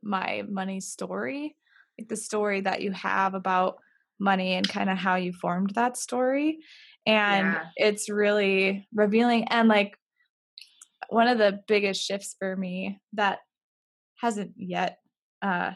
my 0.03 0.43
money 0.49 0.81
story, 0.81 1.55
like 1.99 2.09
the 2.09 2.17
story 2.17 2.61
that 2.61 2.81
you 2.81 2.91
have 2.91 3.33
about 3.33 3.77
money 4.19 4.53
and 4.53 4.67
kind 4.67 4.89
of 4.89 4.97
how 4.97 5.15
you 5.15 5.33
formed 5.33 5.71
that 5.75 5.97
story 5.97 6.59
and 7.05 7.47
yeah. 7.47 7.63
it's 7.75 8.09
really 8.09 8.87
revealing 8.93 9.45
and 9.45 9.67
like 9.67 9.97
one 11.09 11.27
of 11.27 11.37
the 11.37 11.59
biggest 11.67 12.01
shifts 12.01 12.35
for 12.37 12.55
me 12.55 12.99
that 13.13 13.39
hasn't 14.19 14.51
yet 14.55 14.99
uh 15.41 15.71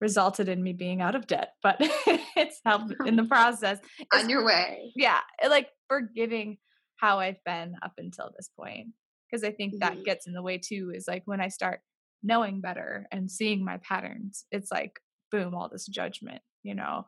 resulted 0.00 0.48
in 0.48 0.62
me 0.62 0.72
being 0.72 1.00
out 1.00 1.14
of 1.14 1.26
debt 1.26 1.50
but 1.62 1.76
it's 1.80 2.60
helped 2.64 2.94
in 3.04 3.16
the 3.16 3.24
process 3.28 3.78
on 4.14 4.28
your 4.28 4.44
way 4.44 4.92
yeah 4.96 5.20
like 5.48 5.68
forgiving 5.88 6.56
how 6.96 7.18
i've 7.18 7.42
been 7.44 7.74
up 7.82 7.92
until 7.98 8.30
this 8.36 8.50
point 8.58 8.88
because 9.36 9.48
i 9.48 9.52
think 9.52 9.74
mm-hmm. 9.74 9.80
that 9.80 10.04
gets 10.04 10.26
in 10.26 10.32
the 10.32 10.42
way 10.42 10.58
too 10.58 10.92
is 10.94 11.06
like 11.06 11.22
when 11.26 11.40
i 11.40 11.48
start 11.48 11.80
knowing 12.22 12.60
better 12.60 13.06
and 13.12 13.30
seeing 13.30 13.64
my 13.64 13.76
patterns 13.78 14.44
it's 14.50 14.70
like 14.70 14.98
boom 15.30 15.54
all 15.54 15.68
this 15.68 15.86
judgment 15.86 16.40
you 16.62 16.74
know 16.74 17.04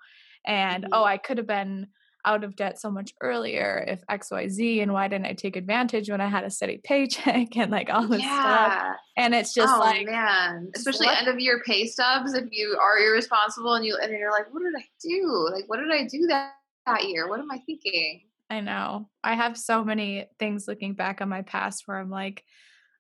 and 0.47 0.85
oh, 0.85 0.89
mm-hmm. 0.89 0.95
oh 0.95 1.05
i 1.05 1.17
could 1.17 1.39
have 1.39 1.47
been 1.47 1.87
out 2.25 2.45
of 2.45 2.57
debt 2.57 2.81
so 2.81 2.91
much 2.91 3.15
earlier 3.23 3.85
if 3.89 4.03
xyz 4.21 4.83
and 4.83 4.93
why 4.93 5.09
didn't 5.09 5.27
i 5.27 5.33
take 5.33 5.57
advantage 5.57 6.11
when 6.11 6.21
i 6.21 6.29
had 6.29 6.45
a 6.45 6.51
steady 6.51 6.79
paycheck 6.85 7.57
and 7.57 7.71
like 7.71 7.89
all 7.91 8.07
this 8.07 8.23
yeah. 8.23 8.41
stuff 8.41 8.97
and 9.17 9.35
it's 9.35 9.55
just 9.55 9.73
oh, 9.75 9.79
like 9.79 10.05
man 10.07 10.71
especially 10.77 11.07
what? 11.07 11.19
end 11.19 11.29
of 11.29 11.41
year 11.41 11.63
pay 11.65 11.87
stubs 11.87 12.35
if 12.35 12.45
you 12.51 12.77
are 12.81 12.99
irresponsible 12.99 13.75
and 13.75 13.87
you 13.87 13.97
and 14.03 14.13
you're 14.13 14.33
like 14.33 14.53
what 14.53 14.63
did 14.63 14.75
i 14.77 14.85
do 15.03 15.49
like 15.53 15.65
what 15.69 15.79
did 15.79 15.91
i 15.91 16.07
do 16.07 16.27
that 16.27 16.53
that 16.87 17.09
year 17.09 17.29
what 17.29 17.41
am 17.41 17.51
i 17.51 17.59
thinking 17.67 18.23
i 18.51 18.61
know 18.61 19.09
i 19.23 19.35
have 19.35 19.57
so 19.57 19.85
many 19.85 20.27
things 20.39 20.67
looking 20.69 20.95
back 20.95 21.21
on 21.21 21.29
my 21.29 21.43
past 21.43 21.83
where 21.87 21.99
i'm 21.99 22.11
like 22.11 22.43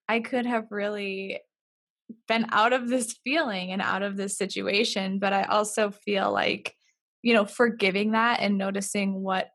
i 0.08 0.20
could 0.20 0.46
have 0.46 0.66
really 0.70 1.40
been 2.26 2.46
out 2.52 2.72
of 2.72 2.88
this 2.88 3.18
feeling 3.24 3.70
and 3.70 3.82
out 3.82 4.02
of 4.02 4.16
this 4.16 4.36
situation 4.36 5.18
but 5.18 5.32
i 5.32 5.42
also 5.42 5.90
feel 5.90 6.32
like 6.32 6.74
you 7.22 7.34
know, 7.34 7.44
forgiving 7.44 8.12
that 8.12 8.40
and 8.40 8.58
noticing 8.58 9.22
what 9.22 9.48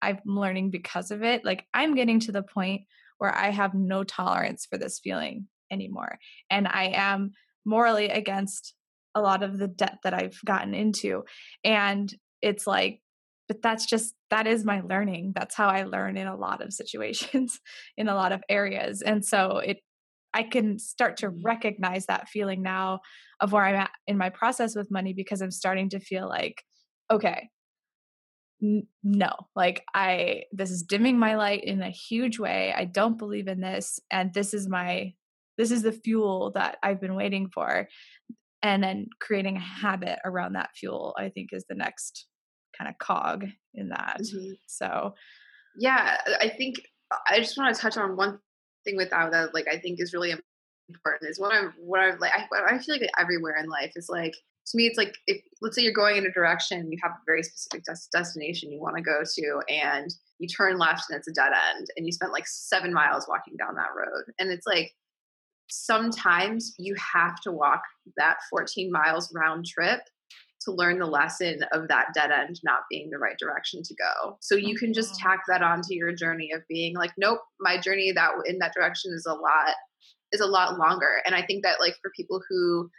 I'm 0.00 0.18
learning 0.24 0.70
because 0.70 1.10
of 1.10 1.22
it. 1.22 1.44
Like 1.44 1.64
I'm 1.74 1.94
getting 1.94 2.20
to 2.20 2.32
the 2.32 2.42
point 2.42 2.82
where 3.18 3.34
I 3.34 3.50
have 3.50 3.74
no 3.74 4.04
tolerance 4.04 4.66
for 4.66 4.78
this 4.78 5.00
feeling 5.02 5.46
anymore. 5.70 6.18
And 6.50 6.66
I 6.66 6.92
am 6.94 7.32
morally 7.64 8.08
against 8.08 8.74
a 9.14 9.20
lot 9.20 9.42
of 9.42 9.58
the 9.58 9.68
debt 9.68 9.98
that 10.04 10.14
I've 10.14 10.38
gotten 10.44 10.74
into. 10.74 11.24
And 11.64 12.12
it's 12.40 12.66
like, 12.66 13.00
but 13.52 13.60
that's 13.60 13.84
just, 13.84 14.14
that 14.30 14.46
is 14.46 14.64
my 14.64 14.80
learning. 14.80 15.32
That's 15.34 15.54
how 15.54 15.68
I 15.68 15.82
learn 15.82 16.16
in 16.16 16.26
a 16.26 16.36
lot 16.36 16.62
of 16.62 16.72
situations, 16.72 17.60
in 17.98 18.08
a 18.08 18.14
lot 18.14 18.32
of 18.32 18.42
areas. 18.48 19.02
And 19.02 19.22
so 19.22 19.58
it, 19.58 19.78
I 20.32 20.42
can 20.42 20.78
start 20.78 21.18
to 21.18 21.26
mm-hmm. 21.26 21.44
recognize 21.44 22.06
that 22.06 22.28
feeling 22.28 22.62
now 22.62 23.00
of 23.40 23.52
where 23.52 23.64
I'm 23.64 23.74
at 23.74 23.90
in 24.06 24.16
my 24.16 24.30
process 24.30 24.74
with 24.74 24.90
money 24.90 25.12
because 25.12 25.42
I'm 25.42 25.50
starting 25.50 25.90
to 25.90 26.00
feel 26.00 26.26
like 26.26 26.64
okay 27.12 27.50
n- 28.62 28.86
no 29.02 29.30
like 29.54 29.84
i 29.94 30.42
this 30.52 30.70
is 30.70 30.82
dimming 30.82 31.18
my 31.18 31.34
light 31.34 31.64
in 31.64 31.82
a 31.82 31.90
huge 31.90 32.38
way 32.38 32.72
i 32.74 32.84
don't 32.84 33.18
believe 33.18 33.48
in 33.48 33.60
this 33.60 34.00
and 34.10 34.32
this 34.32 34.54
is 34.54 34.68
my 34.68 35.12
this 35.58 35.70
is 35.70 35.82
the 35.82 35.92
fuel 35.92 36.52
that 36.54 36.78
i've 36.82 37.00
been 37.00 37.14
waiting 37.14 37.48
for 37.52 37.88
and 38.62 38.82
then 38.82 39.08
creating 39.20 39.56
a 39.56 39.60
habit 39.60 40.18
around 40.24 40.54
that 40.54 40.70
fuel 40.74 41.14
i 41.18 41.28
think 41.28 41.50
is 41.52 41.66
the 41.68 41.74
next 41.74 42.26
kind 42.76 42.88
of 42.88 42.98
cog 42.98 43.46
in 43.74 43.88
that 43.88 44.20
mm-hmm. 44.22 44.52
so 44.66 45.14
yeah 45.76 46.16
i 46.40 46.48
think 46.48 46.76
i 47.28 47.38
just 47.38 47.56
want 47.56 47.74
to 47.74 47.80
touch 47.80 47.96
on 47.96 48.16
one 48.16 48.38
thing 48.84 48.96
with 48.96 49.10
that 49.10 49.30
that 49.30 49.54
like 49.54 49.66
i 49.68 49.78
think 49.78 50.00
is 50.00 50.12
really 50.12 50.34
important 50.88 51.30
is 51.30 51.38
what 51.38 51.52
i'm 51.52 51.72
what 51.78 52.00
i'm 52.00 52.18
like 52.18 52.32
I, 52.32 52.74
I 52.74 52.78
feel 52.78 52.96
like 52.96 53.08
everywhere 53.18 53.56
in 53.62 53.68
life 53.68 53.92
is 53.96 54.08
like 54.08 54.34
to 54.66 54.76
me 54.76 54.86
it's 54.86 54.98
like 54.98 55.16
if 55.26 55.42
let's 55.60 55.76
say 55.76 55.82
you're 55.82 55.92
going 55.92 56.16
in 56.16 56.26
a 56.26 56.32
direction 56.32 56.90
you 56.90 56.98
have 57.02 57.12
a 57.12 57.24
very 57.26 57.42
specific 57.42 57.84
des- 57.84 58.08
destination 58.12 58.70
you 58.70 58.80
want 58.80 58.96
to 58.96 59.02
go 59.02 59.22
to 59.34 59.60
and 59.68 60.12
you 60.38 60.48
turn 60.48 60.78
left 60.78 61.04
and 61.08 61.18
it's 61.18 61.28
a 61.28 61.32
dead 61.32 61.52
end 61.70 61.88
and 61.96 62.06
you 62.06 62.12
spent 62.12 62.32
like 62.32 62.46
seven 62.46 62.92
miles 62.92 63.26
walking 63.28 63.56
down 63.56 63.74
that 63.74 63.94
road 63.96 64.24
and 64.38 64.50
it's 64.50 64.66
like 64.66 64.92
sometimes 65.68 66.74
you 66.78 66.94
have 66.96 67.40
to 67.40 67.50
walk 67.50 67.82
that 68.16 68.36
14 68.50 68.90
miles 68.92 69.32
round 69.34 69.64
trip 69.64 70.00
to 70.64 70.72
learn 70.72 70.98
the 70.98 71.06
lesson 71.06 71.64
of 71.72 71.88
that 71.88 72.08
dead 72.14 72.30
end 72.30 72.60
not 72.64 72.82
being 72.90 73.10
the 73.10 73.18
right 73.18 73.36
direction 73.38 73.82
to 73.82 73.94
go. 73.94 74.36
So 74.40 74.54
you 74.54 74.76
can 74.76 74.92
just 74.92 75.14
oh. 75.14 75.18
tack 75.20 75.40
that 75.48 75.62
onto 75.62 75.94
your 75.94 76.12
journey 76.12 76.50
of 76.52 76.62
being 76.68 76.94
like 76.94 77.12
nope 77.18 77.40
my 77.60 77.78
journey 77.78 78.12
that 78.12 78.30
in 78.46 78.58
that 78.58 78.74
direction 78.74 79.12
is 79.14 79.26
a 79.26 79.34
lot 79.34 79.74
is 80.32 80.40
a 80.40 80.46
lot 80.46 80.78
longer. 80.78 81.22
And 81.26 81.34
i 81.34 81.42
think 81.42 81.62
that 81.64 81.80
like 81.80 81.94
for 82.02 82.10
people 82.16 82.40
who 82.48 82.90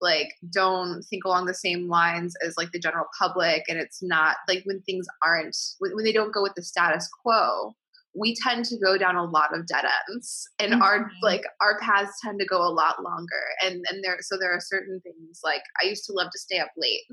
like 0.00 0.28
don't 0.52 1.02
think 1.02 1.24
along 1.24 1.46
the 1.46 1.54
same 1.54 1.88
lines 1.88 2.34
as 2.44 2.54
like 2.56 2.72
the 2.72 2.78
general 2.78 3.06
public 3.18 3.64
and 3.68 3.78
it's 3.78 4.02
not 4.02 4.36
like 4.48 4.62
when 4.64 4.80
things 4.82 5.06
aren't 5.24 5.56
when 5.78 6.04
they 6.04 6.12
don't 6.12 6.32
go 6.32 6.42
with 6.42 6.54
the 6.56 6.62
status 6.62 7.08
quo 7.22 7.74
we 8.14 8.34
tend 8.34 8.64
to 8.64 8.76
go 8.78 8.98
down 8.98 9.16
a 9.16 9.24
lot 9.24 9.56
of 9.56 9.66
dead 9.66 9.84
ends 10.08 10.48
and 10.58 10.72
mm-hmm. 10.72 10.82
our 10.82 11.10
like 11.22 11.42
our 11.60 11.78
paths 11.80 12.12
tend 12.24 12.40
to 12.40 12.46
go 12.46 12.58
a 12.58 12.72
lot 12.72 13.02
longer 13.02 13.42
and 13.62 13.84
and 13.90 14.02
there 14.02 14.18
so 14.20 14.36
there 14.38 14.52
are 14.52 14.60
certain 14.60 15.00
things 15.02 15.40
like 15.44 15.62
i 15.82 15.86
used 15.86 16.04
to 16.04 16.12
love 16.12 16.28
to 16.32 16.38
stay 16.38 16.58
up 16.58 16.70
late 16.76 17.04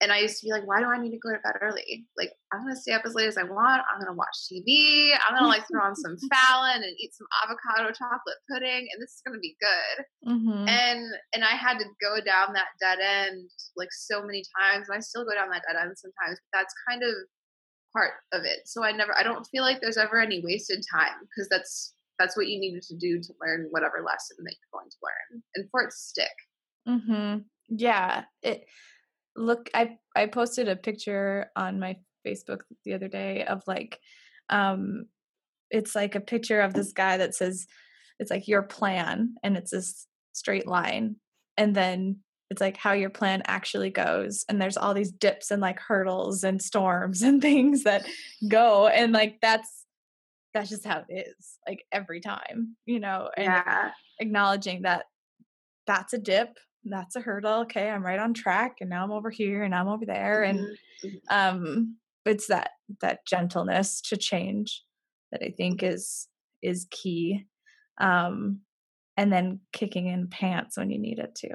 and 0.00 0.12
I 0.12 0.20
used 0.20 0.40
to 0.40 0.46
be 0.46 0.52
like, 0.52 0.66
why 0.66 0.80
do 0.80 0.86
I 0.86 1.00
need 1.00 1.12
to 1.12 1.18
go 1.24 1.32
to 1.32 1.40
bed 1.40 1.56
early? 1.62 2.04
Like, 2.18 2.32
I'm 2.52 2.60
gonna 2.60 2.76
stay 2.76 2.92
up 2.92 3.06
as 3.06 3.14
late 3.14 3.28
as 3.28 3.38
I 3.38 3.44
want. 3.44 3.82
I'm 3.88 3.98
gonna 3.98 4.16
watch 4.16 4.44
TV. 4.44 5.16
I'm 5.16 5.34
gonna 5.34 5.48
like 5.48 5.64
throw 5.70 5.82
on 5.82 5.96
some 5.96 6.16
Fallon 6.30 6.84
and 6.84 6.94
eat 7.00 7.14
some 7.14 7.26
avocado 7.42 7.92
chocolate 7.96 8.40
pudding, 8.50 8.88
and 8.92 9.00
this 9.00 9.16
is 9.16 9.22
gonna 9.26 9.40
be 9.40 9.56
good. 9.56 10.04
Mm-hmm. 10.28 10.68
And 10.68 11.04
and 11.32 11.44
I 11.44 11.56
had 11.56 11.78
to 11.78 11.86
go 12.00 12.20
down 12.20 12.52
that 12.52 12.76
dead 12.78 12.98
end 13.00 13.48
like 13.76 13.88
so 13.92 14.20
many 14.20 14.44
times, 14.60 14.88
and 14.88 14.96
I 14.96 15.00
still 15.00 15.24
go 15.24 15.32
down 15.32 15.48
that 15.50 15.64
dead 15.64 15.80
end 15.80 15.96
sometimes. 15.96 16.40
But 16.52 16.60
that's 16.60 16.74
kind 16.88 17.02
of 17.02 17.14
part 17.96 18.12
of 18.32 18.42
it. 18.44 18.66
So 18.66 18.84
I 18.84 18.92
never, 18.92 19.16
I 19.16 19.22
don't 19.22 19.46
feel 19.46 19.62
like 19.62 19.80
there's 19.80 19.96
ever 19.96 20.20
any 20.20 20.42
wasted 20.44 20.84
time 20.92 21.14
because 21.22 21.48
that's 21.48 21.94
that's 22.18 22.36
what 22.36 22.48
you 22.48 22.58
needed 22.58 22.82
to 22.82 22.96
do 22.96 23.20
to 23.20 23.32
learn 23.42 23.68
whatever 23.70 24.02
lesson 24.04 24.38
that 24.44 24.54
you're 24.54 24.80
going 24.80 24.90
to 24.90 24.96
learn, 25.02 25.42
and 25.54 25.70
for 25.70 25.82
it 25.82 25.90
to 25.90 25.96
stick. 25.96 26.28
Mm-hmm. 26.88 27.38
Yeah. 27.68 28.24
It 28.42 28.66
look 29.36 29.68
i 29.74 29.96
i 30.14 30.26
posted 30.26 30.68
a 30.68 30.76
picture 30.76 31.50
on 31.56 31.78
my 31.78 31.96
facebook 32.26 32.60
the 32.84 32.94
other 32.94 33.08
day 33.08 33.44
of 33.44 33.62
like 33.66 34.00
um 34.48 35.04
it's 35.70 35.94
like 35.94 36.14
a 36.14 36.20
picture 36.20 36.60
of 36.60 36.72
this 36.72 36.92
guy 36.92 37.16
that 37.16 37.34
says 37.34 37.66
it's 38.18 38.30
like 38.30 38.48
your 38.48 38.62
plan 38.62 39.34
and 39.42 39.56
it's 39.56 39.70
this 39.70 40.06
straight 40.32 40.66
line 40.66 41.16
and 41.56 41.74
then 41.74 42.18
it's 42.50 42.60
like 42.60 42.76
how 42.76 42.92
your 42.92 43.10
plan 43.10 43.42
actually 43.46 43.90
goes 43.90 44.44
and 44.48 44.60
there's 44.60 44.76
all 44.76 44.94
these 44.94 45.10
dips 45.10 45.50
and 45.50 45.60
like 45.60 45.80
hurdles 45.80 46.44
and 46.44 46.62
storms 46.62 47.22
and 47.22 47.42
things 47.42 47.84
that 47.84 48.06
go 48.48 48.86
and 48.88 49.12
like 49.12 49.38
that's 49.40 49.84
that's 50.54 50.70
just 50.70 50.86
how 50.86 51.04
it 51.08 51.26
is 51.28 51.58
like 51.68 51.84
every 51.92 52.20
time 52.20 52.76
you 52.86 52.98
know 52.98 53.28
and 53.36 53.46
yeah. 53.46 53.90
acknowledging 54.20 54.82
that 54.82 55.04
that's 55.86 56.14
a 56.14 56.18
dip 56.18 56.56
that's 56.84 57.16
a 57.16 57.20
hurdle 57.20 57.60
okay 57.60 57.90
i'm 57.90 58.04
right 58.04 58.18
on 58.18 58.32
track 58.32 58.76
and 58.80 58.88
now 58.88 59.04
i'm 59.04 59.10
over 59.10 59.28
here 59.28 59.62
and 59.62 59.74
i'm 59.74 59.88
over 59.88 60.06
there 60.06 60.44
and 60.44 60.58
mm-hmm. 60.58 61.08
um 61.30 61.96
it's 62.24 62.46
that 62.46 62.70
that 63.00 63.26
gentleness 63.26 64.00
to 64.00 64.16
change 64.16 64.82
that 65.30 65.42
i 65.42 65.50
think 65.50 65.82
is 65.82 66.28
is 66.62 66.86
key 66.90 67.44
um 67.98 68.60
and 69.16 69.32
then 69.32 69.60
kicking 69.72 70.06
in 70.06 70.28
pants 70.28 70.76
when 70.76 70.90
you 70.90 70.98
need 70.98 71.18
it 71.18 71.34
to 71.34 71.48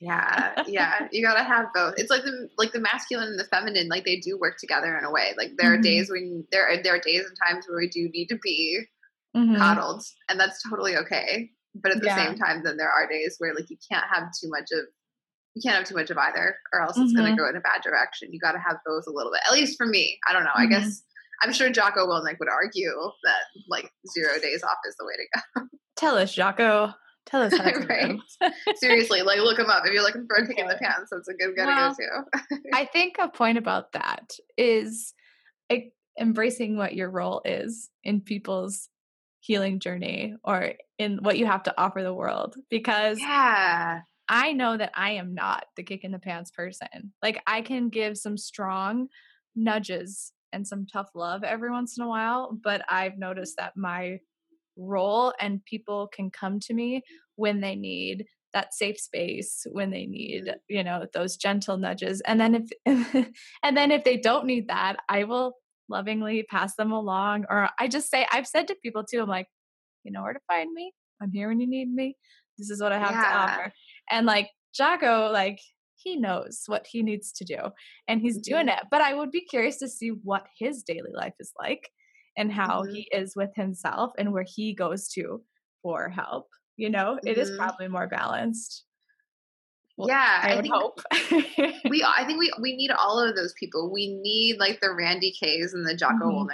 yeah 0.00 0.62
yeah 0.66 1.06
you 1.12 1.22
gotta 1.22 1.42
have 1.42 1.66
both 1.74 1.94
it's 1.98 2.10
like 2.10 2.24
the 2.24 2.48
like 2.56 2.72
the 2.72 2.80
masculine 2.80 3.28
and 3.28 3.38
the 3.38 3.44
feminine 3.44 3.88
like 3.88 4.04
they 4.04 4.16
do 4.16 4.38
work 4.38 4.56
together 4.58 4.96
in 4.96 5.04
a 5.04 5.10
way 5.10 5.32
like 5.36 5.52
there 5.58 5.70
mm-hmm. 5.70 5.80
are 5.80 5.82
days 5.82 6.10
when 6.10 6.44
there 6.50 6.66
are 6.66 6.82
there 6.82 6.94
are 6.94 7.00
days 7.00 7.24
and 7.26 7.36
times 7.46 7.66
where 7.68 7.78
we 7.78 7.88
do 7.88 8.08
need 8.08 8.26
to 8.26 8.38
be 8.42 8.80
mm-hmm. 9.36 9.56
coddled 9.56 10.02
and 10.28 10.40
that's 10.40 10.62
totally 10.68 10.96
okay 10.96 11.50
but 11.74 11.92
at 11.92 12.00
the 12.00 12.06
yeah. 12.06 12.16
same 12.16 12.36
time 12.36 12.62
then 12.64 12.78
there 12.78 12.90
are 12.90 13.06
days 13.08 13.36
where 13.38 13.54
like 13.54 13.68
you 13.68 13.76
can't 13.90 14.06
have 14.10 14.24
too 14.40 14.48
much 14.48 14.68
of 14.72 14.86
you 15.54 15.62
can't 15.62 15.76
have 15.76 15.86
too 15.86 15.94
much 15.94 16.10
of 16.10 16.16
either 16.16 16.56
or 16.72 16.80
else 16.80 16.96
it's 16.96 17.12
mm-hmm. 17.12 17.22
going 17.22 17.36
to 17.36 17.42
go 17.42 17.48
in 17.48 17.56
a 17.56 17.60
bad 17.60 17.82
direction 17.82 18.32
you 18.32 18.40
got 18.40 18.52
to 18.52 18.58
have 18.58 18.76
both 18.86 19.04
a 19.06 19.12
little 19.12 19.30
bit 19.30 19.42
at 19.46 19.52
least 19.52 19.76
for 19.76 19.86
me 19.86 20.18
i 20.28 20.32
don't 20.32 20.44
know 20.44 20.50
i 20.54 20.62
mm-hmm. 20.62 20.72
guess 20.72 21.02
i'm 21.42 21.52
sure 21.52 21.70
jocko 21.70 22.06
Willink 22.06 22.38
would 22.38 22.48
argue 22.48 22.94
that 23.24 23.42
like 23.68 23.90
zero 24.10 24.38
days 24.40 24.62
off 24.62 24.78
is 24.88 24.96
the 24.98 25.04
way 25.04 25.12
to 25.16 25.60
go 25.60 25.66
tell 25.96 26.16
us 26.16 26.32
jocko 26.32 26.94
Tell 27.26 27.42
us 27.42 27.56
how 27.56 27.64
right. 27.88 28.18
Seriously, 28.76 29.22
like 29.22 29.38
look 29.38 29.56
them 29.56 29.70
up 29.70 29.84
if 29.86 29.92
you're 29.92 30.02
looking 30.02 30.26
for 30.26 30.36
a 30.36 30.46
kick 30.46 30.58
in 30.58 30.66
the 30.66 30.76
pants. 30.76 31.10
That's 31.10 31.28
a 31.28 31.34
good 31.34 31.56
guy 31.56 31.66
well, 31.66 31.94
to 31.94 32.02
go 32.02 32.56
to. 32.56 32.60
I 32.72 32.86
think 32.86 33.16
a 33.18 33.28
point 33.28 33.58
about 33.58 33.92
that 33.92 34.30
is 34.56 35.14
like, 35.70 35.92
embracing 36.18 36.76
what 36.76 36.94
your 36.94 37.08
role 37.08 37.40
is 37.44 37.88
in 38.02 38.20
people's 38.20 38.88
healing 39.38 39.78
journey 39.80 40.34
or 40.44 40.72
in 40.98 41.18
what 41.22 41.38
you 41.38 41.46
have 41.46 41.62
to 41.62 41.74
offer 41.80 42.02
the 42.02 42.12
world 42.12 42.56
because 42.68 43.18
yeah 43.18 44.00
I 44.30 44.52
know 44.52 44.76
that 44.76 44.92
I 44.94 45.12
am 45.12 45.34
not 45.34 45.64
the 45.76 45.82
kick 45.82 46.04
in 46.04 46.12
the 46.12 46.20
pants 46.20 46.52
person. 46.52 47.12
Like 47.20 47.42
I 47.48 47.62
can 47.62 47.88
give 47.88 48.16
some 48.16 48.38
strong 48.38 49.08
nudges 49.56 50.32
and 50.52 50.64
some 50.64 50.86
tough 50.86 51.08
love 51.16 51.42
every 51.42 51.70
once 51.70 51.98
in 51.98 52.04
a 52.04 52.08
while, 52.08 52.56
but 52.62 52.82
I've 52.88 53.18
noticed 53.18 53.56
that 53.56 53.76
my 53.76 54.20
role 54.80 55.32
and 55.40 55.64
people 55.64 56.08
can 56.12 56.30
come 56.30 56.58
to 56.60 56.74
me 56.74 57.02
when 57.36 57.60
they 57.60 57.76
need 57.76 58.24
that 58.52 58.74
safe 58.74 58.98
space 58.98 59.66
when 59.70 59.90
they 59.90 60.06
need 60.06 60.44
mm-hmm. 60.44 60.58
you 60.68 60.82
know 60.82 61.06
those 61.12 61.36
gentle 61.36 61.76
nudges 61.76 62.20
and 62.22 62.40
then 62.40 62.66
if 62.84 63.26
and 63.62 63.76
then 63.76 63.90
if 63.90 64.04
they 64.04 64.16
don't 64.16 64.46
need 64.46 64.68
that 64.68 64.96
i 65.08 65.24
will 65.24 65.54
lovingly 65.88 66.44
pass 66.50 66.74
them 66.76 66.92
along 66.92 67.44
or 67.48 67.68
i 67.78 67.88
just 67.88 68.10
say 68.10 68.26
i've 68.32 68.46
said 68.46 68.66
to 68.68 68.76
people 68.82 69.04
too 69.04 69.20
i'm 69.20 69.28
like 69.28 69.46
you 70.04 70.12
know 70.12 70.22
where 70.22 70.32
to 70.32 70.40
find 70.46 70.72
me 70.72 70.92
i'm 71.20 71.30
here 71.32 71.48
when 71.48 71.60
you 71.60 71.68
need 71.68 71.92
me 71.92 72.16
this 72.58 72.70
is 72.70 72.80
what 72.80 72.92
i 72.92 72.98
have 72.98 73.10
yeah. 73.12 73.22
to 73.22 73.36
offer 73.36 73.72
and 74.10 74.26
like 74.26 74.48
Jocko 74.74 75.30
like 75.32 75.58
he 75.96 76.16
knows 76.16 76.62
what 76.66 76.86
he 76.90 77.02
needs 77.02 77.32
to 77.32 77.44
do 77.44 77.58
and 78.08 78.20
he's 78.20 78.38
doing 78.38 78.66
mm-hmm. 78.66 78.78
it 78.78 78.86
but 78.90 79.00
i 79.00 79.14
would 79.14 79.30
be 79.30 79.40
curious 79.40 79.78
to 79.78 79.88
see 79.88 80.08
what 80.08 80.46
his 80.58 80.82
daily 80.82 81.12
life 81.14 81.34
is 81.40 81.52
like 81.58 81.90
and 82.40 82.50
how 82.50 82.82
mm-hmm. 82.82 82.94
he 82.94 83.08
is 83.12 83.36
with 83.36 83.54
himself 83.54 84.12
and 84.16 84.32
where 84.32 84.46
he 84.46 84.72
goes 84.72 85.08
to 85.08 85.42
for 85.82 86.08
help. 86.08 86.48
You 86.76 86.88
know, 86.88 87.16
mm-hmm. 87.16 87.28
it 87.28 87.36
is 87.36 87.50
mm-hmm. 87.50 87.58
probably 87.58 87.88
more 87.88 88.08
balanced. 88.08 88.84
Well, 89.98 90.08
yeah, 90.08 90.40
I, 90.42 90.54
I 90.54 90.62
think 90.62 90.72
hope. 90.74 91.00
we 91.90 92.02
I 92.02 92.24
think 92.24 92.38
we 92.38 92.50
we 92.62 92.74
need 92.74 92.90
all 92.90 93.20
of 93.20 93.36
those 93.36 93.52
people. 93.60 93.92
We 93.92 94.18
need 94.22 94.58
like 94.58 94.80
the 94.80 94.94
Randy 94.94 95.34
Kays 95.38 95.74
and 95.74 95.86
the 95.86 95.94
Jocko 95.94 96.30
mm-hmm. 96.30 96.48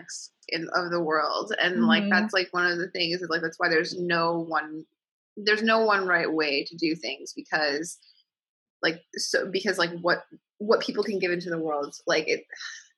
in 0.49 0.69
of 0.75 0.91
the 0.91 1.01
world. 1.01 1.55
And 1.63 1.75
mm-hmm. 1.75 1.85
like 1.85 2.05
that's 2.11 2.35
like 2.35 2.49
one 2.51 2.67
of 2.67 2.79
the 2.79 2.91
things 2.91 3.23
is 3.23 3.31
like 3.31 3.43
that's 3.43 3.61
why 3.61 3.69
there's 3.69 3.97
no 3.97 4.41
one 4.41 4.85
there's 5.37 5.63
no 5.63 5.85
one 5.85 6.07
right 6.09 6.33
way 6.33 6.65
to 6.65 6.77
do 6.77 6.97
things 6.97 7.33
because 7.37 7.99
like 8.83 9.01
so 9.15 9.47
because 9.49 9.79
like 9.79 9.91
what 10.01 10.25
what 10.59 10.81
people 10.81 11.05
can 11.05 11.21
give 11.21 11.31
into 11.31 11.51
the 11.51 11.59
world 11.59 11.95
like 12.07 12.27
it 12.27 12.45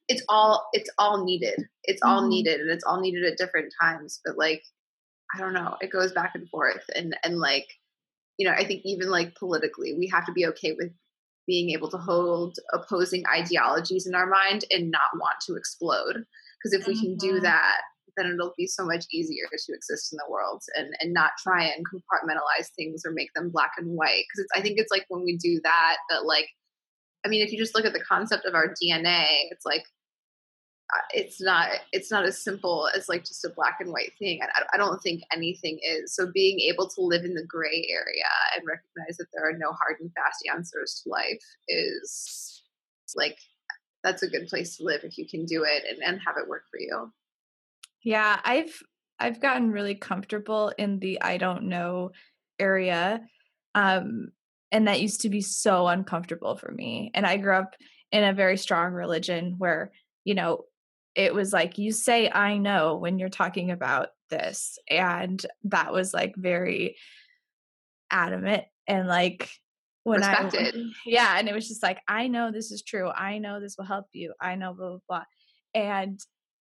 it's 0.08 0.22
all 0.28 0.68
it's 0.72 0.90
all 0.98 1.24
needed 1.24 1.68
it's 1.84 2.00
all 2.02 2.20
mm-hmm. 2.20 2.30
needed 2.30 2.60
and 2.60 2.70
it's 2.70 2.84
all 2.84 3.00
needed 3.00 3.24
at 3.24 3.36
different 3.36 3.72
times 3.80 4.20
but 4.24 4.36
like 4.36 4.62
i 5.34 5.38
don't 5.38 5.52
know 5.52 5.76
it 5.80 5.92
goes 5.92 6.12
back 6.12 6.32
and 6.34 6.48
forth 6.48 6.84
and 6.96 7.16
and 7.22 7.38
like 7.38 7.66
you 8.38 8.48
know 8.48 8.54
i 8.54 8.64
think 8.64 8.82
even 8.84 9.10
like 9.10 9.34
politically 9.36 9.94
we 9.98 10.08
have 10.08 10.26
to 10.26 10.32
be 10.32 10.46
okay 10.46 10.72
with 10.72 10.90
being 11.46 11.70
able 11.70 11.90
to 11.90 11.96
hold 11.96 12.56
opposing 12.74 13.22
ideologies 13.34 14.06
in 14.06 14.14
our 14.14 14.26
mind 14.26 14.64
and 14.70 14.90
not 14.90 15.10
want 15.14 15.36
to 15.46 15.54
explode 15.54 16.24
because 16.62 16.78
if 16.78 16.86
we 16.86 16.98
can 16.98 17.16
do 17.16 17.34
mm-hmm. 17.34 17.44
that 17.44 17.80
then 18.16 18.26
it'll 18.26 18.52
be 18.58 18.66
so 18.66 18.84
much 18.84 19.04
easier 19.12 19.44
to 19.52 19.72
exist 19.72 20.12
in 20.12 20.16
the 20.16 20.30
world 20.30 20.62
and 20.74 20.88
and 21.00 21.12
not 21.12 21.32
try 21.42 21.64
and 21.64 21.86
compartmentalize 21.86 22.68
things 22.76 23.02
or 23.06 23.12
make 23.12 23.32
them 23.34 23.50
black 23.50 23.72
and 23.78 23.96
white 23.96 24.24
because 24.28 24.46
i 24.56 24.60
think 24.60 24.78
it's 24.78 24.90
like 24.90 25.04
when 25.08 25.22
we 25.22 25.36
do 25.36 25.60
that 25.62 25.96
that 26.10 26.24
like 26.24 26.48
I 27.24 27.28
mean, 27.28 27.44
if 27.44 27.52
you 27.52 27.58
just 27.58 27.74
look 27.74 27.84
at 27.84 27.92
the 27.92 28.00
concept 28.00 28.44
of 28.46 28.54
our 28.54 28.68
DNA, 28.68 29.24
it's 29.50 29.66
like 29.66 29.82
it's 31.10 31.40
not 31.40 31.68
it's 31.92 32.10
not 32.10 32.24
as 32.24 32.42
simple 32.42 32.88
as 32.96 33.08
like 33.08 33.24
just 33.24 33.44
a 33.44 33.50
black 33.50 33.78
and 33.80 33.92
white 33.92 34.12
thing 34.18 34.40
I, 34.42 34.62
I, 34.72 34.76
don't 34.78 35.02
think 35.02 35.22
anything 35.32 35.78
is. 35.82 36.14
So 36.14 36.30
being 36.32 36.60
able 36.60 36.88
to 36.88 37.02
live 37.02 37.24
in 37.24 37.34
the 37.34 37.44
gray 37.46 37.86
area 37.90 38.24
and 38.56 38.66
recognize 38.66 39.18
that 39.18 39.26
there 39.32 39.48
are 39.48 39.58
no 39.58 39.72
hard 39.72 39.96
and 40.00 40.10
fast 40.14 40.44
answers 40.52 41.02
to 41.02 41.10
life 41.10 41.42
is 41.68 42.62
like 43.16 43.38
that's 44.02 44.22
a 44.22 44.28
good 44.28 44.46
place 44.48 44.76
to 44.76 44.84
live 44.84 45.02
if 45.04 45.18
you 45.18 45.28
can 45.28 45.44
do 45.44 45.64
it 45.64 45.84
and, 45.88 46.02
and 46.02 46.20
have 46.26 46.36
it 46.38 46.48
work 46.48 46.62
for 46.70 46.80
you. 46.80 47.12
Yeah 48.02 48.40
i've 48.44 48.82
i've 49.18 49.40
gotten 49.40 49.72
really 49.72 49.94
comfortable 49.94 50.72
in 50.78 51.00
the 51.00 51.20
i 51.20 51.36
don't 51.36 51.64
know 51.64 52.12
area 52.58 53.20
um 53.74 54.28
and 54.70 54.88
that 54.88 55.00
used 55.00 55.22
to 55.22 55.28
be 55.28 55.40
so 55.40 55.86
uncomfortable 55.86 56.56
for 56.56 56.70
me 56.70 57.10
and 57.14 57.26
i 57.26 57.36
grew 57.36 57.54
up 57.54 57.74
in 58.12 58.24
a 58.24 58.32
very 58.32 58.56
strong 58.56 58.92
religion 58.92 59.56
where 59.58 59.90
you 60.24 60.34
know 60.34 60.64
it 61.18 61.34
was 61.34 61.52
like 61.52 61.76
you 61.78 61.90
say 61.90 62.30
i 62.30 62.56
know 62.56 62.96
when 62.96 63.18
you're 63.18 63.28
talking 63.28 63.70
about 63.70 64.08
this 64.30 64.78
and 64.88 65.44
that 65.64 65.92
was 65.92 66.14
like 66.14 66.32
very 66.36 66.96
adamant 68.10 68.64
and 68.86 69.08
like 69.08 69.50
when 70.04 70.20
Respected. 70.20 70.74
I 70.74 70.92
yeah, 71.06 71.38
and 71.38 71.48
it 71.48 71.54
was 71.54 71.68
just 71.68 71.82
like 71.82 72.00
I 72.08 72.28
know 72.28 72.50
this 72.50 72.70
is 72.70 72.82
true. 72.82 73.10
I 73.10 73.38
know 73.38 73.60
this 73.60 73.76
will 73.76 73.84
help 73.84 74.06
you. 74.12 74.32
I 74.40 74.54
know 74.54 74.72
blah 74.72 74.88
blah 74.88 74.98
blah. 75.06 75.24
And 75.74 76.18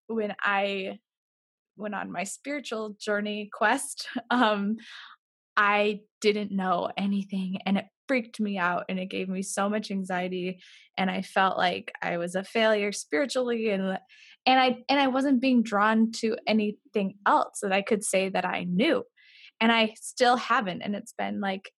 when 0.08 0.36
I 0.42 1.00
went 1.78 1.96
on 1.96 2.12
my 2.12 2.26
spiritual 2.26 2.98
journey 3.00 3.50
quest, 3.54 4.10
um, 4.30 4.76
I 5.56 6.02
didn't 6.20 6.52
know 6.52 6.92
anything, 6.98 7.60
and 7.66 7.78
it 7.78 7.86
freaked 8.08 8.40
me 8.40 8.58
out 8.58 8.86
and 8.90 9.00
it 9.00 9.10
gave 9.10 9.28
me 9.28 9.42
so 9.42 9.70
much 9.70 9.92
anxiety 9.92 10.62
and 10.98 11.12
i 11.12 11.22
felt 11.22 11.58
like 11.58 11.92
i 12.02 12.18
was 12.18 12.36
a 12.36 12.44
failure 12.44 12.94
spiritually 12.94 13.70
and 13.70 14.00
and 14.48 14.60
i 14.60 14.78
and 14.90 15.00
i 15.00 15.08
wasn't 15.08 15.42
being 15.42 15.62
drawn 15.62 16.12
to 16.12 16.36
anything 16.48 17.16
else 17.26 17.60
that 17.62 17.72
i 17.72 17.82
could 17.82 18.04
say 18.04 18.30
that 18.30 18.46
i 18.46 18.64
knew 18.64 19.04
and 19.62 19.72
i 19.72 19.94
still 20.02 20.38
haven't 20.38 20.82
and 20.82 20.96
it's 20.96 21.14
been 21.14 21.40
like 21.40 21.72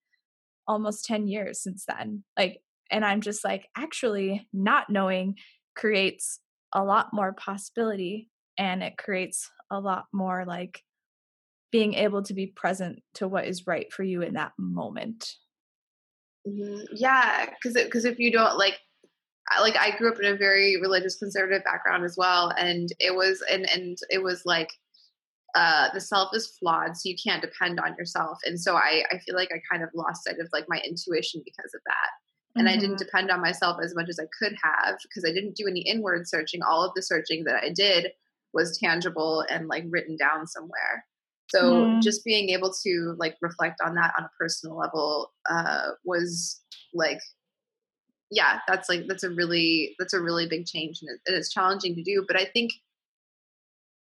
almost 0.67 1.05
10 1.05 1.27
years 1.27 1.61
since 1.61 1.83
then 1.87 2.23
like 2.37 2.61
and 2.89 3.03
i'm 3.03 3.19
just 3.19 3.43
like 3.43 3.67
actually 3.75 4.47
not 4.53 4.89
knowing 4.89 5.35
creates 5.75 6.39
a 6.73 6.83
lot 6.83 7.07
more 7.11 7.33
possibility 7.33 8.29
and 8.57 8.83
it 8.83 8.97
creates 8.97 9.49
a 9.71 9.79
lot 9.79 10.05
more 10.13 10.45
like 10.45 10.81
being 11.71 11.93
able 11.95 12.23
to 12.23 12.33
be 12.33 12.47
present 12.47 12.99
to 13.15 13.27
what 13.27 13.45
is 13.45 13.67
right 13.67 13.91
for 13.91 14.03
you 14.03 14.21
in 14.21 14.35
that 14.35 14.53
moment 14.57 15.33
Mm-hmm. 16.47 16.95
Yeah, 16.95 17.45
because 17.49 17.73
because 17.73 18.05
if 18.05 18.19
you 18.19 18.31
don't 18.31 18.57
like, 18.57 18.79
like 19.61 19.77
I 19.77 19.95
grew 19.97 20.11
up 20.11 20.19
in 20.19 20.25
a 20.25 20.37
very 20.37 20.79
religious 20.79 21.17
conservative 21.17 21.63
background 21.63 22.03
as 22.03 22.15
well, 22.17 22.51
and 22.57 22.89
it 22.99 23.15
was 23.15 23.43
and 23.51 23.69
and 23.69 23.97
it 24.09 24.21
was 24.21 24.45
like 24.45 24.71
uh, 25.55 25.89
the 25.93 26.01
self 26.01 26.35
is 26.35 26.55
flawed, 26.59 26.95
so 26.95 27.09
you 27.09 27.15
can't 27.21 27.41
depend 27.41 27.79
on 27.79 27.95
yourself, 27.97 28.39
and 28.45 28.59
so 28.59 28.75
I 28.75 29.03
I 29.11 29.17
feel 29.19 29.35
like 29.35 29.51
I 29.51 29.61
kind 29.71 29.83
of 29.83 29.89
lost 29.93 30.25
sight 30.25 30.39
of 30.39 30.49
like 30.53 30.65
my 30.69 30.81
intuition 30.85 31.41
because 31.43 31.73
of 31.73 31.81
that. 31.85 32.09
And 32.55 32.67
mm-hmm. 32.67 32.77
I 32.77 32.79
didn't 32.79 32.95
mm-hmm. 32.95 33.05
depend 33.05 33.31
on 33.31 33.41
myself 33.41 33.77
as 33.83 33.95
much 33.95 34.09
as 34.09 34.19
I 34.19 34.25
could 34.37 34.55
have 34.63 34.97
because 35.03 35.23
I 35.23 35.33
didn't 35.33 35.55
do 35.55 35.67
any 35.67 35.81
inward 35.81 36.27
searching. 36.27 36.61
All 36.61 36.83
of 36.83 36.93
the 36.95 37.01
searching 37.01 37.43
that 37.43 37.63
I 37.63 37.69
did 37.69 38.11
was 38.53 38.77
tangible 38.77 39.45
and 39.49 39.67
like 39.67 39.85
written 39.87 40.17
down 40.17 40.47
somewhere. 40.47 41.05
So 41.49 41.85
mm. 41.85 42.01
just 42.01 42.23
being 42.23 42.49
able 42.49 42.73
to 42.83 43.15
like 43.17 43.35
reflect 43.41 43.81
on 43.83 43.95
that 43.95 44.13
on 44.17 44.25
a 44.25 44.31
personal 44.39 44.77
level 44.77 45.31
uh, 45.49 45.89
was 46.03 46.61
like, 46.93 47.19
yeah, 48.31 48.59
that's 48.67 48.89
like 48.89 49.07
that's 49.07 49.23
a 49.23 49.29
really 49.29 49.95
that's 49.99 50.13
a 50.13 50.21
really 50.21 50.47
big 50.47 50.65
change 50.65 51.01
and, 51.01 51.09
it, 51.09 51.21
and 51.27 51.35
it's 51.35 51.51
challenging 51.51 51.95
to 51.95 52.03
do. 52.03 52.25
But 52.27 52.39
I 52.39 52.45
think 52.45 52.71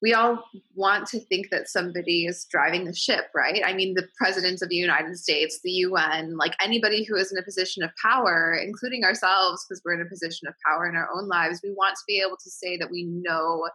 we 0.02 0.14
all 0.14 0.44
want 0.76 1.08
to 1.08 1.20
think 1.20 1.50
that 1.50 1.68
somebody 1.68 2.26
is 2.26 2.46
driving 2.52 2.86
the 2.86 2.94
ship, 2.94 3.26
right? 3.34 3.64
I 3.66 3.74
mean, 3.74 3.96
the 3.96 4.08
presidents 4.16 4.62
of 4.62 4.70
the 4.70 4.76
United 4.76 5.18
States, 5.18 5.60
the 5.64 5.72
UN, 5.72 6.38
like 6.38 6.56
anybody 6.62 7.04
who 7.04 7.16
is 7.16 7.32
in 7.32 7.38
a 7.40 7.44
position 7.44 7.82
of 7.82 7.90
power, 8.02 8.60
including 8.64 9.04
ourselves, 9.04 9.66
because 9.68 9.82
we're 9.84 9.96
in 9.96 10.06
a 10.06 10.10
position 10.10 10.48
of 10.48 10.54
power 10.64 10.88
in 10.88 10.96
our 10.96 11.10
own 11.16 11.28
lives, 11.28 11.62
we 11.64 11.72
want 11.72 11.96
to 11.96 12.04
be 12.08 12.22
able 12.24 12.38
to 12.38 12.50
say 12.50 12.78
that 12.78 12.92
we 12.92 13.06
know 13.06 13.68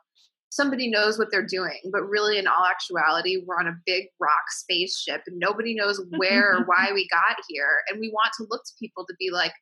somebody 0.50 0.88
knows 0.88 1.18
what 1.18 1.30
they're 1.30 1.46
doing. 1.46 1.80
But 1.90 2.08
really, 2.08 2.38
in 2.38 2.46
all 2.46 2.66
actuality, 2.66 3.42
we're 3.44 3.58
on 3.58 3.66
a 3.66 3.80
big 3.84 4.04
rock 4.20 4.50
spaceship 4.50 5.22
and 5.26 5.38
nobody 5.38 5.74
knows 5.74 6.00
where 6.18 6.58
or 6.58 6.64
why 6.66 6.90
we 6.94 7.08
got 7.08 7.38
here. 7.48 7.80
And 7.88 7.98
we 7.98 8.10
want 8.10 8.32
to 8.36 8.46
look 8.48 8.62
to 8.64 8.72
people 8.78 9.04
to 9.06 9.14
be 9.18 9.30
like, 9.32 9.52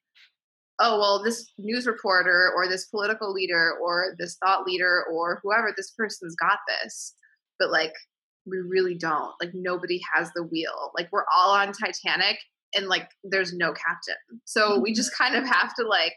oh 0.81 0.99
well 0.99 1.23
this 1.23 1.53
news 1.59 1.87
reporter 1.87 2.51
or 2.57 2.67
this 2.67 2.87
political 2.87 3.33
leader 3.33 3.75
or 3.81 4.17
this 4.19 4.37
thought 4.45 4.65
leader 4.67 5.05
or 5.13 5.41
whoever 5.43 5.73
this 5.77 5.93
person's 5.97 6.35
got 6.37 6.59
this. 6.67 7.15
But 7.59 7.71
like 7.71 7.93
we 8.47 8.59
really 8.59 8.97
don't. 8.97 9.33
Like 9.41 9.51
nobody 9.55 10.01
has 10.15 10.31
the 10.35 10.43
wheel. 10.43 10.93
Like 10.97 11.09
we're 11.13 11.27
all 11.37 11.53
on 11.53 11.73
titanic 11.73 12.39
and 12.75 12.89
like 12.89 13.09
there's 13.25 13.53
no 13.53 13.73
captain. 13.73 14.41
So 14.45 14.79
we 14.79 14.93
just 14.93 15.17
kind 15.17 15.37
of 15.37 15.45
have 15.45 15.75
to 15.77 15.87
like 15.87 16.15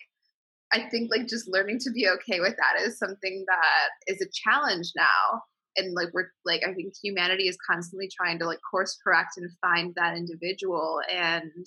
i 0.72 0.89
think 0.89 1.11
like 1.11 1.28
just 1.28 1.47
learning 1.47 1.78
to 1.80 1.91
be 1.91 2.07
okay 2.07 2.39
with 2.39 2.55
that 2.57 2.82
is 2.82 2.97
something 2.97 3.45
that 3.47 3.89
is 4.07 4.22
a 4.22 4.30
challenge 4.34 4.91
now. 4.95 5.41
And 5.76 5.93
like 5.93 6.09
we're 6.14 6.30
like 6.45 6.61
i 6.68 6.74
think 6.74 6.93
humanity 7.03 7.47
is 7.47 7.57
constantly 7.70 8.09
trying 8.16 8.39
to 8.39 8.45
like 8.45 8.59
course 8.70 8.97
correct 9.03 9.32
and 9.38 9.49
find 9.61 9.93
that 9.95 10.16
individual. 10.16 11.01
And 11.11 11.66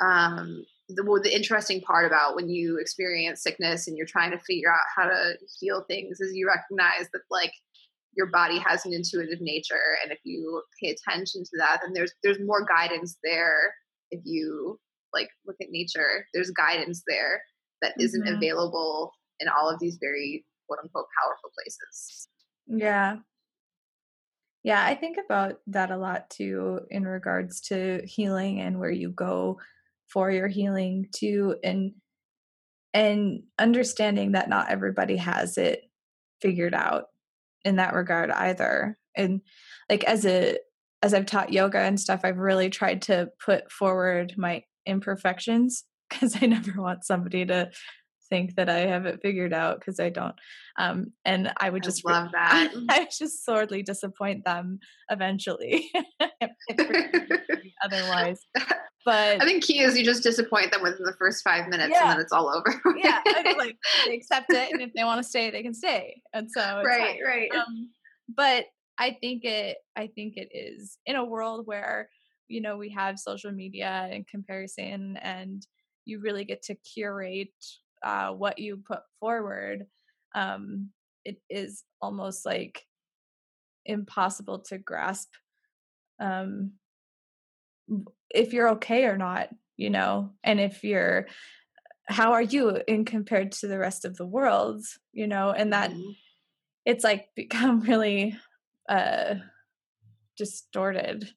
um 0.00 0.64
the, 0.88 1.20
the 1.22 1.34
interesting 1.34 1.80
part 1.80 2.06
about 2.06 2.36
when 2.36 2.48
you 2.48 2.78
experience 2.78 3.42
sickness 3.42 3.88
and 3.88 3.96
you're 3.96 4.06
trying 4.06 4.30
to 4.30 4.38
figure 4.38 4.72
out 4.72 4.86
how 4.94 5.08
to 5.08 5.34
heal 5.58 5.84
things 5.88 6.20
is 6.20 6.34
you 6.34 6.46
recognize 6.46 7.08
that 7.12 7.22
like 7.30 7.52
your 8.16 8.26
body 8.26 8.58
has 8.58 8.86
an 8.86 8.94
intuitive 8.94 9.40
nature 9.40 9.96
and 10.02 10.12
if 10.12 10.18
you 10.24 10.62
pay 10.82 10.90
attention 10.90 11.42
to 11.42 11.50
that 11.58 11.80
then 11.82 11.92
there's 11.92 12.12
there's 12.22 12.38
more 12.40 12.64
guidance 12.64 13.18
there. 13.24 13.74
If 14.10 14.20
you 14.24 14.78
like 15.12 15.28
look 15.46 15.56
at 15.60 15.70
nature 15.70 16.26
there's 16.32 16.50
guidance 16.50 17.02
there 17.08 17.42
that 17.82 17.94
isn't 17.98 18.24
mm-hmm. 18.24 18.36
available 18.36 19.12
in 19.40 19.48
all 19.48 19.68
of 19.68 19.80
these 19.80 19.98
very 20.00 20.44
quote 20.68 20.78
unquote 20.82 21.06
powerful 21.20 21.50
places. 21.58 22.28
Yeah. 22.68 23.16
Yeah 24.62 24.84
i 24.84 24.94
think 24.94 25.16
about 25.24 25.60
that 25.66 25.90
a 25.90 25.96
lot 25.96 26.30
too 26.30 26.80
in 26.90 27.06
regards 27.06 27.60
to 27.62 28.02
healing 28.04 28.60
and 28.60 28.78
where 28.78 28.90
you 28.90 29.10
go 29.10 29.58
for 30.08 30.30
your 30.30 30.48
healing 30.48 31.06
too 31.14 31.56
and 31.62 31.92
and 32.94 33.42
understanding 33.58 34.32
that 34.32 34.48
not 34.48 34.70
everybody 34.70 35.16
has 35.16 35.58
it 35.58 35.82
figured 36.40 36.74
out 36.74 37.04
in 37.64 37.76
that 37.76 37.92
regard 37.92 38.30
either. 38.30 38.96
And 39.14 39.42
like 39.90 40.04
as 40.04 40.24
a 40.24 40.58
as 41.02 41.12
I've 41.12 41.26
taught 41.26 41.52
yoga 41.52 41.78
and 41.78 42.00
stuff 42.00 42.20
I've 42.24 42.38
really 42.38 42.70
tried 42.70 43.02
to 43.02 43.28
put 43.44 43.70
forward 43.70 44.34
my 44.36 44.62
imperfections 44.86 45.84
because 46.08 46.36
I 46.40 46.46
never 46.46 46.80
want 46.80 47.04
somebody 47.04 47.44
to 47.46 47.70
think 48.28 48.54
that 48.56 48.68
I 48.68 48.80
have 48.80 49.06
it 49.06 49.20
figured 49.22 49.52
out 49.52 49.80
because 49.80 50.00
I 50.00 50.10
don't. 50.10 50.34
Um, 50.78 51.12
and 51.24 51.52
I 51.58 51.70
would 51.70 51.82
just 51.82 52.02
I 52.06 52.12
love 52.12 52.32
that. 52.32 52.72
I 52.88 53.08
just 53.16 53.44
sorely 53.44 53.82
disappoint 53.82 54.44
them 54.44 54.78
eventually. 55.10 55.90
otherwise, 57.84 58.40
but 59.04 59.40
I 59.40 59.44
think 59.44 59.64
key 59.64 59.80
is 59.80 59.98
you 59.98 60.04
just 60.04 60.22
disappoint 60.22 60.72
them 60.72 60.82
within 60.82 61.04
the 61.04 61.14
first 61.18 61.44
five 61.44 61.68
minutes, 61.68 61.92
yeah. 61.92 62.02
and 62.02 62.10
then 62.12 62.20
it's 62.20 62.32
all 62.32 62.48
over. 62.48 62.82
yeah, 62.96 63.20
like 63.56 63.76
they 64.06 64.14
accept 64.14 64.50
it, 64.50 64.72
and 64.72 64.82
if 64.82 64.92
they 64.94 65.04
want 65.04 65.22
to 65.22 65.28
stay, 65.28 65.50
they 65.50 65.62
can 65.62 65.74
stay. 65.74 66.20
And 66.32 66.50
so, 66.50 66.82
right, 66.84 67.18
right. 67.24 67.50
Um, 67.54 67.90
but 68.34 68.64
I 68.98 69.16
think 69.20 69.44
it. 69.44 69.76
I 69.96 70.08
think 70.08 70.34
it 70.36 70.48
is 70.52 70.98
in 71.06 71.16
a 71.16 71.24
world 71.24 71.66
where 71.66 72.08
you 72.48 72.60
know 72.60 72.76
we 72.76 72.90
have 72.90 73.18
social 73.18 73.52
media 73.52 74.08
and 74.10 74.26
comparison 74.26 75.18
and 75.22 75.66
you 76.04 76.20
really 76.20 76.44
get 76.44 76.62
to 76.62 76.74
curate 76.76 77.48
uh, 78.02 78.32
what 78.32 78.58
you 78.58 78.82
put 78.86 79.00
forward, 79.20 79.86
um, 80.34 80.90
it 81.24 81.40
is 81.48 81.82
almost 82.00 82.46
like 82.46 82.84
impossible 83.84 84.60
to 84.60 84.78
grasp 84.78 85.30
um, 86.20 86.72
if 88.30 88.52
you're 88.52 88.70
okay 88.70 89.04
or 89.04 89.16
not, 89.16 89.48
you 89.76 89.90
know, 89.90 90.32
and 90.42 90.60
if 90.60 90.82
you're 90.84 91.26
how 92.08 92.32
are 92.32 92.42
you 92.42 92.80
in 92.86 93.04
compared 93.04 93.50
to 93.50 93.66
the 93.66 93.78
rest 93.78 94.04
of 94.04 94.16
the 94.16 94.26
world, 94.26 94.84
you 95.12 95.26
know, 95.26 95.50
and 95.50 95.72
that 95.72 95.90
mm-hmm. 95.90 96.10
it's 96.84 97.04
like 97.04 97.28
become 97.36 97.80
really 97.80 98.36
uh 98.88 99.34
distorted 100.36 101.28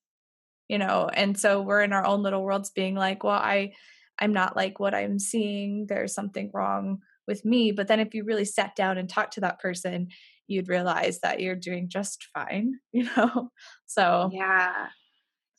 you 0.70 0.78
know? 0.78 1.10
And 1.12 1.38
so 1.38 1.62
we're 1.62 1.82
in 1.82 1.94
our 1.94 2.06
own 2.06 2.22
little 2.22 2.44
worlds 2.44 2.70
being 2.70 2.96
like 2.96 3.24
well 3.24 3.34
i 3.34 3.74
I'm 4.20 4.34
not 4.34 4.56
like 4.56 4.80
what 4.80 4.94
I'm 4.94 5.20
seeing. 5.20 5.86
There's 5.88 6.14
something 6.14 6.52
wrong 6.54 7.00
with 7.28 7.46
me. 7.46 7.72
But 7.72 7.88
then 7.88 8.00
if 8.00 8.14
you 8.14 8.24
really 8.24 8.46
sat 8.46 8.76
down 8.76 8.98
and 8.98 9.10
talked 9.10 9.34
to 9.34 9.42
that 9.42 9.60
person, 9.60 10.10
you'd 10.48 10.68
realize 10.68 11.20
that 11.20 11.40
you're 11.40 11.56
doing 11.56 11.90
just 11.90 12.28
fine, 12.34 12.80
you 12.92 13.08
know? 13.16 13.52
So, 13.86 14.30
yeah. 14.34 14.88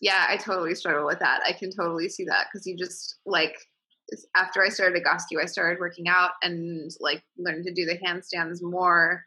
Yeah, 0.02 0.26
I 0.28 0.38
totally 0.38 0.74
struggle 0.74 1.06
with 1.06 1.18
that. 1.18 1.42
I 1.46 1.52
can 1.52 1.70
totally 1.70 2.08
see 2.08 2.24
that 2.24 2.46
because 2.50 2.66
you 2.66 2.76
just 2.76 3.18
like 3.26 3.54
after 4.34 4.62
I 4.62 4.70
started 4.70 5.02
Egoscue, 5.02 5.42
I 5.42 5.46
started 5.46 5.78
working 5.78 6.08
out 6.08 6.30
and 6.42 6.90
like 7.00 7.22
learned 7.38 7.64
to 7.66 7.72
do 7.72 7.84
the 7.84 7.98
handstands 7.98 8.58
more 8.62 9.24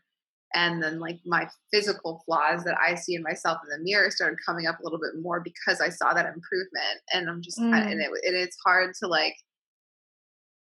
and 0.53 0.81
then 0.81 0.99
like 0.99 1.19
my 1.25 1.47
physical 1.71 2.21
flaws 2.25 2.63
that 2.63 2.77
i 2.79 2.95
see 2.95 3.15
in 3.15 3.23
myself 3.23 3.59
in 3.63 3.69
the 3.69 3.83
mirror 3.83 4.09
started 4.11 4.37
coming 4.45 4.67
up 4.67 4.79
a 4.79 4.83
little 4.83 4.99
bit 4.99 5.21
more 5.21 5.39
because 5.39 5.81
i 5.81 5.89
saw 5.89 6.13
that 6.13 6.25
improvement 6.25 6.99
and 7.13 7.29
i'm 7.29 7.41
just 7.41 7.59
mm. 7.59 7.73
and, 7.73 8.01
it, 8.01 8.09
and 8.23 8.35
it's 8.35 8.57
hard 8.65 8.93
to 8.93 9.07
like 9.07 9.35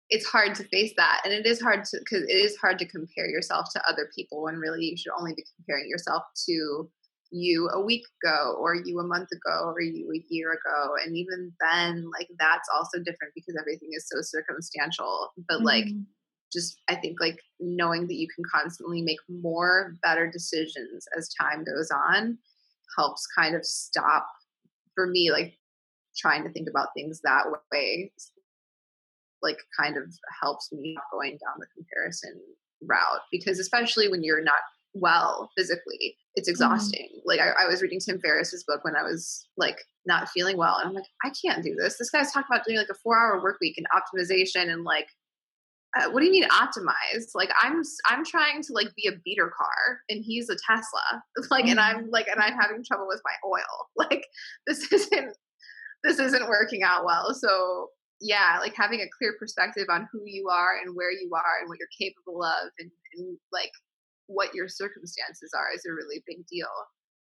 it's 0.09 0.25
hard 0.25 0.55
to 0.55 0.63
face 0.65 0.93
that 0.95 1.21
and 1.25 1.33
it 1.33 1.45
is 1.45 1.61
hard 1.61 1.83
to 1.83 1.97
because 1.99 2.23
it 2.23 2.31
is 2.31 2.55
hard 2.57 2.79
to 2.79 2.87
compare 2.87 3.27
yourself 3.27 3.67
to 3.71 3.89
other 3.89 4.09
people 4.15 4.43
when 4.43 4.55
really 4.55 4.85
you 4.85 4.97
should 4.97 5.11
only 5.17 5.33
be 5.35 5.43
comparing 5.57 5.89
yourself 5.89 6.23
to 6.47 6.89
you 7.29 7.69
a 7.73 7.81
week 7.81 8.05
ago 8.23 8.55
or 8.57 8.75
you 8.75 8.99
a 8.99 9.03
month 9.03 9.29
ago 9.33 9.65
or 9.65 9.81
you 9.81 10.09
a 10.13 10.33
year 10.33 10.53
ago 10.53 10.93
and 11.03 11.17
even 11.17 11.51
then 11.59 12.09
like 12.17 12.29
that's 12.39 12.69
also 12.73 12.99
different 12.99 13.33
because 13.35 13.55
everything 13.59 13.89
is 13.91 14.07
so 14.07 14.17
circumstantial 14.21 15.31
but 15.47 15.55
mm-hmm. 15.55 15.65
like 15.65 15.87
just 16.51 16.81
I 16.89 16.95
think 16.95 17.19
like 17.19 17.39
knowing 17.59 18.07
that 18.07 18.15
you 18.15 18.27
can 18.33 18.43
constantly 18.53 19.01
make 19.01 19.19
more 19.29 19.95
better 20.01 20.29
decisions 20.29 21.05
as 21.17 21.29
time 21.39 21.63
goes 21.63 21.91
on 21.91 22.37
helps 22.97 23.27
kind 23.37 23.55
of 23.55 23.65
stop 23.65 24.27
for 24.95 25.07
me 25.07 25.31
like 25.31 25.57
trying 26.17 26.43
to 26.43 26.49
think 26.49 26.67
about 26.69 26.89
things 26.95 27.21
that 27.23 27.43
way 27.71 28.11
like 29.43 29.57
kind 29.79 29.97
of 29.97 30.03
helps 30.41 30.71
me 30.71 30.97
going 31.11 31.31
down 31.31 31.59
the 31.59 31.67
comparison 31.75 32.39
route 32.81 33.21
because 33.31 33.59
especially 33.59 34.07
when 34.07 34.23
you're 34.23 34.43
not 34.43 34.61
well 34.93 35.51
physically 35.55 36.15
it's 36.35 36.47
mm-hmm. 36.47 36.53
exhausting 36.53 37.07
mm-hmm. 37.11 37.27
like 37.27 37.39
I, 37.39 37.63
I, 37.63 37.67
was 37.67 37.81
reading 37.81 37.99
tim 37.99 38.19
ferriss's 38.19 38.63
book 38.67 38.83
when 38.83 38.95
i 38.95 39.03
was 39.03 39.47
like 39.57 39.77
not 40.05 40.29
feeling 40.29 40.57
well 40.57 40.77
and 40.77 40.89
i'm 40.89 40.95
like 40.95 41.05
i 41.23 41.31
can't 41.45 41.63
do 41.63 41.75
this 41.75 41.97
this 41.97 42.09
guy's 42.09 42.31
talking 42.31 42.47
about 42.51 42.65
doing 42.65 42.77
like 42.77 42.89
a 42.89 42.95
four 42.95 43.17
hour 43.17 43.41
work 43.41 43.57
week 43.61 43.77
and 43.77 43.87
optimization 43.95 44.71
and 44.71 44.83
like 44.83 45.07
uh, 45.97 46.09
what 46.11 46.19
do 46.19 46.25
you 46.25 46.31
mean 46.31 46.47
optimized? 46.49 47.31
Like 47.33 47.49
I'm 47.61 47.81
I'm 48.05 48.23
trying 48.23 48.61
to 48.63 48.73
like 48.73 48.87
be 48.95 49.07
a 49.07 49.17
beater 49.23 49.51
car 49.55 49.99
and 50.09 50.23
he's 50.23 50.49
a 50.49 50.55
Tesla. 50.55 51.23
Like 51.51 51.65
mm-hmm. 51.65 51.71
and 51.71 51.79
I'm 51.79 52.09
like 52.11 52.27
and 52.27 52.41
I'm 52.41 52.53
having 52.53 52.83
trouble 52.83 53.07
with 53.07 53.21
my 53.23 53.33
oil. 53.45 53.87
Like 53.95 54.25
this 54.65 54.91
isn't 54.91 55.35
this 56.03 56.19
isn't 56.19 56.47
working 56.47 56.83
out 56.83 57.05
well. 57.05 57.33
So 57.33 57.89
yeah, 58.21 58.57
like 58.59 58.75
having 58.75 59.01
a 59.01 59.09
clear 59.17 59.35
perspective 59.39 59.85
on 59.89 60.07
who 60.11 60.21
you 60.25 60.49
are 60.49 60.77
and 60.83 60.95
where 60.95 61.11
you 61.11 61.29
are 61.35 61.59
and 61.59 61.69
what 61.69 61.77
you're 61.79 61.87
capable 61.99 62.43
of 62.43 62.71
and, 62.79 62.89
and 63.15 63.37
like 63.51 63.71
what 64.27 64.53
your 64.53 64.67
circumstances 64.67 65.51
are 65.55 65.73
is 65.73 65.85
a 65.85 65.93
really 65.93 66.23
big 66.25 66.45
deal. 66.47 66.67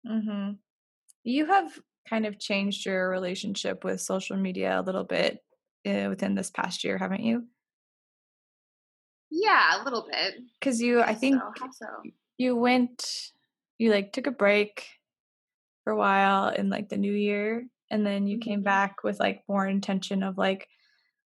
Mm-hmm. 0.07 0.53
You 1.23 1.45
have 1.45 1.79
kind 2.09 2.25
of 2.25 2.39
changed 2.39 2.85
your 2.85 3.09
relationship 3.09 3.83
with 3.83 4.01
social 4.01 4.37
media 4.37 4.79
a 4.79 4.81
little 4.81 5.03
bit 5.03 5.39
uh, 5.87 6.09
within 6.09 6.35
this 6.35 6.49
past 6.49 6.83
year, 6.83 6.97
haven't 6.97 7.23
you? 7.23 7.45
Yeah, 9.31 9.81
a 9.81 9.83
little 9.83 10.05
bit. 10.11 10.35
Because 10.59 10.81
you, 10.81 11.01
I 11.01 11.15
think 11.15 11.41
so, 11.57 11.67
so. 11.71 11.87
you 12.37 12.55
went, 12.55 13.31
you 13.77 13.89
like 13.89 14.11
took 14.11 14.27
a 14.27 14.31
break 14.31 14.85
for 15.83 15.93
a 15.93 15.97
while 15.97 16.49
in 16.49 16.69
like 16.69 16.89
the 16.89 16.97
new 16.97 17.13
year, 17.13 17.65
and 17.89 18.05
then 18.05 18.27
you 18.27 18.37
mm-hmm. 18.37 18.49
came 18.49 18.61
back 18.61 19.03
with 19.03 19.19
like 19.19 19.43
more 19.47 19.65
intention 19.65 20.21
of 20.21 20.37
like 20.37 20.67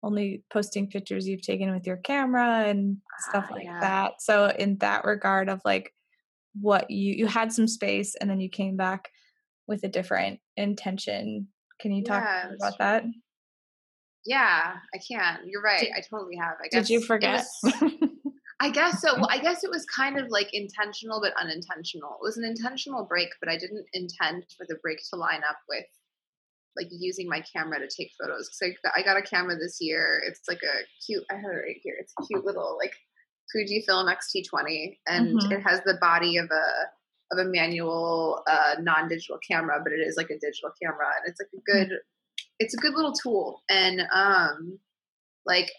only 0.02 0.42
posting 0.52 0.88
pictures 0.88 1.28
you've 1.28 1.42
taken 1.42 1.72
with 1.72 1.86
your 1.86 1.96
camera 1.96 2.64
and 2.66 2.96
stuff 3.30 3.46
ah, 3.50 3.54
like 3.54 3.64
yeah. 3.64 3.80
that. 3.80 4.20
So 4.20 4.46
in 4.46 4.78
that 4.78 5.04
regard 5.04 5.48
of 5.48 5.60
like 5.64 5.92
what 6.60 6.90
you 6.90 7.14
you 7.14 7.26
had 7.26 7.52
some 7.52 7.68
space 7.68 8.14
and 8.16 8.28
then 8.28 8.40
you 8.40 8.48
came 8.48 8.76
back 8.76 9.08
with 9.66 9.84
a 9.84 9.88
different 9.88 10.40
intention. 10.56 11.48
Can 11.80 11.92
you 11.92 12.02
talk 12.02 12.24
yeah, 12.24 12.50
about 12.54 12.78
that? 12.78 13.04
Yeah, 14.24 14.74
I 14.94 14.98
can. 14.98 15.40
You're 15.46 15.62
right. 15.62 15.80
Did, 15.80 15.92
I 15.96 16.00
totally 16.00 16.36
have. 16.36 16.54
I 16.62 16.68
guess. 16.68 16.86
Did 16.86 16.92
you 16.92 17.00
forget? 17.00 17.44
Was, 17.62 17.74
I 18.60 18.70
guess 18.70 19.00
so. 19.00 19.14
Well, 19.16 19.28
I 19.30 19.38
guess 19.38 19.64
it 19.64 19.70
was 19.70 19.84
kind 19.86 20.18
of 20.18 20.28
like 20.28 20.48
intentional 20.52 21.20
but 21.20 21.32
unintentional. 21.40 22.18
It 22.20 22.22
was 22.22 22.36
an 22.36 22.44
intentional 22.44 23.04
break, 23.04 23.30
but 23.40 23.48
I 23.48 23.56
didn't 23.56 23.86
intend 23.92 24.46
for 24.56 24.66
the 24.68 24.76
break 24.82 24.98
to 25.10 25.16
line 25.16 25.42
up 25.48 25.58
with 25.68 25.84
like 26.76 26.88
using 26.90 27.28
my 27.28 27.42
camera 27.52 27.78
to 27.80 27.88
take 27.88 28.12
photos. 28.20 28.48
Because 28.48 28.76
I, 28.96 29.00
I 29.00 29.02
got 29.02 29.16
a 29.16 29.22
camera 29.22 29.56
this 29.56 29.78
year. 29.80 30.22
It's 30.26 30.42
like 30.48 30.60
a 30.62 30.84
cute. 31.04 31.24
I 31.30 31.34
have 31.34 31.44
it 31.44 31.66
right 31.66 31.80
here. 31.82 31.96
It's 31.98 32.14
a 32.20 32.26
cute 32.26 32.44
little 32.44 32.78
like 32.80 32.94
Fujifilm 33.54 34.10
X-T20, 34.10 34.98
and 35.08 35.40
mm-hmm. 35.40 35.52
it 35.52 35.62
has 35.62 35.80
the 35.84 35.98
body 36.00 36.36
of 36.36 36.46
a 36.50 37.32
of 37.32 37.38
a 37.38 37.48
manual 37.48 38.42
uh, 38.46 38.74
non-digital 38.80 39.38
camera, 39.50 39.80
but 39.82 39.92
it 39.92 40.00
is 40.00 40.16
like 40.16 40.30
a 40.30 40.38
digital 40.38 40.70
camera, 40.80 41.06
and 41.18 41.30
it's 41.30 41.40
like 41.40 41.48
a 41.52 41.56
mm. 41.56 41.88
good. 41.88 41.98
It's 42.62 42.74
a 42.74 42.78
good 42.78 42.94
little 42.94 43.12
tool, 43.12 43.62
and 43.68 44.02
um, 44.14 44.78
like 45.44 45.70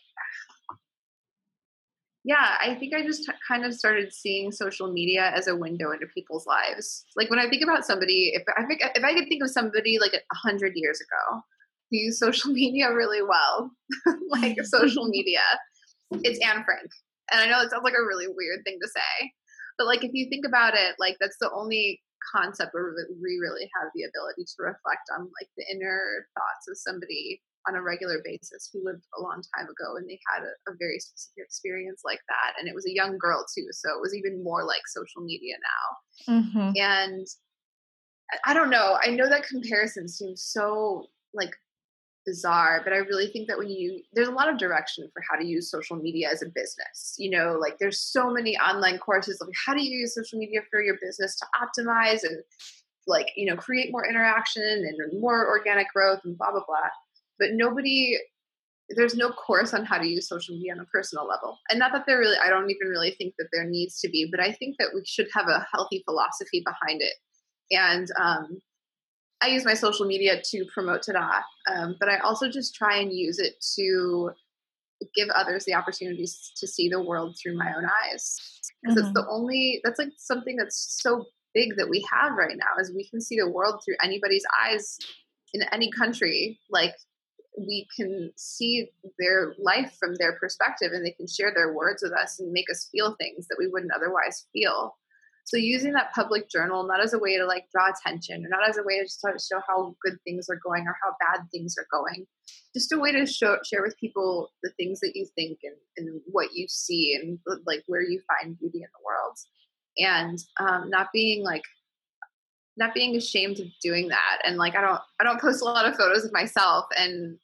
yeah, 2.26 2.56
I 2.62 2.76
think 2.76 2.94
I 2.94 3.04
just 3.04 3.30
kind 3.46 3.66
of 3.66 3.74
started 3.74 4.14
seeing 4.14 4.52
social 4.52 4.92
media 4.92 5.32
as 5.36 5.48
a 5.48 5.56
window 5.56 5.92
into 5.92 6.08
people's 6.08 6.48
lives. 6.48 7.04
Like 7.18 7.30
when 7.30 7.40
I 7.40 7.50
think 7.50 7.64
about 7.64 7.86
somebody, 7.86 8.32
if 8.34 8.44
I 8.58 8.64
think 8.66 8.82
if 8.82 9.04
I 9.04 9.14
could 9.14 9.28
think 9.28 9.44
of 9.44 9.50
somebody 9.50 9.98
like 10.00 10.14
a 10.14 10.36
hundred 10.36 10.74
years 10.76 11.02
ago 11.02 11.42
who 11.92 11.98
used 11.98 12.20
social 12.20 12.52
media 12.54 12.94
really 12.94 13.22
well, 13.22 13.72
like 14.30 14.58
social 14.64 15.08
media, 15.08 15.42
it's 16.12 16.40
Anne 16.46 16.64
Frank. 16.64 16.90
And 17.32 17.42
I 17.42 17.46
know 17.50 17.62
it 17.62 17.72
sounds 17.72 17.84
like 17.84 17.94
a 17.94 18.06
really 18.06 18.28
weird 18.28 18.64
thing 18.64 18.80
to 18.82 18.88
say, 18.88 19.32
but 19.78 19.88
like 19.88 20.04
if 20.06 20.12
you 20.14 20.30
think 20.30 20.46
about 20.46 20.76
it, 20.76 20.96
like 21.00 21.18
that's 21.20 21.38
the 21.42 21.52
only 21.54 22.02
concept 22.32 22.74
where 22.74 22.94
we 23.22 23.40
really 23.42 23.70
have 23.76 23.92
the 23.94 24.04
ability 24.04 24.46
to 24.46 24.58
reflect 24.64 25.10
on 25.16 25.30
like 25.40 25.50
the 25.58 25.66
inner 25.72 26.28
thoughts 26.36 26.68
of 26.70 26.78
somebody 26.78 27.42
on 27.68 27.76
a 27.76 27.82
regular 27.82 28.20
basis 28.24 28.70
who 28.72 28.84
lived 28.84 29.04
a 29.18 29.22
long 29.22 29.42
time 29.56 29.66
ago 29.66 29.96
and 29.96 30.08
they 30.08 30.20
had 30.34 30.44
a, 30.44 30.72
a, 30.72 30.76
very 30.78 31.00
specific 31.00 31.46
experience 31.46 32.02
like 32.04 32.20
that 32.28 32.60
and 32.60 32.68
it 32.68 32.76
was 32.76 32.86
a 32.86 32.94
young 32.94 33.18
girl 33.18 33.46
too 33.56 33.68
so 33.72 33.90
it 33.90 34.02
was 34.02 34.14
even 34.16 34.44
more 34.44 34.66
like 34.66 34.82
social 34.88 35.24
media 35.24 35.56
now 35.64 36.36
mm-hmm. 36.36 36.72
and 36.76 37.28
i 38.46 38.54
don't 38.54 38.70
know 38.70 38.98
i 39.02 39.10
know 39.10 39.30
that 39.30 39.48
comparison 39.48 40.08
seems 40.08 40.44
so 40.44 41.08
like 41.34 41.56
bizarre 42.26 42.82
but 42.84 42.94
i 42.94 42.98
really 42.98 43.28
think 43.28 43.48
that 43.48 43.58
when 43.58 43.70
you 43.70 44.02
there's 44.14 44.28
a 44.28 44.32
lot 44.32 44.50
of 44.50 44.58
direction 44.58 45.10
for 45.14 45.22
how 45.30 45.38
to 45.38 45.46
use 45.46 45.70
social 45.70 45.98
media 45.98 46.30
as 46.32 46.42
a 46.42 46.48
business 46.48 47.16
you 47.18 47.30
know 47.30 47.58
like 47.60 47.78
there's 47.80 48.00
so 48.00 48.30
many 48.30 48.58
online 48.58 48.98
courses 48.98 49.40
like 49.42 49.54
how 49.66 49.74
do 49.74 49.84
you 49.84 50.00
use 50.00 50.16
social 50.16 50.40
media 50.40 50.62
for 50.72 50.82
your 50.82 50.98
business 51.02 51.36
to 51.38 51.46
optimize 51.62 52.24
and 52.24 52.42
like 53.08 53.32
you 53.36 53.46
know 53.46 53.56
create 53.56 53.92
more 53.92 54.08
interaction 54.08 54.64
and 54.64 55.20
more 55.20 55.48
organic 55.48 55.88
growth 55.94 56.20
and 56.24 56.38
blah 56.38 56.52
blah 56.52 56.64
blah. 56.66 56.90
But 57.40 57.54
nobody 57.54 58.18
there's 58.90 59.16
no 59.16 59.32
course 59.32 59.74
on 59.74 59.86
how 59.86 59.98
to 59.98 60.08
use 60.08 60.28
social 60.28 60.56
media 60.56 60.74
on 60.74 60.80
a 60.80 60.86
personal 60.86 61.28
level. 61.28 61.58
And 61.70 61.80
not 61.80 61.92
that 61.94 62.06
there 62.06 62.20
really 62.20 62.38
i 62.44 62.50
don't 62.50 62.70
even 62.70 62.88
really 62.88 63.12
think 63.12 63.34
that 63.38 63.48
there 63.52 63.66
needs 63.66 64.00
to 64.02 64.10
be 64.10 64.28
but 64.30 64.40
i 64.40 64.52
think 64.52 64.76
that 64.80 64.90
we 64.94 65.04
should 65.06 65.28
have 65.34 65.48
a 65.48 65.66
healthy 65.72 66.04
philosophy 66.06 66.64
behind 66.66 67.02
it. 67.02 67.14
And 67.72 68.08
um, 68.20 68.60
i 69.44 69.48
use 69.48 69.66
my 69.66 69.74
social 69.74 70.06
media 70.14 70.42
to 70.52 70.66
promote 70.74 71.02
tada 71.08 71.28
um, 71.72 71.96
but 72.00 72.10
i 72.10 72.18
also 72.30 72.50
just 72.50 72.76
try 72.82 72.94
and 73.02 73.14
use 73.26 73.40
it 73.40 73.54
to 73.76 74.34
give 75.16 75.30
others 75.30 75.66
the 75.66 75.74
opportunities 75.74 76.52
to 76.58 76.68
see 76.68 76.90
the 76.90 77.02
world 77.02 77.38
through 77.42 77.58
my 77.58 77.74
own 77.76 77.86
eyes. 78.06 78.62
Because 78.82 78.98
mm-hmm. 78.98 79.08
it's 79.08 79.14
the 79.14 79.28
only 79.30 79.82
that's 79.84 80.00
like 80.00 80.12
something 80.18 80.56
that's 80.56 81.00
so 81.02 81.26
big 81.54 81.76
that 81.78 81.90
we 81.90 82.06
have 82.12 82.34
right 82.34 82.58
now 82.58 82.82
is 82.82 82.92
we 82.96 83.08
can 83.10 83.22
see 83.22 83.38
the 83.38 83.50
world 83.50 83.82
through 83.84 83.96
anybody's 84.04 84.46
eyes 84.66 84.98
in 85.54 85.64
any 85.72 85.92
country. 85.92 86.60
Like 86.70 86.96
we 87.58 87.88
can 87.96 88.32
see 88.36 88.90
their 89.20 89.54
life 89.60 89.96
from 90.00 90.16
their 90.16 90.38
perspective 90.40 90.92
and 90.92 91.06
they 91.06 91.12
can 91.12 91.28
share 91.28 91.54
their 91.54 91.74
words 91.74 92.02
with 92.02 92.14
us 92.14 92.40
and 92.40 92.52
make 92.52 92.70
us 92.72 92.90
feel 92.92 93.16
things 93.16 93.48
that 93.48 93.58
we 93.60 93.68
wouldn't 93.68 93.94
otherwise 93.94 94.48
feel 94.52 94.96
so 95.46 95.58
using 95.58 95.94
that 95.94 96.14
public 96.14 96.50
journal 96.50 96.88
not 96.88 97.02
as 97.02 97.14
a 97.14 97.20
way 97.20 97.38
to 97.38 97.46
like 97.46 97.66
draw 97.72 97.90
attention 97.90 98.46
or 98.46 98.50
not 98.50 98.68
as 98.68 98.78
a 98.78 98.84
way 98.84 99.00
to 99.00 99.40
show 99.40 99.60
how 99.68 99.96
good 100.04 100.18
things 100.24 100.48
are 100.50 100.60
going 100.64 100.86
or 100.88 100.96
how 101.04 101.16
bad 101.20 101.46
things 101.52 101.76
are 101.78 101.88
going 101.92 102.26
just 102.74 102.92
a 102.92 102.98
way 102.98 103.12
to 103.12 103.26
show 103.26 103.58
share 103.64 103.84
with 103.84 103.98
people 104.00 104.52
the 104.64 104.72
things 104.72 105.00
that 105.00 105.12
you 105.16 105.28
think 105.36 105.60
and, 105.64 105.76
and 105.98 106.22
what 106.26 106.54
you 106.54 106.66
see 106.68 107.18
and 107.20 107.40
like 107.66 107.84
where 107.88 108.02
you 108.02 108.20
find 108.28 108.58
beauty 108.60 108.80
in 108.80 108.82
the 108.82 109.06
world. 109.06 109.38
And 110.00 110.40
um, 110.60 110.90
not 110.90 111.10
being 111.14 111.44
like 111.44 111.62
not 112.76 112.96
being 112.96 113.16
ashamed 113.16 113.60
of 113.60 113.68
doing 113.84 114.08
that. 114.08 114.40
And 114.44 114.58
like 114.58 114.76
i 114.76 114.82
don't 114.82 115.00
i 115.22 115.24
don't 115.24 115.40
post 115.40 115.62
a 115.62 115.66
lot 115.66 115.86
of 115.86 115.96
photos 115.96 116.26
of 116.26 116.34
myself 116.34 116.86
and 116.98 117.38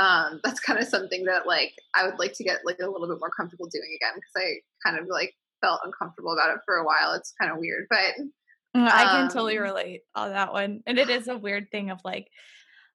um, 0.00 0.40
that's 0.44 0.60
kind 0.60 0.78
of 0.78 0.86
something 0.86 1.24
that 1.24 1.46
like 1.46 1.72
I 1.96 2.06
would 2.06 2.18
like 2.18 2.34
to 2.34 2.44
get 2.44 2.60
like 2.64 2.78
a 2.80 2.88
little 2.88 3.08
bit 3.08 3.18
more 3.18 3.30
comfortable 3.30 3.66
doing 3.66 3.96
again 3.96 4.12
because 4.14 4.32
I 4.36 4.88
kind 4.88 5.00
of 5.00 5.08
like 5.10 5.34
felt 5.60 5.80
uncomfortable 5.84 6.32
about 6.32 6.54
it 6.54 6.60
for 6.64 6.76
a 6.76 6.84
while. 6.84 7.14
It's 7.14 7.34
kind 7.40 7.52
of 7.52 7.58
weird, 7.58 7.86
but 7.90 8.14
um, 8.74 8.88
I 8.88 9.04
can 9.04 9.28
totally 9.28 9.58
um 9.58 9.64
relate 9.64 10.02
on 10.14 10.30
that 10.30 10.52
one. 10.52 10.82
And 10.86 10.98
it 10.98 11.10
is 11.10 11.28
a 11.28 11.36
weird 11.36 11.70
thing 11.70 11.90
of 11.90 12.00
like, 12.04 12.28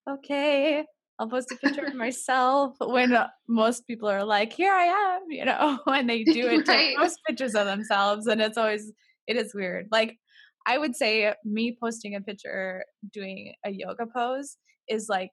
okay, 0.09 0.85
I'll 1.19 1.29
post 1.29 1.51
a 1.51 1.55
picture 1.55 1.85
of 1.85 1.95
myself 1.95 2.75
when 2.79 3.15
most 3.47 3.85
people 3.87 4.09
are 4.09 4.23
like, 4.23 4.53
here 4.53 4.73
I 4.73 4.85
am, 4.85 5.21
you 5.29 5.45
know, 5.45 5.79
when 5.85 6.07
they 6.07 6.23
do 6.23 6.47
it 6.47 6.67
right. 6.67 6.95
to 6.95 7.01
post 7.01 7.19
pictures 7.27 7.55
of 7.55 7.65
themselves. 7.65 8.27
And 8.27 8.41
it's 8.41 8.57
always, 8.57 8.91
it 9.27 9.37
is 9.37 9.53
weird. 9.53 9.87
Like, 9.91 10.17
I 10.65 10.77
would 10.77 10.95
say 10.95 11.33
me 11.43 11.77
posting 11.79 12.15
a 12.15 12.21
picture 12.21 12.83
doing 13.11 13.53
a 13.65 13.69
yoga 13.69 14.05
pose 14.05 14.57
is 14.87 15.07
like 15.09 15.31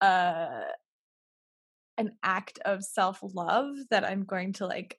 uh 0.00 0.62
an 1.96 2.10
act 2.24 2.58
of 2.64 2.82
self-love 2.82 3.76
that 3.90 4.04
I'm 4.04 4.24
going 4.24 4.52
to 4.54 4.66
like 4.66 4.98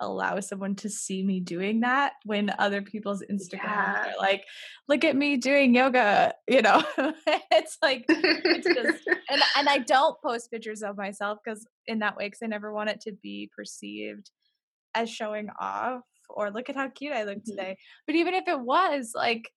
allow 0.00 0.40
someone 0.40 0.74
to 0.76 0.90
see 0.90 1.22
me 1.22 1.40
doing 1.40 1.80
that 1.80 2.12
when 2.24 2.52
other 2.58 2.82
people's 2.82 3.22
Instagram 3.30 3.64
yeah. 3.64 4.04
are 4.06 4.18
like, 4.18 4.44
look 4.88 5.04
at 5.04 5.16
me 5.16 5.36
doing 5.36 5.74
yoga, 5.74 6.34
you 6.48 6.62
know. 6.62 6.82
it's 7.50 7.78
like 7.82 8.04
it's 8.08 8.66
just 8.66 9.06
and 9.30 9.42
and 9.56 9.68
I 9.68 9.78
don't 9.78 10.20
post 10.22 10.50
pictures 10.50 10.82
of 10.82 10.96
myself 10.96 11.38
because 11.44 11.66
in 11.86 12.00
that 12.00 12.16
way, 12.16 12.26
because 12.26 12.40
I 12.42 12.46
never 12.46 12.72
want 12.72 12.90
it 12.90 13.00
to 13.02 13.12
be 13.22 13.50
perceived 13.56 14.30
as 14.94 15.10
showing 15.10 15.48
off 15.60 16.02
or 16.28 16.50
look 16.50 16.68
at 16.68 16.76
how 16.76 16.88
cute 16.88 17.12
I 17.12 17.24
look 17.24 17.38
mm-hmm. 17.38 17.50
today. 17.50 17.76
But 18.06 18.16
even 18.16 18.34
if 18.34 18.48
it 18.48 18.60
was, 18.60 19.12
like, 19.14 19.50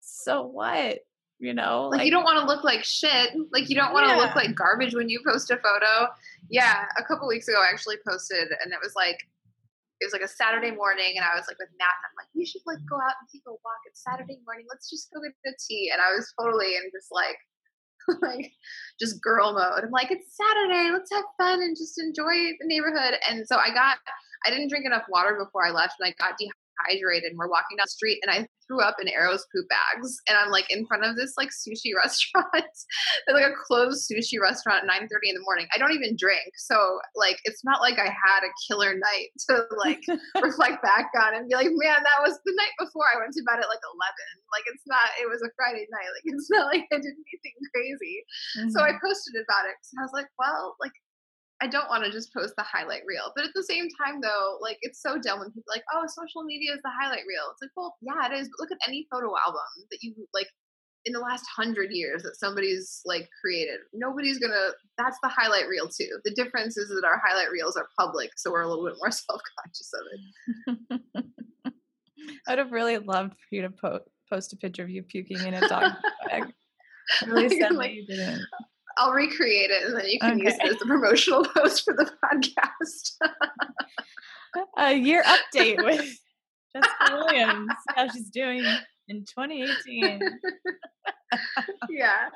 so 0.00 0.46
what? 0.46 0.98
you 1.40 1.54
know 1.54 1.88
like, 1.88 1.98
like 1.98 2.04
you 2.06 2.12
don't 2.12 2.22
want 2.22 2.38
to 2.38 2.46
look 2.46 2.62
like 2.62 2.84
shit 2.84 3.30
like 3.52 3.68
you 3.68 3.74
don't 3.74 3.92
want 3.92 4.06
to 4.06 4.12
yeah. 4.12 4.20
look 4.20 4.36
like 4.36 4.54
garbage 4.54 4.94
when 4.94 5.08
you 5.08 5.18
post 5.26 5.50
a 5.50 5.56
photo 5.56 6.06
yeah 6.50 6.84
a 6.98 7.04
couple 7.04 7.26
weeks 7.26 7.48
ago 7.48 7.58
i 7.60 7.72
actually 7.72 7.96
posted 8.06 8.48
and 8.62 8.72
it 8.72 8.78
was 8.82 8.92
like 8.94 9.18
it 10.00 10.08
was 10.08 10.16
like 10.16 10.24
a 10.24 10.28
saturday 10.28 10.72
morning 10.72 11.14
and 11.16 11.24
i 11.24 11.36
was 11.36 11.44
like 11.46 11.60
with 11.60 11.70
matt 11.78 11.92
and 11.92 12.04
i'm 12.08 12.16
like 12.16 12.32
we 12.34 12.44
should 12.48 12.64
like 12.66 12.80
go 12.88 12.96
out 12.96 13.20
and 13.20 13.28
take 13.28 13.44
a 13.46 13.52
walk. 13.52 13.80
It's 13.86 14.02
saturday 14.02 14.40
morning. 14.48 14.66
Let's 14.68 14.88
just 14.88 15.12
go 15.12 15.20
get 15.20 15.36
a 15.44 15.54
tea. 15.60 15.92
And 15.92 16.00
i 16.00 16.10
was 16.16 16.32
totally 16.40 16.76
in 16.76 16.88
just 16.92 17.12
like 17.12 17.38
like 18.24 18.50
just 18.98 19.20
girl 19.22 19.52
mode. 19.52 19.84
I'm 19.84 19.92
like 19.92 20.10
it's 20.10 20.36
saturday. 20.36 20.90
Let's 20.90 21.12
have 21.12 21.28
fun 21.36 21.60
and 21.60 21.76
just 21.76 22.00
enjoy 22.00 22.56
the 22.58 22.66
neighborhood. 22.66 23.20
And 23.28 23.46
so 23.46 23.56
i 23.56 23.68
got 23.72 23.98
i 24.46 24.50
didn't 24.50 24.70
drink 24.70 24.86
enough 24.86 25.04
water 25.08 25.36
before 25.36 25.66
i 25.66 25.70
left 25.70 26.00
and 26.00 26.08
i 26.08 26.14
got 26.16 26.38
dehydrated 26.40 26.69
dehydrated 26.86 27.30
and 27.30 27.38
we're 27.38 27.50
walking 27.50 27.76
down 27.76 27.86
the 27.86 27.90
street 27.90 28.18
and 28.22 28.30
I 28.30 28.46
threw 28.66 28.80
up 28.80 28.96
in 29.02 29.08
Arrow's 29.08 29.44
poop 29.50 29.66
bags 29.66 30.14
and 30.28 30.38
I'm 30.38 30.50
like 30.50 30.70
in 30.70 30.86
front 30.86 31.04
of 31.04 31.16
this 31.16 31.34
like 31.36 31.50
sushi 31.50 31.90
restaurant. 31.96 32.46
like 33.26 33.46
a 33.46 33.54
closed 33.66 34.06
sushi 34.06 34.38
restaurant 34.40 34.86
at 34.86 34.86
9 34.86 35.08
30 35.10 35.30
in 35.30 35.34
the 35.34 35.42
morning. 35.42 35.66
I 35.74 35.78
don't 35.78 35.92
even 35.92 36.14
drink. 36.16 36.54
So 36.56 36.98
like 37.14 37.38
it's 37.44 37.64
not 37.64 37.80
like 37.80 37.98
I 37.98 38.06
had 38.06 38.46
a 38.46 38.54
killer 38.68 38.94
night 38.94 39.30
to 39.50 39.66
like 39.76 40.02
reflect 40.42 40.82
back 40.82 41.10
on 41.18 41.34
and 41.34 41.48
be 41.48 41.54
like, 41.54 41.70
man, 41.74 42.00
that 42.02 42.20
was 42.22 42.38
the 42.44 42.54
night 42.54 42.74
before 42.78 43.06
I 43.10 43.18
went 43.18 43.34
to 43.34 43.42
bed 43.42 43.58
at 43.58 43.70
like 43.70 43.82
11. 43.82 43.98
Like 44.54 44.66
it's 44.70 44.86
not, 44.86 45.18
it 45.18 45.26
was 45.26 45.42
a 45.42 45.50
Friday 45.58 45.86
night. 45.90 46.10
Like 46.14 46.26
it's 46.30 46.50
not 46.50 46.70
like 46.70 46.86
I 46.94 46.98
did 47.02 47.14
anything 47.14 47.56
crazy. 47.74 48.16
Mm-hmm. 48.58 48.70
So 48.70 48.82
I 48.82 48.94
mm-hmm. 48.94 49.02
posted 49.02 49.34
about 49.42 49.66
it 49.66 49.74
because 49.78 49.94
I 49.98 50.02
was 50.06 50.14
like, 50.14 50.30
well, 50.38 50.78
like 50.78 50.94
I 51.62 51.66
don't 51.66 51.88
want 51.88 52.04
to 52.04 52.10
just 52.10 52.32
post 52.32 52.54
the 52.56 52.64
highlight 52.64 53.02
reel. 53.06 53.32
But 53.36 53.44
at 53.44 53.50
the 53.54 53.62
same 53.62 53.88
time, 54.02 54.20
though, 54.20 54.58
like 54.60 54.78
it's 54.80 55.02
so 55.02 55.18
dumb 55.18 55.40
when 55.40 55.50
people 55.50 55.68
like, 55.68 55.84
oh, 55.92 56.06
social 56.08 56.42
media 56.44 56.72
is 56.72 56.80
the 56.82 56.90
highlight 56.90 57.28
reel. 57.28 57.52
It's 57.52 57.62
like, 57.62 57.70
well, 57.76 57.96
yeah, 58.00 58.32
it 58.32 58.38
is. 58.40 58.48
But 58.48 58.60
look 58.60 58.72
at 58.72 58.88
any 58.88 59.06
photo 59.10 59.34
album 59.46 59.68
that 59.90 59.98
you 60.02 60.14
like 60.32 60.48
in 61.04 61.12
the 61.12 61.20
last 61.20 61.44
hundred 61.54 61.90
years 61.90 62.22
that 62.22 62.36
somebody's 62.38 63.00
like 63.04 63.28
created. 63.40 63.80
Nobody's 63.92 64.38
gonna. 64.38 64.70
That's 64.98 65.18
the 65.22 65.28
highlight 65.28 65.68
reel 65.68 65.88
too. 65.88 66.18
The 66.24 66.32
difference 66.32 66.76
is 66.76 66.88
that 66.88 67.04
our 67.04 67.20
highlight 67.26 67.50
reels 67.50 67.76
are 67.76 67.88
public, 67.98 68.30
so 68.36 68.50
we're 68.50 68.62
a 68.62 68.68
little 68.68 68.86
bit 68.86 68.96
more 68.98 69.10
self 69.10 69.40
conscious 69.58 69.90
of 69.94 70.78
it. 70.92 71.00
I 72.46 72.52
would 72.52 72.58
have 72.58 72.72
really 72.72 72.98
loved 72.98 73.32
for 73.32 73.54
you 73.54 73.62
to 73.62 73.70
po- 73.70 74.00
post 74.30 74.52
a 74.52 74.56
picture 74.56 74.82
of 74.82 74.90
you 74.90 75.02
puking 75.02 75.38
in 75.38 75.54
a 75.54 75.68
dog 75.68 75.92
bag. 76.26 76.44
Really 77.26 77.48
sad 77.58 77.72
like, 77.72 77.92
you 77.92 78.06
didn't. 78.06 78.40
I'll 79.00 79.12
recreate 79.12 79.70
it 79.70 79.84
and 79.84 79.96
then 79.96 80.04
you 80.08 80.18
can 80.18 80.34
okay. 80.34 80.44
use 80.44 80.54
it 80.60 80.74
as 80.74 80.82
a 80.82 80.86
promotional 80.86 81.42
post 81.56 81.84
for 81.84 81.94
the 81.94 82.10
podcast. 82.22 83.16
a 84.76 84.92
year 84.92 85.22
update 85.22 85.82
with 85.84 86.18
Jessica 86.76 87.12
Williams, 87.12 87.70
how 87.96 88.08
she's 88.08 88.28
doing 88.28 88.62
in 89.08 89.24
2018. 89.24 90.20
yeah. 91.88 92.28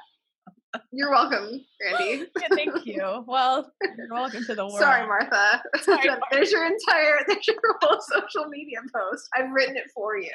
You're 0.92 1.10
welcome, 1.10 1.60
Randy. 1.82 2.26
Thank 2.54 2.86
you. 2.86 3.24
Well, 3.26 3.70
you're 3.96 4.08
welcome 4.10 4.44
to 4.46 4.54
the 4.54 4.64
world. 4.66 4.78
Sorry, 4.78 5.06
Martha. 5.06 5.62
Sorry, 5.82 6.06
Martha. 6.08 6.22
There's 6.30 6.50
your 6.52 6.66
entire, 6.66 7.18
there's 7.28 7.46
your 7.46 7.56
whole 7.82 8.00
social 8.00 8.48
media 8.48 8.78
post. 8.94 9.28
I've 9.36 9.50
written 9.52 9.76
it 9.76 9.90
for 9.94 10.16
you. 10.18 10.30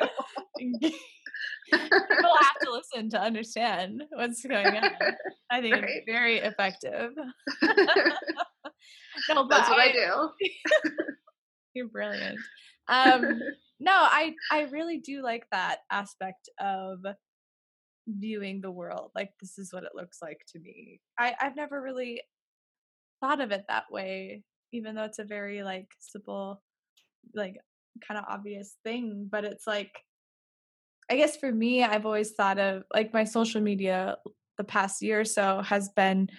People 0.58 2.36
have 2.42 2.60
to 2.64 2.72
listen 2.72 3.10
to 3.12 3.22
understand 3.22 4.04
what's 4.12 4.44
going 4.46 4.76
on. 4.76 4.92
I 5.52 5.62
think 5.62 5.76
Right. 5.76 5.84
it's 5.88 6.06
very 6.06 6.38
effective. 6.40 7.12
no, 9.30 9.48
That's 9.50 9.70
what 9.70 9.80
I 9.80 9.92
do. 9.92 10.30
You're 11.74 11.88
brilliant. 11.90 12.40
Um, 12.88 13.40
no, 13.80 13.92
I 13.94 14.34
I 14.52 14.62
really 14.64 14.98
do 15.00 15.22
like 15.22 15.44
that 15.52 15.80
aspect 15.92 16.50
of 16.60 17.00
viewing 18.18 18.62
the 18.62 18.72
world. 18.72 19.12
Like 19.16 19.32
this 19.40 19.58
is 19.58 19.72
what 19.72 19.84
it 19.84 19.96
looks 19.96 20.20
like 20.22 20.42
to 20.54 20.60
me. 20.60 21.02
I 21.18 21.36
I've 21.40 21.56
never 21.56 21.82
really 21.82 22.22
thought 23.22 23.42
of 23.42 23.52
it 23.52 23.66
that 23.68 23.92
way, 23.92 24.44
even 24.72 24.96
though 24.96 25.04
it's 25.04 25.20
a 25.20 25.24
very 25.24 25.64
like 25.64 25.88
simple, 26.00 26.62
like 27.34 27.58
kind 28.08 28.18
of 28.18 28.26
obvious 28.28 28.76
thing. 28.84 29.28
But 29.30 29.46
it's 29.46 29.68
like, 29.68 30.04
I 31.10 31.18
guess 31.18 31.38
for 31.38 31.52
me, 31.52 31.84
I've 31.84 32.06
always 32.06 32.32
thought 32.32 32.60
of 32.60 32.84
like 32.94 33.14
my 33.14 33.24
social 33.24 33.62
media 33.62 34.18
the 34.58 34.64
past 34.64 35.02
year 35.02 35.22
or 35.22 35.26
so 35.26 35.62
has 35.62 35.90
been 35.90 36.30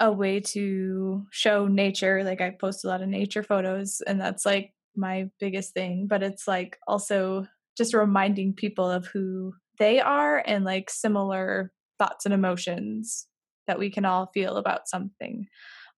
a 0.00 0.10
way 0.10 0.40
to 0.40 1.26
show 1.30 1.66
nature. 1.66 2.24
Like 2.24 2.40
I 2.40 2.50
post 2.50 2.84
a 2.84 2.88
lot 2.88 3.02
of 3.02 3.08
nature 3.08 3.42
photos, 3.42 4.02
and 4.06 4.20
that's 4.20 4.44
like 4.44 4.72
my 4.96 5.30
biggest 5.40 5.74
thing. 5.74 6.06
But 6.06 6.22
it's 6.22 6.48
like 6.48 6.78
also 6.86 7.46
just 7.76 7.94
reminding 7.94 8.54
people 8.54 8.90
of 8.90 9.06
who 9.06 9.54
they 9.78 10.00
are 10.00 10.42
and 10.44 10.64
like 10.64 10.90
similar 10.90 11.72
thoughts 11.98 12.24
and 12.24 12.34
emotions 12.34 13.26
that 13.66 13.78
we 13.78 13.90
can 13.90 14.04
all 14.04 14.26
feel 14.34 14.56
about 14.56 14.88
something. 14.88 15.46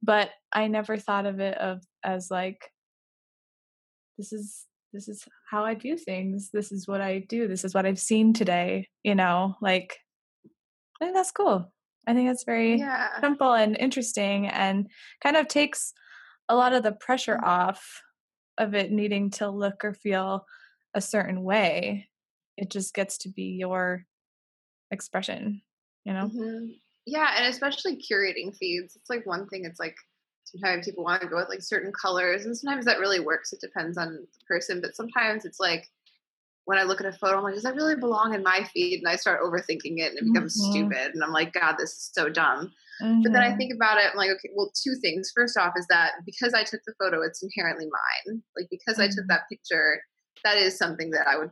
But 0.03 0.31
I 0.53 0.69
never 0.69 0.97
thought 0.97 1.27
of 1.27 1.41
it 1.41 1.57
of 1.59 1.83
as 2.05 2.31
like 2.31 2.71
this 4.19 4.33
is 4.33 4.67
this 4.93 5.09
is 5.09 5.25
how 5.51 5.65
I 5.65 5.75
view 5.75 5.97
things. 5.97 6.51
This 6.53 6.71
is 6.71 6.87
what 6.87 7.01
I 7.01 7.25
do. 7.29 7.49
This 7.49 7.65
is 7.65 7.75
what 7.75 7.87
I've 7.87 7.99
seen 7.99 8.33
today. 8.33 8.89
You 9.03 9.15
know, 9.15 9.57
like 9.61 9.99
I 11.01 11.07
think 11.07 11.17
that's 11.17 11.33
cool. 11.33 11.73
I 12.07 12.15
think 12.15 12.29
that's 12.29 12.45
very 12.45 12.77
Yeah. 12.77 13.21
simple 13.21 13.55
and 13.55 13.77
interesting 13.77 14.47
and 14.47 14.89
kind 15.23 15.37
of 15.37 15.49
takes 15.49 15.93
a 16.49 16.55
lot 16.55 16.73
of 16.73 16.83
the 16.83 16.93
pressure 16.93 17.37
mm-hmm. 17.37 17.49
off 17.49 18.03
of 18.59 18.75
it 18.75 18.93
needing 18.93 19.31
to 19.31 19.49
look 19.49 19.85
or 19.85 19.95
feel 19.95 20.47
a 20.95 21.01
certain 21.01 21.43
way. 21.43 22.09
It 22.57 22.71
just 22.71 22.95
gets 22.95 23.19
to 23.19 23.29
be 23.29 23.45
your 23.59 24.07
expression, 24.91 25.63
you 26.05 26.13
know? 26.13 26.33
Mhm. 26.33 26.81
Yeah, 27.07 27.35
and 27.37 27.47
especially 27.47 27.97
curating 27.97 28.57
feeds. 28.57 28.97
It's 28.97 29.11
like 29.11 29.27
one 29.27 29.49
thing. 29.49 29.65
It's 29.65 29.81
like 29.81 29.97
sometimes 30.45 30.87
people 30.87 31.05
want 31.05 31.23
to 31.23 31.29
go 31.29 31.37
with 31.37 31.49
like 31.49 31.63
certain 31.63 31.93
colors, 31.93 32.45
and 32.47 32.57
sometimes 32.57 32.85
that 32.87 32.99
really 32.99 33.21
works. 33.21 33.53
It 33.53 33.61
depends 33.61 33.99
on 33.99 34.15
the 34.15 34.27
person, 34.49 34.81
but 34.81 34.97
sometimes 34.97 35.45
it's 35.45 35.61
like 35.61 35.87
when 36.67 36.79
I 36.79 36.85
look 36.85 37.01
at 37.01 37.07
a 37.07 37.13
photo, 37.19 37.39
I'm 37.39 37.45
like, 37.45 37.55
does 37.55 37.65
that 37.65 37.77
really 37.77 37.97
belong 37.97 38.35
in 38.35 38.43
my 38.43 38.65
feed? 38.75 39.01
And 39.01 39.09
I 39.09 39.17
start 39.17 39.43
overthinking 39.43 39.99
it, 39.99 40.11
and 40.13 40.19
it 40.19 40.25
becomes 40.33 40.57
Mhm. 40.57 40.97
stupid. 40.97 41.15
And 41.15 41.25
I'm 41.25 41.33
like, 41.33 41.53
God, 41.55 41.77
this 41.79 41.91
is 41.93 42.11
so 42.15 42.29
dumb. 42.31 42.73
But 43.25 43.33
then 43.33 43.43
I 43.43 43.53
Mhm. 43.53 43.57
think 43.57 43.75
about 43.75 43.99
it, 43.99 44.07
I'm 44.13 44.17
like, 44.19 44.31
okay, 44.31 44.51
well, 44.57 44.73
two 44.83 44.97
things. 45.03 45.33
First 45.35 45.59
off, 45.59 45.75
is 45.79 45.87
that 45.89 46.13
because 46.27 46.55
I 46.55 46.65
took 46.65 46.83
the 46.87 46.95
photo, 47.01 47.23
it's 47.23 47.43
inherently 47.43 47.87
mine. 47.87 48.43
Like 48.57 48.69
because 48.71 49.01
I 49.01 49.09
took 49.09 49.27
Mhm. 49.27 49.29
that 49.29 49.45
picture, 49.51 50.03
that 50.45 50.59
is 50.59 50.79
something 50.79 51.11
that 51.13 51.27
I 51.29 51.39
would. 51.39 51.51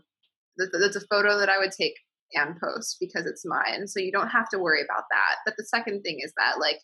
That- 0.57 0.71
That's 0.81 0.97
a 0.97 1.07
photo 1.09 1.39
that 1.39 1.49
I 1.49 1.59
would 1.59 1.73
take 1.73 1.95
and 2.35 2.59
post 2.61 2.97
because 3.01 3.27
it's 3.27 3.45
mine. 3.45 3.87
So 3.87 4.01
you 4.01 4.11
don't 4.13 4.29
have 4.29 4.49
to 4.51 4.59
worry 4.59 4.83
about 4.83 5.05
that. 5.11 5.37
But 5.45 5.55
the 5.59 5.65
second 5.67 6.03
thing 6.03 6.21
is 6.21 6.33
that, 6.39 6.59
like, 6.59 6.81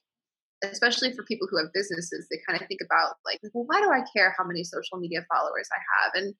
especially 0.64 1.12
for 1.14 1.24
people 1.24 1.46
who 1.50 1.56
have 1.58 1.72
businesses, 1.72 2.26
they 2.30 2.38
kind 2.46 2.60
of 2.60 2.66
think 2.68 2.80
about 2.84 3.14
like, 3.24 3.40
well, 3.54 3.64
why 3.66 3.80
do 3.80 3.90
I 3.90 4.02
care 4.14 4.34
how 4.36 4.44
many 4.44 4.64
social 4.64 4.98
media 4.98 5.24
followers 5.32 5.68
I 5.72 5.80
have? 6.02 6.12
And 6.24 6.34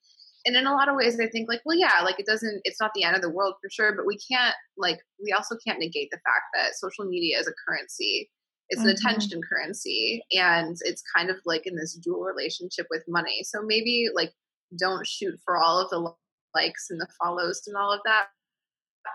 and 0.46 0.56
in 0.56 0.66
a 0.66 0.72
lot 0.72 0.88
of 0.88 0.94
ways, 0.96 1.18
I 1.20 1.26
think 1.28 1.48
like, 1.48 1.60
well, 1.64 1.76
yeah, 1.76 2.00
like 2.04 2.18
it 2.20 2.26
doesn't, 2.26 2.60
it's 2.64 2.80
not 2.80 2.92
the 2.94 3.02
end 3.02 3.16
of 3.16 3.22
the 3.22 3.28
world 3.30 3.54
for 3.60 3.68
sure, 3.70 3.94
but 3.96 4.06
we 4.06 4.16
can't 4.18 4.54
like, 4.76 4.98
we 5.22 5.32
also 5.32 5.56
can't 5.66 5.80
negate 5.80 6.10
the 6.12 6.18
fact 6.18 6.44
that 6.54 6.76
social 6.76 7.04
media 7.04 7.38
is 7.40 7.48
a 7.48 7.52
currency. 7.66 8.30
It's 8.70 8.80
an 8.82 8.88
Mhm. 8.88 8.92
attention 8.98 9.40
currency, 9.42 10.22
and 10.32 10.76
it's 10.82 11.02
kind 11.14 11.28
of 11.30 11.38
like 11.44 11.66
in 11.66 11.74
this 11.76 11.94
dual 11.94 12.20
relationship 12.22 12.86
with 12.90 13.02
money. 13.08 13.42
So 13.42 13.62
maybe 13.62 14.08
like, 14.14 14.32
don't 14.78 15.06
shoot 15.06 15.40
for 15.44 15.56
all 15.56 15.80
of 15.80 15.90
the 15.90 16.14
likes 16.54 16.88
and 16.90 17.00
the 17.00 17.08
follows 17.20 17.62
and 17.66 17.76
all 17.76 17.92
of 17.92 18.00
that, 18.04 18.26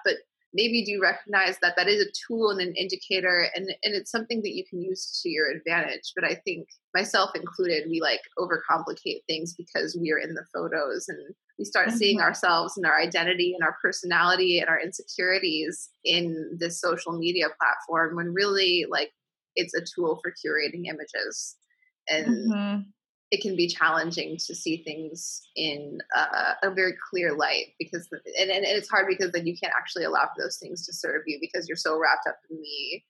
but 0.06 0.16
maybe 0.54 0.86
do 0.86 1.02
recognize 1.02 1.58
that 1.62 1.76
that 1.76 1.88
is 1.88 2.02
a 2.02 2.12
tool 2.28 2.52
and 2.52 2.62
an 2.62 2.74
indicator 2.76 3.48
and, 3.56 3.68
and 3.84 3.96
it's 3.96 4.12
something 4.12 4.42
that 4.44 4.56
you 4.56 4.64
can 4.70 4.82
use 4.82 5.20
to 5.22 5.30
your 5.30 5.50
advantage 5.52 6.12
but 6.16 6.24
i 6.24 6.36
think 6.46 6.68
myself 6.94 7.32
included 7.36 7.90
we 7.90 8.00
like 8.00 8.22
overcomplicate 8.38 9.22
things 9.28 9.54
because 9.54 9.98
we 10.00 10.12
are 10.12 10.20
in 10.20 10.34
the 10.34 10.46
photos 10.54 11.10
and 11.10 11.18
we 11.58 11.66
start 11.66 11.92
seeing 11.92 12.20
Mhm. 12.20 12.24
ourselves 12.24 12.78
and 12.78 12.86
our 12.86 13.00
identity 13.00 13.54
and 13.54 13.64
our 13.64 13.78
personality 13.82 14.60
and 14.60 14.70
our 14.70 14.80
insecurities 14.80 15.90
in 16.04 16.56
this 16.60 16.80
social 16.80 17.14
media 17.14 17.48
platform 17.60 18.16
when 18.16 18.34
really 18.34 18.86
like 18.90 19.12
it's 19.56 19.74
a 19.74 19.82
tool 19.82 20.20
for 20.22 20.32
curating 20.32 20.86
images 20.88 21.58
and 22.08 22.28
Mhm. 22.52 22.86
It 23.34 23.42
can 23.42 23.56
be 23.56 23.68
challenging 23.68 24.38
to 24.38 24.54
see 24.54 24.84
things 24.84 25.42
in 25.56 25.98
uh, 26.16 26.54
a 26.62 26.70
very 26.70 26.94
clear 27.10 27.36
light 27.36 27.74
because 27.80 28.08
and, 28.40 28.52
and 28.52 28.64
it's 28.64 28.88
hard 28.88 29.08
because 29.10 29.32
then 29.32 29.48
you 29.48 29.58
can't 29.58 29.74
actually 29.76 30.04
allow 30.04 30.22
for 30.22 30.44
those 30.44 30.58
things 30.58 30.86
to 30.86 30.94
serve 30.94 31.24
you 31.26 31.40
because 31.42 31.68
you're 31.68 31.76
so 31.76 32.00
wrapped 32.00 32.28
up 32.28 32.38
in 32.50 32.62
the 32.62 33.02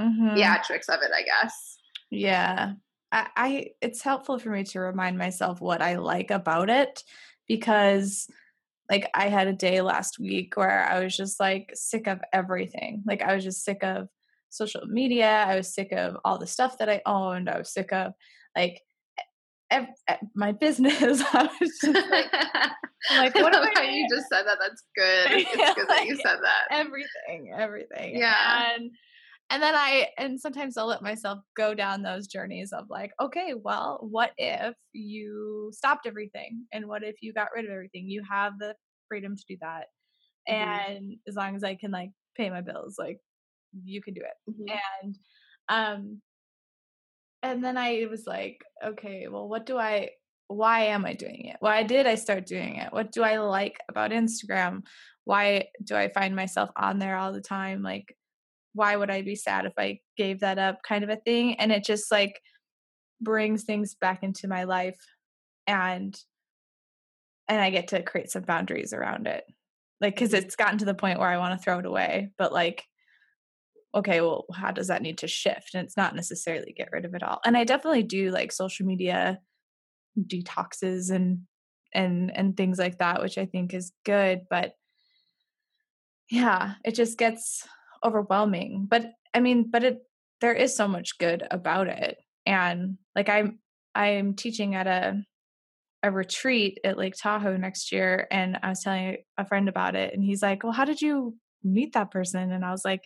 Mhm. 0.00 0.38
theatrics 0.38 0.88
of 0.88 1.02
it 1.02 1.10
i 1.14 1.22
guess 1.22 1.76
Yeah. 2.10 2.74
I, 3.10 3.28
I 3.36 3.66
it's 3.82 4.02
helpful 4.02 4.38
for 4.38 4.50
me 4.50 4.64
to 4.64 4.80
remind 4.80 5.18
myself 5.18 5.60
what 5.60 5.82
I 5.82 5.96
like 5.96 6.30
about 6.30 6.70
it 6.70 7.02
because 7.46 8.26
like 8.90 9.10
I 9.14 9.28
had 9.28 9.48
a 9.48 9.52
day 9.52 9.82
last 9.82 10.18
week 10.18 10.56
where 10.56 10.84
I 10.84 11.02
was 11.04 11.14
just 11.16 11.38
like 11.40 11.72
sick 11.74 12.06
of 12.06 12.20
everything. 12.32 13.02
Like 13.06 13.20
I 13.22 13.34
was 13.34 13.44
just 13.44 13.64
sick 13.64 13.82
of 13.82 14.08
social 14.48 14.86
media. 14.86 15.28
I 15.28 15.56
was 15.56 15.74
sick 15.74 15.92
of 15.92 16.16
all 16.24 16.38
the 16.38 16.46
stuff 16.46 16.78
that 16.78 16.88
I 16.88 17.02
owned. 17.04 17.50
I 17.50 17.58
was 17.58 17.72
sick 17.72 17.92
of 17.92 18.12
like 18.56 18.80
ev- 19.72 19.88
ev- 20.08 20.18
my 20.34 20.52
business. 20.52 21.22
I 21.32 21.48
was 21.60 21.80
just 21.80 22.08
like 22.10 22.30
like, 23.10 23.34
what 23.36 23.54
I 23.54 23.58
am 23.58 23.62
love 23.62 23.70
I 23.76 23.80
how 23.80 23.82
you 23.82 24.08
just 24.08 24.28
said 24.28 24.44
that 24.44 24.58
that's 24.60 24.82
good 24.96 25.32
it's 25.52 25.52
Yeah, 25.58 25.74
good 25.74 25.88
that 25.88 26.06
you 26.06 26.16
said 26.16 26.38
that 26.42 26.68
everything, 26.70 27.52
everything. 27.56 28.16
Yeah. 28.16 28.72
And 28.74 28.90
and 29.50 29.62
then 29.62 29.74
I 29.74 30.08
and 30.18 30.40
sometimes 30.40 30.76
I'll 30.76 30.86
let 30.86 31.02
myself 31.02 31.40
go 31.56 31.74
down 31.74 32.02
those 32.02 32.26
journeys 32.26 32.72
of 32.72 32.86
like, 32.90 33.12
okay, 33.20 33.54
well, 33.54 33.98
what 34.02 34.32
if 34.38 34.74
you 34.92 35.70
stopped 35.72 36.06
everything? 36.06 36.66
And 36.72 36.86
what 36.88 37.02
if 37.04 37.16
you 37.22 37.32
got 37.32 37.48
rid 37.54 37.66
of 37.66 37.70
everything? 37.72 38.08
You 38.08 38.22
have 38.30 38.58
the 38.58 38.74
freedom 39.08 39.36
to 39.36 39.44
do 39.48 39.56
that. 39.60 39.86
Mhm. 40.48 40.88
And 40.88 41.16
as 41.28 41.34
long 41.36 41.56
as 41.56 41.64
I 41.64 41.74
can 41.76 41.90
like 41.90 42.10
pay 42.36 42.50
my 42.50 42.62
bills, 42.62 42.96
like 42.98 43.18
you 43.84 44.02
can 44.02 44.14
do 44.14 44.22
it. 44.22 44.52
Mhm. 44.52 44.80
And 45.02 45.18
um 45.68 46.22
and 47.42 47.64
then 47.64 47.76
I 47.76 48.06
was 48.10 48.26
like, 48.26 48.62
okay, 48.84 49.26
well, 49.28 49.48
what 49.48 49.66
do 49.66 49.76
I 49.78 50.10
why 50.48 50.84
am 50.84 51.04
I 51.04 51.14
doing 51.14 51.46
it? 51.46 51.56
Why 51.60 51.82
did 51.82 52.06
I 52.06 52.14
start 52.14 52.46
doing 52.46 52.76
it? 52.76 52.92
What 52.92 53.10
do 53.10 53.22
I 53.22 53.38
like 53.38 53.78
about 53.88 54.10
Instagram? 54.10 54.82
Why 55.24 55.68
do 55.82 55.96
I 55.96 56.08
find 56.08 56.36
myself 56.36 56.70
on 56.76 56.98
there 56.98 57.16
all 57.16 57.32
the 57.32 57.40
time? 57.40 57.82
Like, 57.82 58.16
why 58.74 58.96
would 58.96 59.10
I 59.10 59.22
be 59.22 59.34
sad 59.34 59.66
if 59.66 59.72
I 59.78 60.00
gave 60.16 60.40
that 60.40 60.58
up 60.58 60.82
kind 60.82 61.04
of 61.04 61.10
a 61.10 61.16
thing? 61.16 61.54
And 61.54 61.72
it 61.72 61.84
just 61.84 62.10
like 62.10 62.40
brings 63.20 63.64
things 63.64 63.94
back 63.94 64.22
into 64.22 64.48
my 64.48 64.64
life 64.64 64.98
and 65.66 66.18
and 67.48 67.60
I 67.60 67.70
get 67.70 67.88
to 67.88 68.02
create 68.02 68.30
some 68.30 68.42
boundaries 68.42 68.92
around 68.92 69.26
it. 69.26 69.44
Like 70.00 70.16
cuz 70.16 70.30
mm. 70.30 70.38
it's 70.38 70.56
gotten 70.56 70.78
to 70.78 70.84
the 70.84 70.94
point 70.94 71.18
where 71.18 71.28
I 71.28 71.38
want 71.38 71.58
to 71.58 71.62
throw 71.62 71.78
it 71.78 71.86
away, 71.86 72.30
but 72.36 72.52
like 72.52 72.84
okay, 73.94 74.20
well, 74.20 74.46
how 74.54 74.70
does 74.70 74.88
that 74.88 75.02
need 75.02 75.18
to 75.18 75.28
shift? 75.28 75.74
And 75.74 75.84
it's 75.84 75.96
not 75.96 76.14
necessarily 76.14 76.72
get 76.76 76.90
rid 76.92 77.04
of 77.04 77.14
it 77.14 77.22
all. 77.22 77.40
And 77.44 77.56
I 77.56 77.64
definitely 77.64 78.02
do 78.02 78.30
like 78.30 78.52
social 78.52 78.86
media 78.86 79.38
detoxes 80.18 81.10
and 81.10 81.40
and 81.94 82.34
and 82.34 82.56
things 82.56 82.78
like 82.78 82.98
that, 82.98 83.20
which 83.22 83.38
I 83.38 83.46
think 83.46 83.74
is 83.74 83.92
good, 84.04 84.42
but 84.48 84.74
yeah, 86.30 86.74
it 86.84 86.94
just 86.94 87.18
gets 87.18 87.66
overwhelming. 88.02 88.86
But 88.88 89.12
I 89.34 89.40
mean, 89.40 89.70
but 89.70 89.84
it 89.84 89.98
there 90.40 90.54
is 90.54 90.74
so 90.74 90.88
much 90.88 91.18
good 91.18 91.46
about 91.50 91.88
it. 91.88 92.16
And 92.46 92.98
like 93.14 93.28
I'm 93.28 93.58
I'm 93.94 94.34
teaching 94.34 94.74
at 94.74 94.86
a 94.86 95.22
a 96.02 96.10
retreat 96.10 96.80
at 96.84 96.98
Lake 96.98 97.14
Tahoe 97.16 97.56
next 97.56 97.92
year 97.92 98.26
and 98.30 98.58
I 98.60 98.70
was 98.70 98.82
telling 98.82 99.18
a 99.38 99.44
friend 99.44 99.68
about 99.68 99.94
it 99.94 100.12
and 100.14 100.24
he's 100.24 100.42
like, 100.42 100.64
"Well, 100.64 100.72
how 100.72 100.84
did 100.84 101.00
you 101.00 101.36
meet 101.62 101.92
that 101.92 102.10
person?" 102.10 102.50
And 102.50 102.64
I 102.64 102.72
was 102.72 102.84
like, 102.84 103.02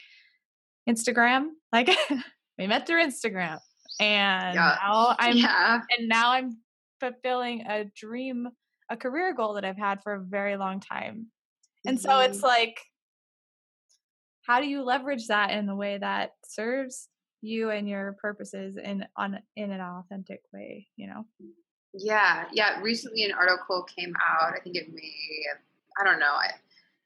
"Instagram." 0.89 1.51
Like 1.73 1.89
we 2.59 2.67
met 2.67 2.87
through 2.87 3.03
Instagram. 3.05 3.61
And 4.01 4.55
Yeah. 4.55 4.77
now 4.83 5.17
I'm 5.19 5.37
yeah 5.37 5.81
and 5.97 6.09
now 6.09 6.31
I'm 6.33 6.59
fulfilling 7.01 7.67
a 7.67 7.85
dream, 7.97 8.49
a 8.91 8.97
career 8.97 9.33
goal 9.35 9.55
that 9.55 9.65
I've 9.65 9.79
had 9.79 10.03
for 10.03 10.15
a 10.15 10.21
very 10.21 10.57
long 10.57 10.81
time. 10.81 11.27
And 11.87 12.01
so 12.01 12.21
it's 12.21 12.39
Mhm. 12.39 12.43
like 12.45 12.81
how 14.47 14.61
do 14.61 14.67
you 14.69 14.83
leverage 14.83 15.27
that 15.27 15.51
in 15.51 15.67
the 15.67 15.75
way 15.75 15.99
that 15.99 16.35
serves 16.45 17.09
you 17.43 17.71
and 17.71 17.89
your 17.89 18.15
purposes 18.15 18.77
in 18.77 19.07
on 19.17 19.39
in 19.57 19.71
an 19.71 19.81
authentic 19.81 20.41
way 20.53 20.89
you 20.97 21.07
know 21.07 21.25
yeah 21.93 22.49
yeah 22.53 22.81
recently 22.81 23.25
an 23.25 23.33
article 23.33 23.83
came 23.85 24.15
out 24.21 24.55
i 24.55 24.59
think 24.61 24.75
it 24.75 24.93
may 24.93 25.13
i 26.01 26.05
don't 26.05 26.19
know 26.19 26.33
i 26.33 26.51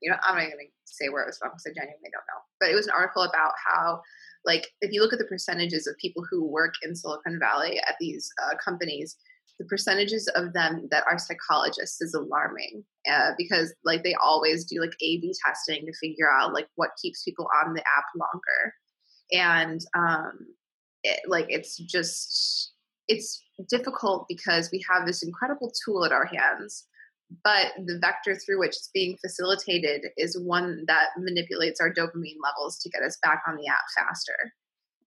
you 0.01 0.11
know 0.11 0.17
i'm 0.25 0.37
not 0.37 0.41
going 0.43 0.51
to 0.53 0.57
say 0.97 1.09
where 1.09 1.23
it 1.23 1.27
was 1.27 1.39
from 1.39 1.51
because 1.51 1.67
i 1.67 1.71
genuinely 1.71 2.11
don't 2.13 2.29
know. 2.29 2.43
But 2.61 2.71
it 2.71 2.75
was 2.75 2.87
an 2.87 2.95
article 2.97 3.23
about 3.23 3.53
how 3.65 4.01
like 4.45 4.69
if 4.81 4.93
you 4.93 5.03
look 5.03 5.13
at 5.13 5.19
the 5.19 5.25
percentages 5.27 5.87
of 5.87 5.97
people 5.99 6.25
who 6.31 6.45
work 6.45 6.75
in 6.83 6.95
silicon 6.95 7.39
valley 7.39 7.81
at 7.87 7.97
these 8.01 8.31
uh, 8.43 8.57
companies 8.63 9.17
the 9.61 9.67
percentages 9.67 10.27
of 10.37 10.55
them 10.55 10.89
that 10.91 11.05
are 11.07 11.19
psychologists 11.19 12.01
is 12.01 12.15
alarming 12.15 12.83
uh, 13.13 13.33
because 13.37 13.75
like 13.85 14.03
they 14.03 14.15
always 14.15 14.65
do 14.65 14.81
like 14.81 14.95
a 15.03 15.21
b 15.21 15.35
testing 15.45 15.85
to 15.85 15.93
figure 16.01 16.33
out 16.33 16.55
like 16.55 16.67
what 16.77 16.91
keeps 17.01 17.23
people 17.23 17.47
on 17.63 17.75
the 17.75 17.83
app 17.83 18.05
longer. 18.17 18.75
And 19.33 19.81
um 19.95 20.47
it, 21.03 21.21
like 21.29 21.47
it's 21.51 21.77
just 21.77 22.73
it's 23.07 23.43
difficult 23.69 24.25
because 24.29 24.71
we 24.73 24.83
have 24.91 25.07
this 25.07 25.23
incredible 25.23 25.71
tool 25.85 26.07
at 26.07 26.13
our 26.13 26.25
hands 26.25 26.87
but 27.45 27.73
the 27.87 27.99
vector 28.01 28.35
through 28.35 28.59
which 28.59 28.71
it's 28.71 28.91
being 28.93 29.17
facilitated 29.21 30.07
is 30.17 30.41
one 30.45 30.85
that 30.87 31.09
manipulates 31.19 31.81
our 31.81 31.93
dopamine 31.93 32.39
levels 32.43 32.79
to 32.79 32.91
get 32.91 33.03
us 33.03 33.19
back 33.23 33.43
on 33.47 33.57
the 33.57 33.69
app 33.69 33.85
faster 33.97 34.53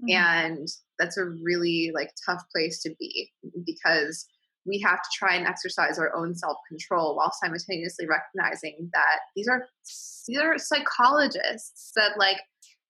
mm-hmm. 0.02 0.16
and 0.16 0.68
that's 1.00 1.18
a 1.18 1.26
really 1.26 1.92
like 1.94 2.12
tough 2.26 2.44
place 2.54 2.82
to 2.82 2.94
be 3.00 3.32
because 3.66 4.26
we 4.66 4.80
have 4.80 5.02
to 5.02 5.10
try 5.14 5.36
and 5.36 5.46
exercise 5.46 6.00
our 6.00 6.16
own 6.16 6.34
self-control 6.34 7.18
while 7.18 7.32
simultaneously 7.42 8.08
recognizing 8.08 8.90
that 8.94 9.20
these 9.36 9.48
are 9.48 9.66
these 10.28 10.40
are 10.40 10.58
psychologists 10.58 11.92
that 11.96 12.18
like 12.18 12.38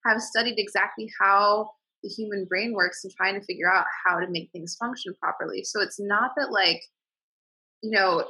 have 0.06 0.22
studied 0.22 0.56
exactly 0.58 1.10
how 1.20 1.70
the 2.04 2.10
human 2.10 2.46
brain 2.46 2.74
works 2.74 3.04
and 3.04 3.14
trying 3.16 3.34
to 3.40 3.46
figure 3.46 3.72
out 3.72 3.86
how 4.06 4.20
to 4.20 4.30
make 4.30 4.52
things 4.52 4.76
function 4.76 5.14
properly 5.20 5.64
so 5.64 5.82
it's 5.82 6.00
not 6.00 6.32
that 6.38 6.52
like 6.52 6.82
you 7.82 7.92
know 7.92 8.26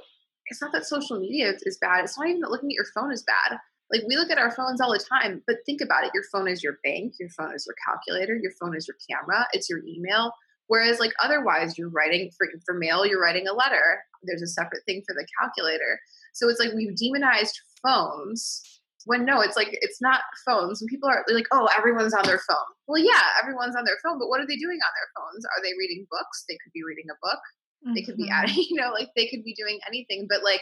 it's 0.47 0.61
not 0.61 0.71
that 0.71 0.85
social 0.85 1.19
media 1.19 1.53
is 1.63 1.77
bad 1.79 2.03
it's 2.03 2.17
not 2.17 2.27
even 2.27 2.41
that 2.41 2.51
looking 2.51 2.69
at 2.69 2.75
your 2.75 2.85
phone 2.93 3.11
is 3.11 3.23
bad 3.23 3.57
like 3.91 4.01
we 4.07 4.15
look 4.15 4.31
at 4.31 4.37
our 4.37 4.51
phones 4.51 4.81
all 4.81 4.91
the 4.91 4.99
time 4.99 5.41
but 5.47 5.57
think 5.65 5.81
about 5.81 6.03
it 6.03 6.11
your 6.13 6.23
phone 6.31 6.47
is 6.47 6.63
your 6.63 6.77
bank 6.83 7.13
your 7.19 7.29
phone 7.29 7.53
is 7.53 7.65
your 7.65 7.75
calculator 7.85 8.35
your 8.35 8.51
phone 8.59 8.75
is 8.75 8.87
your 8.87 8.97
camera 9.09 9.45
it's 9.53 9.69
your 9.69 9.79
email 9.85 10.31
Whereas, 10.67 10.99
like, 10.99 11.11
otherwise, 11.21 11.77
you're 11.77 11.89
writing 11.89 12.31
for, 12.37 12.47
for 12.65 12.73
mail, 12.73 13.05
you're 13.05 13.21
writing 13.21 13.47
a 13.47 13.53
letter. 13.53 14.01
There's 14.23 14.41
a 14.41 14.47
separate 14.47 14.83
thing 14.85 15.03
for 15.05 15.13
the 15.13 15.27
calculator. 15.39 15.99
So 16.33 16.49
it's 16.49 16.59
like 16.59 16.71
we've 16.73 16.95
demonized 16.95 17.59
phones 17.85 18.81
when 19.05 19.25
no, 19.25 19.41
it's 19.41 19.57
like 19.57 19.69
it's 19.71 20.01
not 20.01 20.21
phones. 20.45 20.79
When 20.79 20.87
people 20.87 21.09
are 21.09 21.25
like, 21.27 21.47
oh, 21.51 21.67
everyone's 21.77 22.13
on 22.13 22.25
their 22.25 22.39
phone. 22.47 22.69
Well, 22.87 23.03
yeah, 23.03 23.21
everyone's 23.41 23.75
on 23.75 23.83
their 23.83 23.99
phone, 24.03 24.17
but 24.17 24.29
what 24.29 24.39
are 24.39 24.47
they 24.47 24.55
doing 24.55 24.79
on 24.79 24.93
their 24.95 25.09
phones? 25.13 25.45
Are 25.45 25.61
they 25.61 25.75
reading 25.77 26.07
books? 26.09 26.45
They 26.47 26.57
could 26.63 26.71
be 26.73 26.83
reading 26.87 27.05
a 27.11 27.19
book. 27.21 27.39
Mm-hmm. 27.85 27.93
They 27.93 28.01
could 28.03 28.17
be 28.17 28.29
adding, 28.29 28.55
you 28.69 28.75
know, 28.75 28.91
like 28.91 29.09
they 29.15 29.27
could 29.27 29.43
be 29.43 29.53
doing 29.53 29.79
anything. 29.87 30.27
But 30.29 30.43
like, 30.43 30.61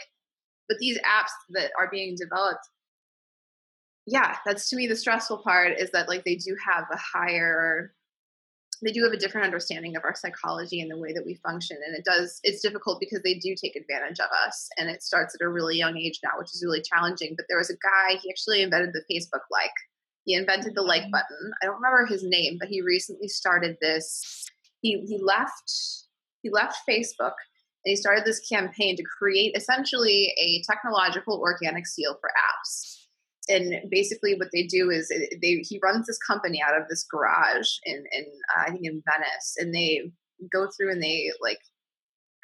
but 0.68 0.78
these 0.78 0.98
apps 0.98 1.32
that 1.50 1.70
are 1.78 1.88
being 1.90 2.16
developed, 2.16 2.66
yeah, 4.06 4.36
that's 4.44 4.68
to 4.70 4.76
me 4.76 4.86
the 4.86 4.96
stressful 4.96 5.38
part 5.38 5.78
is 5.78 5.90
that 5.90 6.08
like 6.08 6.24
they 6.24 6.36
do 6.36 6.56
have 6.64 6.84
a 6.90 6.98
higher 6.98 7.94
they 8.82 8.90
do 8.90 9.04
have 9.04 9.12
a 9.12 9.16
different 9.16 9.44
understanding 9.44 9.96
of 9.96 10.02
our 10.04 10.14
psychology 10.14 10.80
and 10.80 10.90
the 10.90 10.98
way 10.98 11.12
that 11.12 11.24
we 11.24 11.34
function 11.36 11.78
and 11.86 11.96
it 11.96 12.04
does 12.04 12.40
it's 12.42 12.60
difficult 12.60 12.98
because 12.98 13.22
they 13.22 13.34
do 13.34 13.54
take 13.54 13.76
advantage 13.76 14.18
of 14.18 14.28
us 14.46 14.68
and 14.76 14.90
it 14.90 15.02
starts 15.02 15.34
at 15.34 15.44
a 15.44 15.48
really 15.48 15.76
young 15.76 15.96
age 15.96 16.18
now 16.22 16.30
which 16.38 16.52
is 16.52 16.64
really 16.64 16.82
challenging 16.82 17.34
but 17.36 17.46
there 17.48 17.58
was 17.58 17.70
a 17.70 17.74
guy 17.74 18.18
he 18.20 18.30
actually 18.30 18.62
invented 18.62 18.92
the 18.92 19.14
facebook 19.14 19.42
like 19.50 19.70
he 20.24 20.34
invented 20.34 20.74
the 20.74 20.82
like 20.82 21.02
mm-hmm. 21.02 21.12
button 21.12 21.52
i 21.62 21.66
don't 21.66 21.76
remember 21.76 22.04
his 22.06 22.24
name 22.24 22.56
but 22.58 22.68
he 22.68 22.82
recently 22.82 23.28
started 23.28 23.76
this 23.80 24.44
he, 24.80 25.00
he 25.06 25.18
left 25.22 26.01
he 26.42 26.50
left 26.50 26.78
facebook 26.88 27.34
and 27.84 27.90
he 27.90 27.96
started 27.96 28.24
this 28.24 28.40
campaign 28.48 28.96
to 28.96 29.02
create 29.18 29.56
essentially 29.56 30.32
a 30.38 30.62
technological 30.70 31.40
organic 31.40 31.86
seal 31.86 32.16
for 32.20 32.30
apps 32.30 33.02
and 33.48 33.90
basically 33.90 34.34
what 34.34 34.48
they 34.52 34.64
do 34.64 34.90
is 34.90 35.08
they 35.08 35.64
he 35.68 35.80
runs 35.82 36.06
this 36.06 36.18
company 36.18 36.62
out 36.66 36.80
of 36.80 36.88
this 36.88 37.04
garage 37.10 37.68
in 37.84 38.04
in 38.12 38.24
uh, 38.56 38.62
I 38.66 38.70
think 38.70 38.84
in 38.84 39.02
Venice, 39.10 39.56
and 39.58 39.74
they 39.74 40.10
go 40.52 40.68
through 40.76 40.92
and 40.92 41.02
they 41.02 41.30
like 41.40 41.58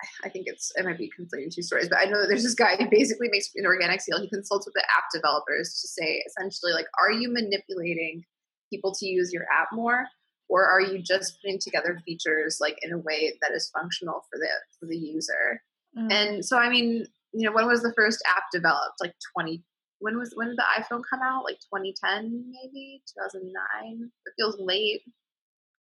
I 0.24 0.28
think 0.28 0.46
it's 0.48 0.72
it 0.76 0.84
might 0.84 0.98
be 0.98 1.10
conflating 1.18 1.54
two 1.54 1.62
stories, 1.62 1.88
but 1.88 1.98
I 2.00 2.06
know 2.06 2.20
that 2.20 2.28
there's 2.28 2.42
this 2.42 2.54
guy 2.54 2.76
who 2.76 2.88
basically 2.90 3.28
makes 3.30 3.50
an 3.54 3.66
organic 3.66 4.00
seal. 4.00 4.20
He 4.20 4.28
consults 4.28 4.66
with 4.66 4.74
the 4.74 4.84
app 4.96 5.04
developers 5.12 5.80
to 5.80 5.88
say 5.88 6.22
essentially 6.26 6.72
like, 6.72 6.86
are 7.00 7.12
you 7.12 7.32
manipulating 7.32 8.24
people 8.70 8.92
to 8.94 9.06
use 9.06 9.32
your 9.32 9.44
app 9.52 9.68
more, 9.72 10.06
or 10.48 10.64
are 10.64 10.80
you 10.80 10.98
just 10.98 11.40
putting 11.42 11.58
together 11.58 12.00
features 12.04 12.58
like 12.60 12.78
in 12.82 12.92
a 12.92 12.98
way 12.98 13.34
that 13.42 13.52
is 13.52 13.70
functional 13.76 14.24
for 14.30 14.38
the 14.38 14.48
for 14.78 14.86
the 14.86 14.96
user? 14.96 15.62
Mm. 15.96 16.12
And 16.12 16.44
so 16.44 16.58
I 16.58 16.68
mean, 16.68 17.06
you 17.32 17.46
know, 17.46 17.52
when 17.52 17.66
was 17.66 17.82
the 17.82 17.92
first 17.96 18.22
app 18.36 18.44
developed? 18.52 18.96
Like 19.00 19.14
20 19.34 19.62
when 20.00 20.18
was 20.18 20.32
when 20.34 20.48
did 20.48 20.56
the 20.56 20.64
iPhone 20.78 21.02
come 21.08 21.20
out? 21.22 21.44
Like 21.44 21.58
2010, 21.74 22.52
maybe 22.62 23.02
2009. 23.18 24.10
It 24.26 24.32
feels 24.36 24.56
late. 24.58 25.02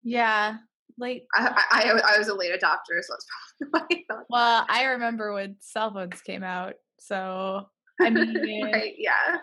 Yeah, 0.02 0.56
late. 0.98 1.24
I, 1.34 1.62
I, 1.70 2.14
I 2.14 2.18
was 2.18 2.28
a 2.28 2.34
late 2.34 2.52
adopter, 2.52 3.00
so 3.00 3.14
it's 3.14 3.26
probably 3.70 4.04
why. 4.08 4.22
well, 4.28 4.66
I 4.68 4.84
remember 4.84 5.32
when 5.32 5.56
cell 5.60 5.92
phones 5.92 6.20
came 6.20 6.42
out, 6.42 6.74
so 7.00 7.66
I 8.00 8.10
mean, 8.10 8.64
right? 8.72 8.94
Yeah, 8.98 9.38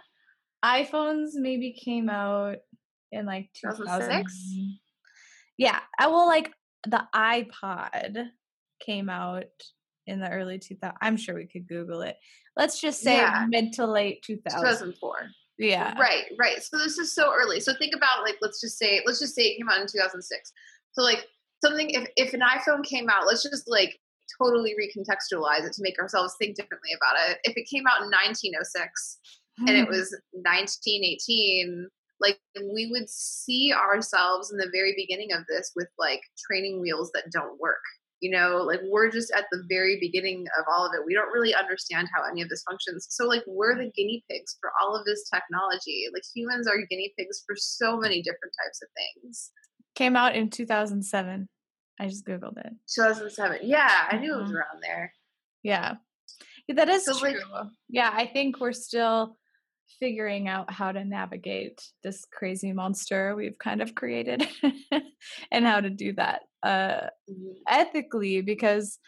iPhones 0.63 1.29
maybe 1.33 1.73
came 1.73 2.09
out 2.09 2.57
in 3.11 3.25
like 3.25 3.49
2006. 3.59 4.53
Yeah, 5.57 5.79
I 5.97 6.07
will 6.07 6.27
like 6.27 6.51
the 6.87 7.03
iPod 7.13 8.29
came 8.83 9.09
out 9.09 9.45
in 10.07 10.19
the 10.19 10.29
early 10.29 10.57
2000s. 10.57 10.93
I'm 11.01 11.17
sure 11.17 11.35
we 11.35 11.47
could 11.47 11.67
Google 11.67 12.01
it. 12.01 12.17
Let's 12.55 12.81
just 12.81 13.01
say 13.01 13.17
yeah. 13.17 13.45
mid 13.47 13.73
to 13.73 13.85
late 13.85 14.23
2000. 14.23 14.59
2004. 14.59 15.29
Yeah. 15.57 15.97
Right, 15.99 16.25
right. 16.39 16.61
So 16.63 16.77
this 16.77 16.97
is 16.97 17.13
so 17.13 17.31
early. 17.33 17.59
So 17.59 17.73
think 17.77 17.95
about 17.95 18.23
like 18.23 18.37
let's 18.41 18.59
just 18.59 18.77
say 18.77 19.01
let's 19.05 19.19
just 19.19 19.35
say 19.35 19.43
it 19.43 19.57
came 19.57 19.69
out 19.69 19.79
in 19.79 19.87
2006. 19.87 20.51
So 20.93 21.03
like 21.03 21.25
something 21.63 21.89
if 21.91 22.07
if 22.17 22.33
an 22.33 22.41
iPhone 22.41 22.83
came 22.83 23.09
out, 23.09 23.27
let's 23.27 23.43
just 23.43 23.69
like 23.69 23.99
totally 24.41 24.73
recontextualize 24.73 25.65
it 25.65 25.73
to 25.73 25.81
make 25.81 25.99
ourselves 25.99 26.35
think 26.39 26.55
differently 26.55 26.89
about 26.95 27.29
it. 27.29 27.37
If 27.43 27.55
it 27.57 27.69
came 27.69 27.85
out 27.85 28.01
in 28.01 28.09
1906 28.09 29.19
and 29.59 29.69
it 29.69 29.87
was 29.87 30.15
1918 30.31 31.87
like 32.21 32.39
we 32.73 32.89
would 32.91 33.09
see 33.09 33.73
ourselves 33.73 34.51
in 34.51 34.57
the 34.57 34.69
very 34.71 34.93
beginning 34.95 35.33
of 35.33 35.43
this 35.49 35.71
with 35.75 35.87
like 35.97 36.21
training 36.47 36.79
wheels 36.81 37.11
that 37.13 37.31
don't 37.31 37.59
work 37.59 37.81
you 38.21 38.29
know? 38.29 38.57
Like 38.57 38.79
we're 38.83 39.09
just 39.09 39.31
at 39.35 39.45
the 39.51 39.63
very 39.67 39.99
beginning 39.99 40.45
of 40.57 40.65
all 40.71 40.85
of 40.85 40.93
it. 40.93 41.05
We 41.05 41.13
don't 41.13 41.33
really 41.33 41.53
understand 41.53 42.07
how 42.13 42.23
any 42.23 42.41
of 42.41 42.49
this 42.49 42.63
functions. 42.63 43.07
So 43.09 43.25
like 43.25 43.43
we're 43.47 43.75
the 43.75 43.91
guinea 43.95 44.23
pigs 44.29 44.57
for 44.61 44.71
all 44.81 44.95
of 44.95 45.05
this 45.05 45.29
technology. 45.29 46.05
Like 46.13 46.23
humans 46.33 46.67
are 46.67 46.77
guinea 46.89 47.13
pigs 47.17 47.43
for 47.45 47.55
so 47.57 47.97
many 47.97 48.21
different 48.21 48.53
types 48.63 48.81
of 48.81 48.89
things. 48.95 49.51
Came 49.95 50.15
out 50.15 50.35
in 50.35 50.49
2007 50.49 51.49
i 51.99 52.07
just 52.07 52.25
googled 52.25 52.57
it. 52.57 52.73
2007 52.95 53.59
yeah 53.63 54.07
i 54.09 54.17
knew 54.17 54.33
it 54.33 54.37
was 54.37 54.47
mm-hmm. 54.47 54.57
around 54.57 54.81
there. 54.81 55.13
Yeah, 55.63 55.95
yeah 56.67 56.75
that 56.75 56.89
is 56.89 57.05
so 57.05 57.17
true. 57.17 57.33
Like, 57.51 57.67
yeah 57.89 58.11
i 58.13 58.25
think 58.25 58.59
we're 58.59 58.71
still 58.71 59.37
figuring 59.99 60.47
out 60.47 60.71
how 60.71 60.91
to 60.91 61.03
navigate 61.03 61.81
this 62.03 62.25
crazy 62.31 62.73
monster 62.73 63.35
we've 63.35 63.57
kind 63.57 63.81
of 63.81 63.95
created 63.95 64.47
and 65.51 65.65
how 65.65 65.79
to 65.79 65.89
do 65.89 66.13
that 66.13 66.41
uh 66.63 67.07
mm-hmm. 67.29 67.51
ethically 67.67 68.41
because 68.41 68.99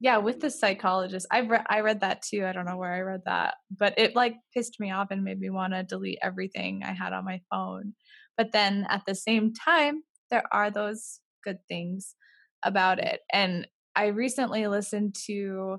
yeah 0.00 0.18
with 0.18 0.40
the 0.40 0.50
psychologist 0.50 1.26
i 1.30 1.40
read 1.40 1.64
i 1.68 1.80
read 1.80 2.00
that 2.00 2.22
too 2.22 2.44
i 2.44 2.52
don't 2.52 2.66
know 2.66 2.76
where 2.76 2.92
i 2.92 3.00
read 3.00 3.22
that 3.24 3.54
but 3.76 3.94
it 3.98 4.16
like 4.16 4.34
pissed 4.54 4.78
me 4.80 4.90
off 4.90 5.08
and 5.10 5.24
made 5.24 5.38
me 5.38 5.50
want 5.50 5.72
to 5.72 5.82
delete 5.82 6.18
everything 6.22 6.82
i 6.84 6.92
had 6.92 7.12
on 7.12 7.24
my 7.24 7.40
phone 7.50 7.94
but 8.36 8.52
then 8.52 8.86
at 8.88 9.02
the 9.06 9.14
same 9.14 9.52
time 9.54 10.02
there 10.30 10.44
are 10.52 10.70
those 10.70 11.20
good 11.44 11.58
things 11.68 12.14
about 12.64 12.98
it 12.98 13.20
and 13.32 13.66
i 13.94 14.06
recently 14.06 14.66
listened 14.66 15.14
to 15.14 15.76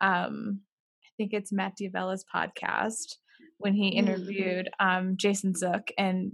um 0.00 0.60
i 1.02 1.08
think 1.16 1.32
it's 1.32 1.52
matt 1.52 1.76
d'avella's 1.76 2.24
podcast 2.34 3.16
when 3.62 3.74
he 3.74 3.90
mm-hmm. 3.90 3.98
interviewed 3.98 4.70
um, 4.80 5.16
Jason 5.16 5.54
Zook 5.54 5.90
and 5.96 6.32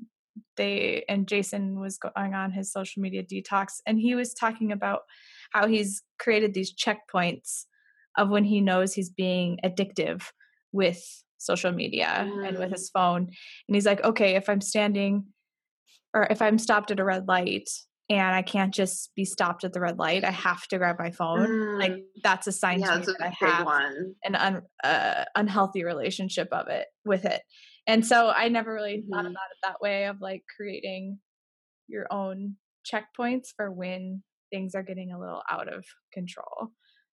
they 0.57 1.05
and 1.09 1.27
Jason 1.27 1.81
was 1.81 1.99
going 1.99 2.35
on 2.35 2.53
his 2.53 2.73
social 2.73 3.03
media 3.03 3.23
detox 3.23 3.75
and 3.87 3.99
he 3.99 4.15
was 4.15 4.35
talking 4.35 4.73
about 4.73 5.01
how 5.53 5.67
he's 5.67 6.03
created 6.19 6.55
these 6.55 6.75
checkpoints 6.75 7.65
of 8.17 8.29
when 8.29 8.45
he 8.45 8.61
knows 8.61 8.93
he's 8.93 9.11
being 9.11 9.59
addictive 9.65 10.25
with 10.73 11.03
social 11.39 11.73
media 11.73 12.29
mm. 12.29 12.47
and 12.47 12.59
with 12.59 12.71
his 12.71 12.91
mm. 12.91 12.93
phone 12.93 13.23
and 13.69 13.75
he's 13.75 13.87
like 13.87 14.03
okay 14.03 14.35
if 14.35 14.49
i'm 14.49 14.61
standing 14.61 15.25
or 16.13 16.27
if 16.31 16.43
i'm 16.43 16.59
stopped 16.59 16.91
at 16.91 16.99
a 16.99 17.05
red 17.05 17.29
light 17.29 17.71
and 18.11 18.35
I 18.35 18.43
can't 18.43 18.73
just 18.73 19.11
be 19.15 19.25
stopped 19.25 19.65
at 19.65 19.73
the 19.73 19.81
red 19.81 19.99
light. 19.99 20.25
I 20.25 20.31
have 20.31 20.67
to 20.69 20.79
grab 20.79 20.97
my 20.99 21.11
phone. 21.11 21.47
Mm. 21.47 21.79
Like 21.79 21.93
that's 22.23 22.47
a 22.47 22.53
sign 22.53 22.81
yeah, 22.81 22.93
to 22.93 23.01
me 23.01 23.07
that 23.07 23.21
I 23.21 23.47
have 23.47 23.67
one. 23.67 24.15
an 24.25 24.35
un, 24.35 24.63
uh, 24.83 25.25
unhealthy 25.35 25.85
relationship 25.85 26.49
of 26.51 26.69
it 26.69 26.87
with 27.05 27.25
it. 27.25 27.43
And 27.87 28.07
so 28.07 28.31
I 28.31 28.49
never 28.49 28.73
really 28.73 28.99
mm-hmm. 28.99 29.13
thought 29.13 29.27
about 29.27 29.31
it 29.31 29.59
that 29.63 29.81
way 29.81 30.07
of 30.07 30.21
like 30.21 30.43
creating 30.57 31.19
your 31.87 32.07
own 32.11 32.57
checkpoints 32.91 33.49
for 33.57 33.71
when 33.71 34.23
things 34.51 34.75
are 34.75 34.83
getting 34.83 35.13
a 35.13 35.19
little 35.19 35.43
out 35.51 35.73
of 35.73 35.85
control. 36.13 36.69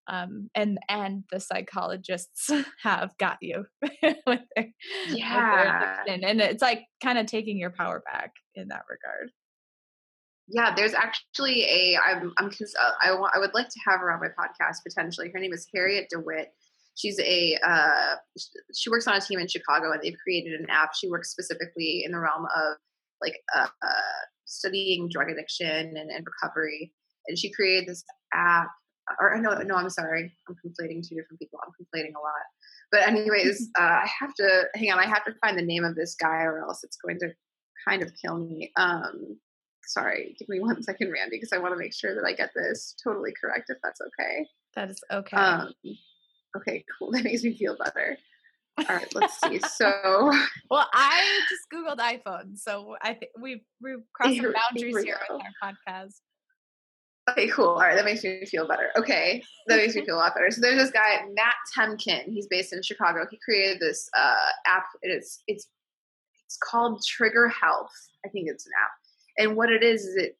Um, 0.07 0.49
and 0.53 0.77
and 0.87 1.23
the 1.31 1.39
psychologists 1.39 2.51
have 2.83 3.17
got 3.17 3.37
you 3.41 3.65
with 3.81 4.41
their, 4.55 4.67
yeah, 5.09 6.03
with 6.05 6.21
their 6.21 6.29
and 6.29 6.41
it's 6.41 6.61
like 6.61 6.83
kind 7.03 7.17
of 7.17 7.25
taking 7.25 7.57
your 7.57 7.71
power 7.71 8.03
back 8.05 8.31
in 8.53 8.67
that 8.67 8.83
regard. 8.87 9.31
Yeah, 10.47 10.75
there's 10.75 10.93
actually 10.93 11.63
a 11.63 11.97
I'm 11.97 12.31
I'm 12.37 12.47
uh, 12.47 12.91
I 13.01 13.11
want 13.13 13.33
I 13.35 13.39
would 13.39 13.53
like 13.53 13.69
to 13.69 13.79
have 13.87 13.99
her 13.99 14.11
on 14.11 14.19
my 14.19 14.27
podcast 14.27 14.77
potentially. 14.87 15.31
Her 15.33 15.39
name 15.39 15.53
is 15.53 15.67
Harriet 15.73 16.07
de 16.11 16.19
Wit. 16.19 16.53
She's 16.95 17.19
a 17.19 17.57
uh, 17.65 18.15
she 18.73 18.89
works 18.89 19.07
on 19.07 19.15
a 19.15 19.21
team 19.21 19.39
in 19.39 19.47
Chicago, 19.47 19.91
and 19.91 20.01
they've 20.01 20.17
created 20.23 20.59
an 20.59 20.67
app. 20.69 20.93
She 20.93 21.09
works 21.09 21.31
specifically 21.31 22.03
in 22.05 22.11
the 22.11 22.19
realm 22.19 22.45
of 22.45 22.77
like 23.21 23.37
uh, 23.55 23.67
uh, 23.81 24.21
studying 24.45 25.09
drug 25.09 25.29
addiction 25.29 25.97
and, 25.97 26.11
and 26.11 26.25
recovery, 26.25 26.93
and 27.27 27.37
she 27.37 27.51
created 27.51 27.89
this 27.89 28.03
app. 28.33 28.69
Or 29.19 29.37
no, 29.39 29.53
no, 29.59 29.75
I'm 29.75 29.89
sorry, 29.89 30.35
I'm 30.47 30.55
conflating 30.55 31.07
two 31.07 31.15
different 31.15 31.39
people. 31.39 31.59
I'm 31.63 31.71
conflating 31.71 32.13
a 32.15 32.21
lot. 32.21 32.45
But 32.91 33.07
anyways, 33.07 33.69
uh, 33.79 33.83
I 33.83 34.09
have 34.19 34.33
to 34.35 34.63
hang 34.75 34.91
on. 34.91 34.99
I 34.99 35.07
have 35.07 35.25
to 35.25 35.35
find 35.41 35.57
the 35.57 35.65
name 35.65 35.83
of 35.83 35.95
this 35.95 36.15
guy, 36.15 36.43
or 36.43 36.59
else 36.59 36.83
it's 36.83 36.97
going 36.97 37.19
to 37.19 37.33
kind 37.87 38.03
of 38.03 38.11
kill 38.21 38.37
me. 38.37 38.71
Um, 38.77 39.37
sorry, 39.87 40.35
give 40.37 40.49
me 40.49 40.59
one 40.59 40.81
second, 40.83 41.11
Randi, 41.11 41.37
because 41.37 41.53
I 41.53 41.57
want 41.57 41.73
to 41.73 41.79
make 41.79 41.93
sure 41.93 42.15
that 42.15 42.25
I 42.25 42.33
get 42.33 42.51
this 42.55 42.95
totally 43.03 43.33
correct. 43.39 43.69
If 43.69 43.77
that's 43.83 44.01
okay. 44.01 44.47
That 44.75 44.89
is 44.89 45.03
okay. 45.11 45.37
Um, 45.37 45.73
okay, 46.57 46.83
cool. 46.99 47.11
That 47.11 47.23
makes 47.23 47.43
me 47.43 47.55
feel 47.55 47.77
better. 47.77 48.17
All 48.77 48.85
right, 48.89 49.15
let's 49.15 49.39
see. 49.39 49.59
So, 49.69 49.91
well, 50.69 50.87
I 50.93 51.39
just 51.49 51.63
googled 51.73 51.99
iPhone, 51.99 52.57
so 52.57 52.97
I 53.01 53.13
think 53.13 53.31
we've 53.39 53.61
we've 53.81 54.03
crossed 54.13 54.35
some 54.35 54.53
boundaries 54.53 55.03
here 55.03 55.17
with 55.29 55.41
our 55.41 55.71
podcast. 55.71 56.15
Okay, 57.29 57.47
cool. 57.47 57.69
All 57.69 57.79
right, 57.79 57.95
that 57.95 58.05
makes 58.05 58.23
me 58.23 58.45
feel 58.45 58.67
better. 58.67 58.89
Okay, 58.97 59.41
that 59.67 59.77
makes 59.77 59.95
me 59.95 60.05
feel 60.05 60.15
a 60.15 60.17
lot 60.17 60.35
better. 60.35 60.51
So 60.51 60.61
there's 60.61 60.77
this 60.77 60.91
guy 60.91 61.25
Matt 61.33 61.55
Temkin. 61.75 62.25
He's 62.25 62.47
based 62.47 62.73
in 62.73 62.83
Chicago. 62.83 63.25
He 63.31 63.39
created 63.43 63.79
this 63.79 64.09
uh, 64.15 64.49
app. 64.67 64.85
It's 65.01 65.41
it's 65.47 65.67
it's 66.45 66.57
called 66.57 67.03
Trigger 67.05 67.47
Health. 67.47 67.93
I 68.25 68.29
think 68.29 68.47
it's 68.49 68.65
an 68.65 68.73
app. 68.79 68.91
And 69.37 69.55
what 69.55 69.71
it 69.71 69.83
is 69.83 70.01
is 70.01 70.15
it. 70.15 70.37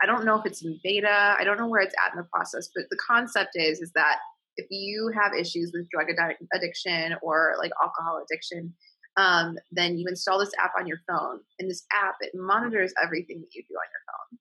I 0.00 0.06
don't 0.06 0.24
know 0.24 0.36
if 0.38 0.46
it's 0.46 0.64
in 0.64 0.78
beta. 0.84 1.34
I 1.36 1.42
don't 1.42 1.58
know 1.58 1.66
where 1.66 1.80
it's 1.80 1.94
at 2.04 2.12
in 2.12 2.18
the 2.18 2.28
process, 2.32 2.68
but 2.72 2.84
the 2.88 2.98
concept 3.04 3.56
is 3.56 3.80
is 3.80 3.90
that 3.96 4.18
if 4.56 4.66
you 4.70 5.10
have 5.14 5.32
issues 5.34 5.72
with 5.72 5.88
drug 5.90 6.06
addiction 6.54 7.16
or 7.22 7.54
like 7.58 7.72
alcohol 7.82 8.22
addiction, 8.24 8.74
um, 9.16 9.56
then 9.72 9.98
you 9.98 10.06
install 10.08 10.38
this 10.38 10.52
app 10.62 10.72
on 10.78 10.86
your 10.86 10.98
phone. 11.08 11.40
And 11.58 11.70
this 11.70 11.84
app, 11.92 12.14
it 12.20 12.32
monitors 12.34 12.92
everything 13.02 13.40
that 13.40 13.54
you 13.54 13.62
do 13.68 13.74
on 13.74 13.88
your 13.90 14.04
phone. 14.06 14.38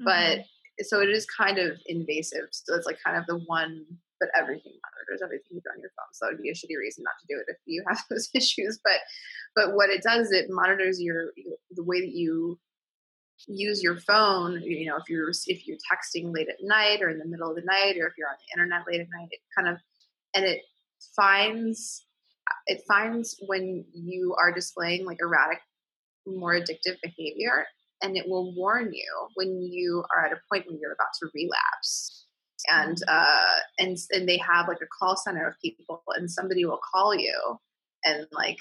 Mm-hmm. 0.00 0.38
But 0.38 0.86
so 0.86 1.00
it 1.00 1.10
is 1.10 1.26
kind 1.26 1.58
of 1.58 1.78
invasive. 1.86 2.48
So 2.50 2.74
it's 2.74 2.86
like 2.86 2.98
kind 3.04 3.16
of 3.16 3.26
the 3.26 3.38
one, 3.46 3.84
but 4.20 4.30
everything 4.36 4.72
monitors 4.72 5.22
everything 5.22 5.50
you 5.50 5.60
do 5.60 5.70
on 5.74 5.80
your 5.80 5.90
phone. 5.96 6.12
So 6.12 6.26
it'd 6.28 6.42
be 6.42 6.50
a 6.50 6.54
shitty 6.54 6.78
reason 6.78 7.04
not 7.04 7.18
to 7.20 7.26
do 7.28 7.40
it 7.40 7.50
if 7.50 7.58
you 7.66 7.82
have 7.88 8.02
those 8.10 8.28
issues. 8.34 8.78
But 8.82 9.00
but 9.54 9.74
what 9.74 9.90
it 9.90 10.02
does 10.02 10.26
is 10.26 10.32
it 10.32 10.46
monitors 10.50 11.00
your 11.00 11.32
the 11.70 11.84
way 11.84 12.00
that 12.00 12.12
you 12.14 12.58
use 13.46 13.82
your 13.82 13.96
phone 13.96 14.60
you 14.62 14.86
know 14.86 14.96
if 14.96 15.08
you're 15.08 15.30
if 15.46 15.66
you're 15.66 15.76
texting 15.76 16.34
late 16.34 16.48
at 16.48 16.56
night 16.62 17.00
or 17.02 17.08
in 17.08 17.18
the 17.18 17.24
middle 17.24 17.50
of 17.50 17.56
the 17.56 17.62
night 17.62 17.96
or 17.98 18.06
if 18.06 18.14
you're 18.18 18.28
on 18.28 18.34
the 18.38 18.60
internet 18.60 18.86
late 18.86 19.00
at 19.00 19.06
night 19.16 19.28
it 19.30 19.40
kind 19.56 19.68
of 19.68 19.80
and 20.34 20.44
it 20.44 20.62
finds 21.14 22.04
it 22.66 22.82
finds 22.88 23.36
when 23.46 23.84
you 23.94 24.34
are 24.38 24.52
displaying 24.52 25.04
like 25.04 25.18
erratic 25.20 25.60
more 26.26 26.54
addictive 26.54 26.96
behavior 27.02 27.66
and 28.02 28.16
it 28.16 28.28
will 28.28 28.54
warn 28.54 28.92
you 28.92 29.28
when 29.34 29.62
you 29.62 30.04
are 30.14 30.26
at 30.26 30.32
a 30.32 30.40
point 30.50 30.66
when 30.66 30.78
you're 30.80 30.92
about 30.92 31.12
to 31.20 31.28
relapse 31.34 32.26
and 32.68 32.96
mm-hmm. 32.96 33.14
uh 33.14 33.60
and 33.78 33.96
and 34.10 34.28
they 34.28 34.38
have 34.38 34.68
like 34.68 34.80
a 34.82 34.86
call 34.98 35.16
center 35.16 35.46
of 35.46 35.54
people 35.62 36.02
and 36.16 36.30
somebody 36.30 36.64
will 36.64 36.80
call 36.92 37.14
you 37.14 37.58
and 38.04 38.26
like 38.32 38.58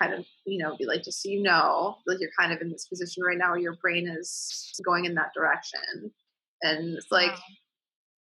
kind 0.00 0.14
of 0.14 0.24
you 0.44 0.58
know 0.58 0.76
be 0.76 0.86
like 0.86 1.02
just 1.02 1.22
so 1.22 1.28
you 1.28 1.42
know 1.42 1.96
like 2.06 2.18
you're 2.20 2.30
kind 2.38 2.52
of 2.52 2.60
in 2.60 2.70
this 2.70 2.86
position 2.86 3.22
right 3.22 3.38
now 3.38 3.54
your 3.54 3.76
brain 3.76 4.08
is 4.08 4.80
going 4.84 5.04
in 5.04 5.14
that 5.14 5.32
direction. 5.34 6.10
And 6.62 6.96
it's 6.96 7.10
like 7.10 7.32
wow. 7.32 7.38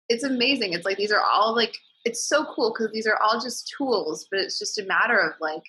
it's 0.10 0.24
amazing. 0.24 0.74
It's 0.74 0.86
like 0.86 0.98
these 0.98 1.12
are 1.12 1.22
all 1.22 1.56
like 1.56 1.76
it's 2.06 2.28
so 2.28 2.46
cool 2.54 2.74
because 2.74 2.92
these 2.94 3.08
are 3.08 3.18
all 3.22 3.40
just 3.40 3.74
tools 3.78 4.28
but 4.30 4.40
it's 4.40 4.60
just 4.60 4.78
a 4.78 4.86
matter 4.86 5.18
of 5.18 5.34
like 5.40 5.64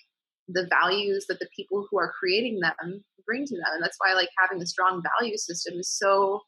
the 0.49 0.67
values 0.67 1.25
that 1.27 1.39
the 1.39 1.47
people 1.55 1.87
who 1.89 1.97
are 1.97 2.13
creating 2.19 2.59
them 2.59 3.03
bring 3.25 3.45
to 3.45 3.55
them. 3.55 3.63
And 3.73 3.83
that's 3.83 3.97
why 3.99 4.13
like 4.13 4.29
having 4.37 4.61
a 4.61 4.67
strong 4.67 5.01
value 5.19 5.37
system 5.37 5.79
is 5.79 5.89
so 5.89 6.41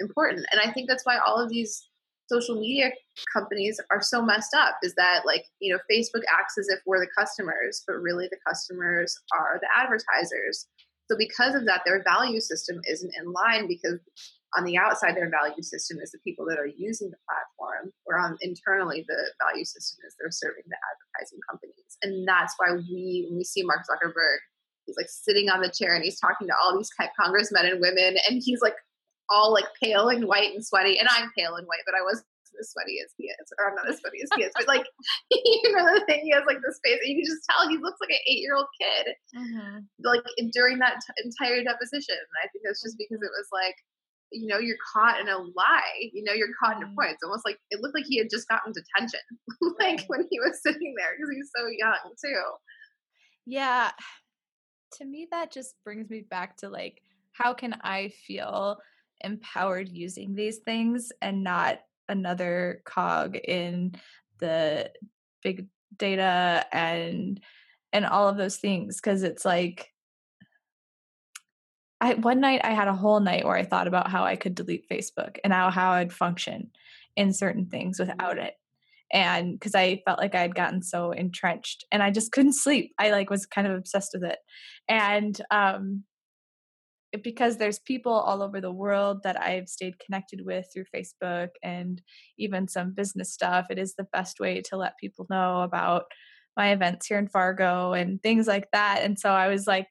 important. 0.00 0.44
And 0.50 0.60
i 0.60 0.72
think 0.72 0.88
that's 0.88 1.06
why 1.06 1.18
all 1.18 1.38
of 1.42 1.48
these 1.48 1.88
social 2.30 2.58
media 2.58 2.90
companies 3.32 3.80
are 3.90 4.00
so 4.02 4.22
messed 4.22 4.54
up 4.56 4.76
is 4.82 4.94
that 4.94 5.22
like 5.26 5.44
you 5.60 5.72
know 5.72 5.78
facebook 5.90 6.22
acts 6.32 6.56
as 6.58 6.68
if 6.68 6.80
we're 6.86 7.00
the 7.00 7.10
customers 7.16 7.82
but 7.86 7.94
really 7.94 8.28
the 8.30 8.38
customers 8.46 9.16
are 9.32 9.58
the 9.60 9.68
advertisers. 9.76 10.66
So 11.10 11.16
because 11.18 11.54
of 11.54 11.66
that 11.66 11.82
their 11.84 12.02
value 12.02 12.40
system 12.40 12.80
isn't 12.88 13.12
in 13.20 13.32
line 13.32 13.68
because 13.68 14.00
on 14.56 14.64
the 14.64 14.78
outside 14.78 15.16
their 15.16 15.28
value 15.28 15.62
system 15.62 15.98
is 16.00 16.12
the 16.12 16.18
people 16.24 16.46
that 16.46 16.58
are 16.58 16.70
using 16.70 17.10
the 17.10 17.20
platform 17.28 17.92
where 18.04 18.18
on 18.18 18.38
internally 18.40 19.04
the 19.06 19.20
value 19.42 19.64
system 19.64 19.98
is 20.06 20.14
they're 20.18 20.30
serving 20.30 20.64
the 20.66 20.78
advertising 20.78 21.40
companies. 21.50 21.98
And 22.02 22.26
that's 22.26 22.54
why 22.56 22.72
we 22.72 23.26
when 23.28 23.36
we 23.36 23.44
see 23.44 23.62
mark 23.62 23.80
zuckerberg 23.84 24.38
he's 24.86 24.96
like 24.96 25.08
sitting 25.08 25.48
on 25.48 25.60
the 25.60 25.70
chair 25.70 25.94
and 25.94 26.04
he's 26.04 26.20
talking 26.20 26.46
to 26.46 26.54
all 26.62 26.76
these 26.76 26.90
congressmen 27.18 27.66
and 27.66 27.80
women 27.80 28.16
and 28.28 28.42
he's 28.44 28.60
like 28.60 28.76
all 29.30 29.52
like 29.52 29.66
pale 29.82 30.08
and 30.08 30.26
white 30.26 30.54
and 30.54 30.64
sweaty. 30.64 30.98
And 30.98 31.08
I'm 31.10 31.30
pale 31.36 31.56
and 31.56 31.66
white, 31.66 31.84
but 31.86 31.94
I 31.94 32.02
wasn't 32.02 32.26
as 32.60 32.70
sweaty 32.70 32.98
as 33.02 33.10
he 33.16 33.26
is, 33.26 33.46
or 33.58 33.68
I'm 33.68 33.74
not 33.74 33.88
as 33.88 33.98
sweaty 33.98 34.22
as 34.22 34.30
he 34.36 34.44
is. 34.44 34.52
But 34.54 34.68
like, 34.68 34.86
you 35.30 35.72
know, 35.74 35.84
the 35.94 36.04
thing 36.06 36.22
he 36.24 36.32
has 36.32 36.44
like 36.46 36.62
this 36.62 36.80
face, 36.84 36.98
and 37.02 37.10
you 37.10 37.22
can 37.22 37.28
just 37.28 37.46
tell 37.48 37.68
he 37.68 37.78
looks 37.78 38.00
like 38.00 38.10
an 38.10 38.24
eight 38.26 38.42
year 38.42 38.54
old 38.54 38.70
kid, 38.78 39.14
mm-hmm. 39.34 39.84
like 40.04 40.24
during 40.52 40.78
that 40.78 41.00
t- 41.02 41.22
entire 41.24 41.62
deposition. 41.64 42.16
And 42.16 42.38
I 42.42 42.48
think 42.50 42.64
that's 42.64 42.82
just 42.82 42.98
because 42.98 43.22
it 43.22 43.34
was 43.34 43.48
like, 43.52 43.76
you 44.32 44.46
know, 44.46 44.58
you're 44.58 44.80
caught 44.94 45.20
in 45.20 45.28
a 45.28 45.38
lie. 45.38 46.10
You 46.12 46.24
know, 46.24 46.32
you're 46.32 46.54
caught 46.58 46.76
in 46.76 46.82
a 46.82 46.86
mm-hmm. 46.86 46.94
point. 46.94 47.18
It's 47.18 47.24
almost 47.24 47.46
like 47.46 47.58
it 47.70 47.80
looked 47.80 47.94
like 47.94 48.06
he 48.08 48.18
had 48.18 48.30
just 48.30 48.48
gotten 48.48 48.72
detention, 48.72 49.24
like 49.80 50.04
when 50.06 50.26
he 50.30 50.38
was 50.40 50.62
sitting 50.62 50.94
there 50.96 51.14
because 51.16 51.30
he's 51.34 51.50
so 51.54 51.66
young 51.70 52.14
too. 52.22 52.42
Yeah, 53.46 53.90
to 54.98 55.04
me 55.04 55.28
that 55.30 55.52
just 55.52 55.74
brings 55.84 56.08
me 56.08 56.24
back 56.28 56.56
to 56.58 56.68
like, 56.68 57.02
how 57.32 57.52
can 57.52 57.76
I 57.82 58.12
feel? 58.26 58.78
Empowered 59.22 59.88
using 59.88 60.34
these 60.34 60.58
things 60.58 61.12
and 61.22 61.42
not 61.42 61.80
another 62.08 62.82
cog 62.84 63.36
in 63.36 63.94
the 64.38 64.90
big 65.42 65.66
data 65.96 66.66
and 66.72 67.40
and 67.92 68.04
all 68.04 68.28
of 68.28 68.36
those 68.36 68.56
things 68.56 69.00
because 69.00 69.22
it's 69.22 69.44
like 69.44 69.90
I 72.00 72.14
one 72.14 72.40
night 72.40 72.60
I 72.64 72.72
had 72.72 72.88
a 72.88 72.94
whole 72.94 73.20
night 73.20 73.44
where 73.44 73.56
I 73.56 73.64
thought 73.64 73.86
about 73.86 74.10
how 74.10 74.24
I 74.24 74.36
could 74.36 74.54
delete 74.54 74.88
Facebook 74.90 75.38
and 75.44 75.52
how 75.52 75.70
how 75.70 75.92
I'd 75.92 76.12
function 76.12 76.70
in 77.16 77.32
certain 77.32 77.66
things 77.66 77.98
without 77.98 78.38
it. 78.38 78.54
And 79.12 79.52
because 79.52 79.74
I 79.74 80.02
felt 80.04 80.18
like 80.18 80.34
I 80.34 80.42
had 80.42 80.56
gotten 80.56 80.82
so 80.82 81.12
entrenched 81.12 81.84
and 81.92 82.02
I 82.02 82.10
just 82.10 82.32
couldn't 82.32 82.54
sleep. 82.54 82.92
I 82.98 83.10
like 83.10 83.30
was 83.30 83.46
kind 83.46 83.66
of 83.66 83.74
obsessed 83.74 84.10
with 84.12 84.24
it. 84.24 84.38
And 84.88 85.40
um 85.50 86.04
because 87.22 87.56
there's 87.56 87.78
people 87.78 88.12
all 88.12 88.42
over 88.42 88.60
the 88.60 88.72
world 88.72 89.22
that 89.22 89.40
I've 89.40 89.68
stayed 89.68 89.98
connected 89.98 90.44
with 90.44 90.66
through 90.72 90.84
Facebook 90.94 91.48
and 91.62 92.00
even 92.38 92.68
some 92.68 92.92
business 92.92 93.32
stuff, 93.32 93.66
it 93.70 93.78
is 93.78 93.94
the 93.94 94.08
best 94.12 94.40
way 94.40 94.62
to 94.62 94.76
let 94.76 94.98
people 94.98 95.26
know 95.30 95.62
about 95.62 96.04
my 96.56 96.72
events 96.72 97.06
here 97.06 97.18
in 97.18 97.28
Fargo 97.28 97.92
and 97.92 98.22
things 98.22 98.46
like 98.46 98.68
that. 98.72 99.00
And 99.02 99.18
so 99.18 99.30
I 99.30 99.48
was 99.48 99.66
like 99.66 99.88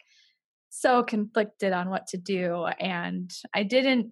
so 0.70 1.04
conflicted 1.04 1.74
on 1.74 1.90
what 1.90 2.08
to 2.08 2.18
do 2.18 2.66
and 2.80 3.32
I 3.54 3.64
didn't 3.64 4.12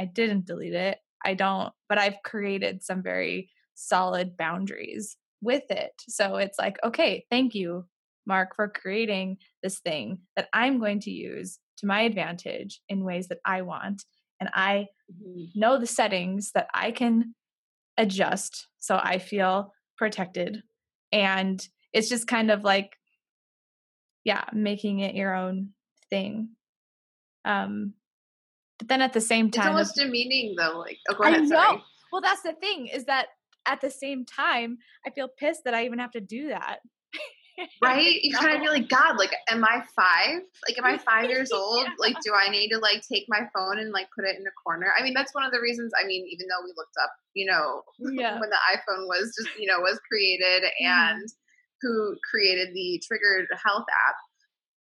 I 0.00 0.06
didn't 0.06 0.46
delete 0.46 0.74
it. 0.74 0.98
I 1.24 1.34
don't, 1.34 1.72
but 1.88 1.98
I've 1.98 2.22
created 2.24 2.82
some 2.82 3.02
very 3.02 3.50
solid 3.74 4.36
boundaries 4.36 5.16
with 5.42 5.64
it. 5.70 5.92
So 6.08 6.36
it's 6.36 6.58
like, 6.58 6.76
okay, 6.84 7.26
thank 7.30 7.54
you, 7.54 7.84
Mark, 8.26 8.56
for 8.56 8.68
creating 8.68 9.38
this 9.62 9.80
thing 9.80 10.20
that 10.36 10.48
I'm 10.52 10.78
going 10.78 11.00
to 11.00 11.10
use 11.10 11.58
to 11.78 11.86
my 11.86 12.02
advantage 12.02 12.80
in 12.88 13.04
ways 13.04 13.28
that 13.28 13.38
I 13.44 13.62
want. 13.62 14.04
And 14.40 14.50
I 14.54 14.86
mm-hmm. 15.10 15.44
know 15.54 15.78
the 15.78 15.86
settings 15.86 16.52
that 16.52 16.68
I 16.74 16.90
can 16.90 17.34
adjust 17.96 18.68
so 18.78 19.00
I 19.02 19.18
feel 19.18 19.72
protected. 19.96 20.62
And 21.12 21.66
it's 21.92 22.08
just 22.08 22.26
kind 22.26 22.50
of 22.50 22.62
like, 22.62 22.96
yeah, 24.24 24.44
making 24.52 25.00
it 25.00 25.14
your 25.14 25.34
own 25.34 25.70
thing. 26.10 26.50
Um, 27.44 27.94
but 28.78 28.88
then 28.88 29.00
at 29.00 29.12
the 29.12 29.20
same 29.20 29.50
time, 29.50 29.68
it's 29.68 29.70
almost 29.70 29.96
demeaning 29.96 30.54
though. 30.56 30.78
Like, 30.78 30.98
oh, 31.08 31.22
ahead. 31.22 31.34
I 31.34 31.38
know. 31.38 31.48
Sorry. 31.48 31.82
Well, 32.12 32.20
that's 32.20 32.42
the 32.42 32.52
thing 32.52 32.88
is 32.88 33.04
that 33.04 33.28
at 33.66 33.80
the 33.80 33.90
same 33.90 34.24
time, 34.24 34.78
I 35.06 35.10
feel 35.10 35.28
pissed 35.28 35.64
that 35.64 35.74
I 35.74 35.84
even 35.84 35.98
have 35.98 36.12
to 36.12 36.20
do 36.20 36.48
that. 36.48 36.78
Right? 37.82 38.22
You 38.22 38.34
kind 38.34 38.54
of 38.54 38.60
feel 38.60 38.72
like, 38.72 38.88
God, 38.88 39.16
like, 39.18 39.32
am 39.48 39.64
I 39.64 39.82
five? 39.94 40.42
Like, 40.66 40.78
am 40.78 40.84
I 40.84 40.98
five 40.98 41.30
years 41.30 41.52
old? 41.52 41.84
yeah. 41.84 41.92
Like, 41.98 42.16
do 42.24 42.32
I 42.34 42.48
need 42.48 42.70
to 42.70 42.78
like 42.78 43.02
take 43.10 43.26
my 43.28 43.48
phone 43.54 43.78
and 43.78 43.92
like 43.92 44.08
put 44.14 44.24
it 44.24 44.36
in 44.38 44.46
a 44.46 44.54
corner? 44.64 44.92
I 44.98 45.02
mean, 45.02 45.14
that's 45.14 45.34
one 45.34 45.44
of 45.44 45.52
the 45.52 45.60
reasons. 45.60 45.92
I 46.00 46.06
mean, 46.06 46.26
even 46.30 46.46
though 46.48 46.64
we 46.64 46.72
looked 46.76 46.96
up, 47.02 47.10
you 47.34 47.46
know, 47.46 47.82
yeah. 47.98 48.40
when 48.40 48.50
the 48.50 48.58
iPhone 48.74 49.06
was 49.06 49.34
just, 49.36 49.58
you 49.58 49.66
know, 49.66 49.80
was 49.80 49.98
created 50.08 50.64
mm-hmm. 50.64 50.86
and 50.86 51.22
mm. 51.22 51.32
who 51.82 52.16
created 52.30 52.74
the 52.74 53.02
Triggered 53.06 53.48
Health 53.64 53.86
app. 54.08 54.16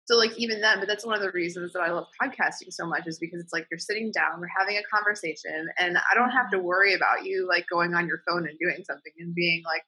So, 0.08 0.18
like, 0.18 0.38
even 0.38 0.62
then, 0.62 0.78
but 0.78 0.88
that's 0.88 1.04
one 1.04 1.16
of 1.16 1.22
the 1.22 1.32
reasons 1.32 1.74
that 1.74 1.80
I 1.80 1.90
love 1.90 2.06
podcasting 2.22 2.70
so 2.70 2.86
much 2.86 3.08
is 3.08 3.18
because 3.18 3.42
it's 3.42 3.52
like 3.52 3.66
you're 3.72 3.80
sitting 3.80 4.12
down, 4.12 4.40
we're 4.40 4.48
having 4.56 4.78
a 4.78 4.84
conversation, 4.96 5.68
and 5.80 5.98
I 5.98 6.14
don't 6.14 6.30
have 6.30 6.52
to 6.52 6.58
mm-hmm. 6.58 6.66
worry 6.66 6.94
about 6.94 7.26
you 7.26 7.48
like 7.48 7.66
going 7.72 7.96
on 7.96 8.08
your 8.08 8.22
phone 8.28 8.48
and 8.48 8.56
doing 8.60 8.84
something 8.86 9.12
and 9.18 9.34
being 9.34 9.64
like, 9.66 9.82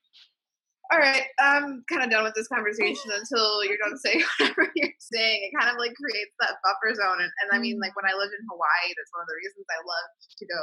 all 0.87 0.99
right, 0.99 1.27
I'm 1.39 1.83
kind 1.91 2.03
of 2.03 2.09
done 2.09 2.23
with 2.23 2.35
this 2.35 2.47
conversation 2.47 3.11
until 3.11 3.63
you're 3.67 3.81
done 3.81 3.99
saying 3.99 4.23
whatever 4.39 4.71
you're 4.75 4.99
saying. 5.03 5.39
It 5.43 5.55
kind 5.57 5.67
of 5.67 5.75
like 5.75 5.91
creates 5.99 6.31
that 6.39 6.63
buffer 6.63 6.95
zone. 6.95 7.19
And, 7.19 7.31
and 7.43 7.49
I 7.51 7.59
mean, 7.59 7.75
like 7.83 7.91
when 7.99 8.07
I 8.07 8.15
lived 8.15 8.31
in 8.31 8.47
Hawaii, 8.47 8.95
that's 8.95 9.11
one 9.11 9.23
of 9.23 9.29
the 9.29 9.39
reasons 9.39 9.67
I 9.67 9.81
loved 9.83 10.15
to 10.39 10.45
go 10.47 10.61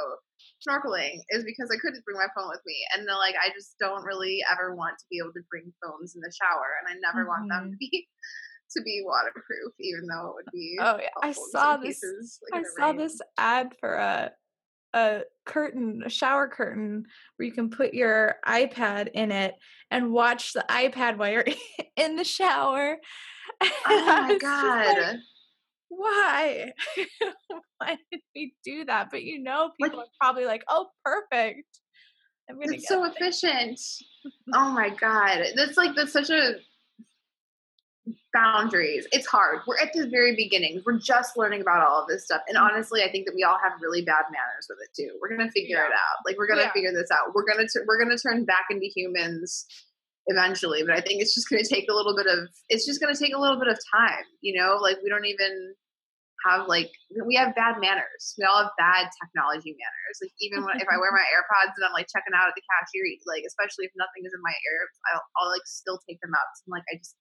snorkeling 0.65 1.21
is 1.29 1.45
because 1.45 1.69
I 1.69 1.77
couldn't 1.77 2.05
bring 2.05 2.17
my 2.17 2.31
phone 2.33 2.49
with 2.49 2.65
me. 2.65 2.77
And 2.97 3.05
then, 3.05 3.17
like, 3.21 3.37
I 3.37 3.53
just 3.53 3.77
don't 3.77 4.01
really 4.01 4.41
ever 4.49 4.73
want 4.73 4.97
to 4.97 5.05
be 5.13 5.21
able 5.21 5.35
to 5.37 5.45
bring 5.53 5.69
phones 5.77 6.17
in 6.17 6.21
the 6.25 6.33
shower. 6.33 6.81
And 6.81 6.89
I 6.89 6.97
never 7.05 7.21
mm-hmm. 7.21 7.29
want 7.29 7.45
them 7.49 7.69
to 7.69 7.77
mm-hmm. 7.77 7.93
be. 7.93 8.07
To 8.75 8.81
be 8.81 9.03
waterproof, 9.05 9.73
even 9.79 10.07
though 10.07 10.31
it 10.31 10.35
would 10.35 10.51
be. 10.51 10.75
Oh 10.81 10.97
yeah, 10.99 11.07
I 11.23 11.31
saw 11.31 11.77
this. 11.77 12.01
Cases, 12.01 12.39
like 12.51 12.61
I 12.61 12.63
saw 12.75 12.87
rain. 12.87 12.97
this 12.97 13.21
ad 13.37 13.73
for 13.79 13.93
a 13.93 14.31
a 14.95 15.21
curtain, 15.45 16.01
a 16.05 16.09
shower 16.09 16.47
curtain 16.47 17.05
where 17.35 17.45
you 17.45 17.51
can 17.51 17.69
put 17.69 17.93
your 17.93 18.37
iPad 18.47 19.09
in 19.13 19.31
it 19.31 19.53
and 19.91 20.11
watch 20.11 20.53
the 20.53 20.65
iPad 20.69 21.17
while 21.17 21.31
you're 21.31 21.45
in 21.97 22.15
the 22.15 22.23
shower. 22.23 22.97
Oh 23.61 24.27
my 24.27 24.37
god. 24.41 24.97
Like, 24.97 25.17
why? 25.89 26.71
why 27.77 27.97
did 28.11 28.21
we 28.33 28.55
do 28.63 28.85
that? 28.85 29.09
But 29.11 29.23
you 29.23 29.43
know, 29.43 29.71
people 29.79 29.99
like, 29.99 30.07
are 30.07 30.11
probably 30.19 30.45
like, 30.45 30.63
oh, 30.69 30.87
perfect. 31.03 31.67
I'm 32.49 32.57
gonna 32.57 32.73
it's 32.73 32.87
so 32.87 33.03
it. 33.03 33.13
efficient. 33.15 33.79
oh 34.53 34.71
my 34.71 34.89
god. 34.89 35.45
That's 35.55 35.77
like 35.77 35.95
that's 35.95 36.13
such 36.13 36.29
a 36.29 36.53
boundaries. 38.33 39.07
It's 39.11 39.25
hard. 39.25 39.61
We're 39.65 39.79
at 39.79 39.93
the 39.93 40.07
very 40.07 40.35
beginning. 40.35 40.81
We're 40.85 40.99
just 40.99 41.37
learning 41.37 41.61
about 41.61 41.85
all 41.85 42.01
of 42.01 42.07
this 42.07 42.25
stuff. 42.25 42.41
And 42.47 42.57
mm-hmm. 42.57 42.65
honestly, 42.65 43.03
I 43.03 43.11
think 43.11 43.25
that 43.25 43.35
we 43.35 43.43
all 43.43 43.57
have 43.63 43.73
really 43.81 44.03
bad 44.03 44.25
manners 44.31 44.67
with 44.69 44.79
it 44.83 44.91
too. 44.93 45.17
We're 45.21 45.35
gonna 45.35 45.51
figure 45.51 45.77
yeah. 45.77 45.87
it 45.87 45.93
out. 45.93 46.21
Like 46.25 46.37
we're 46.37 46.47
gonna 46.47 46.69
yeah. 46.69 46.75
figure 46.75 46.91
this 46.93 47.09
out. 47.11 47.33
We're 47.33 47.45
gonna 47.45 47.67
t- 47.67 47.85
we're 47.87 48.01
gonna 48.01 48.17
turn 48.17 48.45
back 48.45 48.65
into 48.69 48.87
humans 48.87 49.65
eventually. 50.27 50.83
But 50.83 50.97
I 50.97 51.01
think 51.01 51.21
it's 51.21 51.33
just 51.33 51.49
gonna 51.49 51.65
take 51.65 51.89
a 51.89 51.93
little 51.93 52.15
bit 52.15 52.27
of. 52.27 52.49
It's 52.69 52.85
just 52.85 53.01
gonna 53.01 53.17
take 53.17 53.33
a 53.33 53.39
little 53.41 53.57
bit 53.57 53.69
of 53.69 53.79
time. 53.93 54.25
You 54.41 54.59
know, 54.59 54.77
like 54.77 54.97
we 55.03 55.09
don't 55.09 55.25
even 55.25 55.73
have 56.45 56.69
like 56.69 56.93
we 57.25 57.33
have 57.35 57.57
bad 57.57 57.81
manners. 57.81 58.37
We 58.37 58.45
all 58.45 58.61
have 58.61 58.77
bad 58.77 59.09
technology 59.17 59.73
manners. 59.73 60.15
Like 60.21 60.35
even 60.41 60.61
when 60.61 60.77
if 60.77 60.85
I 60.91 61.01
wear 61.01 61.09
my 61.17 61.25
AirPods 61.33 61.73
and 61.73 61.85
I'm 61.85 61.95
like 61.97 62.11
checking 62.13 62.37
out 62.37 62.45
at 62.45 62.53
the 62.53 62.65
cashier, 62.69 63.09
like 63.25 63.43
especially 63.49 63.89
if 63.89 63.93
nothing 63.97 64.27
is 64.27 64.33
in 64.33 64.41
my 64.45 64.53
ear, 64.53 64.79
I'll, 65.09 65.25
I'll 65.41 65.49
like 65.49 65.65
still 65.65 65.97
take 66.05 66.21
them 66.21 66.37
out. 66.37 66.45
So 66.61 66.69
I'm 66.69 66.77
like 66.77 66.87
I 66.93 67.01
just 67.01 67.17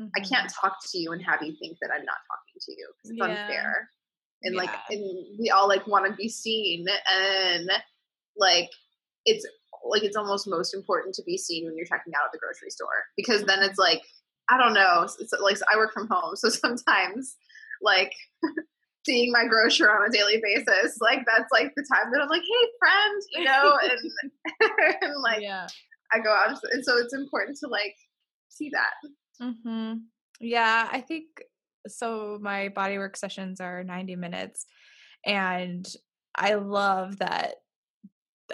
Mm-hmm. 0.00 0.08
I 0.16 0.20
can't 0.20 0.50
talk 0.50 0.76
to 0.92 0.98
you 0.98 1.12
and 1.12 1.22
have 1.24 1.42
you 1.42 1.54
think 1.58 1.78
that 1.80 1.90
I'm 1.90 2.04
not 2.04 2.18
talking 2.28 2.60
to 2.60 2.72
you 2.72 2.88
because 2.96 3.10
it's 3.10 3.18
yeah. 3.18 3.24
unfair. 3.24 3.90
And 4.42 4.54
yeah. 4.54 4.60
like, 4.60 4.70
and 4.90 5.38
we 5.38 5.50
all 5.50 5.68
like 5.68 5.86
want 5.86 6.06
to 6.06 6.12
be 6.14 6.28
seen, 6.28 6.86
and 7.10 7.70
like, 8.36 8.68
it's 9.24 9.46
like 9.88 10.02
it's 10.02 10.16
almost 10.16 10.46
most 10.46 10.74
important 10.74 11.14
to 11.14 11.22
be 11.24 11.38
seen 11.38 11.64
when 11.64 11.76
you're 11.76 11.86
checking 11.86 12.12
out 12.14 12.26
at 12.26 12.32
the 12.32 12.38
grocery 12.38 12.70
store 12.70 13.04
because 13.16 13.44
then 13.44 13.62
it's 13.62 13.78
like 13.78 14.02
I 14.48 14.58
don't 14.58 14.74
know. 14.74 15.08
It's 15.18 15.32
like 15.40 15.56
I 15.72 15.76
work 15.76 15.92
from 15.92 16.08
home, 16.08 16.36
so 16.36 16.48
sometimes 16.50 17.36
like 17.82 18.12
seeing 19.04 19.32
my 19.32 19.46
grocer 19.46 19.90
on 19.90 20.08
a 20.08 20.12
daily 20.12 20.40
basis, 20.42 20.98
like 21.00 21.24
that's 21.26 21.50
like 21.52 21.72
the 21.76 21.86
time 21.92 22.12
that 22.12 22.20
I'm 22.22 22.28
like, 22.28 22.42
hey 22.42 22.68
friend, 22.78 23.22
you 23.32 23.44
know, 23.44 23.78
and 23.82 24.70
and 25.02 25.22
like 25.22 25.42
yeah. 25.42 25.66
I 26.12 26.20
go 26.20 26.30
out, 26.30 26.58
and 26.72 26.84
so 26.84 26.96
it's 26.98 27.14
important 27.14 27.58
to 27.58 27.68
like 27.68 27.96
see 28.48 28.70
that. 28.70 28.94
Mm-hmm. 29.40 29.94
Yeah, 30.40 30.88
I 30.90 31.00
think 31.00 31.26
so. 31.86 32.38
My 32.40 32.68
bodywork 32.68 33.16
sessions 33.16 33.60
are 33.60 33.84
90 33.84 34.16
minutes, 34.16 34.66
and 35.24 35.86
I 36.34 36.54
love 36.54 37.18
that 37.18 37.56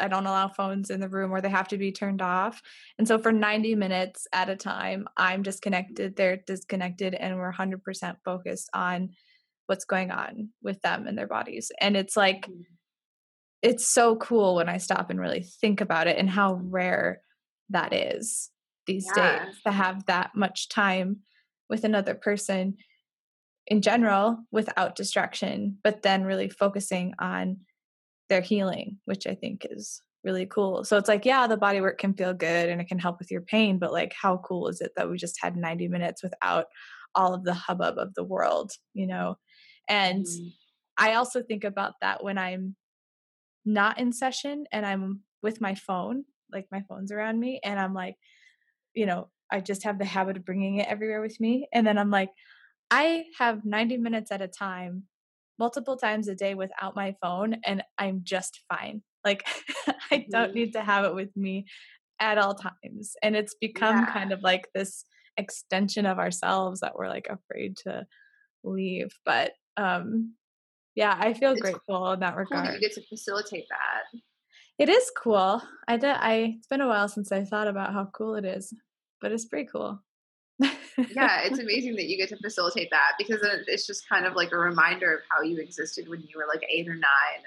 I 0.00 0.08
don't 0.08 0.26
allow 0.26 0.48
phones 0.48 0.90
in 0.90 1.00
the 1.00 1.08
room 1.08 1.32
or 1.32 1.40
they 1.40 1.50
have 1.50 1.68
to 1.68 1.76
be 1.76 1.92
turned 1.92 2.22
off. 2.22 2.62
And 2.98 3.06
so 3.06 3.18
for 3.18 3.32
90 3.32 3.74
minutes 3.74 4.26
at 4.32 4.48
a 4.48 4.56
time, 4.56 5.06
I'm 5.16 5.42
disconnected, 5.42 6.16
they're 6.16 6.38
disconnected, 6.46 7.14
and 7.14 7.36
we're 7.36 7.52
100% 7.52 8.16
focused 8.24 8.70
on 8.72 9.10
what's 9.66 9.84
going 9.84 10.10
on 10.10 10.50
with 10.62 10.80
them 10.82 11.06
and 11.06 11.16
their 11.16 11.26
bodies. 11.26 11.70
And 11.80 11.96
it's 11.96 12.16
like, 12.16 12.46
mm-hmm. 12.46 12.62
it's 13.62 13.86
so 13.86 14.16
cool 14.16 14.56
when 14.56 14.68
I 14.68 14.78
stop 14.78 15.10
and 15.10 15.20
really 15.20 15.42
think 15.42 15.80
about 15.80 16.06
it 16.06 16.16
and 16.16 16.28
how 16.28 16.54
rare 16.54 17.20
that 17.70 17.92
is 17.92 18.50
these 18.86 19.06
yeah. 19.16 19.44
days 19.44 19.54
to 19.64 19.72
have 19.72 20.06
that 20.06 20.30
much 20.34 20.68
time 20.68 21.18
with 21.68 21.84
another 21.84 22.14
person 22.14 22.76
in 23.66 23.80
general 23.80 24.38
without 24.50 24.96
distraction, 24.96 25.78
but 25.84 26.02
then 26.02 26.24
really 26.24 26.48
focusing 26.48 27.14
on 27.18 27.58
their 28.28 28.40
healing, 28.40 28.98
which 29.04 29.26
I 29.26 29.34
think 29.34 29.66
is 29.70 30.02
really 30.24 30.46
cool. 30.46 30.84
So 30.84 30.96
it's 30.96 31.08
like, 31.08 31.24
yeah, 31.24 31.46
the 31.46 31.56
body 31.56 31.80
work 31.80 31.98
can 31.98 32.14
feel 32.14 32.34
good 32.34 32.68
and 32.68 32.80
it 32.80 32.88
can 32.88 32.98
help 32.98 33.18
with 33.18 33.30
your 33.30 33.40
pain, 33.40 33.78
but 33.78 33.92
like, 33.92 34.14
how 34.20 34.38
cool 34.38 34.68
is 34.68 34.80
it 34.80 34.92
that 34.96 35.10
we 35.10 35.16
just 35.16 35.38
had 35.40 35.56
90 35.56 35.88
minutes 35.88 36.22
without 36.22 36.66
all 37.14 37.34
of 37.34 37.44
the 37.44 37.54
hubbub 37.54 37.98
of 37.98 38.14
the 38.14 38.24
world, 38.24 38.72
you 38.94 39.06
know? 39.06 39.36
And 39.88 40.24
mm 40.24 40.52
I 40.98 41.14
also 41.14 41.42
think 41.42 41.64
about 41.64 41.94
that 42.02 42.22
when 42.22 42.36
I'm 42.36 42.76
not 43.64 43.98
in 43.98 44.12
session 44.12 44.66
and 44.70 44.84
I'm 44.84 45.20
with 45.42 45.58
my 45.60 45.74
phone, 45.74 46.24
like 46.52 46.66
my 46.70 46.82
phone's 46.88 47.10
around 47.10 47.40
me, 47.40 47.60
and 47.64 47.80
I'm 47.80 47.94
like, 47.94 48.16
you 48.94 49.06
know, 49.06 49.28
I 49.50 49.60
just 49.60 49.84
have 49.84 49.98
the 49.98 50.04
habit 50.04 50.36
of 50.36 50.44
bringing 50.44 50.78
it 50.78 50.88
everywhere 50.88 51.20
with 51.20 51.38
me. 51.40 51.68
And 51.72 51.86
then 51.86 51.98
I'm 51.98 52.10
like, 52.10 52.30
I 52.90 53.24
have 53.38 53.64
90 53.64 53.98
minutes 53.98 54.30
at 54.30 54.42
a 54.42 54.48
time, 54.48 55.04
multiple 55.58 55.96
times 55.96 56.28
a 56.28 56.34
day 56.34 56.54
without 56.54 56.96
my 56.96 57.14
phone, 57.22 57.56
and 57.64 57.82
I'm 57.98 58.20
just 58.22 58.60
fine. 58.68 59.02
Like, 59.24 59.46
I 60.10 60.26
don't 60.30 60.48
mm-hmm. 60.48 60.54
need 60.54 60.72
to 60.74 60.82
have 60.82 61.04
it 61.04 61.14
with 61.14 61.34
me 61.36 61.66
at 62.20 62.38
all 62.38 62.54
times. 62.54 63.14
And 63.22 63.34
it's 63.34 63.54
become 63.60 63.98
yeah. 63.98 64.12
kind 64.12 64.32
of 64.32 64.42
like 64.42 64.68
this 64.74 65.04
extension 65.36 66.06
of 66.06 66.18
ourselves 66.18 66.80
that 66.80 66.94
we're 66.94 67.08
like 67.08 67.28
afraid 67.28 67.76
to 67.78 68.06
leave. 68.62 69.10
But 69.24 69.52
um 69.76 70.34
yeah, 70.94 71.16
I 71.18 71.32
feel 71.32 71.52
it's 71.52 71.60
grateful 71.60 72.12
in 72.12 72.20
that 72.20 72.36
regard. 72.36 72.66
Cool 72.66 72.74
you 72.74 72.80
get 72.80 72.92
to 72.92 73.02
facilitate 73.08 73.64
that. 73.70 74.20
It 74.82 74.88
is 74.88 75.12
cool. 75.16 75.62
I 75.86 75.96
did. 75.96 76.10
I 76.10 76.56
it's 76.58 76.66
been 76.66 76.80
a 76.80 76.88
while 76.88 77.06
since 77.06 77.30
I 77.30 77.44
thought 77.44 77.68
about 77.68 77.92
how 77.92 78.06
cool 78.06 78.34
it 78.34 78.44
is, 78.44 78.74
but 79.20 79.30
it's 79.30 79.44
pretty 79.44 79.68
cool. 79.70 80.02
yeah, 80.58 81.42
it's 81.44 81.58
amazing 81.60 81.94
that 81.94 82.06
you 82.06 82.16
get 82.16 82.30
to 82.30 82.36
facilitate 82.38 82.90
that 82.90 83.12
because 83.16 83.38
it's 83.68 83.86
just 83.86 84.08
kind 84.08 84.26
of 84.26 84.34
like 84.34 84.50
a 84.50 84.58
reminder 84.58 85.14
of 85.14 85.20
how 85.28 85.40
you 85.40 85.60
existed 85.60 86.08
when 86.08 86.20
you 86.22 86.36
were 86.36 86.48
like 86.52 86.64
eight 86.68 86.88
or 86.88 86.96
nine. 86.96 87.42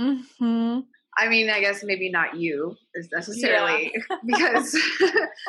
And 0.00 0.18
mm-hmm. 0.18 0.80
I 1.16 1.28
mean, 1.28 1.50
I 1.50 1.60
guess 1.60 1.84
maybe 1.84 2.10
not 2.10 2.36
you 2.36 2.74
is 2.96 3.08
necessarily 3.12 3.92
yeah. 3.94 4.16
because 4.26 4.76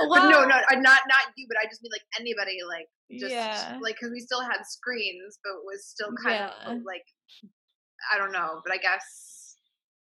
well, 0.07 0.30
no, 0.30 0.45
no, 0.45 0.55
uh, 0.55 0.76
not 0.76 0.99
not 1.07 1.34
you, 1.35 1.47
but 1.47 1.57
I 1.57 1.68
just 1.68 1.81
mean 1.81 1.91
like 1.91 2.05
anybody, 2.19 2.60
like 2.69 2.89
just 3.19 3.34
yeah. 3.34 3.80
like 3.81 3.95
because 3.95 4.11
we 4.11 4.19
still 4.19 4.41
had 4.41 4.68
screens, 4.68 5.39
but 5.43 5.65
was 5.65 5.84
still 5.84 6.14
kind 6.23 6.35
yeah. 6.35 6.73
of 6.73 6.84
like 6.85 7.07
I 8.14 8.19
don't 8.19 8.34
know, 8.34 8.61
but 8.64 8.72
I 8.72 8.77
guess 8.77 9.43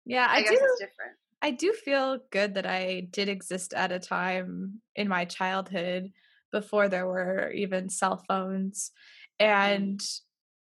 yeah, 0.08 0.26
I, 0.28 0.38
I 0.38 0.42
do. 0.42 0.76
different. 0.78 1.12
I 1.40 1.50
do 1.52 1.72
feel 1.72 2.18
good 2.32 2.54
that 2.54 2.66
I 2.66 3.06
did 3.10 3.28
exist 3.28 3.74
at 3.74 3.92
a 3.92 4.00
time 4.00 4.80
in 4.96 5.06
my 5.06 5.24
childhood 5.24 6.10
before 6.50 6.88
there 6.88 7.06
were 7.06 7.52
even 7.52 7.90
cell 7.90 8.24
phones 8.26 8.90
mm. 9.40 9.46
and 9.46 10.00
mm. 10.00 10.20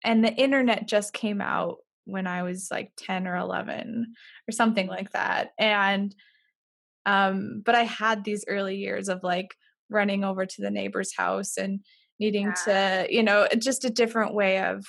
and 0.04 0.26
the 0.26 0.34
internet 0.34 0.88
just 0.88 1.14
came 1.14 1.40
out 1.40 1.78
when 2.06 2.26
I 2.26 2.44
was 2.44 2.70
like 2.72 2.92
10 2.98 3.28
or 3.28 3.36
11 3.36 4.14
or 4.48 4.52
something 4.52 4.88
like 4.88 5.12
that. 5.12 5.52
And 5.60 6.14
um 7.06 7.62
but 7.64 7.76
I 7.76 7.84
had 7.84 8.24
these 8.24 8.44
early 8.48 8.78
years 8.78 9.08
of 9.08 9.24
like 9.24 9.56
running 9.90 10.24
over 10.24 10.46
to 10.46 10.62
the 10.62 10.72
neighbor's 10.72 11.16
house 11.16 11.58
and 11.58 11.82
needing 12.20 12.48
yeah. 12.66 13.06
to, 13.06 13.14
you 13.14 13.24
know, 13.24 13.48
just 13.60 13.86
a 13.86 13.90
different 13.92 14.34
way 14.34 14.64
of 14.64 14.84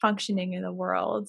functioning 0.00 0.54
in 0.54 0.62
the 0.62 0.72
world 0.72 1.28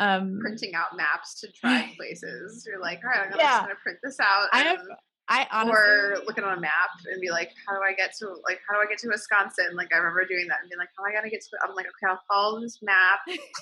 um 0.00 0.38
printing 0.40 0.74
out 0.74 0.96
maps 0.96 1.40
to 1.40 1.48
try 1.60 1.92
places 1.96 2.66
you're 2.66 2.80
like 2.80 3.00
all 3.04 3.10
right 3.10 3.30
i'm 3.32 3.38
yeah. 3.38 3.46
just 3.46 3.62
gonna 3.62 3.74
print 3.82 3.98
this 4.02 4.18
out 4.20 4.48
i 4.52 4.62
have 4.62 4.80
I 5.32 5.46
honestly, 5.52 5.78
or 5.78 6.16
looking 6.26 6.42
on 6.42 6.58
a 6.58 6.60
map 6.60 6.90
and 7.06 7.20
be 7.20 7.30
like, 7.30 7.50
how 7.64 7.76
do 7.76 7.82
I 7.84 7.92
get 7.92 8.10
to 8.18 8.26
like 8.44 8.58
how 8.68 8.74
do 8.74 8.80
I 8.84 8.90
get 8.90 8.98
to 8.98 9.08
Wisconsin? 9.08 9.76
Like 9.76 9.94
I 9.94 9.98
remember 9.98 10.26
doing 10.26 10.48
that 10.48 10.58
and 10.60 10.68
being 10.68 10.80
like, 10.80 10.88
how 10.98 11.04
am 11.04 11.12
I 11.12 11.14
gonna 11.14 11.30
get 11.30 11.40
to? 11.42 11.56
I'm 11.62 11.76
like, 11.76 11.86
okay, 11.86 12.10
I'll 12.10 12.20
follow 12.26 12.60
this 12.60 12.80
map. 12.82 13.20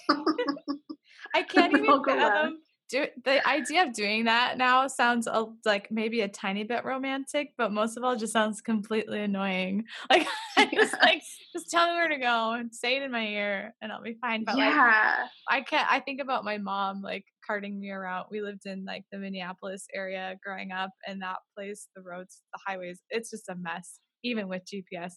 I 1.35 1.43
can't 1.43 1.73
even 1.77 2.03
fathom 2.05 2.61
do 2.89 3.07
the 3.25 3.47
idea 3.47 3.83
of 3.83 3.93
doing 3.93 4.25
that 4.25 4.57
now 4.57 4.87
sounds 4.87 5.27
a, 5.27 5.47
like 5.65 5.89
maybe 5.91 6.23
a 6.23 6.29
tiny 6.29 6.65
bit 6.65 6.85
romantic, 6.85 7.53
but 7.59 7.71
most 7.71 7.97
of 7.97 8.05
all, 8.05 8.17
just 8.17 8.33
sounds 8.33 8.61
completely 8.61 9.21
annoying. 9.21 9.85
Like, 10.11 10.27
just 10.75 10.95
like 11.03 11.23
just 11.53 11.71
tell 11.71 11.87
me 11.87 11.93
where 11.93 12.09
to 12.09 12.19
go 12.19 12.53
and 12.53 12.75
say 12.75 12.97
it 12.97 13.03
in 13.03 13.13
my 13.13 13.25
ear, 13.25 13.75
and 13.81 13.93
I'll 13.93 14.03
be 14.03 14.17
fine. 14.21 14.43
But 14.45 14.57
yeah. 14.57 15.15
like, 15.49 15.61
I 15.61 15.61
can't. 15.63 15.87
I 15.91 16.01
think 16.01 16.21
about 16.21 16.45
my 16.45 16.59
mom 16.59 17.03
like 17.03 17.25
carting 17.47 17.79
me 17.79 17.91
around. 17.91 18.27
We 18.31 18.41
lived 18.41 18.67
in 18.67 18.85
like 18.85 19.05
the 19.13 19.19
Minneapolis 19.19 19.87
area 19.95 20.35
growing 20.45 20.73
up, 20.73 20.91
and 21.07 21.23
that 21.23 21.37
place, 21.57 21.89
the 21.95 22.03
roads, 22.03 22.41
the 22.53 22.59
highways, 22.67 23.03
it's 23.11 23.31
just 23.31 23.49
a 23.49 23.55
mess, 23.55 24.01
even 24.25 24.49
with 24.49 24.63
GPS. 24.63 25.13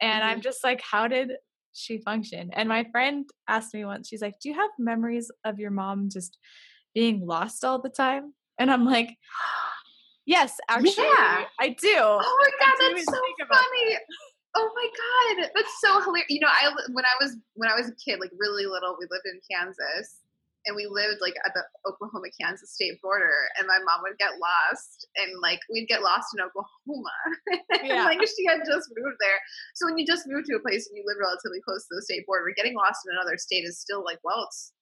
And 0.00 0.22
mm-hmm. 0.22 0.30
I'm 0.30 0.40
just 0.40 0.64
like, 0.64 0.80
how 0.82 1.06
did 1.06 1.32
she 1.74 1.98
function? 1.98 2.50
And 2.54 2.68
my 2.68 2.84
friend 2.90 3.28
asked 3.48 3.74
me 3.74 3.84
once, 3.84 4.08
she's 4.08 4.22
like, 4.22 4.34
Do 4.42 4.48
you 4.48 4.54
have 4.54 4.70
memories 4.78 5.30
of 5.44 5.58
your 5.58 5.70
mom 5.70 6.08
just 6.10 6.38
being 6.94 7.26
lost 7.26 7.64
all 7.64 7.80
the 7.80 7.88
time? 7.88 8.34
And 8.58 8.70
I'm 8.70 8.84
like, 8.84 9.16
Yes, 10.24 10.54
actually, 10.68 11.02
yeah. 11.02 11.50
I 11.58 11.70
do. 11.70 11.96
Oh 11.98 12.38
my 12.38 12.50
god, 12.64 12.94
that's 12.94 13.04
so 13.04 13.20
funny. 13.50 13.98
Oh 14.54 14.70
my 14.70 14.88
god, 14.94 15.50
that's 15.56 15.80
so 15.80 16.00
hilarious. 16.00 16.30
You 16.30 16.38
know, 16.40 16.46
I 16.46 16.70
when 16.92 17.04
I 17.04 17.16
was 17.20 17.36
when 17.54 17.68
I 17.68 17.74
was 17.74 17.88
a 17.88 17.94
kid, 17.96 18.20
like 18.20 18.30
really 18.38 18.66
little, 18.66 18.96
we 19.00 19.06
lived 19.10 19.26
in 19.26 19.40
Kansas, 19.50 20.22
and 20.66 20.76
we 20.76 20.86
lived 20.86 21.18
like 21.20 21.34
at 21.44 21.52
the 21.54 21.62
Oklahoma 21.88 22.28
Kansas 22.38 22.70
state 22.70 23.00
border 23.02 23.50
and 23.58 23.66
my 23.66 23.78
mom 23.82 24.02
would 24.02 24.18
get 24.18 24.38
lost 24.38 25.08
and 25.16 25.40
like 25.42 25.58
we'd 25.70 25.88
get 25.88 26.02
lost 26.02 26.30
in 26.34 26.44
Oklahoma. 26.44 27.16
Yeah. 27.82 28.04
like 28.04 28.20
she 28.22 28.46
had 28.46 28.62
just 28.62 28.92
moved 28.94 29.18
there. 29.18 29.40
So 29.74 29.86
when 29.86 29.98
you 29.98 30.06
just 30.06 30.28
move 30.28 30.44
to 30.46 30.54
a 30.54 30.60
place 30.62 30.86
and 30.86 30.96
you 30.96 31.02
live 31.04 31.18
relatively 31.18 31.60
close 31.66 31.82
to 31.88 31.96
the 31.96 32.02
state 32.02 32.24
border, 32.26 32.54
getting 32.54 32.76
lost 32.76 33.02
in 33.04 33.16
another 33.16 33.36
state 33.36 33.64
is 33.64 33.80
still 33.80 34.04
like, 34.04 34.18
well, 34.22 34.46
it's 34.46 34.72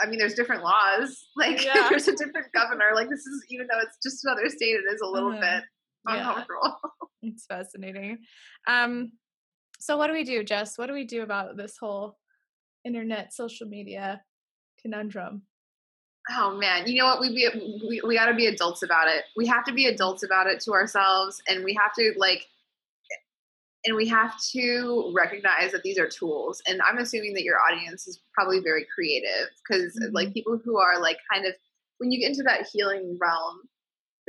I 0.00 0.06
mean, 0.08 0.18
there's 0.18 0.34
different 0.34 0.62
laws. 0.62 1.24
Like 1.36 1.64
yeah. 1.64 1.88
there's 1.88 2.08
a 2.08 2.16
different 2.16 2.52
governor. 2.54 2.90
Like 2.94 3.08
this 3.08 3.20
is 3.20 3.44
even 3.50 3.66
though 3.66 3.80
it's 3.80 3.96
just 4.02 4.24
another 4.24 4.48
state, 4.48 4.74
it 4.74 4.92
is 4.92 5.00
a 5.00 5.06
little 5.06 5.32
uh, 5.32 5.40
bit 5.40 5.64
uncomfortable. 6.06 6.62
Yeah. 6.64 6.90
It's 7.24 7.46
fascinating. 7.46 8.18
Um 8.66 9.12
so 9.78 9.96
what 9.96 10.08
do 10.08 10.12
we 10.12 10.24
do, 10.24 10.42
Jess? 10.42 10.76
What 10.76 10.88
do 10.88 10.92
we 10.92 11.04
do 11.04 11.22
about 11.22 11.56
this 11.56 11.76
whole 11.78 12.18
internet 12.84 13.32
social 13.32 13.68
media 13.68 14.22
conundrum? 14.80 15.42
Oh 16.30 16.56
man, 16.56 16.86
you 16.86 16.98
know 16.98 17.06
what? 17.06 17.20
We 17.20 17.34
be 17.34 17.48
we, 17.88 18.00
we 18.06 18.16
got 18.16 18.26
to 18.26 18.34
be 18.34 18.46
adults 18.46 18.82
about 18.82 19.08
it. 19.08 19.24
We 19.36 19.46
have 19.46 19.64
to 19.64 19.72
be 19.72 19.86
adults 19.86 20.22
about 20.22 20.46
it 20.46 20.60
to 20.60 20.72
ourselves, 20.72 21.42
and 21.48 21.64
we 21.64 21.74
have 21.74 21.92
to 21.94 22.12
like, 22.16 22.46
and 23.84 23.96
we 23.96 24.06
have 24.08 24.34
to 24.52 25.12
recognize 25.14 25.72
that 25.72 25.82
these 25.82 25.98
are 25.98 26.08
tools. 26.08 26.62
And 26.66 26.80
I'm 26.82 26.98
assuming 26.98 27.34
that 27.34 27.42
your 27.42 27.56
audience 27.60 28.06
is 28.06 28.20
probably 28.32 28.60
very 28.60 28.86
creative 28.94 29.48
because 29.68 29.98
mm-hmm. 29.98 30.14
like 30.14 30.32
people 30.32 30.58
who 30.64 30.78
are 30.78 31.00
like 31.00 31.18
kind 31.32 31.46
of 31.46 31.54
when 31.98 32.10
you 32.10 32.20
get 32.20 32.30
into 32.30 32.42
that 32.44 32.66
healing 32.72 33.18
realm, 33.20 33.60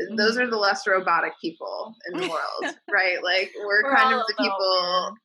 mm-hmm. 0.01 0.15
those 0.15 0.37
are 0.37 0.49
the 0.49 0.57
less 0.57 0.87
robotic 0.87 1.33
people 1.39 1.95
in 2.11 2.19
the 2.19 2.27
world, 2.27 2.75
right? 2.91 3.23
Like 3.23 3.51
we're, 3.59 3.83
we're 3.83 3.95
kind 3.95 4.13
of 4.13 4.25
the 4.27 4.35
people. 4.37 5.15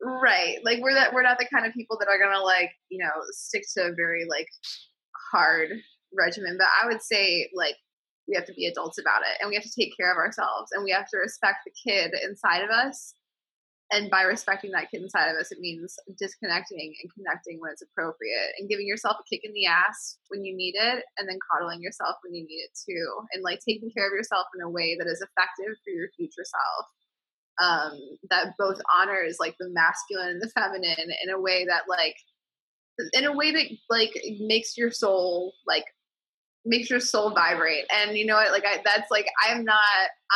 Right. 0.00 0.58
Like 0.64 0.78
we're 0.80 0.94
that 0.94 1.12
we're 1.12 1.22
not 1.22 1.38
the 1.38 1.48
kind 1.52 1.66
of 1.66 1.72
people 1.72 1.98
that 1.98 2.08
are 2.08 2.18
gonna 2.22 2.44
like, 2.44 2.70
you 2.88 2.98
know, 2.98 3.10
stick 3.30 3.64
to 3.76 3.86
a 3.86 3.94
very 3.94 4.26
like 4.28 4.48
hard 5.32 5.70
regimen. 6.16 6.56
But 6.56 6.68
I 6.82 6.86
would 6.86 7.02
say 7.02 7.50
like 7.54 7.74
we 8.28 8.36
have 8.36 8.44
to 8.44 8.52
be 8.52 8.66
adults 8.66 8.98
about 8.98 9.22
it 9.22 9.38
and 9.40 9.48
we 9.48 9.54
have 9.54 9.64
to 9.64 9.72
take 9.76 9.96
care 9.96 10.12
of 10.12 10.18
ourselves 10.18 10.70
and 10.72 10.84
we 10.84 10.92
have 10.92 11.08
to 11.08 11.16
respect 11.16 11.58
the 11.64 11.72
kid 11.90 12.12
inside 12.22 12.62
of 12.62 12.70
us. 12.70 13.14
And 13.90 14.10
by 14.10 14.22
respecting 14.22 14.70
that 14.72 14.90
kid 14.90 15.00
inside 15.00 15.32
of 15.32 15.40
us, 15.40 15.50
it 15.50 15.60
means 15.60 15.96
disconnecting 16.18 16.92
and 17.00 17.08
connecting 17.14 17.58
when 17.58 17.72
it's 17.72 17.80
appropriate 17.80 18.52
and 18.58 18.68
giving 18.68 18.86
yourself 18.86 19.16
a 19.18 19.24
kick 19.24 19.40
in 19.44 19.54
the 19.54 19.64
ass 19.64 20.18
when 20.28 20.44
you 20.44 20.54
need 20.54 20.74
it 20.76 21.04
and 21.16 21.28
then 21.28 21.38
coddling 21.48 21.80
yourself 21.80 22.16
when 22.22 22.34
you 22.34 22.44
need 22.44 22.68
it 22.68 22.76
too. 22.76 23.06
And 23.32 23.42
like 23.42 23.60
taking 23.64 23.90
care 23.90 24.06
of 24.06 24.12
yourself 24.12 24.44
in 24.54 24.60
a 24.60 24.68
way 24.68 24.96
that 24.98 25.08
is 25.08 25.24
effective 25.24 25.72
for 25.82 25.90
your 25.90 26.08
future 26.16 26.44
self 26.44 26.86
um, 27.60 27.98
that 28.30 28.54
both 28.58 28.80
honors 28.96 29.36
like 29.40 29.56
the 29.58 29.68
masculine 29.70 30.30
and 30.30 30.42
the 30.42 30.50
feminine 30.50 31.10
in 31.24 31.30
a 31.30 31.40
way 31.40 31.64
that 31.64 31.82
like 31.88 32.16
in 33.12 33.24
a 33.24 33.34
way 33.34 33.52
that 33.52 33.66
like 33.90 34.12
makes 34.40 34.76
your 34.76 34.90
soul 34.90 35.52
like 35.66 35.84
makes 36.64 36.90
your 36.90 37.00
soul 37.00 37.30
vibrate 37.30 37.84
and 37.90 38.16
you 38.16 38.26
know 38.26 38.34
what 38.34 38.50
like 38.52 38.64
I, 38.64 38.80
that's 38.84 39.10
like 39.10 39.26
i'm 39.46 39.64
not 39.64 39.78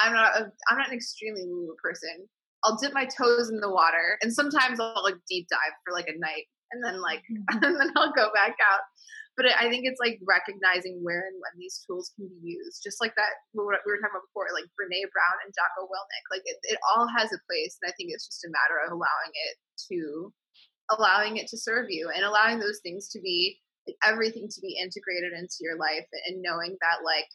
i'm 0.02 0.12
not 0.12 0.36
a, 0.36 0.52
i'm 0.68 0.78
not 0.78 0.88
an 0.88 0.94
extremely 0.94 1.44
woo 1.44 1.74
person 1.82 2.28
i'll 2.64 2.76
dip 2.76 2.92
my 2.92 3.04
toes 3.06 3.50
in 3.50 3.60
the 3.60 3.70
water 3.70 4.18
and 4.22 4.32
sometimes 4.32 4.80
i'll 4.80 5.02
like 5.02 5.16
deep 5.28 5.46
dive 5.48 5.74
for 5.84 5.92
like 5.92 6.08
a 6.08 6.18
night 6.18 6.46
and 6.72 6.82
then 6.84 7.00
like 7.00 7.22
mm-hmm. 7.30 7.58
and 7.64 7.80
then 7.80 7.90
i'll 7.96 8.12
go 8.12 8.28
back 8.34 8.56
out 8.72 8.80
but 9.36 9.46
I 9.48 9.68
think 9.72 9.88
it's 9.88 10.00
like 10.00 10.20
recognizing 10.20 11.00
where 11.00 11.24
and 11.24 11.40
when 11.40 11.56
these 11.56 11.80
tools 11.88 12.12
can 12.16 12.28
be 12.28 12.52
used, 12.52 12.84
just 12.84 13.00
like 13.00 13.16
that 13.16 13.32
we 13.56 13.64
were 13.64 13.80
talking 13.80 14.12
about 14.12 14.28
before, 14.28 14.52
like 14.52 14.68
Brene 14.76 15.08
Brown 15.08 15.36
and 15.40 15.54
Jocko 15.56 15.88
Willink. 15.88 16.24
Like 16.28 16.44
it, 16.44 16.60
it 16.68 16.78
all 16.92 17.08
has 17.16 17.32
a 17.32 17.40
place, 17.48 17.80
and 17.80 17.88
I 17.88 17.96
think 17.96 18.12
it's 18.12 18.28
just 18.28 18.44
a 18.44 18.52
matter 18.52 18.84
of 18.84 18.92
allowing 18.92 19.32
it 19.32 19.56
to 19.88 20.32
allowing 20.92 21.38
it 21.38 21.48
to 21.48 21.56
serve 21.56 21.86
you 21.88 22.12
and 22.12 22.24
allowing 22.24 22.58
those 22.58 22.80
things 22.82 23.08
to 23.08 23.20
be 23.20 23.56
like 23.86 23.96
everything 24.04 24.48
to 24.52 24.60
be 24.60 24.76
integrated 24.76 25.32
into 25.32 25.64
your 25.64 25.78
life 25.78 26.06
and 26.26 26.42
knowing 26.42 26.76
that 26.84 27.00
like 27.00 27.28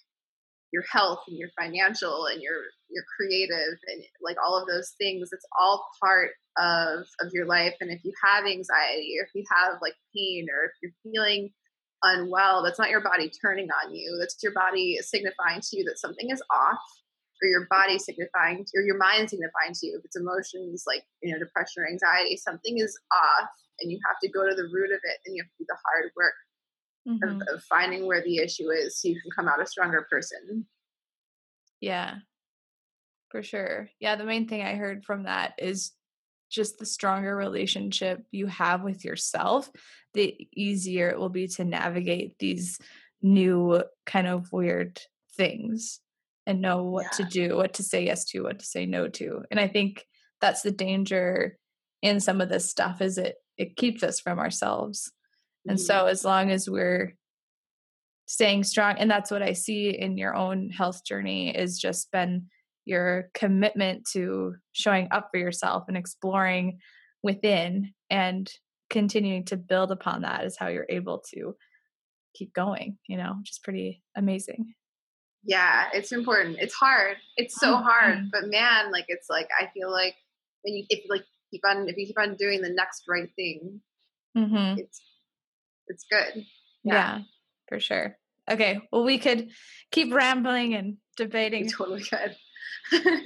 your 0.72 0.84
health 0.92 1.24
and 1.28 1.38
your 1.38 1.50
financial 1.58 2.28
and 2.28 2.42
your 2.42 2.62
your 2.90 3.04
creative 3.16 3.78
and 3.88 4.04
like 4.22 4.38
all 4.44 4.58
of 4.58 4.68
those 4.68 4.94
things 4.98 5.30
it's 5.32 5.46
all 5.60 5.86
part 6.02 6.32
of 6.58 7.06
of 7.20 7.32
your 7.34 7.46
life 7.46 7.74
and 7.82 7.92
if 7.92 8.04
you 8.04 8.14
have 8.24 8.46
anxiety 8.46 9.16
or 9.20 9.26
if 9.26 9.32
you 9.36 9.44
have 9.50 9.80
like 9.82 9.96
pain 10.16 10.48
or 10.50 10.66
if 10.66 10.72
you're 10.82 10.92
feeling 11.04 11.50
unwell, 12.04 12.64
that's 12.64 12.80
not 12.80 12.90
your 12.90 13.02
body 13.02 13.30
turning 13.30 13.68
on 13.84 13.94
you. 13.94 14.18
That's 14.20 14.38
your 14.42 14.54
body 14.54 14.98
signifying 15.02 15.62
to 15.62 15.78
you 15.78 15.84
that 15.86 16.00
something 16.00 16.30
is 16.30 16.42
off, 16.52 16.80
or 17.42 17.50
your 17.50 17.68
body 17.70 18.00
signifying, 18.00 18.66
to, 18.66 18.80
or 18.80 18.82
your 18.82 18.98
mind 18.98 19.30
signifying 19.30 19.74
to 19.74 19.88
you 19.88 19.98
if 19.98 20.06
it's 20.06 20.18
emotions 20.18 20.84
like 20.88 21.04
you 21.22 21.32
know 21.32 21.40
depression 21.40 21.84
or 21.84 21.90
anxiety, 21.90 22.38
something 22.38 22.78
is 22.78 22.98
off, 23.12 23.50
and 23.82 23.92
you 23.92 24.00
have 24.08 24.18
to 24.24 24.30
go 24.30 24.48
to 24.48 24.56
the 24.56 24.70
root 24.72 24.92
of 24.92 25.00
it, 25.04 25.18
and 25.26 25.36
you 25.36 25.44
have 25.44 25.50
to 25.50 25.58
do 25.60 25.66
the 25.68 25.78
hard 25.86 26.12
work 26.16 26.34
mm-hmm. 27.08 27.42
of, 27.42 27.56
of 27.56 27.64
finding 27.64 28.08
where 28.08 28.24
the 28.24 28.38
issue 28.38 28.70
is, 28.70 29.00
so 29.00 29.08
you 29.08 29.20
can 29.22 29.32
come 29.36 29.48
out 29.48 29.62
a 29.62 29.68
stronger 29.68 30.08
person. 30.10 30.66
Yeah, 31.82 32.16
for 33.30 33.44
sure. 33.44 33.90
Yeah, 34.00 34.16
the 34.16 34.26
main 34.26 34.48
thing 34.48 34.62
I 34.62 34.76
heard 34.76 35.04
from 35.04 35.24
that 35.24 35.54
is 35.58 35.92
just 36.50 36.78
the 36.78 36.86
stronger 36.86 37.36
relationship 37.36 38.24
you 38.32 38.48
have 38.48 38.84
with 38.84 39.04
yourself, 39.04 39.70
the 40.14 40.36
easier 40.54 41.10
it 41.10 41.20
will 41.20 41.30
be 41.30 41.48
to 41.48 41.66
navigate 41.66 42.38
these 42.40 42.80
new 43.22 43.84
kind 44.06 44.28
of 44.28 44.52
weird 44.52 45.02
things 45.36 46.00
and 46.46 46.62
know 46.62 46.84
what 46.84 47.08
yeah. 47.12 47.26
to 47.26 47.32
do, 47.32 47.56
what 47.58 47.74
to 47.74 47.84
say 47.84 48.06
yes 48.06 48.26
to, 48.26 48.44
what 48.44 48.60
to 48.60 48.66
say 48.66 48.86
no 48.86 49.08
to. 49.10 49.42
And 49.52 49.60
I 49.60 49.68
think 49.68 50.06
that's 50.40 50.62
the 50.62 50.72
danger 50.72 51.58
in 52.02 52.20
some 52.20 52.42
of 52.42 52.50
this 52.50 52.70
stuff 52.70 53.02
is 53.02 53.18
it 53.18 53.36
it 53.58 53.76
keeps 53.76 54.04
us 54.04 54.20
from 54.20 54.40
ourselves. 54.40 55.12
Mm-hmm. 55.12 55.72
And 55.72 55.80
so 55.80 56.06
as 56.06 56.24
long 56.24 56.52
as 56.52 56.70
we're 56.70 57.16
staying 58.28 58.64
strong 58.64 58.96
and 58.98 59.10
that's 59.10 59.32
what 59.32 59.42
I 59.42 59.54
see 59.54 59.90
in 59.90 60.18
your 60.18 60.36
own 60.36 60.70
health 60.70 61.04
journey 61.04 61.56
is 61.56 61.80
just 61.80 62.12
been 62.12 62.48
your 62.88 63.30
commitment 63.34 64.08
to 64.14 64.56
showing 64.74 65.08
up 65.12 65.30
for 65.32 65.40
yourself 65.40 65.86
and 65.88 65.98
exploring 65.98 66.80
within 67.22 67.94
and 68.10 68.50
continuing 68.90 69.46
to 69.46 69.58
build 69.58 69.92
upon 69.92 70.22
that 70.22 70.46
is 70.46 70.58
how 70.58 70.68
you're 70.68 70.86
able 70.90 71.24
to 71.34 71.56
keep 72.34 72.54
going, 72.54 72.98
you 73.08 73.18
know, 73.18 73.36
which 73.40 73.52
is 73.52 73.60
pretty 73.60 74.02
amazing. 74.16 74.74
Yeah, 75.44 75.86
it's 75.94 76.12
important. 76.12 76.58
It's 76.60 76.74
hard. 76.74 77.18
It's 77.36 77.60
so 77.60 77.76
mm-hmm. 77.76 77.84
hard, 77.84 78.32
but 78.32 78.50
man, 78.50 78.92
like 78.92 79.06
it's 79.08 79.30
like 79.30 79.48
I 79.60 79.70
feel 79.74 79.92
like 79.92 80.16
when 80.64 80.76
you 80.76 80.86
if 80.90 81.06
you 81.06 81.10
like 81.10 81.26
keep 81.52 81.62
on 81.66 81.88
if 81.88 81.98
you 81.98 82.06
keep 82.06 82.20
on 82.20 82.36
doing 82.36 82.62
the 82.62 82.70
next 82.70 83.04
right 83.08 83.30
thing, 83.36 83.82
mm-hmm. 84.38 84.80
it's 84.80 85.02
it's 85.88 86.06
good. 86.10 86.46
Yeah. 86.84 86.94
yeah, 86.94 87.20
for 87.68 87.80
sure. 87.80 88.18
Okay, 88.50 88.80
well, 88.92 89.04
we 89.04 89.18
could 89.18 89.50
keep 89.92 90.14
rambling 90.14 90.74
and 90.74 90.98
debating. 91.18 91.64
We 91.64 91.70
totally 91.70 92.04
could 92.04 92.36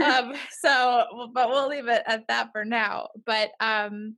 um, 0.04 0.34
so, 0.62 1.30
but 1.34 1.50
we'll 1.50 1.68
leave 1.68 1.88
it 1.88 2.04
at 2.06 2.28
that 2.28 2.52
for 2.52 2.66
now. 2.66 3.10
But, 3.26 3.52
um, 3.60 4.18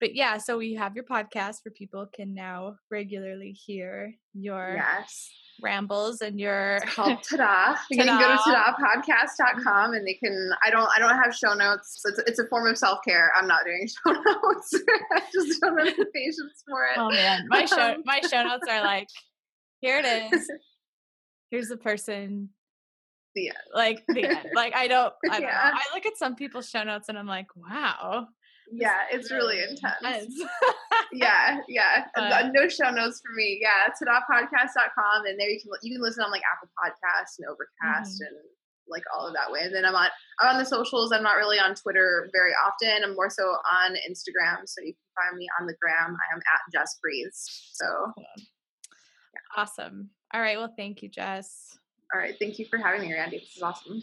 but 0.00 0.14
yeah, 0.14 0.38
so 0.38 0.58
we 0.58 0.74
have 0.74 0.94
your 0.94 1.04
podcast 1.04 1.64
where 1.64 1.72
people 1.72 2.06
can 2.06 2.34
now 2.34 2.76
regularly 2.90 3.52
hear 3.52 4.14
your 4.32 4.74
yes 4.76 5.30
rambles 5.60 6.20
and 6.20 6.38
your 6.38 6.76
it's 6.76 6.94
called 6.94 7.18
ta-da. 7.30 7.76
They 7.90 7.96
can 7.96 8.06
go 8.06 8.28
to 8.28 8.36
tadapodcast.com 8.36 9.94
and 9.94 10.06
they 10.06 10.14
can 10.14 10.50
I 10.64 10.70
don't 10.70 10.88
I 10.94 10.98
don't 10.98 11.16
have 11.16 11.34
show 11.34 11.54
notes. 11.54 12.00
It's, 12.04 12.18
it's 12.20 12.38
a 12.38 12.46
form 12.46 12.66
of 12.68 12.78
self-care. 12.78 13.32
I'm 13.36 13.46
not 13.46 13.64
doing 13.64 13.88
show 14.06 14.12
notes. 14.12 14.74
I 15.12 15.22
just 15.32 15.60
don't 15.60 15.78
have 15.78 15.96
the 15.96 16.06
patience 16.14 16.62
for 16.68 16.84
it. 16.84 16.98
Oh 16.98 17.10
man. 17.10 17.46
My 17.48 17.64
show 17.64 17.96
my 18.04 18.20
show 18.20 18.42
notes 18.42 18.66
are 18.68 18.82
like 18.82 19.08
here 19.80 19.98
it 19.98 20.32
is. 20.32 20.50
Here's 21.50 21.68
the 21.68 21.76
person 21.76 22.50
the 23.34 23.48
end. 23.48 23.56
Like 23.74 24.04
the 24.08 24.24
end. 24.24 24.50
Like 24.54 24.74
I 24.74 24.88
don't 24.88 25.12
I 25.30 25.40
don't 25.40 25.42
yeah. 25.42 25.70
know. 25.72 25.78
I 25.78 25.94
look 25.94 26.06
at 26.06 26.16
some 26.16 26.34
people's 26.34 26.68
show 26.68 26.82
notes 26.82 27.08
and 27.08 27.18
I'm 27.18 27.26
like, 27.26 27.48
wow. 27.56 28.28
Yeah, 28.70 29.08
it's 29.10 29.30
really 29.30 29.60
intense. 29.62 30.34
yeah, 31.12 31.58
yeah. 31.68 32.04
No 32.52 32.68
show 32.68 32.90
notes 32.90 33.20
for 33.24 33.32
me. 33.34 33.58
Yeah, 33.62 33.88
tadapodcast.com, 33.96 35.24
and 35.26 35.40
there 35.40 35.48
you 35.48 35.58
can 35.60 35.70
you 35.82 35.94
can 35.94 36.02
listen 36.02 36.22
on 36.22 36.30
like 36.30 36.42
Apple 36.52 36.68
Podcasts 36.76 37.38
and 37.38 37.48
Overcast 37.48 38.20
mm-hmm. 38.20 38.34
and 38.34 38.44
like 38.90 39.04
all 39.14 39.26
of 39.26 39.34
that 39.34 39.50
way. 39.50 39.60
And 39.62 39.74
then 39.74 39.84
I'm 39.84 39.94
on 39.94 40.08
I'm 40.40 40.54
on 40.54 40.58
the 40.58 40.66
socials. 40.66 41.12
I'm 41.12 41.22
not 41.22 41.36
really 41.36 41.58
on 41.58 41.74
Twitter 41.74 42.28
very 42.32 42.52
often. 42.52 43.04
I'm 43.04 43.14
more 43.14 43.30
so 43.30 43.44
on 43.44 43.92
Instagram. 44.08 44.66
So 44.66 44.82
you 44.82 44.92
can 44.92 45.08
find 45.16 45.38
me 45.38 45.46
on 45.60 45.66
the 45.66 45.74
gram. 45.80 46.14
I 46.14 46.34
am 46.34 46.40
at 46.40 46.72
Jess 46.72 46.98
Breeze. 47.02 47.70
So 47.72 47.86
yeah. 48.18 48.44
awesome. 49.56 50.10
All 50.34 50.40
right. 50.40 50.58
Well, 50.58 50.74
thank 50.76 51.02
you, 51.02 51.08
Jess. 51.08 51.78
All 52.12 52.20
right. 52.20 52.34
Thank 52.38 52.58
you 52.58 52.66
for 52.66 52.78
having 52.78 53.02
me, 53.02 53.12
Randi. 53.12 53.38
This 53.38 53.56
is 53.56 53.62
awesome. 53.62 54.02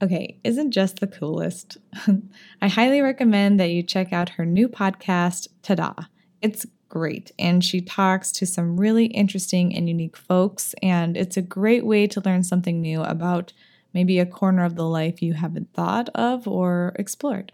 Okay, 0.00 0.38
isn't 0.44 0.70
Jess 0.70 0.92
the 0.92 1.08
coolest? 1.08 1.76
I 2.62 2.68
highly 2.68 3.00
recommend 3.00 3.58
that 3.58 3.70
you 3.70 3.82
check 3.82 4.12
out 4.12 4.28
her 4.30 4.46
new 4.46 4.68
podcast, 4.68 5.48
Tada. 5.62 6.06
It's 6.40 6.66
great, 6.88 7.32
and 7.36 7.64
she 7.64 7.80
talks 7.80 8.30
to 8.32 8.46
some 8.46 8.76
really 8.76 9.06
interesting 9.06 9.74
and 9.74 9.88
unique 9.88 10.16
folks, 10.16 10.74
and 10.82 11.16
it's 11.16 11.36
a 11.36 11.42
great 11.42 11.84
way 11.84 12.06
to 12.06 12.20
learn 12.20 12.44
something 12.44 12.80
new 12.80 13.02
about 13.02 13.52
maybe 13.92 14.20
a 14.20 14.26
corner 14.26 14.64
of 14.64 14.76
the 14.76 14.86
life 14.86 15.20
you 15.20 15.32
haven't 15.32 15.72
thought 15.74 16.08
of 16.14 16.46
or 16.46 16.94
explored. 16.96 17.50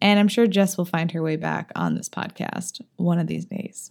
And 0.00 0.18
I'm 0.18 0.28
sure 0.28 0.46
Jess 0.46 0.78
will 0.78 0.86
find 0.86 1.12
her 1.12 1.22
way 1.22 1.36
back 1.36 1.72
on 1.76 1.94
this 1.94 2.08
podcast 2.08 2.80
one 2.96 3.18
of 3.18 3.26
these 3.26 3.44
days. 3.44 3.90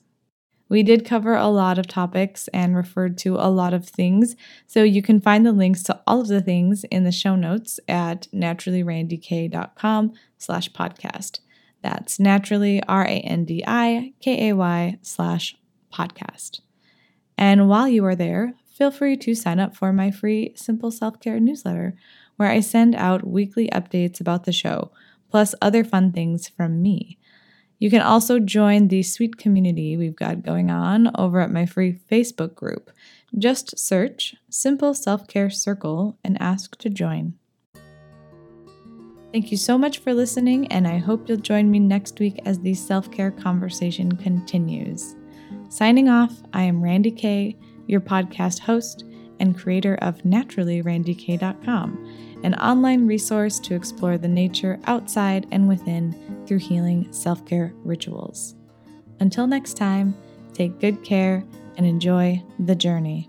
We 0.70 0.84
did 0.84 1.04
cover 1.04 1.34
a 1.36 1.48
lot 1.48 1.80
of 1.80 1.88
topics 1.88 2.48
and 2.50 2.76
referred 2.76 3.18
to 3.20 3.36
a 3.36 3.50
lot 3.50 3.74
of 3.74 3.90
things, 3.90 4.36
so 4.68 4.84
you 4.84 5.02
can 5.02 5.20
find 5.20 5.44
the 5.46 5.52
links 5.52 5.82
to 5.84 6.00
all 6.06 6.22
of 6.22 6.28
the 6.28 6.41
things 6.41 6.84
in 6.86 7.04
the 7.04 7.12
show 7.12 7.36
notes 7.36 7.80
at 7.88 8.28
naturallyrandikay.com 8.32 10.14
slash 10.38 10.72
podcast. 10.72 11.40
That's 11.82 12.20
naturally, 12.20 12.84
R-A-N-D-I-K-A-Y 12.84 13.40
slash 15.02 15.56
podcast. 15.91 16.60
And 17.38 17.68
while 17.68 17.88
you 17.88 18.06
are 18.06 18.16
there, 18.16 18.54
feel 18.72 18.91
free 18.91 19.18
to 19.18 19.34
sign 19.34 19.60
up 19.60 19.76
for 19.76 19.91
my 19.91 20.12
free 20.12 20.54
Simple 20.56 20.91
Self 20.91 21.20
Care 21.20 21.40
newsletter, 21.40 21.96
where 22.36 22.50
I 22.50 22.60
send 22.60 22.94
out 22.96 23.26
weekly 23.28 23.70
updates 23.74 24.22
about 24.22 24.44
the 24.44 24.52
show, 24.52 24.91
plus 25.32 25.56
other 25.62 25.84
fun 25.84 26.12
things 26.12 26.48
from 26.48 26.82
me. 26.82 27.18
You 27.80 27.89
can 27.89 28.01
also 28.01 28.39
join 28.39 28.89
the 28.89 29.03
sweet 29.03 29.38
community 29.38 29.95
we've 29.95 30.15
got 30.15 30.43
going 30.43 30.69
on 30.69 31.10
over 31.15 31.39
at 31.39 31.51
my 31.51 31.65
free 31.65 31.97
Facebook 32.11 32.53
group. 32.53 32.91
Just 33.38 33.80
search 33.80 34.35
Simple 34.49 34.93
Self 34.93 35.27
Care 35.27 35.49
Circle 35.49 36.18
and 36.23 36.39
ask 36.41 36.76
to 36.77 36.89
join. 36.89 37.35
Thank 39.31 39.51
you 39.51 39.57
so 39.57 39.77
much 39.77 39.99
for 39.99 40.14
listening, 40.14 40.68
and 40.68 40.88
I 40.88 40.97
hope 40.97 41.30
you'll 41.30 41.38
join 41.38 41.69
me 41.69 41.80
next 41.80 42.19
week 42.19 42.39
as 42.45 42.60
the 42.60 42.73
self 42.73 43.11
care 43.11 43.31
conversation 43.31 44.15
continues. 44.18 45.15
Signing 45.69 46.10
off, 46.10 46.34
I 46.51 46.64
am 46.64 46.81
Randi 46.81 47.11
Kay, 47.11 47.56
your 47.88 48.01
podcast 48.01 48.60
host 48.60 49.06
and 49.39 49.57
creator 49.57 49.95
of 50.01 50.18
naturallyrandikay.com 50.23 52.28
an 52.44 52.56
online 52.56 53.07
resource 53.07 53.60
to 53.60 53.76
explore 53.76 54.18
the 54.18 54.28
nature 54.28 54.80
outside 54.86 55.48
and 55.52 55.68
within 55.68 56.16
through 56.45 56.60
healing 56.60 57.11
self 57.11 57.45
care 57.45 57.74
rituals. 57.84 58.56
Until 59.20 59.48
next 59.48 59.76
time, 59.76 60.16
take 60.53 60.80
good 60.80 61.03
care 61.03 61.44
and 61.78 61.86
enjoy 61.86 62.41
the 62.60 62.76
journey. 62.76 63.28